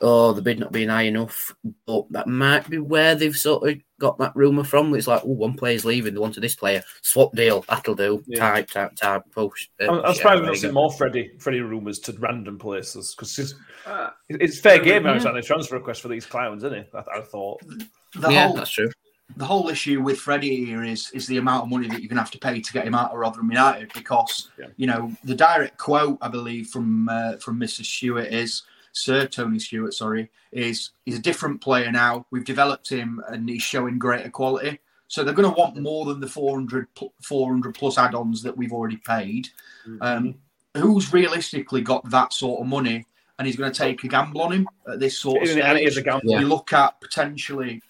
or 0.00 0.34
the 0.34 0.42
bid 0.42 0.58
not 0.58 0.72
being 0.72 0.88
high 0.88 1.02
enough. 1.02 1.54
But 1.86 2.06
that 2.10 2.26
might 2.26 2.68
be 2.68 2.78
where 2.78 3.14
they've 3.14 3.36
sort 3.36 3.68
of 3.68 3.76
got 4.00 4.18
that 4.18 4.34
rumor 4.34 4.64
from. 4.64 4.94
It's 4.94 5.06
like, 5.06 5.22
oh, 5.24 5.28
one 5.28 5.54
player's 5.54 5.84
leaving, 5.84 6.14
they 6.14 6.20
wanted 6.20 6.40
this 6.42 6.54
player, 6.56 6.82
swap 7.02 7.32
deal, 7.34 7.64
that'll 7.68 7.94
do. 7.94 8.22
Yeah. 8.26 8.38
Type, 8.40 8.70
type, 8.70 8.96
type, 8.96 9.22
push. 9.30 9.68
uh, 9.80 9.84
I'm, 9.84 9.90
I'm 9.98 10.04
share, 10.06 10.14
surprised 10.14 10.36
we've 10.40 10.46
not 10.46 10.54
you 10.54 10.60
seen 10.60 10.70
go. 10.70 10.74
more 10.74 10.92
Freddie 10.92 11.32
Freddie 11.38 11.60
rumours 11.60 11.98
to 12.00 12.12
random 12.18 12.58
places 12.58 13.14
because 13.14 13.38
it's, 13.38 13.54
Ah, 13.86 14.14
it's 14.28 14.58
fair 14.60 14.78
game 14.82 15.04
now 15.04 15.12
Yeah. 15.14 15.18
signing 15.20 15.38
a 15.38 15.42
transfer 15.42 15.76
request 15.76 16.02
for 16.02 16.08
these 16.08 16.26
clowns, 16.26 16.64
isn't 16.64 16.78
it? 16.78 16.90
I, 16.94 17.18
I 17.18 17.20
thought. 17.22 17.60
The 18.16 18.30
yeah, 18.30 18.46
whole 18.48 18.56
that's 18.56 18.70
true. 18.70 18.90
the 19.36 19.44
whole 19.44 19.68
issue 19.68 20.00
with 20.02 20.18
Freddie 20.18 20.64
here 20.64 20.84
is 20.84 21.10
is 21.12 21.26
the 21.26 21.36
amount 21.38 21.64
of 21.64 21.70
money 21.70 21.86
that 21.88 22.00
you're 22.00 22.08
going 22.08 22.16
to 22.16 22.22
have 22.22 22.30
to 22.32 22.38
pay 22.38 22.60
to 22.60 22.72
get 22.72 22.86
him 22.86 22.94
out 22.94 23.10
of 23.12 23.18
Rotherham 23.18 23.50
United 23.50 23.92
because 23.94 24.50
Yeah. 24.58 24.66
you 24.76 24.86
know 24.86 25.12
the 25.24 25.34
direct 25.34 25.78
quote 25.78 26.18
I 26.20 26.28
believe 26.28 26.68
from 26.68 27.08
uh, 27.08 27.36
from 27.38 27.58
Mrs. 27.60 27.84
Stewart 27.86 28.26
is 28.32 28.62
Sir 28.94 29.26
Tony 29.26 29.58
Stewart, 29.58 29.92
sorry, 29.92 30.30
is 30.52 30.90
he's 31.04 31.18
a 31.18 31.22
different 31.22 31.60
player 31.60 31.90
now. 31.92 32.26
We've 32.30 32.44
developed 32.44 32.88
him 32.88 33.20
and 33.28 33.48
he's 33.48 33.62
showing 33.62 33.98
greater 33.98 34.30
quality. 34.30 34.78
So 35.08 35.22
they're 35.22 35.34
going 35.34 35.52
to 35.52 35.60
want 35.60 35.76
more 35.76 36.06
than 36.06 36.20
the 36.20 36.28
400, 36.28 36.86
400 37.22 37.74
plus 37.74 37.98
add-ons 37.98 38.42
that 38.44 38.56
we've 38.56 38.72
already 38.72 38.96
paid. 38.96 39.48
Um, 40.00 40.36
who's 40.74 41.12
realistically 41.12 41.82
got 41.82 42.08
that 42.10 42.32
sort 42.32 42.60
of 42.60 42.66
money 42.66 43.04
and 43.38 43.46
he's 43.46 43.56
going 43.56 43.70
to 43.70 43.78
take 43.78 44.02
a 44.04 44.08
gamble 44.08 44.42
on 44.42 44.52
him 44.52 44.68
at 44.88 45.00
this 45.00 45.18
sort 45.18 45.42
of 45.42 45.48
it- 45.48 45.58
and 45.60 45.78
it 45.78 45.84
is 45.88 45.94
stage? 45.94 46.02
a 46.02 46.10
gamble. 46.10 46.40
You 46.40 46.46
look 46.48 46.72
at 46.72 47.00
potentially. 47.00 47.82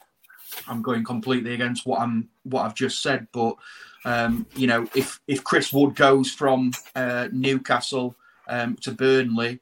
I'm 0.68 0.82
going 0.82 1.02
completely 1.04 1.52
against 1.54 1.84
what 1.84 2.00
I'm 2.00 2.28
what 2.44 2.62
I've 2.64 2.76
just 2.76 3.02
said, 3.02 3.26
but 3.32 3.56
um, 4.04 4.46
you 4.54 4.66
know, 4.68 4.86
if 4.94 5.20
if 5.26 5.42
Chris 5.42 5.72
Wood 5.72 5.96
goes 5.96 6.30
from 6.30 6.70
uh, 6.94 7.28
Newcastle 7.32 8.14
um, 8.46 8.76
to 8.76 8.92
Burnley, 8.92 9.58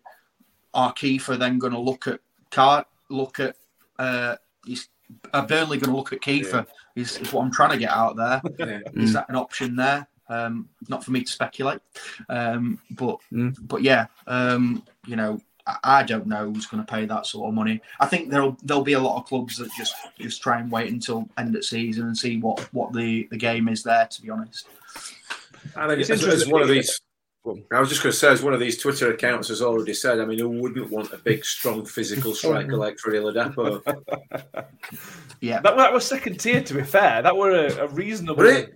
are 0.75 0.93
Kiefer 0.93 1.39
then 1.39 1.59
going 1.59 1.73
to 1.73 1.79
look 1.79 2.07
at 2.07 2.21
Cart 2.51 2.87
look 3.09 3.41
at 3.41 3.57
uh, 3.99 4.37
is 4.67 4.89
are 5.35 5.47
Burnley 5.47 5.79
going 5.79 5.91
to 5.91 5.97
look 5.97 6.13
at 6.13 6.21
Kiefer? 6.21 6.67
Is, 6.97 7.19
is 7.19 7.33
what 7.33 7.43
I'm 7.43 7.51
trying 7.51 7.71
to 7.71 7.79
get 7.79 7.91
out 7.91 8.17
there. 8.17 8.41
Yeah. 8.59 8.81
Is 9.03 9.13
that 9.15 9.29
an 9.29 9.37
option 9.37 9.77
there? 9.77 10.07
Um, 10.29 10.69
not 10.89 11.05
for 11.05 11.11
me 11.11 11.23
to 11.23 11.31
speculate, 11.33 11.81
um, 12.29 12.79
but 12.93 13.19
Mm. 13.33 13.55
but 13.63 13.83
yeah, 13.83 14.07
um, 14.27 14.83
you 15.07 15.17
know, 15.17 15.41
I, 15.67 15.77
I 15.85 16.03
don't 16.05 16.27
know 16.27 16.51
who's 16.51 16.67
going 16.67 16.83
to 16.83 16.91
pay 16.91 17.05
that 17.07 17.27
sort 17.27 17.49
of 17.49 17.55
money. 17.55 17.83
I 18.01 18.07
think 18.07 18.31
there'll 18.31 18.57
there'll 18.63 18.83
be 18.83 18.95
a 18.95 19.01
lot 19.01 19.19
of 19.19 19.27
clubs 19.27 19.57
that 19.59 19.71
just 19.77 19.95
just 20.19 20.41
try 20.43 20.59
and 20.61 20.71
wait 20.71 20.91
until 20.91 21.29
end 21.37 21.55
of 21.57 21.65
season 21.65 22.07
and 22.07 22.17
see 22.17 22.39
what 22.39 22.61
what 22.73 22.93
the 22.95 23.29
the 23.31 23.37
game 23.37 23.69
is 23.69 23.83
there. 23.83 24.07
To 24.07 24.23
be 24.23 24.31
honest, 24.31 24.67
I 25.77 25.87
mean, 25.89 26.01
It's 26.01 26.09
as, 26.09 26.21
as 26.21 26.25
interesting. 26.25 26.53
one 26.53 26.63
of 26.63 26.69
these, 26.69 27.01
I 27.73 27.81
was 27.81 27.89
just 27.89 28.03
going 28.03 28.13
to 28.13 28.17
say, 28.17 28.29
as 28.31 28.41
one 28.43 28.55
of 28.55 28.61
these 28.61 28.79
Twitter 28.79 29.13
accounts 29.13 29.49
has 29.49 29.63
already 29.63 29.95
said, 29.95 30.21
I 30.21 30.25
mean, 30.25 30.39
who 30.39 30.49
wouldn't 30.49 30.91
want 30.91 31.13
a 31.13 31.19
big, 31.19 31.45
strong, 31.45 31.85
physical 31.85 32.35
striker 32.37 32.77
like 32.77 32.99
Freddie 33.01 33.19
Ladapo? 33.19 33.83
yeah, 35.41 35.61
That, 35.61 35.77
that 35.77 35.93
was 35.93 36.07
second 36.07 36.39
tier, 36.39 36.63
to 36.63 36.75
be 36.75 36.85
fair. 36.85 37.21
That 37.23 37.37
were 37.37 37.67
a, 37.67 37.85
a 37.85 37.89
reasonable 37.89 38.45
Were 38.45 38.67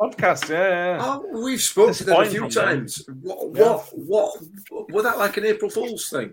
podcast. 0.00 0.48
Yeah, 0.48 0.96
yeah. 0.96 0.98
Oh, 1.02 1.42
we've 1.44 1.60
spoken 1.60 1.92
to 1.94 2.04
them 2.04 2.20
a 2.22 2.24
few 2.24 2.46
Disappointing 2.46 2.50
from 2.50 2.68
them. 2.68 2.78
times. 2.78 3.06
What, 3.20 3.52
what, 3.52 4.38
what, 4.70 4.90
was 4.92 5.04
that 5.04 5.18
like 5.18 5.36
an 5.36 5.44
April 5.44 5.70
Fool's 5.70 6.08
thing? 6.08 6.32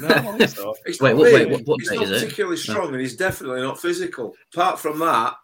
No, 0.00 0.08
I 0.08 0.22
don't 0.38 0.48
so. 0.48 0.74
It's 0.86 1.00
Wait, 1.00 1.10
not 1.10 1.18
what- 1.18 1.24
big, 1.26 1.34
wait, 1.34 1.50
what- 1.52 1.66
what 1.66 1.80
he's 1.82 1.92
not 1.92 2.02
is 2.04 2.10
it? 2.10 2.14
particularly 2.24 2.56
strong, 2.56 2.92
and 2.92 3.00
he's 3.00 3.16
definitely 3.16 3.60
not 3.62 3.80
physical. 3.80 4.34
Apart 4.52 4.80
from 4.80 4.98
that, 4.98 5.34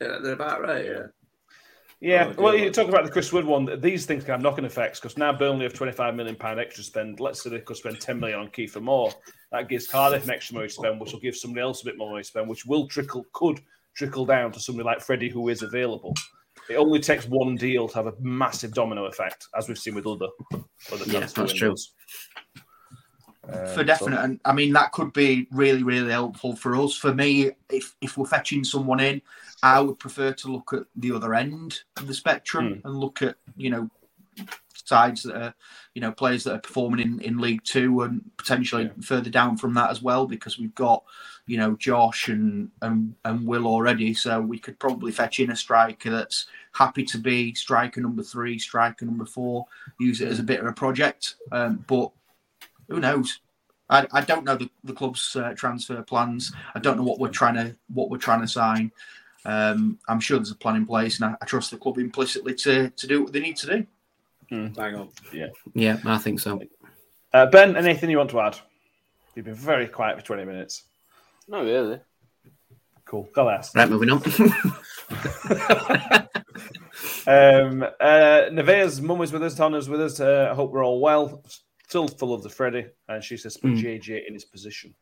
yeah, 0.00 0.18
they're 0.20 0.32
about 0.32 0.62
right. 0.62 0.84
Yeah. 0.84 1.02
Yeah, 2.02 2.32
Oh, 2.38 2.42
well, 2.42 2.56
you 2.56 2.70
talk 2.70 2.88
about 2.88 3.04
the 3.04 3.10
Chris 3.10 3.30
Wood 3.30 3.44
one. 3.44 3.78
These 3.80 4.06
things 4.06 4.24
can 4.24 4.32
have 4.32 4.42
knocking 4.42 4.64
effects 4.64 4.98
because 4.98 5.18
now 5.18 5.34
Burnley 5.34 5.64
have 5.64 5.74
twenty-five 5.74 6.14
million 6.14 6.34
pound 6.34 6.58
extra 6.58 6.82
spend. 6.82 7.20
Let's 7.20 7.42
say 7.42 7.50
they 7.50 7.60
could 7.60 7.76
spend 7.76 8.00
ten 8.00 8.18
million 8.18 8.38
on 8.38 8.48
Kiefer 8.48 8.80
Moore. 8.80 9.12
That 9.52 9.68
gives 9.68 9.86
Cardiff 9.86 10.24
an 10.24 10.30
extra 10.30 10.54
money 10.54 10.68
to 10.68 10.72
spend, 10.72 10.98
which 10.98 11.12
will 11.12 11.20
give 11.20 11.36
somebody 11.36 11.60
else 11.60 11.82
a 11.82 11.84
bit 11.84 11.98
more 11.98 12.10
money 12.10 12.22
to 12.22 12.28
spend, 12.28 12.48
which 12.48 12.64
will 12.64 12.88
trickle, 12.88 13.26
could 13.34 13.60
trickle 13.94 14.24
down 14.24 14.50
to 14.52 14.60
somebody 14.60 14.86
like 14.86 15.00
Freddie, 15.02 15.28
who 15.28 15.50
is 15.50 15.62
available. 15.62 16.14
It 16.70 16.76
only 16.76 17.00
takes 17.00 17.26
one 17.26 17.56
deal 17.56 17.88
to 17.88 17.94
have 17.96 18.06
a 18.06 18.14
massive 18.18 18.72
domino 18.72 19.04
effect, 19.04 19.48
as 19.56 19.68
we've 19.68 19.76
seen 19.76 19.94
with 19.94 20.06
other. 20.06 20.28
other 20.92 21.04
Yeah, 21.06 21.26
that's 21.26 21.52
true. 21.52 21.74
Um, 23.48 23.66
for 23.68 23.84
definite. 23.84 24.22
And 24.22 24.40
I 24.44 24.52
mean, 24.52 24.72
that 24.74 24.92
could 24.92 25.12
be 25.12 25.46
really, 25.50 25.82
really 25.82 26.10
helpful 26.10 26.54
for 26.54 26.76
us. 26.76 26.94
For 26.94 27.14
me, 27.14 27.50
if 27.70 27.96
if 28.00 28.16
we're 28.16 28.26
fetching 28.26 28.64
someone 28.64 29.00
in, 29.00 29.22
I 29.62 29.80
would 29.80 29.98
prefer 29.98 30.32
to 30.32 30.52
look 30.52 30.72
at 30.72 30.84
the 30.96 31.12
other 31.12 31.34
end 31.34 31.80
of 31.96 32.06
the 32.06 32.14
spectrum 32.14 32.80
and 32.84 32.96
look 32.96 33.22
at 33.22 33.36
you 33.56 33.70
know 33.70 33.90
sides 34.72 35.22
that 35.22 35.36
are 35.36 35.54
you 35.94 36.00
know 36.00 36.12
players 36.12 36.44
that 36.44 36.54
are 36.54 36.60
performing 36.60 37.00
in, 37.00 37.20
in 37.20 37.38
League 37.38 37.64
Two 37.64 38.02
and 38.02 38.22
potentially 38.36 38.90
further 39.02 39.30
down 39.30 39.56
from 39.56 39.72
that 39.74 39.90
as 39.90 40.02
well, 40.02 40.26
because 40.26 40.58
we've 40.58 40.74
got 40.74 41.02
you 41.46 41.56
know 41.56 41.74
Josh 41.76 42.28
and 42.28 42.70
and 42.82 43.14
and 43.24 43.46
Will 43.46 43.66
already, 43.66 44.12
so 44.12 44.40
we 44.40 44.58
could 44.58 44.78
probably 44.78 45.12
fetch 45.12 45.40
in 45.40 45.50
a 45.50 45.56
striker 45.56 46.10
that's 46.10 46.46
happy 46.72 47.04
to 47.04 47.18
be 47.18 47.54
striker 47.54 48.02
number 48.02 48.22
three, 48.22 48.58
striker 48.58 49.06
number 49.06 49.24
four, 49.24 49.66
use 49.98 50.20
it 50.20 50.28
as 50.28 50.38
a 50.38 50.44
bit 50.44 50.60
of 50.60 50.66
a 50.66 50.72
project, 50.72 51.36
um, 51.52 51.82
but 51.86 52.10
who 52.90 53.00
knows? 53.00 53.40
I, 53.88 54.06
I 54.12 54.20
don't 54.20 54.44
know 54.44 54.56
the, 54.56 54.70
the 54.84 54.92
club's 54.92 55.34
uh, 55.34 55.52
transfer 55.54 56.00
plans. 56.02 56.52
I 56.74 56.78
don't 56.78 56.96
know 56.96 57.02
what 57.02 57.18
we're 57.18 57.28
trying 57.28 57.54
to 57.54 57.74
what 57.92 58.10
we're 58.10 58.18
trying 58.18 58.42
to 58.42 58.48
sign. 58.48 58.92
Um, 59.44 59.98
I'm 60.08 60.20
sure 60.20 60.38
there's 60.38 60.50
a 60.50 60.56
plan 60.56 60.76
in 60.76 60.86
place, 60.86 61.20
and 61.20 61.32
I, 61.32 61.36
I 61.40 61.46
trust 61.46 61.70
the 61.70 61.78
club 61.78 61.98
implicitly 61.98 62.54
to 62.56 62.90
to 62.90 63.06
do 63.06 63.24
what 63.24 63.32
they 63.32 63.40
need 63.40 63.56
to 63.58 63.66
do. 63.66 63.86
Hang 64.50 64.96
on. 64.96 65.08
Yeah. 65.32 65.46
Yeah, 65.74 65.98
I 66.04 66.18
think 66.18 66.40
so. 66.40 66.60
Uh, 67.32 67.46
ben, 67.46 67.76
anything 67.76 68.10
you 68.10 68.18
want 68.18 68.30
to 68.30 68.40
add? 68.40 68.58
You've 69.36 69.44
been 69.44 69.54
very 69.54 69.86
quiet 69.86 70.18
for 70.18 70.24
20 70.24 70.44
minutes. 70.44 70.82
No, 71.46 71.64
really. 71.64 72.00
Cool. 73.04 73.28
Go 73.32 73.44
last. 73.44 73.76
Right, 73.76 73.88
moving 73.88 74.10
on. 74.10 74.20
Um, 77.26 77.82
uh, 77.82 78.48
Nevaeh's 78.50 79.00
mum 79.00 79.20
is 79.22 79.32
with 79.32 79.42
us, 79.42 79.54
Donna's 79.54 79.88
with 79.88 80.00
us. 80.00 80.20
Uh, 80.20 80.48
I 80.50 80.54
hope 80.54 80.72
we're 80.72 80.84
all 80.84 81.00
well. 81.00 81.42
Still 81.90 82.06
full 82.06 82.32
of 82.32 82.44
the 82.44 82.48
Freddie, 82.48 82.86
and 83.08 83.22
she 83.22 83.36
says 83.36 83.56
put 83.56 83.72
Mm. 83.72 83.82
JJ 83.82 84.28
in 84.28 84.32
his 84.34 84.44
position, 84.44 84.94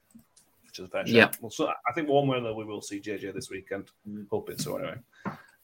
which 0.64 0.78
is 0.78 0.86
a 0.86 0.88
fair 0.88 1.04
shout. 1.04 1.14
Yeah. 1.14 1.30
Well, 1.42 1.50
so 1.50 1.68
I 1.68 1.92
think 1.94 2.08
one 2.08 2.26
way 2.26 2.36
or 2.36 2.40
another 2.40 2.54
we 2.54 2.64
will 2.64 2.80
see 2.80 2.98
JJ 2.98 3.34
this 3.34 3.50
weekend. 3.50 3.90
Hoping 4.30 4.56
so, 4.56 4.78
anyway. 4.78 4.96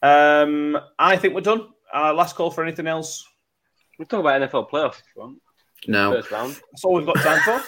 Um, 0.02 0.78
I 0.98 1.16
think 1.16 1.32
we're 1.34 1.40
done. 1.40 1.68
Uh, 1.94 2.12
last 2.12 2.36
call 2.36 2.50
for 2.50 2.62
anything 2.62 2.86
else. 2.86 3.26
We'll 3.98 4.04
talk 4.06 4.20
about 4.20 4.42
NFL 4.42 4.68
playoffs 4.68 4.98
if 5.00 5.04
you 5.16 5.22
want. 5.22 5.40
no. 5.88 6.12
First 6.12 6.30
round. 6.30 6.52
That's 6.70 6.84
all 6.84 6.94
we've 6.94 7.06
got 7.06 7.16
time 7.16 7.40
for. 7.40 7.64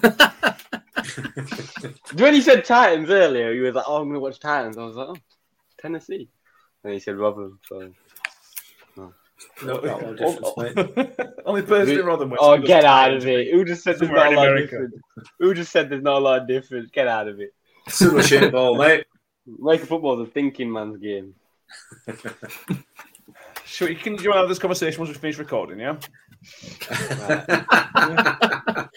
When 2.14 2.32
he 2.32 2.40
said 2.40 2.64
Titans 2.64 3.10
earlier, 3.10 3.52
he 3.52 3.60
was 3.60 3.74
like, 3.74 3.84
"Oh, 3.86 3.96
I'm 4.00 4.08
gonna 4.08 4.18
watch 4.18 4.40
Titans." 4.40 4.78
I 4.78 4.84
was 4.84 4.96
like, 4.96 5.08
"Oh, 5.10 5.16
Tennessee," 5.78 6.30
and 6.84 6.92
he 6.94 7.00
said 7.00 7.16
Rotherham. 7.18 7.60
So, 7.68 7.92
Not 9.62 9.82
that 9.82 9.92
lot 9.92 10.02
of 10.02 10.16
difference, 10.18 10.76
mate. 10.76 11.16
Only 11.46 11.62
person 11.62 11.98
in 11.98 12.04
Rotherham. 12.04 12.30
which 12.30 12.40
oh, 12.42 12.58
get 12.58 12.84
out 12.84 13.14
of 13.14 13.26
it! 13.26 13.52
Who 13.52 13.64
just 13.64 13.82
said 13.82 13.98
there's 13.98 14.08
Somewhere 14.08 14.30
not 14.30 14.32
a 14.32 14.36
lot 14.36 14.52
of 14.52 14.58
difference? 14.58 14.94
Who 15.38 15.54
just 15.54 15.72
said 15.72 15.90
there's 15.90 16.02
not 16.02 16.16
a 16.16 16.24
lot 16.24 16.42
of 16.42 16.48
difference? 16.48 16.90
Get 16.90 17.08
out 17.08 17.28
of 17.28 17.40
it! 17.40 17.54
Still 17.88 18.18
a 18.18 18.22
shit 18.22 18.52
ball, 18.52 18.76
mate. 18.76 19.04
American 19.60 19.86
football 19.86 20.20
is 20.20 20.28
a 20.28 20.30
thinking 20.30 20.72
man's 20.72 20.98
game. 20.98 21.34
Sure, 23.68 23.90
you 23.90 23.96
can. 23.96 24.16
Do 24.16 24.22
you 24.22 24.30
want 24.30 24.38
to 24.38 24.40
have 24.40 24.48
this 24.48 24.58
conversation 24.58 24.98
once 24.98 25.10
we 25.10 25.20
finish 25.20 25.38
recording? 25.38 25.78
Yeah. 25.78 25.98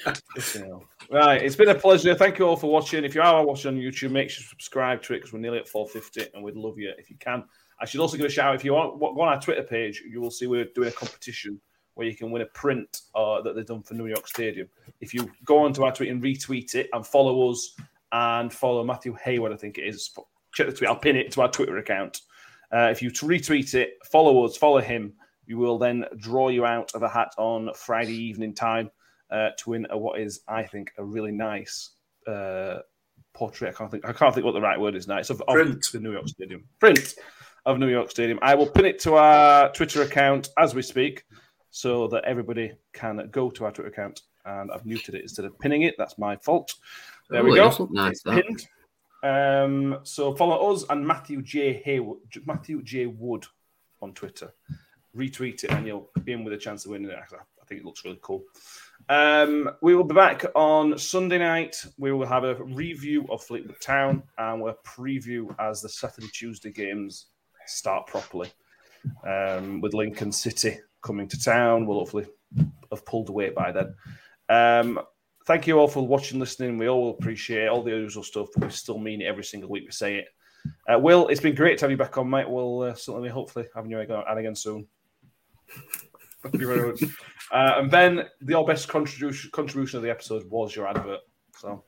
Right, 1.11 1.41
it's 1.41 1.57
been 1.57 1.67
a 1.67 1.75
pleasure. 1.75 2.15
Thank 2.15 2.39
you 2.39 2.47
all 2.47 2.55
for 2.55 2.71
watching. 2.71 3.03
If 3.03 3.13
you 3.13 3.21
are 3.21 3.45
watching 3.45 3.67
on 3.67 3.77
YouTube, 3.77 4.11
make 4.11 4.29
sure 4.29 4.43
to 4.43 4.47
subscribe 4.47 5.01
to 5.03 5.13
it 5.13 5.17
because 5.17 5.33
we're 5.33 5.39
nearly 5.39 5.57
at 5.57 5.67
450 5.67 6.33
and 6.33 6.41
we'd 6.41 6.55
love 6.55 6.79
you 6.79 6.93
if 6.97 7.09
you 7.09 7.17
can. 7.19 7.43
I 7.81 7.85
should 7.85 7.99
also 7.99 8.15
give 8.15 8.27
a 8.27 8.29
shout 8.29 8.49
out 8.49 8.55
if 8.55 8.63
you 8.63 8.73
want 8.73 8.99
go 8.99 9.21
on 9.21 9.29
our 9.29 9.41
Twitter 9.41 9.63
page, 9.63 10.03
you 10.07 10.21
will 10.21 10.31
see 10.31 10.47
we're 10.47 10.65
doing 10.75 10.89
a 10.89 10.91
competition 10.91 11.59
where 11.95 12.07
you 12.07 12.15
can 12.15 12.31
win 12.31 12.43
a 12.43 12.45
print 12.45 13.01
uh, 13.15 13.41
that 13.41 13.55
they've 13.55 13.65
done 13.65 13.81
for 13.81 13.95
New 13.95 14.07
York 14.07 14.27
Stadium. 14.27 14.67
If 15.01 15.13
you 15.13 15.29
go 15.43 15.59
onto 15.59 15.83
our 15.83 15.91
tweet 15.91 16.09
and 16.09 16.21
retweet 16.21 16.75
it 16.75 16.89
and 16.93 17.05
follow 17.05 17.49
us 17.49 17.75
and 18.11 18.53
follow 18.53 18.83
Matthew 18.83 19.15
Hayward, 19.23 19.51
I 19.51 19.57
think 19.57 19.77
it 19.77 19.87
is. 19.87 20.11
Check 20.53 20.67
the 20.67 20.73
tweet. 20.73 20.89
I'll 20.89 20.95
pin 20.95 21.15
it 21.15 21.31
to 21.33 21.41
our 21.41 21.49
Twitter 21.49 21.77
account. 21.77 22.21
Uh, 22.71 22.89
if 22.91 23.01
you 23.01 23.09
retweet 23.11 23.73
it, 23.73 23.93
follow 24.05 24.45
us, 24.45 24.55
follow 24.55 24.79
him, 24.79 25.13
we 25.47 25.55
will 25.55 25.77
then 25.77 26.05
draw 26.17 26.49
you 26.49 26.65
out 26.65 26.91
of 26.93 27.03
a 27.03 27.09
hat 27.09 27.33
on 27.37 27.69
Friday 27.75 28.15
evening 28.15 28.53
time 28.53 28.89
uh, 29.31 29.49
to 29.57 29.71
win 29.71 29.87
a, 29.89 29.97
what 29.97 30.19
is, 30.19 30.41
I 30.47 30.63
think, 30.63 30.93
a 30.97 31.03
really 31.03 31.31
nice 31.31 31.91
uh, 32.27 32.79
portrait. 33.33 33.69
I 33.69 33.77
can't 33.77 33.91
think. 33.91 34.05
I 34.05 34.13
can't 34.13 34.33
think 34.33 34.45
what 34.45 34.53
the 34.53 34.61
right 34.61 34.79
word 34.79 34.95
is 34.95 35.07
now. 35.07 35.17
It's 35.17 35.29
of, 35.29 35.41
of 35.47 35.57
the 35.57 35.99
New 35.99 36.13
York 36.13 36.27
Stadium. 36.27 36.63
Print 36.79 37.15
of 37.65 37.77
New 37.79 37.87
York 37.89 38.09
Stadium. 38.11 38.39
I 38.41 38.55
will 38.55 38.67
pin 38.67 38.85
it 38.85 38.99
to 39.01 39.15
our 39.15 39.71
Twitter 39.71 40.01
account 40.01 40.49
as 40.57 40.73
we 40.75 40.81
speak, 40.81 41.23
so 41.69 42.07
that 42.07 42.23
everybody 42.25 42.73
can 42.93 43.29
go 43.31 43.49
to 43.51 43.65
our 43.65 43.71
Twitter 43.71 43.89
account. 43.89 44.21
And 44.45 44.71
I've 44.71 44.85
muted 44.85 45.15
it 45.15 45.21
instead 45.21 45.45
of 45.45 45.57
pinning 45.59 45.83
it. 45.83 45.95
That's 45.97 46.17
my 46.17 46.35
fault. 46.37 46.73
There 47.29 47.41
Oh, 47.41 47.45
we 47.45 47.55
go. 47.55 47.87
nice, 47.91 48.23
pinned. 48.23 48.67
Um, 49.23 49.99
so 50.03 50.33
follow 50.33 50.71
us 50.73 50.83
and 50.89 51.05
Matthew 51.05 51.41
J. 51.43 51.73
Haywood, 51.85 52.17
Matthew 52.45 52.81
J. 52.81 53.05
Wood 53.05 53.45
on 54.01 54.13
Twitter. 54.13 54.51
Retweet 55.15 55.63
it 55.63 55.71
and 55.71 55.85
you'll 55.85 56.09
be 56.23 56.31
in 56.31 56.43
with 56.43 56.53
a 56.53 56.57
chance 56.57 56.85
of 56.85 56.91
winning 56.91 57.11
it. 57.11 57.17
I 57.17 57.35
I 57.35 57.65
think 57.65 57.81
it 57.81 57.85
looks 57.85 58.03
really 58.03 58.19
cool. 58.21 58.43
Um, 59.07 59.69
we 59.81 59.95
will 59.95 60.03
be 60.03 60.15
back 60.15 60.43
on 60.55 60.97
Sunday 60.97 61.37
night. 61.37 61.75
We 61.97 62.11
will 62.11 62.25
have 62.25 62.43
a 62.43 62.55
review 62.55 63.25
of 63.29 63.43
Fleetwood 63.43 63.79
Town 63.79 64.23
and 64.37 64.61
we'll 64.61 64.77
preview 64.85 65.53
as 65.59 65.81
the 65.81 65.89
Saturday 65.89 66.27
Tuesday 66.33 66.71
games 66.71 67.27
start 67.67 68.07
properly. 68.07 68.51
Um, 69.27 69.81
with 69.81 69.93
Lincoln 69.93 70.31
City 70.31 70.79
coming 71.01 71.27
to 71.27 71.41
town, 71.41 71.85
we'll 71.85 71.99
hopefully 71.99 72.27
have 72.91 73.05
pulled 73.05 73.29
away 73.29 73.49
by 73.49 73.71
then. 73.71 73.95
Um, 74.49 74.99
thank 75.47 75.67
you 75.67 75.79
all 75.79 75.87
for 75.87 76.05
watching, 76.05 76.39
listening. 76.39 76.77
We 76.77 76.89
all 76.89 77.11
appreciate 77.11 77.67
all 77.67 77.83
the 77.83 77.91
usual 77.91 78.23
stuff, 78.23 78.49
but 78.53 78.65
we 78.65 78.71
still 78.71 78.99
mean 78.99 79.21
it 79.21 79.25
every 79.25 79.43
single 79.43 79.69
week 79.69 79.85
we 79.85 79.91
say 79.91 80.17
it. 80.17 80.27
Uh, 80.87 80.99
Will, 80.99 81.27
it's 81.27 81.41
been 81.41 81.55
great 81.55 81.77
to 81.79 81.85
have 81.85 81.91
you 81.91 81.97
back 81.97 82.17
on, 82.17 82.29
mate. 82.29 82.49
We'll 82.49 82.81
uh, 82.81 82.93
certainly, 82.93 83.29
hopefully, 83.29 83.65
having 83.75 83.91
you 83.91 83.99
on 83.99 84.37
again 84.37 84.55
soon. 84.55 84.87
Thank 86.43 86.59
you 86.59 86.67
very 86.67 86.91
much. 86.91 87.03
Uh, 87.51 87.73
and 87.77 87.91
Ben, 87.91 88.25
your 88.47 88.65
best 88.65 88.87
contribution 88.87 89.51
contribution 89.51 89.97
of 89.97 90.03
the 90.03 90.09
episode 90.09 90.49
was 90.49 90.75
your 90.75 90.87
advert. 90.87 91.19
So, 91.57 91.83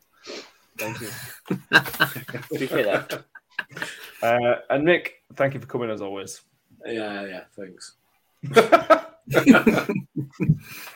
thank 0.77 0.99
you. 1.01 1.09
Appreciate 1.71 2.85
that. 2.85 3.25
Uh, 4.23 4.55
and 4.69 4.85
Nick, 4.85 5.15
thank 5.35 5.53
you 5.53 5.59
for 5.59 5.65
coming 5.65 5.89
as 5.89 6.01
always. 6.01 6.39
Yeah, 6.85 7.25
yeah, 7.25 7.43
thanks. 7.57 7.95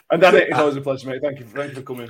And 0.09 0.21
Danny, 0.21 0.37
it's 0.39 0.57
always 0.57 0.75
a 0.77 0.81
pleasure, 0.81 1.09
mate. 1.09 1.21
Thank 1.21 1.39
you, 1.39 1.45
thank 1.45 1.69
you 1.71 1.75
for 1.75 1.81
coming. 1.81 2.09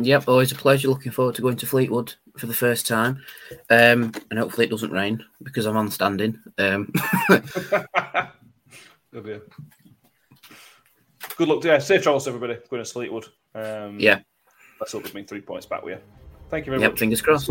Yep, 0.00 0.28
always 0.28 0.52
a 0.52 0.54
pleasure. 0.54 0.88
Looking 0.88 1.12
forward 1.12 1.34
to 1.34 1.42
going 1.42 1.56
to 1.56 1.66
Fleetwood 1.66 2.14
for 2.38 2.46
the 2.46 2.54
first 2.54 2.86
time, 2.86 3.22
um, 3.70 4.12
and 4.30 4.38
hopefully 4.38 4.66
it 4.66 4.70
doesn't 4.70 4.92
rain 4.92 5.24
because 5.42 5.66
I'm 5.66 5.76
on 5.76 5.90
standing. 5.90 6.38
Um, 6.58 6.92
Good, 7.28 9.26
yeah. 9.26 9.38
Good 11.36 11.48
luck. 11.48 11.64
Yeah, 11.64 11.78
safe 11.78 12.02
travels, 12.02 12.26
everybody. 12.28 12.58
Going 12.70 12.84
to 12.84 12.90
Fleetwood. 12.90 13.26
Um, 13.54 13.98
yeah, 13.98 14.20
let's 14.80 14.92
hope 14.92 15.04
we 15.04 15.10
bring 15.10 15.26
three 15.26 15.40
points 15.40 15.66
back 15.66 15.82
with 15.84 15.94
you. 15.98 16.00
Thank 16.48 16.66
you 16.66 16.70
very 16.70 16.82
Yep, 16.82 16.92
much. 16.92 16.98
fingers 17.00 17.20
crossed. 17.20 17.50